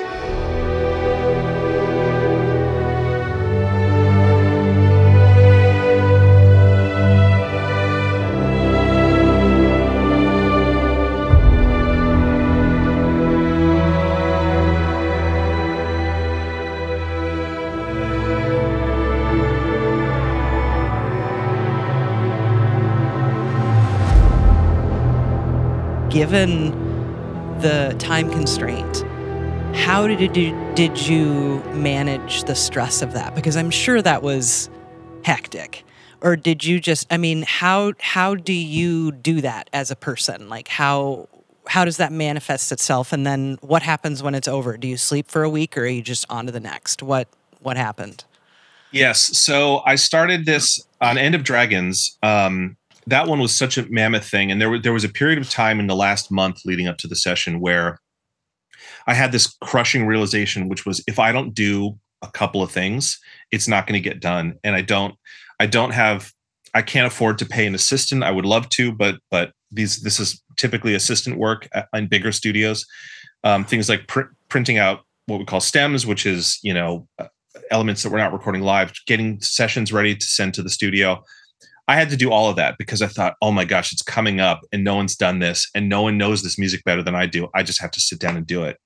Given 26.11 26.71
the 27.61 27.95
time 27.97 28.29
constraint, 28.29 29.03
how 29.75 30.05
did 30.07 30.35
you, 30.35 30.73
did 30.75 31.07
you 31.07 31.63
manage 31.73 32.43
the 32.43 32.55
stress 32.55 33.01
of 33.01 33.13
that? 33.13 33.33
Because 33.33 33.55
I'm 33.55 33.71
sure 33.71 34.01
that 34.01 34.21
was 34.21 34.69
hectic. 35.23 35.83
Or 36.21 36.35
did 36.35 36.63
you 36.63 36.79
just 36.79 37.07
I 37.11 37.17
mean, 37.17 37.43
how 37.47 37.93
how 37.99 38.35
do 38.35 38.53
you 38.53 39.11
do 39.11 39.41
that 39.41 39.69
as 39.73 39.89
a 39.89 39.95
person? 39.95 40.49
Like 40.49 40.67
how 40.67 41.27
how 41.67 41.83
does 41.83 41.97
that 41.97 42.11
manifest 42.11 42.71
itself 42.71 43.11
and 43.11 43.25
then 43.25 43.57
what 43.61 43.81
happens 43.81 44.21
when 44.21 44.35
it's 44.35 44.47
over? 44.47 44.77
Do 44.77 44.87
you 44.87 44.97
sleep 44.97 45.29
for 45.29 45.43
a 45.43 45.49
week 45.49 45.75
or 45.77 45.81
are 45.81 45.87
you 45.87 46.03
just 46.03 46.25
on 46.29 46.45
to 46.45 46.51
the 46.51 46.59
next? 46.59 47.01
What 47.01 47.27
what 47.59 47.75
happened? 47.75 48.23
Yes. 48.91 49.37
So 49.37 49.81
I 49.85 49.95
started 49.95 50.45
this 50.45 50.85
on 50.99 51.17
End 51.17 51.33
of 51.33 51.43
Dragons. 51.43 52.17
Um, 52.21 52.77
that 53.07 53.27
one 53.27 53.39
was 53.39 53.55
such 53.55 53.77
a 53.77 53.89
mammoth 53.89 54.27
thing, 54.27 54.51
and 54.51 54.61
there 54.61 54.69
was 54.69 54.81
there 54.81 54.93
was 54.93 55.03
a 55.03 55.09
period 55.09 55.39
of 55.39 55.49
time 55.49 55.79
in 55.79 55.87
the 55.87 55.95
last 55.95 56.31
month 56.31 56.61
leading 56.65 56.87
up 56.87 56.97
to 56.97 57.07
the 57.07 57.15
session 57.15 57.59
where 57.59 57.99
I 59.07 59.13
had 59.13 59.31
this 59.31 59.47
crushing 59.61 60.05
realization, 60.05 60.69
which 60.69 60.85
was 60.85 61.03
if 61.07 61.19
I 61.19 61.31
don't 61.31 61.53
do 61.53 61.97
a 62.21 62.29
couple 62.29 62.61
of 62.61 62.71
things, 62.71 63.19
it's 63.51 63.67
not 63.67 63.87
going 63.87 64.01
to 64.01 64.09
get 64.09 64.19
done, 64.19 64.55
and 64.63 64.75
I 64.75 64.81
don't 64.81 65.15
I 65.59 65.65
don't 65.65 65.91
have 65.91 66.31
I 66.73 66.81
can't 66.81 67.07
afford 67.07 67.37
to 67.39 67.45
pay 67.45 67.65
an 67.65 67.75
assistant. 67.75 68.23
I 68.23 68.31
would 68.31 68.45
love 68.45 68.69
to, 68.69 68.91
but 68.91 69.19
but 69.29 69.51
these 69.71 70.01
this 70.01 70.19
is 70.19 70.41
typically 70.57 70.93
assistant 70.93 71.37
work 71.37 71.67
in 71.93 72.07
bigger 72.07 72.31
studios. 72.31 72.85
Um, 73.43 73.65
things 73.65 73.89
like 73.89 74.07
pr- 74.07 74.33
printing 74.49 74.77
out 74.77 75.01
what 75.25 75.39
we 75.39 75.45
call 75.45 75.61
stems, 75.61 76.05
which 76.05 76.25
is 76.25 76.59
you 76.61 76.73
know 76.73 77.07
elements 77.69 78.03
that 78.03 78.11
we're 78.11 78.19
not 78.19 78.33
recording 78.33 78.61
live, 78.61 78.93
getting 79.07 79.39
sessions 79.41 79.91
ready 79.91 80.15
to 80.15 80.25
send 80.25 80.53
to 80.53 80.63
the 80.63 80.69
studio. 80.69 81.23
I 81.87 81.95
had 81.95 82.09
to 82.09 82.17
do 82.17 82.31
all 82.31 82.49
of 82.49 82.55
that 82.55 82.77
because 82.77 83.01
I 83.01 83.07
thought, 83.07 83.35
oh 83.41 83.51
my 83.51 83.65
gosh, 83.65 83.91
it's 83.91 84.01
coming 84.01 84.39
up 84.39 84.61
and 84.71 84.83
no 84.83 84.95
one's 84.95 85.15
done 85.15 85.39
this 85.39 85.69
and 85.75 85.89
no 85.89 86.01
one 86.01 86.17
knows 86.17 86.43
this 86.43 86.57
music 86.57 86.83
better 86.83 87.03
than 87.03 87.15
I 87.15 87.25
do. 87.25 87.49
I 87.53 87.63
just 87.63 87.81
have 87.81 87.91
to 87.91 87.99
sit 87.99 88.19
down 88.19 88.37
and 88.37 88.45
do 88.45 88.63
it. 88.63 88.77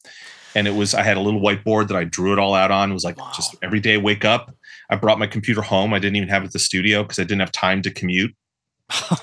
And 0.55 0.67
it 0.67 0.75
was, 0.75 0.93
I 0.93 1.03
had 1.03 1.17
a 1.17 1.19
little 1.19 1.41
whiteboard 1.41 1.89
that 1.89 1.97
I 1.97 2.05
drew 2.05 2.31
it 2.31 2.39
all 2.39 2.53
out 2.53 2.71
on. 2.71 2.89
It 2.89 2.93
was 2.93 3.03
like 3.03 3.17
wow. 3.17 3.31
just 3.35 3.55
every 3.61 3.79
day 3.79 3.97
wake 3.97 4.23
up. 4.23 4.55
I 4.89 4.95
brought 4.95 5.19
my 5.19 5.27
computer 5.27 5.61
home. 5.61 5.93
I 5.93 5.99
didn't 5.99 6.15
even 6.15 6.29
have 6.29 6.43
it 6.43 6.47
at 6.47 6.53
the 6.53 6.59
studio 6.59 7.03
because 7.03 7.19
I 7.19 7.23
didn't 7.23 7.41
have 7.41 7.51
time 7.51 7.81
to 7.81 7.91
commute. 7.91 8.33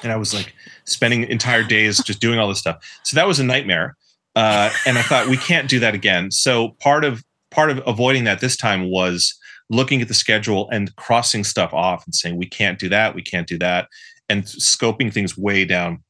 and 0.02 0.12
I 0.12 0.16
was 0.16 0.34
like 0.34 0.54
spending 0.84 1.24
entire 1.24 1.62
days 1.62 2.02
just 2.02 2.20
doing 2.20 2.38
all 2.38 2.48
this 2.48 2.58
stuff. 2.58 2.84
So 3.04 3.14
that 3.14 3.26
was 3.26 3.40
a 3.40 3.44
nightmare. 3.44 3.96
Uh, 4.34 4.70
and 4.86 4.98
I 4.98 5.02
thought 5.02 5.28
we 5.28 5.36
can't 5.36 5.68
do 5.68 5.78
that 5.80 5.94
again. 5.94 6.30
So 6.30 6.70
part 6.80 7.04
of 7.04 7.24
part 7.50 7.70
of 7.70 7.82
avoiding 7.86 8.24
that 8.24 8.40
this 8.40 8.56
time 8.56 8.90
was 8.90 9.38
looking 9.72 10.02
at 10.02 10.08
the 10.08 10.14
schedule 10.14 10.68
and 10.70 10.94
crossing 10.96 11.42
stuff 11.42 11.72
off 11.72 12.04
and 12.04 12.14
saying 12.14 12.36
we 12.36 12.46
can't 12.46 12.78
do 12.78 12.88
that, 12.90 13.14
we 13.14 13.22
can't 13.22 13.48
do 13.48 13.58
that, 13.58 13.88
and 14.28 14.44
scoping 14.44 15.12
things 15.12 15.36
way 15.36 15.64
down. 15.64 16.02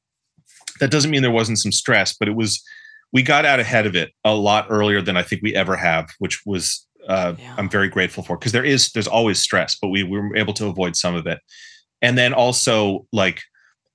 That 0.80 0.90
doesn't 0.90 1.10
mean 1.10 1.22
there 1.22 1.30
wasn't 1.30 1.60
some 1.60 1.72
stress, 1.72 2.12
but 2.12 2.28
it 2.28 2.34
was 2.34 2.62
we 3.12 3.22
got 3.22 3.44
out 3.44 3.60
ahead 3.60 3.86
of 3.86 3.94
it 3.94 4.10
a 4.24 4.34
lot 4.34 4.66
earlier 4.68 5.00
than 5.00 5.16
I 5.16 5.22
think 5.22 5.42
we 5.42 5.54
ever 5.54 5.76
have, 5.76 6.10
which 6.18 6.42
was 6.44 6.86
uh, 7.08 7.34
yeah. 7.38 7.54
I'm 7.56 7.68
very 7.68 7.88
grateful 7.88 8.22
for 8.22 8.36
because 8.36 8.52
there 8.52 8.64
is 8.64 8.90
there's 8.92 9.08
always 9.08 9.38
stress, 9.38 9.76
but 9.80 9.88
we, 9.88 10.02
we 10.02 10.18
were 10.18 10.36
able 10.36 10.54
to 10.54 10.66
avoid 10.66 10.96
some 10.96 11.14
of 11.14 11.26
it. 11.26 11.38
And 12.00 12.18
then 12.18 12.32
also 12.32 13.06
like 13.12 13.42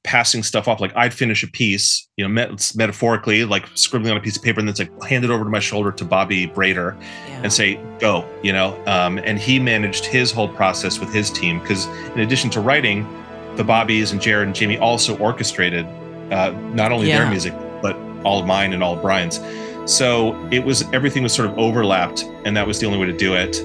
passing 0.07 0.41
stuff 0.41 0.69
off. 0.69 0.79
Like 0.79 0.95
I'd 0.95 1.13
finish 1.13 1.43
a 1.43 1.47
piece, 1.47 2.07
you 2.15 2.23
know, 2.23 2.29
met- 2.29 2.71
metaphorically, 2.75 3.43
like 3.43 3.65
scribbling 3.75 4.11
on 4.11 4.17
a 4.17 4.21
piece 4.21 4.37
of 4.37 4.41
paper, 4.41 4.61
and 4.61 4.67
then 4.67 4.71
it's 4.71 4.79
like 4.79 5.03
hand 5.03 5.25
it 5.25 5.29
over 5.29 5.43
to 5.43 5.49
my 5.49 5.59
shoulder 5.59 5.91
to 5.91 6.05
Bobby 6.05 6.47
Brader 6.47 6.97
yeah. 7.27 7.41
and 7.43 7.51
say, 7.51 7.77
"Go," 7.99 8.25
you 8.41 8.53
know. 8.53 8.81
Um, 8.87 9.17
and 9.19 9.37
he 9.37 9.59
managed 9.59 10.05
his 10.05 10.31
whole 10.31 10.47
process 10.47 10.97
with 10.97 11.13
his 11.13 11.29
team 11.29 11.59
because, 11.59 11.87
in 12.15 12.21
addition 12.21 12.49
to 12.51 12.61
writing, 12.61 13.05
the 13.57 13.65
Bobbies 13.65 14.13
and 14.13 14.21
Jared 14.21 14.47
and 14.47 14.55
Jamie 14.55 14.77
also 14.77 15.17
orchestrated 15.17 15.85
uh, 16.31 16.51
not 16.73 16.93
only 16.93 17.09
yeah. 17.09 17.19
their 17.19 17.29
music 17.29 17.53
but 17.81 17.97
all 18.23 18.39
of 18.39 18.47
mine 18.47 18.73
and 18.73 18.81
all 18.81 18.93
of 18.93 19.01
Brian's. 19.01 19.41
So 19.85 20.35
it 20.51 20.63
was 20.63 20.83
everything 20.93 21.21
was 21.21 21.33
sort 21.33 21.49
of 21.49 21.57
overlapped, 21.59 22.23
and 22.45 22.55
that 22.55 22.65
was 22.65 22.79
the 22.79 22.85
only 22.85 22.97
way 22.97 23.07
to 23.07 23.17
do 23.17 23.35
it. 23.35 23.61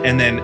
And 0.00 0.18
then 0.18 0.38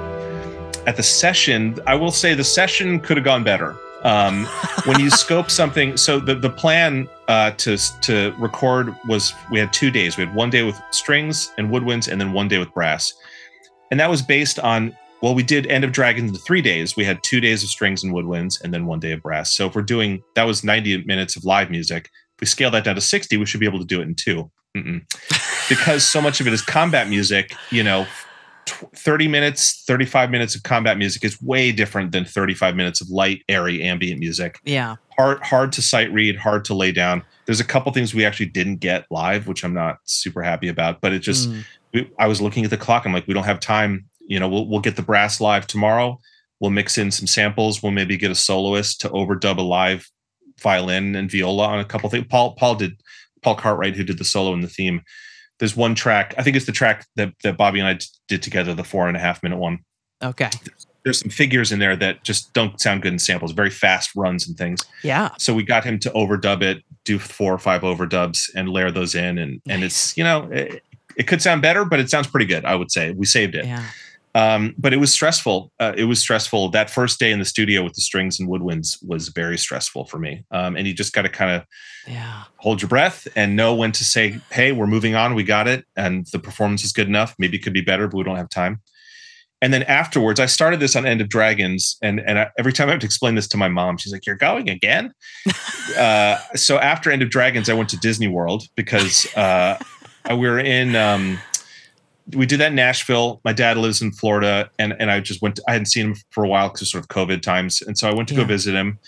at 0.86 0.96
the 0.96 1.02
session, 1.02 1.78
I 1.86 1.94
will 1.94 2.10
say 2.10 2.34
the 2.34 2.44
session 2.44 3.00
could 3.00 3.16
have 3.16 3.24
gone 3.24 3.44
better. 3.44 3.76
Um, 4.04 4.46
when 4.84 5.00
you 5.00 5.10
scope 5.24 5.50
something, 5.50 5.96
so 5.96 6.20
the 6.20 6.34
the 6.34 6.50
plan 6.50 7.08
uh, 7.28 7.50
to 7.52 7.76
to 8.02 8.34
record 8.38 8.94
was 9.06 9.34
we 9.50 9.58
had 9.58 9.72
two 9.72 9.90
days. 9.90 10.16
We 10.16 10.24
had 10.24 10.34
one 10.34 10.50
day 10.50 10.62
with 10.62 10.80
strings 10.90 11.52
and 11.58 11.70
woodwinds, 11.70 12.08
and 12.08 12.20
then 12.20 12.32
one 12.32 12.48
day 12.48 12.58
with 12.58 12.72
brass, 12.72 13.12
and 13.90 13.98
that 14.00 14.08
was 14.08 14.22
based 14.22 14.58
on 14.58 14.96
well, 15.20 15.34
we 15.34 15.42
did 15.42 15.66
End 15.66 15.82
of 15.82 15.90
Dragons 15.90 16.30
in 16.30 16.36
three 16.38 16.62
days. 16.62 16.96
We 16.96 17.04
had 17.04 17.22
two 17.24 17.40
days 17.40 17.64
of 17.64 17.68
strings 17.68 18.04
and 18.04 18.14
woodwinds, 18.14 18.62
and 18.62 18.72
then 18.72 18.86
one 18.86 19.00
day 19.00 19.12
of 19.12 19.22
brass. 19.22 19.52
So 19.52 19.66
if 19.66 19.74
we're 19.74 19.82
doing 19.82 20.22
that 20.36 20.44
was 20.44 20.62
ninety 20.64 21.02
minutes 21.04 21.36
of 21.36 21.44
live 21.44 21.70
music. 21.70 22.08
If 22.36 22.42
we 22.42 22.46
scale 22.46 22.70
that 22.70 22.84
down 22.84 22.94
to 22.94 23.00
sixty, 23.00 23.36
we 23.36 23.46
should 23.46 23.60
be 23.60 23.66
able 23.66 23.80
to 23.80 23.84
do 23.84 24.00
it 24.00 24.04
in 24.04 24.14
2 24.14 24.50
because 25.68 26.06
so 26.06 26.20
much 26.20 26.40
of 26.40 26.46
it 26.46 26.52
is 26.52 26.62
combat 26.62 27.08
music. 27.08 27.52
You 27.70 27.82
know, 27.82 28.06
30 28.70 29.28
minutes 29.28 29.82
35 29.86 30.30
minutes 30.30 30.54
of 30.54 30.62
combat 30.62 30.98
music 30.98 31.24
is 31.24 31.40
way 31.40 31.72
different 31.72 32.12
than 32.12 32.24
35 32.24 32.76
minutes 32.76 33.00
of 33.00 33.08
light 33.08 33.42
airy 33.48 33.82
ambient 33.82 34.20
music. 34.20 34.60
Yeah. 34.64 34.96
Hard 35.16 35.42
hard 35.42 35.72
to 35.72 35.82
sight 35.82 36.12
read 36.12 36.36
hard 36.36 36.64
to 36.66 36.74
lay 36.74 36.92
down. 36.92 37.22
There's 37.46 37.60
a 37.60 37.64
couple 37.64 37.92
things 37.92 38.14
we 38.14 38.24
actually 38.24 38.46
didn't 38.46 38.76
get 38.76 39.06
live 39.10 39.46
which 39.46 39.64
i'm 39.64 39.74
not 39.74 39.98
super 40.04 40.42
happy 40.42 40.68
about 40.68 41.00
but 41.00 41.12
it 41.12 41.20
just 41.20 41.48
mm. 41.48 41.64
we, 41.94 42.10
i 42.18 42.26
was 42.26 42.40
looking 42.40 42.64
at 42.64 42.70
the 42.70 42.76
clock. 42.76 43.06
I'm 43.06 43.12
like 43.12 43.26
we 43.26 43.34
don't 43.34 43.44
have 43.44 43.60
time. 43.60 44.06
You 44.20 44.38
know 44.38 44.48
we'll, 44.48 44.66
we'll 44.66 44.80
get 44.80 44.96
the 44.96 45.02
brass 45.02 45.40
live 45.40 45.66
tomorrow. 45.66 46.20
We'll 46.60 46.70
mix 46.70 46.98
in 46.98 47.10
some 47.10 47.26
samples. 47.28 47.82
We'll 47.82 47.92
maybe 47.92 48.16
get 48.16 48.32
a 48.32 48.34
soloist 48.34 49.00
to 49.02 49.10
overdub 49.10 49.58
a 49.58 49.62
live 49.62 50.08
violin 50.60 51.14
and 51.14 51.30
viola 51.30 51.66
on 51.66 51.78
a 51.78 51.84
couple 51.84 52.10
things 52.10 52.26
paul 52.28 52.52
paul 52.52 52.74
did 52.74 53.00
paul 53.42 53.54
cartwright 53.54 53.94
who 53.94 54.02
did 54.02 54.18
the 54.18 54.24
solo 54.24 54.52
and 54.52 54.62
the 54.62 54.68
theme 54.68 55.00
there's 55.58 55.76
one 55.76 55.94
track 55.94 56.34
i 56.38 56.42
think 56.42 56.56
it's 56.56 56.66
the 56.66 56.72
track 56.72 57.06
that, 57.16 57.32
that 57.42 57.56
bobby 57.56 57.78
and 57.78 57.88
i 57.88 57.98
did 58.28 58.42
together 58.42 58.74
the 58.74 58.84
four 58.84 59.08
and 59.08 59.16
a 59.16 59.20
half 59.20 59.42
minute 59.42 59.58
one. 59.58 59.80
Okay. 60.22 60.50
There's 61.04 61.20
some 61.20 61.30
figures 61.30 61.72
in 61.72 61.78
there 61.78 61.96
that 61.96 62.22
just 62.22 62.52
don't 62.52 62.78
sound 62.80 63.02
good 63.02 63.12
in 63.12 63.18
samples 63.18 63.52
very 63.52 63.70
fast 63.70 64.10
runs 64.14 64.46
and 64.46 64.56
things. 64.56 64.84
Yeah. 65.02 65.30
So 65.38 65.54
we 65.54 65.62
got 65.62 65.84
him 65.84 65.98
to 66.00 66.10
overdub 66.10 66.62
it 66.62 66.82
do 67.04 67.18
four 67.18 67.54
or 67.54 67.58
five 67.58 67.82
overdubs 67.82 68.50
and 68.54 68.68
layer 68.68 68.90
those 68.90 69.14
in 69.14 69.38
and 69.38 69.62
nice. 69.64 69.74
and 69.74 69.84
it's 69.84 70.16
you 70.16 70.24
know 70.24 70.48
it, 70.52 70.82
it, 71.16 71.26
could 71.26 71.40
sound 71.40 71.62
better 71.62 71.86
but 71.86 71.98
it 71.98 72.10
sounds 72.10 72.26
pretty 72.26 72.46
good 72.46 72.64
i 72.64 72.74
would 72.74 72.90
say. 72.90 73.12
We 73.12 73.26
saved 73.26 73.54
it. 73.54 73.64
Yeah 73.64 73.84
um, 74.38 74.72
but 74.78 74.92
it 74.92 74.98
was 74.98 75.12
stressful. 75.12 75.72
Uh, 75.80 75.94
it 75.96 76.04
was 76.04 76.20
stressful. 76.20 76.68
That 76.68 76.90
first 76.90 77.18
day 77.18 77.32
in 77.32 77.40
the 77.40 77.44
studio 77.44 77.82
with 77.82 77.94
the 77.94 78.00
strings 78.00 78.38
and 78.38 78.48
woodwinds 78.48 78.96
was 79.04 79.30
very 79.30 79.58
stressful 79.58 80.04
for 80.04 80.20
me. 80.20 80.44
Um, 80.52 80.76
and 80.76 80.86
you 80.86 80.94
just 80.94 81.12
got 81.12 81.22
to 81.22 81.28
kind 81.28 81.50
of 81.50 81.64
yeah. 82.06 82.44
hold 82.58 82.80
your 82.80 82.88
breath 82.88 83.26
and 83.34 83.56
know 83.56 83.74
when 83.74 83.90
to 83.90 84.04
say, 84.04 84.38
"Hey, 84.52 84.70
we're 84.70 84.86
moving 84.86 85.16
on. 85.16 85.34
We 85.34 85.42
got 85.42 85.66
it, 85.66 85.84
and 85.96 86.24
the 86.30 86.38
performance 86.38 86.84
is 86.84 86.92
good 86.92 87.08
enough. 87.08 87.34
Maybe 87.40 87.56
it 87.56 87.64
could 87.64 87.72
be 87.72 87.80
better, 87.80 88.06
but 88.06 88.16
we 88.16 88.22
don't 88.22 88.36
have 88.36 88.48
time." 88.48 88.80
And 89.60 89.74
then 89.74 89.82
afterwards, 89.82 90.38
I 90.38 90.46
started 90.46 90.78
this 90.78 90.94
on 90.94 91.04
End 91.04 91.20
of 91.20 91.28
Dragons, 91.28 91.96
and 92.00 92.20
and 92.20 92.38
I, 92.38 92.50
every 92.56 92.72
time 92.72 92.86
I 92.88 92.92
have 92.92 93.00
to 93.00 93.06
explain 93.06 93.34
this 93.34 93.48
to 93.48 93.56
my 93.56 93.68
mom, 93.68 93.96
she's 93.96 94.12
like, 94.12 94.24
"You're 94.24 94.36
going 94.36 94.70
again." 94.70 95.12
uh, 95.98 96.38
so 96.54 96.78
after 96.78 97.10
End 97.10 97.22
of 97.22 97.30
Dragons, 97.30 97.68
I 97.68 97.74
went 97.74 97.88
to 97.88 97.96
Disney 97.96 98.28
World 98.28 98.62
because 98.76 99.26
uh, 99.34 99.78
we 100.30 100.48
were 100.48 100.60
in. 100.60 100.94
Um, 100.94 101.40
we 102.34 102.46
did 102.46 102.60
that 102.60 102.68
in 102.68 102.74
Nashville. 102.74 103.40
My 103.44 103.52
dad 103.52 103.76
lives 103.76 104.02
in 104.02 104.12
Florida, 104.12 104.70
and 104.78 104.94
and 104.98 105.10
I 105.10 105.20
just 105.20 105.42
went. 105.42 105.56
To, 105.56 105.62
I 105.68 105.72
hadn't 105.72 105.86
seen 105.86 106.06
him 106.06 106.16
for 106.30 106.44
a 106.44 106.48
while 106.48 106.68
because 106.68 106.82
of 106.82 106.88
sort 106.88 107.04
of 107.04 107.08
COVID 107.08 107.42
times, 107.42 107.82
and 107.82 107.98
so 107.98 108.08
I 108.08 108.14
went 108.14 108.28
to 108.28 108.34
yeah. 108.34 108.42
go 108.42 108.46
visit 108.46 108.74
him. 108.74 108.98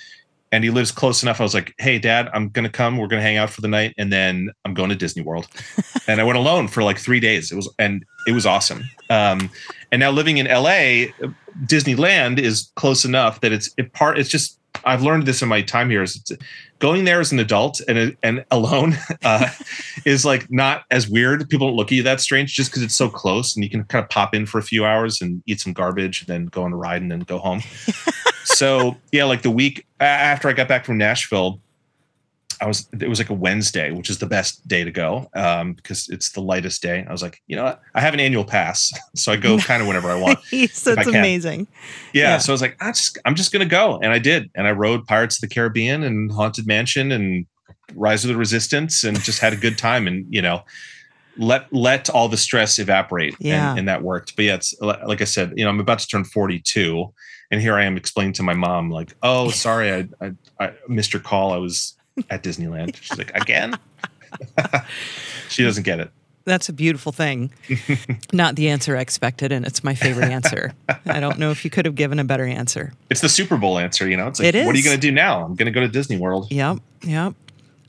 And 0.52 0.64
he 0.64 0.70
lives 0.70 0.90
close 0.90 1.22
enough. 1.22 1.38
I 1.40 1.44
was 1.44 1.54
like, 1.54 1.74
"Hey, 1.78 2.00
Dad, 2.00 2.28
I'm 2.34 2.48
gonna 2.48 2.70
come. 2.70 2.96
We're 2.96 3.06
gonna 3.06 3.22
hang 3.22 3.36
out 3.36 3.50
for 3.50 3.60
the 3.60 3.68
night, 3.68 3.94
and 3.98 4.12
then 4.12 4.50
I'm 4.64 4.74
going 4.74 4.88
to 4.88 4.96
Disney 4.96 5.22
World." 5.22 5.46
and 6.08 6.20
I 6.20 6.24
went 6.24 6.38
alone 6.38 6.66
for 6.66 6.82
like 6.82 6.98
three 6.98 7.20
days. 7.20 7.52
It 7.52 7.56
was 7.56 7.72
and 7.78 8.04
it 8.26 8.32
was 8.32 8.46
awesome. 8.46 8.82
Um, 9.10 9.48
and 9.92 10.00
now 10.00 10.10
living 10.10 10.38
in 10.38 10.46
LA, 10.46 11.12
Disneyland 11.66 12.38
is 12.38 12.72
close 12.74 13.04
enough 13.04 13.40
that 13.42 13.52
it's 13.52 13.70
it 13.76 13.92
part. 13.92 14.18
It's 14.18 14.28
just 14.28 14.59
I've 14.84 15.02
learned 15.02 15.26
this 15.26 15.42
in 15.42 15.48
my 15.48 15.62
time 15.62 15.90
here 15.90 16.02
is 16.02 16.22
going 16.78 17.04
there 17.04 17.20
as 17.20 17.32
an 17.32 17.38
adult 17.38 17.80
and 17.86 18.16
and 18.22 18.44
alone 18.50 18.96
uh, 19.24 19.48
is 20.04 20.24
like 20.24 20.50
not 20.50 20.84
as 20.90 21.08
weird. 21.08 21.48
People 21.48 21.68
don't 21.68 21.76
look 21.76 21.88
at 21.88 21.92
you 21.92 22.02
that 22.02 22.20
strange 22.20 22.54
just 22.54 22.70
because 22.70 22.82
it's 22.82 22.94
so 22.94 23.08
close 23.08 23.54
and 23.54 23.64
you 23.64 23.70
can 23.70 23.84
kind 23.84 24.02
of 24.02 24.10
pop 24.10 24.34
in 24.34 24.46
for 24.46 24.58
a 24.58 24.62
few 24.62 24.84
hours 24.84 25.20
and 25.20 25.42
eat 25.46 25.60
some 25.60 25.72
garbage 25.72 26.20
and 26.20 26.28
then 26.28 26.46
go 26.46 26.62
on 26.62 26.72
a 26.72 26.76
ride 26.76 27.02
and 27.02 27.10
then 27.10 27.20
go 27.20 27.38
home. 27.38 27.60
so 28.44 28.96
yeah, 29.12 29.24
like 29.24 29.42
the 29.42 29.50
week 29.50 29.86
after 30.00 30.48
I 30.48 30.52
got 30.52 30.68
back 30.68 30.84
from 30.84 30.98
Nashville, 30.98 31.60
I 32.60 32.66
was 32.66 32.88
it 32.98 33.08
was 33.08 33.18
like 33.18 33.30
a 33.30 33.34
Wednesday, 33.34 33.90
which 33.90 34.10
is 34.10 34.18
the 34.18 34.26
best 34.26 34.66
day 34.68 34.84
to 34.84 34.90
go 34.90 35.30
um, 35.34 35.72
because 35.72 36.08
it's 36.08 36.30
the 36.30 36.42
lightest 36.42 36.82
day. 36.82 37.04
I 37.08 37.12
was 37.12 37.22
like, 37.22 37.40
you 37.46 37.56
know 37.56 37.64
what? 37.64 37.80
I 37.94 38.00
have 38.00 38.12
an 38.12 38.20
annual 38.20 38.44
pass, 38.44 38.92
so 39.14 39.32
I 39.32 39.36
go 39.36 39.58
kind 39.58 39.80
of 39.80 39.88
whenever 39.88 40.10
I 40.10 40.20
want. 40.20 40.38
so 40.72 40.92
it's 40.92 41.06
amazing. 41.06 41.66
Yeah, 42.12 42.22
yeah, 42.22 42.38
So 42.38 42.52
I 42.52 42.54
was 42.54 42.60
like, 42.60 42.76
I 42.82 42.90
just 42.90 43.18
I'm 43.24 43.34
just 43.34 43.52
gonna 43.52 43.64
go, 43.64 43.98
and 44.02 44.12
I 44.12 44.18
did, 44.18 44.50
and 44.54 44.66
I 44.66 44.72
rode 44.72 45.06
Pirates 45.06 45.36
of 45.36 45.48
the 45.48 45.54
Caribbean 45.54 46.02
and 46.02 46.30
Haunted 46.30 46.66
Mansion 46.66 47.12
and 47.12 47.46
Rise 47.94 48.24
of 48.24 48.28
the 48.28 48.36
Resistance, 48.36 49.04
and 49.04 49.18
just 49.20 49.40
had 49.40 49.52
a 49.52 49.56
good 49.56 49.78
time, 49.78 50.06
and 50.06 50.26
you 50.28 50.42
know. 50.42 50.62
Let 51.36 51.72
let 51.72 52.10
all 52.10 52.28
the 52.28 52.36
stress 52.36 52.78
evaporate, 52.78 53.36
yeah. 53.38 53.70
and, 53.70 53.78
and 53.78 53.88
that 53.88 54.02
worked. 54.02 54.34
But 54.36 54.44
yeah, 54.46 54.54
it's 54.56 54.74
like 54.80 55.22
I 55.22 55.24
said, 55.24 55.54
you 55.56 55.64
know, 55.64 55.70
I'm 55.70 55.80
about 55.80 56.00
to 56.00 56.06
turn 56.06 56.24
42, 56.24 57.14
and 57.50 57.60
here 57.60 57.76
I 57.76 57.84
am 57.84 57.96
explaining 57.96 58.34
to 58.34 58.42
my 58.42 58.52
mom, 58.52 58.90
like, 58.90 59.14
"Oh, 59.22 59.48
sorry, 59.48 59.92
I, 59.92 60.08
I, 60.20 60.32
I 60.58 60.72
missed 60.88 61.14
your 61.14 61.22
call. 61.22 61.52
I 61.52 61.56
was 61.56 61.96
at 62.28 62.42
Disneyland. 62.42 62.96
She's 62.96 63.18
like, 63.18 63.34
again? 63.34 63.78
she 65.48 65.62
doesn't 65.64 65.84
get 65.84 66.00
it. 66.00 66.10
That's 66.44 66.68
a 66.68 66.72
beautiful 66.72 67.12
thing. 67.12 67.52
Not 68.32 68.56
the 68.56 68.70
answer 68.70 68.96
I 68.96 69.00
expected, 69.00 69.52
and 69.52 69.66
it's 69.66 69.84
my 69.84 69.94
favorite 69.94 70.30
answer. 70.30 70.72
I 71.06 71.20
don't 71.20 71.38
know 71.38 71.50
if 71.50 71.64
you 71.64 71.70
could 71.70 71.84
have 71.84 71.94
given 71.94 72.18
a 72.18 72.24
better 72.24 72.44
answer. 72.44 72.92
It's 73.10 73.20
the 73.20 73.28
Super 73.28 73.56
Bowl 73.56 73.78
answer, 73.78 74.08
you 74.08 74.16
know? 74.16 74.26
It's 74.28 74.40
like, 74.40 74.48
it 74.48 74.54
is. 74.54 74.66
what 74.66 74.74
are 74.74 74.78
you 74.78 74.84
going 74.84 74.96
to 74.96 75.00
do 75.00 75.12
now? 75.12 75.44
I'm 75.44 75.54
going 75.54 75.66
to 75.66 75.72
go 75.72 75.80
to 75.80 75.88
Disney 75.88 76.16
World. 76.16 76.50
Yep, 76.50 76.78
yep. 77.02 77.34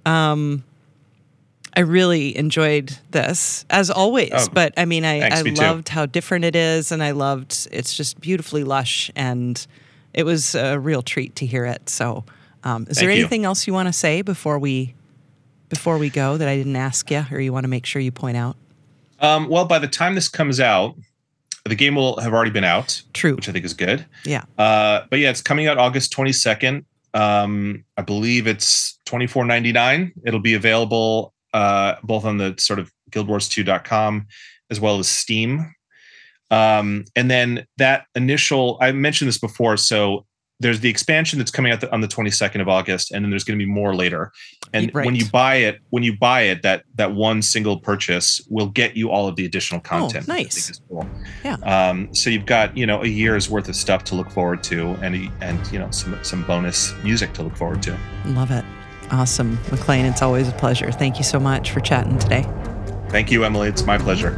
Um, 0.06 0.64
I 1.76 1.81
really 1.81 2.35
enjoyed 2.38 2.98
this, 3.11 3.65
as 3.69 3.89
always. 3.89 4.31
Oh, 4.34 4.48
but 4.52 4.73
I 4.76 4.85
mean, 4.85 5.06
I, 5.06 5.22
I 5.30 5.41
loved 5.41 5.88
too. 5.88 5.93
how 5.93 6.06
different 6.06 6.43
it 6.43 6.56
is, 6.56 6.91
and 6.91 7.02
I 7.02 7.11
loved 7.11 7.69
it's 7.72 7.95
just 7.95 8.19
beautifully 8.19 8.64
lush, 8.65 9.10
and 9.15 9.65
it 10.14 10.23
was 10.23 10.56
a 10.56 10.77
real 10.77 11.02
treat 11.02 11.38
to 11.38 11.45
hear 11.45 11.65
it. 11.65 11.89
So 11.89 12.26
um, 12.64 12.84
is 12.84 12.98
Thank 12.98 13.00
there 13.00 13.12
you. 13.12 13.22
anything 13.22 13.46
else 13.46 13.68
you 13.68 13.74
want 13.74 13.88
to 13.88 13.94
say 13.94 14.22
before 14.22 14.60
we 14.60 14.96
before 15.70 15.98
we 15.98 16.10
go 16.10 16.38
that 16.38 16.48
I 16.48 16.58
didn't 16.58 16.76
ask 16.76 17.10
you, 17.10 17.26
or 17.32 17.40
you 17.40 17.54
want 17.54 17.64
to 17.64 17.70
make 17.70 17.86
sure 17.86 18.02
you 18.02 18.12
point 18.12 18.38
out? 18.38 18.58
Um, 19.20 19.48
well, 19.50 19.66
by 19.66 19.80
the 19.80 19.88
time 19.88 20.16
this 20.16 20.28
comes 20.28 20.60
out, 20.60 20.96
the 21.64 21.76
game 21.76 21.96
will 21.96 22.20
have 22.20 22.34
already 22.34 22.52
been 22.52 22.64
out. 22.64 23.02
True, 23.14 23.36
which 23.36 23.48
I 23.48 23.52
think 23.52 23.66
is 23.66 23.74
good. 23.74 24.06
Yeah. 24.26 24.44
Uh, 24.58 25.02
but 25.10 25.20
yeah, 25.20 25.30
it's 25.30 25.42
coming 25.42 25.68
out 25.68 25.78
August 25.78 26.12
twenty 26.12 26.34
second. 26.34 26.86
Um, 27.14 27.84
I 27.98 28.02
believe 28.02 28.48
it's 28.48 28.98
twenty 29.06 29.28
four 29.28 29.46
ninety 29.46 29.72
nine. 29.72 30.12
It'll 30.26 30.40
be 30.40 30.54
available 30.54 31.34
uh, 31.54 31.96
both 32.04 32.26
on 32.26 32.38
the 32.38 32.56
sort 32.58 32.80
of 32.80 32.92
guildwars2.com 33.12 34.28
as 34.70 34.80
well 34.80 35.00
as 35.00 35.08
Steam. 35.08 35.74
Um, 36.50 37.06
and 37.16 37.32
then 37.32 37.66
that 37.78 38.06
initial, 38.16 38.78
I 38.82 38.92
mentioned 38.92 39.28
this 39.28 39.38
before, 39.38 39.78
so 39.78 40.26
there's 40.62 40.80
the 40.80 40.90
expansion 40.90 41.40
that's 41.40 41.52
coming 41.52 41.72
out 41.72 41.82
the, 41.82 41.92
on 41.92 42.02
the 42.02 42.08
22nd 42.08 42.62
of 42.62 42.70
August, 42.70 43.12
and 43.12 43.26
then 43.26 43.32
there's 43.32 43.44
going 43.44 43.58
to 43.58 43.66
be 43.66 43.70
more 43.70 43.96
later. 43.96 44.32
And 44.74 44.94
right. 44.94 45.06
when 45.06 45.16
you 45.16 45.30
buy 45.30 45.56
it, 45.56 45.80
when 45.90 46.04
you 46.04 46.16
buy 46.18 46.42
it, 46.42 46.62
that 46.62 46.84
that 46.96 47.14
one 47.14 47.42
single 47.42 47.80
purchase 47.80 48.42
will 48.50 48.68
get 48.68 48.96
you 48.96 49.10
all 49.10 49.28
of 49.28 49.36
the 49.36 49.46
additional 49.46 49.82
Oh, 49.84 49.88
content. 49.88 50.28
nice. 50.28 50.80
Cool. 50.88 51.08
Yeah. 51.44 51.56
Um, 51.56 52.14
so 52.14 52.30
you've 52.30 52.46
got 52.46 52.78
you 52.78 52.86
know 52.86 53.02
a 53.04 53.08
year's 53.08 53.50
worth 53.50 53.68
of 53.68 53.76
stuff 53.76 54.04
to 54.06 54.16
look 54.16 54.30
forward 54.30 54.64
to, 54.66 54.90
and 55.02 55.32
and 55.42 55.72
you 55.72 55.80
know 55.80 55.90
some 55.92 56.18
some 56.24 56.44
bonus 56.44 56.94
music 57.04 57.34
to 57.34 57.44
look 57.44 57.56
forward 57.58 57.82
to. 57.84 57.98
Love 58.26 58.52
it. 58.52 58.64
Awesome, 59.12 59.58
Maclaine. 59.70 60.06
It's 60.06 60.22
always 60.22 60.48
a 60.48 60.54
pleasure. 60.54 60.92
Thank 60.92 61.18
you 61.18 61.24
so 61.24 61.40
much 61.40 61.72
for 61.72 61.80
chatting 61.82 62.18
today. 62.20 62.48
Thank 63.10 63.32
you, 63.32 63.44
Emily. 63.44 63.68
It's 63.68 63.84
my 63.84 63.98
pleasure. 63.98 64.38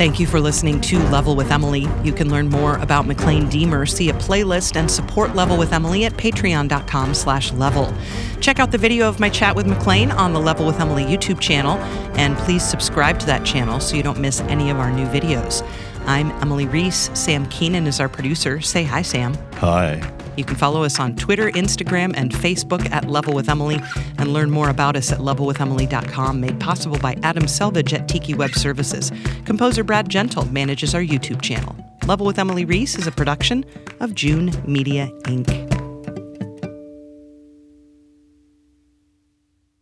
Thank 0.00 0.18
you 0.18 0.26
for 0.26 0.40
listening 0.40 0.80
to 0.80 0.98
Level 1.10 1.36
with 1.36 1.50
Emily. 1.50 1.86
You 2.02 2.14
can 2.14 2.30
learn 2.30 2.48
more 2.48 2.78
about 2.78 3.04
Maclaine 3.04 3.50
Diemer, 3.50 3.86
see 3.86 4.08
a 4.08 4.14
playlist, 4.14 4.74
and 4.74 4.90
support 4.90 5.34
Level 5.34 5.58
with 5.58 5.74
Emily 5.74 6.06
at 6.06 6.14
patreon.com 6.14 7.12
slash 7.12 7.52
level. 7.52 7.92
Check 8.40 8.58
out 8.58 8.70
the 8.72 8.78
video 8.78 9.06
of 9.06 9.20
my 9.20 9.28
chat 9.28 9.54
with 9.54 9.66
McLean 9.66 10.10
on 10.10 10.32
the 10.32 10.40
Level 10.40 10.64
with 10.64 10.80
Emily 10.80 11.04
YouTube 11.04 11.38
channel, 11.38 11.76
and 12.16 12.34
please 12.38 12.62
subscribe 12.64 13.18
to 13.18 13.26
that 13.26 13.44
channel 13.44 13.78
so 13.78 13.94
you 13.94 14.02
don't 14.02 14.18
miss 14.18 14.40
any 14.40 14.70
of 14.70 14.78
our 14.78 14.90
new 14.90 15.04
videos. 15.08 15.62
I'm 16.06 16.30
Emily 16.40 16.66
Reese. 16.66 17.10
Sam 17.12 17.44
Keenan 17.48 17.86
is 17.86 18.00
our 18.00 18.08
producer. 18.08 18.62
Say 18.62 18.84
hi, 18.84 19.02
Sam. 19.02 19.34
Hi. 19.56 20.00
You 20.40 20.46
can 20.46 20.56
follow 20.56 20.84
us 20.84 20.98
on 20.98 21.16
Twitter, 21.16 21.50
Instagram, 21.50 22.14
and 22.16 22.32
Facebook 22.32 22.90
at 22.92 23.10
Level 23.10 23.34
with 23.34 23.50
Emily 23.50 23.78
and 24.16 24.32
learn 24.32 24.50
more 24.50 24.70
about 24.70 24.96
us 24.96 25.12
at 25.12 25.18
levelwithemily.com, 25.18 26.40
made 26.40 26.58
possible 26.58 26.98
by 26.98 27.18
Adam 27.22 27.46
Selvage 27.46 27.92
at 27.92 28.08
Tiki 28.08 28.32
Web 28.32 28.54
Services. 28.54 29.12
Composer 29.44 29.84
Brad 29.84 30.08
Gentle 30.08 30.46
manages 30.46 30.94
our 30.94 31.02
YouTube 31.02 31.42
channel. 31.42 31.76
Level 32.06 32.24
with 32.24 32.38
Emily 32.38 32.64
Reese 32.64 32.96
is 32.96 33.06
a 33.06 33.12
production 33.12 33.66
of 34.00 34.14
June 34.14 34.50
Media, 34.66 35.10
Inc. 35.24 35.50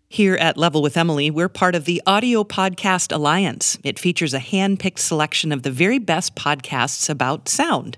Here 0.08 0.34
at 0.34 0.56
Level 0.56 0.82
with 0.82 0.96
Emily, 0.96 1.30
we're 1.30 1.48
part 1.48 1.76
of 1.76 1.84
the 1.84 2.02
Audio 2.04 2.42
Podcast 2.42 3.14
Alliance. 3.14 3.78
It 3.84 4.00
features 4.00 4.34
a 4.34 4.40
hand 4.40 4.80
picked 4.80 4.98
selection 4.98 5.52
of 5.52 5.62
the 5.62 5.70
very 5.70 6.00
best 6.00 6.34
podcasts 6.34 7.08
about 7.08 7.48
sound. 7.48 7.96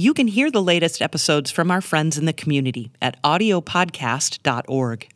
You 0.00 0.14
can 0.14 0.28
hear 0.28 0.50
the 0.50 0.62
latest 0.62 1.02
episodes 1.02 1.50
from 1.50 1.70
our 1.70 1.82
friends 1.82 2.16
in 2.16 2.24
the 2.24 2.32
community 2.32 2.90
at 3.02 3.22
audiopodcast.org. 3.22 5.08